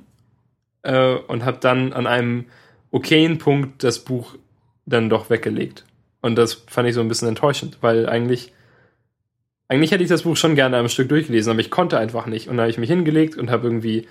äh, 0.84 1.16
und 1.16 1.46
habe 1.46 1.60
dann 1.62 1.94
an 1.94 2.06
einem 2.06 2.46
okayen 2.92 3.38
Punkt 3.38 3.84
das 3.84 4.00
Buch 4.00 4.36
dann 4.86 5.10
doch 5.10 5.30
weggelegt. 5.30 5.86
Und 6.22 6.36
das 6.36 6.54
fand 6.68 6.90
ich 6.90 6.96
so 6.96 7.02
ein 7.02 7.08
bisschen 7.08 7.30
enttäuschend, 7.30 7.78
weil 7.82 8.10
eigentlich 8.10 8.52
eigentlich 9.70 9.92
hätte 9.92 10.04
ich 10.04 10.10
das 10.10 10.24
Buch 10.24 10.36
schon 10.36 10.56
gerne 10.56 10.76
am 10.76 10.90
Stück 10.90 11.08
durchgelesen, 11.08 11.50
aber 11.50 11.62
ich 11.62 11.72
konnte 11.72 11.98
einfach 11.98 12.26
nicht. 12.26 12.50
Und 12.50 12.58
da 12.58 12.64
habe 12.64 12.72
ich 12.72 12.78
mich 12.78 12.90
hingelegt 12.90 13.38
und 13.38 13.50
habe 13.50 13.68
irgendwie 13.68 14.06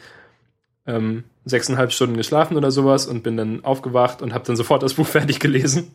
ähm, 0.86 1.24
sechseinhalb 1.44 1.92
Stunden 1.92 2.16
geschlafen 2.16 2.56
oder 2.56 2.70
sowas 2.70 3.06
und 3.06 3.22
bin 3.22 3.36
dann 3.36 3.62
aufgewacht 3.62 4.22
und 4.22 4.32
habe 4.32 4.46
dann 4.46 4.56
sofort 4.56 4.82
das 4.82 4.94
Buch 4.94 5.06
fertig 5.18 5.38
gelesen. 5.38 5.90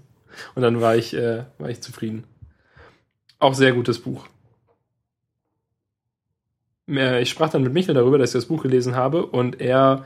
Und 0.53 0.61
dann 0.61 0.81
war 0.81 0.95
ich, 0.95 1.15
äh, 1.15 1.45
war 1.57 1.69
ich 1.69 1.81
zufrieden. 1.81 2.25
Auch 3.39 3.55
sehr 3.55 3.71
gutes 3.71 3.99
Buch. 3.99 4.27
Ich 6.87 7.29
sprach 7.29 7.49
dann 7.49 7.63
mit 7.63 7.73
Michael 7.73 7.95
darüber, 7.95 8.17
dass 8.17 8.29
ich 8.29 8.35
das 8.35 8.45
Buch 8.45 8.61
gelesen 8.61 8.95
habe 8.95 9.25
und 9.25 9.59
er 9.59 10.05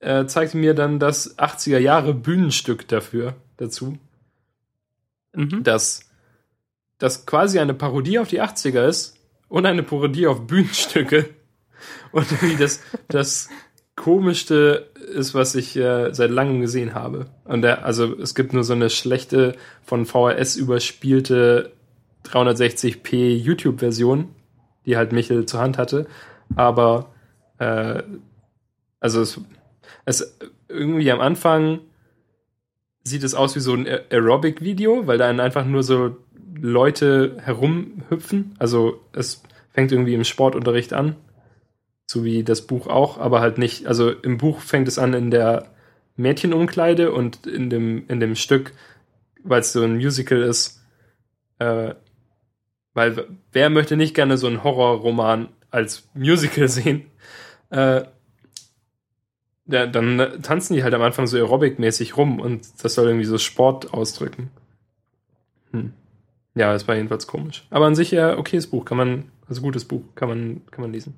äh, 0.00 0.24
zeigte 0.26 0.56
mir 0.56 0.74
dann 0.74 0.98
das 0.98 1.38
80er 1.38 1.78
Jahre 1.78 2.14
Bühnenstück 2.14 2.88
dafür 2.88 3.34
dazu. 3.58 3.98
Mhm. 5.34 5.62
Das 5.64 6.08
das 6.98 7.26
quasi 7.26 7.58
eine 7.58 7.74
Parodie 7.74 8.18
auf 8.18 8.28
die 8.28 8.42
80er 8.42 8.86
ist 8.86 9.16
und 9.48 9.64
eine 9.66 9.82
Parodie 9.82 10.26
auf 10.26 10.46
Bühnenstücke. 10.46 11.30
Und 12.10 12.26
irgendwie 12.32 12.56
das, 12.56 12.80
das 13.06 13.48
komischste 13.94 14.88
ist, 15.14 15.34
was 15.34 15.54
ich 15.54 15.76
äh, 15.76 16.12
seit 16.12 16.30
langem 16.30 16.60
gesehen 16.60 16.94
habe. 16.94 17.26
Und 17.44 17.62
der, 17.62 17.84
also 17.84 18.18
es 18.18 18.34
gibt 18.34 18.52
nur 18.52 18.64
so 18.64 18.72
eine 18.72 18.90
schlechte, 18.90 19.54
von 19.84 20.06
VHS 20.06 20.56
überspielte 20.56 21.70
360p 22.24 23.36
YouTube-Version, 23.36 24.34
die 24.88 24.96
halt 24.96 25.12
Michel 25.12 25.44
zur 25.46 25.60
Hand 25.60 25.76
hatte. 25.76 26.06
Aber 26.56 27.12
äh, 27.58 28.02
also 29.00 29.20
es, 29.20 29.40
es 30.06 30.38
irgendwie 30.68 31.12
am 31.12 31.20
Anfang 31.20 31.80
sieht 33.04 33.22
es 33.22 33.34
aus 33.34 33.54
wie 33.54 33.60
so 33.60 33.74
ein 33.74 33.86
Aerobic-Video, 33.86 35.06
weil 35.06 35.18
da 35.18 35.28
einfach 35.28 35.66
nur 35.66 35.82
so 35.82 36.16
Leute 36.60 37.36
herumhüpfen. 37.40 38.54
Also 38.58 39.00
es 39.12 39.42
fängt 39.72 39.92
irgendwie 39.92 40.14
im 40.14 40.24
Sportunterricht 40.24 40.94
an, 40.94 41.16
so 42.06 42.24
wie 42.24 42.42
das 42.42 42.66
Buch 42.66 42.86
auch, 42.86 43.18
aber 43.18 43.40
halt 43.40 43.58
nicht. 43.58 43.86
Also 43.86 44.10
im 44.10 44.38
Buch 44.38 44.60
fängt 44.60 44.88
es 44.88 44.98
an 44.98 45.12
in 45.12 45.30
der 45.30 45.66
Mädchenumkleide 46.16 47.12
und 47.12 47.46
in 47.46 47.68
dem, 47.68 48.08
in 48.08 48.20
dem 48.20 48.36
Stück, 48.36 48.72
weil 49.44 49.60
es 49.60 49.72
so 49.72 49.82
ein 49.82 49.96
Musical 49.96 50.42
ist, 50.42 50.82
äh, 51.58 51.94
weil 52.94 53.26
wer 53.52 53.70
möchte 53.70 53.96
nicht 53.96 54.14
gerne 54.14 54.38
so 54.38 54.46
einen 54.46 54.64
Horrorroman 54.64 55.48
als 55.70 56.08
Musical 56.14 56.68
sehen? 56.68 57.06
Äh, 57.70 58.02
ja, 59.66 59.86
dann 59.86 60.42
tanzen 60.42 60.74
die 60.74 60.82
halt 60.82 60.94
am 60.94 61.02
Anfang 61.02 61.26
so 61.26 61.36
aerobic-mäßig 61.36 62.16
rum 62.16 62.40
und 62.40 62.66
das 62.82 62.94
soll 62.94 63.06
irgendwie 63.06 63.26
so 63.26 63.36
Sport 63.36 63.92
ausdrücken. 63.92 64.50
Hm. 65.72 65.92
Ja, 66.54 66.74
es 66.74 66.88
war 66.88 66.96
jedenfalls 66.96 67.26
komisch. 67.26 67.66
Aber 67.70 67.86
an 67.86 67.94
sich 67.94 68.10
ja 68.10 68.36
okayes 68.36 68.66
Buch, 68.66 68.84
kann 68.84 68.96
man, 68.96 69.30
also 69.46 69.60
gutes 69.60 69.84
Buch, 69.84 70.02
kann 70.14 70.28
man, 70.28 70.66
kann 70.70 70.80
man 70.80 70.92
lesen. 70.92 71.14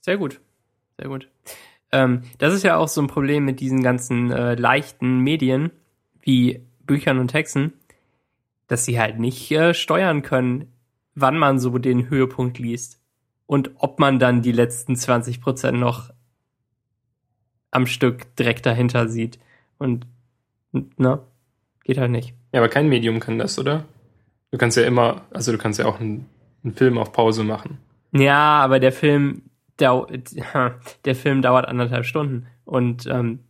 Sehr 0.00 0.18
gut. 0.18 0.40
Sehr 0.98 1.08
gut. 1.08 1.28
Ähm, 1.92 2.22
das 2.38 2.54
ist 2.54 2.62
ja 2.62 2.76
auch 2.76 2.88
so 2.88 3.00
ein 3.00 3.06
Problem 3.06 3.44
mit 3.44 3.60
diesen 3.60 3.82
ganzen 3.82 4.30
äh, 4.30 4.54
leichten 4.54 5.20
Medien 5.20 5.70
wie 6.20 6.62
Büchern 6.84 7.18
und 7.18 7.28
Texten, 7.28 7.72
dass 8.66 8.84
sie 8.84 8.98
halt 8.98 9.18
nicht 9.18 9.50
äh, 9.50 9.74
steuern 9.74 10.22
können, 10.22 10.72
wann 11.14 11.38
man 11.38 11.58
so 11.58 11.78
den 11.78 12.10
Höhepunkt 12.10 12.58
liest 12.58 13.00
und 13.46 13.70
ob 13.76 13.98
man 13.98 14.18
dann 14.18 14.42
die 14.42 14.52
letzten 14.52 14.96
20 14.96 15.40
Prozent 15.40 15.78
noch 15.78 16.10
am 17.70 17.86
Stück 17.86 18.34
direkt 18.36 18.66
dahinter 18.66 19.08
sieht. 19.08 19.38
Und, 19.78 20.06
ne? 20.72 21.20
Geht 21.84 21.98
halt 21.98 22.10
nicht. 22.10 22.34
Ja, 22.52 22.60
aber 22.60 22.68
kein 22.68 22.88
Medium 22.88 23.20
kann 23.20 23.38
das, 23.38 23.58
oder? 23.58 23.84
Du 24.50 24.58
kannst 24.58 24.76
ja 24.76 24.84
immer, 24.84 25.22
also 25.32 25.52
du 25.52 25.58
kannst 25.58 25.78
ja 25.78 25.86
auch 25.86 26.00
einen, 26.00 26.26
einen 26.64 26.74
Film 26.74 26.98
auf 26.98 27.12
Pause 27.12 27.44
machen. 27.44 27.78
Ja, 28.12 28.60
aber 28.60 28.80
der 28.80 28.92
Film, 28.92 29.42
der, 29.78 30.06
der 31.04 31.14
Film 31.14 31.42
dauert 31.42 31.66
anderthalb 31.68 32.04
Stunden 32.04 32.46
und 32.64 33.06
ähm, 33.06 33.40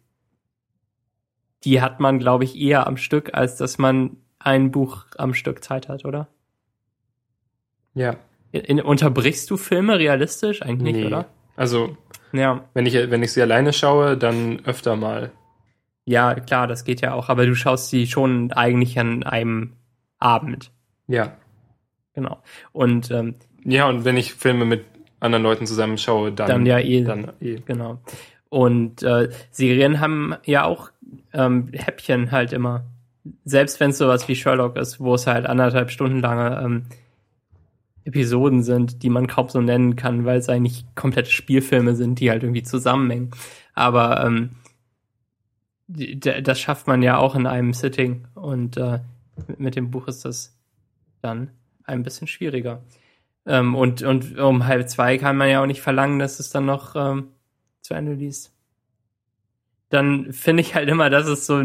die 1.64 1.80
hat 1.80 2.00
man, 2.00 2.18
glaube 2.18 2.44
ich, 2.44 2.58
eher 2.58 2.86
am 2.86 2.96
Stück, 2.96 3.34
als 3.34 3.56
dass 3.56 3.78
man 3.78 4.16
ein 4.46 4.70
Buch 4.70 5.06
am 5.18 5.34
Stück 5.34 5.64
Zeit 5.64 5.88
hat, 5.88 6.04
oder? 6.04 6.28
Ja. 7.94 8.16
In, 8.52 8.80
unterbrichst 8.80 9.50
du 9.50 9.56
Filme 9.56 9.98
realistisch 9.98 10.62
eigentlich, 10.62 10.94
nee. 10.94 11.06
oder? 11.06 11.26
Also, 11.56 11.96
ja. 12.32 12.64
wenn 12.72 12.86
ich 12.86 12.94
wenn 12.94 13.22
ich 13.22 13.32
sie 13.32 13.42
alleine 13.42 13.72
schaue, 13.72 14.16
dann 14.16 14.64
öfter 14.64 14.94
mal. 14.94 15.32
Ja, 16.04 16.34
klar, 16.34 16.68
das 16.68 16.84
geht 16.84 17.00
ja 17.00 17.12
auch, 17.14 17.28
aber 17.28 17.44
du 17.44 17.56
schaust 17.56 17.90
sie 17.90 18.06
schon 18.06 18.52
eigentlich 18.52 18.98
an 19.00 19.24
einem 19.24 19.72
Abend. 20.18 20.70
Ja. 21.08 21.36
Genau. 22.14 22.40
Und 22.72 23.10
ähm, 23.10 23.34
ja, 23.64 23.88
und 23.88 24.04
wenn 24.04 24.16
ich 24.16 24.32
Filme 24.32 24.64
mit 24.64 24.84
anderen 25.18 25.42
Leuten 25.42 25.66
zusammen 25.66 25.98
schaue, 25.98 26.30
dann, 26.30 26.48
dann 26.48 26.66
ja 26.66 26.78
eh. 26.78 27.02
Dann 27.02 27.32
eh. 27.40 27.56
Genau. 27.66 27.98
Und 28.48 29.02
äh, 29.02 29.28
Serien 29.50 29.98
haben 29.98 30.36
ja 30.44 30.64
auch 30.64 30.92
ähm, 31.32 31.68
Häppchen 31.72 32.30
halt 32.30 32.52
immer. 32.52 32.84
Selbst 33.44 33.80
wenn 33.80 33.90
es 33.90 33.98
sowas 33.98 34.28
wie 34.28 34.36
Sherlock 34.36 34.76
ist, 34.76 35.00
wo 35.00 35.14
es 35.14 35.26
halt 35.26 35.46
anderthalb 35.46 35.90
Stunden 35.90 36.20
lange 36.20 36.60
ähm, 36.62 36.86
Episoden 38.04 38.62
sind, 38.62 39.02
die 39.02 39.10
man 39.10 39.26
kaum 39.26 39.48
so 39.48 39.60
nennen 39.60 39.96
kann, 39.96 40.24
weil 40.24 40.38
es 40.38 40.48
eigentlich 40.48 40.84
komplette 40.94 41.30
Spielfilme 41.30 41.96
sind, 41.96 42.20
die 42.20 42.30
halt 42.30 42.44
irgendwie 42.44 42.62
zusammenhängen. 42.62 43.32
Aber 43.74 44.24
ähm, 44.24 44.50
das 45.88 46.60
schafft 46.60 46.86
man 46.86 47.02
ja 47.02 47.16
auch 47.16 47.34
in 47.34 47.46
einem 47.46 47.72
Sitting 47.72 48.26
und 48.34 48.76
äh, 48.76 49.00
mit 49.58 49.76
dem 49.76 49.90
Buch 49.90 50.08
ist 50.08 50.24
das 50.24 50.56
dann 51.20 51.50
ein 51.84 52.02
bisschen 52.02 52.26
schwieriger. 52.26 52.82
Ähm, 53.44 53.74
und, 53.74 54.02
und 54.02 54.38
um 54.38 54.66
halb 54.66 54.88
zwei 54.88 55.18
kann 55.18 55.36
man 55.36 55.48
ja 55.48 55.62
auch 55.62 55.66
nicht 55.66 55.82
verlangen, 55.82 56.18
dass 56.18 56.40
es 56.40 56.50
dann 56.50 56.66
noch 56.66 56.96
ähm, 56.96 57.28
zu 57.80 57.94
Ende 57.94 58.14
liest. 58.14 58.52
Dann 59.88 60.32
finde 60.32 60.62
ich 60.62 60.74
halt 60.74 60.88
immer, 60.88 61.10
dass 61.10 61.28
es 61.28 61.46
so, 61.46 61.62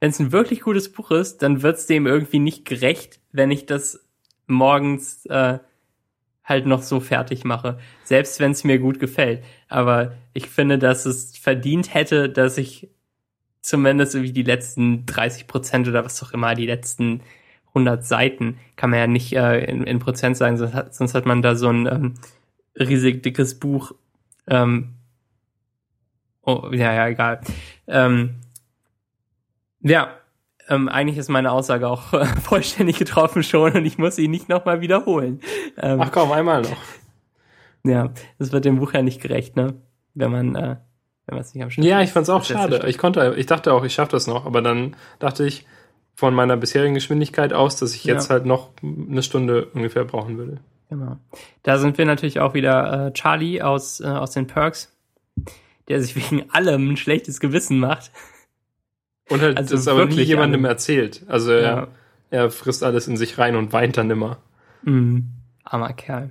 wenn 0.00 0.10
es 0.10 0.18
ein 0.18 0.32
wirklich 0.32 0.60
gutes 0.60 0.92
Buch 0.92 1.10
ist, 1.10 1.42
dann 1.42 1.62
wird 1.62 1.78
es 1.78 1.86
dem 1.86 2.06
irgendwie 2.06 2.38
nicht 2.38 2.64
gerecht, 2.64 3.20
wenn 3.32 3.50
ich 3.50 3.66
das 3.66 4.06
morgens 4.46 5.26
äh, 5.26 5.58
halt 6.44 6.66
noch 6.66 6.82
so 6.82 7.00
fertig 7.00 7.44
mache, 7.44 7.78
selbst 8.04 8.38
wenn 8.38 8.52
es 8.52 8.64
mir 8.64 8.78
gut 8.78 9.00
gefällt. 9.00 9.42
Aber 9.68 10.14
ich 10.32 10.48
finde, 10.48 10.78
dass 10.78 11.06
es 11.06 11.36
verdient 11.36 11.92
hätte, 11.92 12.28
dass 12.28 12.56
ich 12.56 12.88
zumindest 13.62 14.14
irgendwie 14.14 14.32
die 14.32 14.42
letzten 14.44 15.06
30 15.06 15.48
Prozent 15.48 15.88
oder 15.88 16.04
was 16.04 16.22
auch 16.22 16.32
immer, 16.32 16.54
die 16.54 16.66
letzten 16.66 17.22
100 17.68 18.06
Seiten, 18.06 18.58
kann 18.76 18.90
man 18.90 18.98
ja 19.00 19.06
nicht 19.06 19.32
äh, 19.32 19.64
in, 19.64 19.82
in 19.84 19.98
Prozent 19.98 20.36
sagen, 20.36 20.56
sonst 20.56 20.72
hat, 20.72 20.94
sonst 20.94 21.14
hat 21.14 21.26
man 21.26 21.42
da 21.42 21.56
so 21.56 21.68
ein 21.68 21.86
ähm, 21.86 22.14
riesig 22.78 23.22
dickes 23.22 23.58
Buch. 23.58 23.92
Ähm, 24.46 24.94
oh, 26.42 26.68
ja, 26.70 26.94
ja, 26.94 27.08
egal. 27.08 27.40
Ähm, 27.88 28.36
ja, 29.86 30.10
ähm, 30.68 30.88
eigentlich 30.88 31.18
ist 31.18 31.28
meine 31.28 31.52
Aussage 31.52 31.88
auch 31.88 32.12
äh, 32.12 32.26
vollständig 32.42 32.98
getroffen 32.98 33.42
schon 33.42 33.72
und 33.72 33.84
ich 33.84 33.98
muss 33.98 34.16
sie 34.16 34.28
nicht 34.28 34.48
nochmal 34.48 34.80
wiederholen. 34.80 35.40
Ähm, 35.76 36.00
Ach 36.00 36.10
komm, 36.12 36.32
einmal 36.32 36.62
noch. 36.62 36.76
Ja, 37.84 38.10
das 38.38 38.52
wird 38.52 38.64
dem 38.64 38.78
Buch 38.78 38.92
ja 38.92 39.02
nicht 39.02 39.22
gerecht, 39.22 39.54
ne? 39.56 39.74
Wenn 40.14 40.32
man, 40.32 40.54
äh, 40.56 40.76
wenn 41.26 41.34
man 41.36 41.40
es 41.40 41.54
nicht 41.54 41.62
am 41.62 41.70
Start 41.70 41.86
Ja, 41.86 42.00
ich 42.00 42.12
fand's 42.12 42.28
auch 42.28 42.44
schade. 42.44 42.82
Ich 42.88 42.98
konnte, 42.98 43.34
ich 43.36 43.46
dachte 43.46 43.72
auch, 43.72 43.84
ich 43.84 43.94
schaffe 43.94 44.12
das 44.12 44.26
noch, 44.26 44.44
aber 44.44 44.60
dann 44.60 44.96
dachte 45.18 45.46
ich 45.46 45.66
von 46.14 46.34
meiner 46.34 46.56
bisherigen 46.56 46.94
Geschwindigkeit 46.94 47.52
aus, 47.52 47.76
dass 47.76 47.94
ich 47.94 48.04
jetzt 48.04 48.28
ja. 48.28 48.34
halt 48.34 48.46
noch 48.46 48.70
eine 48.82 49.22
Stunde 49.22 49.66
ungefähr 49.66 50.04
brauchen 50.04 50.38
würde. 50.38 50.58
Genau. 50.88 51.18
Da 51.62 51.78
sind 51.78 51.98
wir 51.98 52.06
natürlich 52.06 52.40
auch 52.40 52.54
wieder 52.54 53.08
äh, 53.08 53.12
Charlie 53.12 53.60
aus, 53.60 54.00
äh, 54.00 54.06
aus 54.06 54.30
den 54.30 54.46
Perks, 54.46 54.96
der 55.88 56.00
sich 56.00 56.16
wegen 56.16 56.50
allem 56.50 56.90
ein 56.92 56.96
schlechtes 56.96 57.38
Gewissen 57.38 57.78
macht. 57.78 58.10
Und 59.28 59.40
halt 59.40 59.58
also 59.58 59.74
das 59.74 59.88
aber 59.88 60.06
nie 60.06 60.22
jemandem 60.22 60.64
alle. 60.64 60.74
erzählt. 60.74 61.24
Also 61.28 61.52
er, 61.52 61.62
ja. 61.62 61.88
er 62.30 62.50
frisst 62.50 62.84
alles 62.84 63.08
in 63.08 63.16
sich 63.16 63.38
rein 63.38 63.56
und 63.56 63.72
weint 63.72 63.96
dann 63.96 64.10
immer. 64.10 64.38
Mhm. 64.82 65.26
Armer 65.64 65.92
Kerl. 65.92 66.30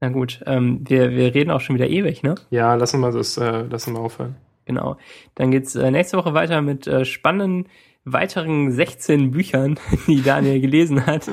Na 0.00 0.08
gut, 0.08 0.40
ähm, 0.46 0.80
wir, 0.88 1.10
wir 1.10 1.34
reden 1.34 1.50
auch 1.50 1.60
schon 1.60 1.76
wieder 1.76 1.88
ewig, 1.88 2.22
ne? 2.22 2.34
Ja, 2.50 2.74
lassen 2.74 3.00
wir 3.00 3.12
das, 3.12 3.36
äh, 3.36 3.62
lassen 3.62 3.92
wir 3.92 4.00
aufhören. 4.00 4.36
Genau. 4.64 4.96
Dann 5.34 5.50
geht's 5.50 5.74
äh, 5.74 5.90
nächste 5.90 6.16
Woche 6.16 6.32
weiter 6.32 6.62
mit 6.62 6.86
äh, 6.86 7.04
spannenden 7.04 7.66
weiteren 8.04 8.72
16 8.72 9.30
Büchern, 9.30 9.78
die 10.06 10.22
Daniel 10.22 10.60
gelesen 10.60 11.06
hat. 11.06 11.28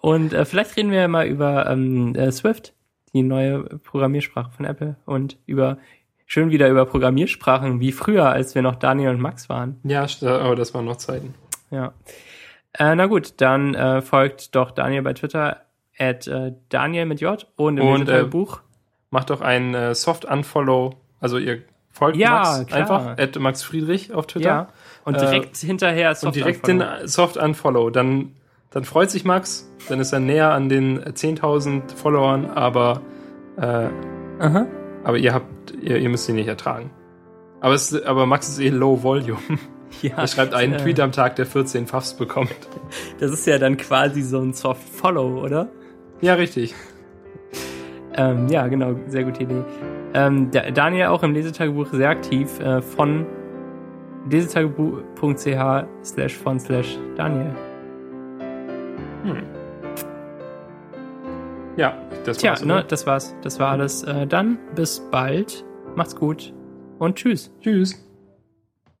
Und 0.00 0.32
äh, 0.32 0.44
vielleicht 0.44 0.76
reden 0.76 0.90
wir 0.90 1.08
mal 1.08 1.26
über 1.26 1.68
ähm, 1.68 2.14
äh, 2.14 2.30
Swift, 2.30 2.74
die 3.12 3.22
neue 3.22 3.64
Programmiersprache 3.78 4.52
von 4.52 4.64
Apple 4.64 4.96
und 5.04 5.38
über 5.46 5.78
schön 6.30 6.50
wieder 6.50 6.68
über 6.68 6.86
Programmiersprachen 6.86 7.80
wie 7.80 7.90
früher, 7.90 8.28
als 8.28 8.54
wir 8.54 8.62
noch 8.62 8.76
Daniel 8.76 9.10
und 9.10 9.20
Max 9.20 9.48
waren. 9.48 9.80
Ja, 9.82 10.06
aber 10.22 10.54
das 10.54 10.72
waren 10.74 10.84
noch 10.84 10.98
Zeiten. 10.98 11.34
Ja. 11.72 11.92
Äh, 12.72 12.94
na 12.94 13.06
gut, 13.06 13.34
dann 13.38 13.74
äh, 13.74 14.00
folgt 14.00 14.54
doch 14.54 14.70
Daniel 14.70 15.02
bei 15.02 15.12
Twitter 15.12 15.62
at 15.98 16.28
äh, 16.28 16.52
Daniel 16.68 17.06
mit 17.06 17.20
J 17.20 17.44
und 17.56 17.78
im 17.78 17.86
Und, 17.88 18.08
äh, 18.08 18.22
Buch. 18.22 18.60
Macht 19.10 19.30
doch 19.30 19.40
ein 19.40 19.74
äh, 19.74 19.92
Soft-Unfollow, 19.92 20.94
also 21.18 21.36
ihr 21.36 21.62
folgt 21.90 22.16
Ja, 22.16 22.30
Max 22.30 22.66
klar. 22.66 22.80
einfach, 22.80 23.18
at 23.18 23.36
Max 23.40 23.64
Friedrich 23.64 24.14
auf 24.14 24.28
Twitter. 24.28 24.48
Ja. 24.48 24.68
Und 25.04 25.16
Äh, 25.16 25.20
direkt 25.20 25.56
hinterher 25.56 26.16
und 26.22 26.36
direkt 26.36 26.68
den 26.68 26.84
Soft-Unfollow. 27.06 27.90
Dann, 27.90 28.36
dann 28.70 28.84
freut 28.84 29.10
sich 29.10 29.24
Max, 29.24 29.68
dann 29.88 29.98
ist 29.98 30.12
er 30.12 30.20
näher 30.20 30.52
an 30.52 30.68
den 30.68 31.02
10.000 31.02 31.92
Followern, 31.96 32.46
aber, 32.50 33.00
äh, 33.56 33.88
Aha. 34.38 34.66
Aber 35.04 35.18
ihr 35.18 35.32
habt, 35.34 35.72
ihr, 35.80 35.98
ihr 35.98 36.08
müsst 36.08 36.28
ihn 36.28 36.34
nicht 36.36 36.48
ertragen. 36.48 36.90
Aber, 37.60 37.74
es, 37.74 37.94
aber 38.04 38.26
Max 38.26 38.48
ist 38.48 38.60
eh 38.60 38.68
Low 38.70 39.02
Volume. 39.02 39.38
Ja, 40.02 40.18
Er 40.18 40.28
schreibt 40.28 40.54
einen 40.54 40.74
äh, 40.74 40.76
Tweet 40.76 41.00
am 41.00 41.10
Tag, 41.10 41.34
der 41.34 41.46
14 41.46 41.84
Puffs 41.86 42.14
bekommt. 42.14 42.54
Das 43.18 43.32
ist 43.32 43.44
ja 43.48 43.58
dann 43.58 43.76
quasi 43.76 44.22
so 44.22 44.38
ein 44.40 44.52
Soft 44.52 44.88
Follow, 44.88 45.42
oder? 45.42 45.66
Ja, 46.20 46.34
richtig. 46.34 46.76
Ähm, 48.14 48.46
ja, 48.48 48.68
genau, 48.68 48.94
sehr 49.08 49.24
gute 49.24 49.42
Idee. 49.42 49.64
Ähm, 50.14 50.52
Da- 50.52 50.70
Daniel 50.70 51.06
auch 51.06 51.24
im 51.24 51.32
Lesetagebuch 51.34 51.88
sehr 51.92 52.08
aktiv 52.08 52.60
äh, 52.60 52.80
von 52.80 53.26
lesetagebuch.ch 54.30 55.86
slash 56.04 56.36
von 56.38 56.60
slash 56.60 56.96
Daniel. 57.16 57.52
Ja, 61.76 61.96
das 62.24 62.38
Tja, 62.38 62.50
war's. 62.50 62.64
ne, 62.64 62.74
oder? 62.74 62.82
das 62.84 63.06
war's. 63.06 63.34
Das 63.42 63.58
war 63.60 63.70
alles. 63.70 64.02
Äh, 64.02 64.26
dann 64.26 64.58
bis 64.74 65.00
bald. 65.10 65.64
Macht's 65.94 66.14
gut 66.16 66.52
und 66.98 67.16
tschüss. 67.16 67.52
Tschüss. 67.60 68.09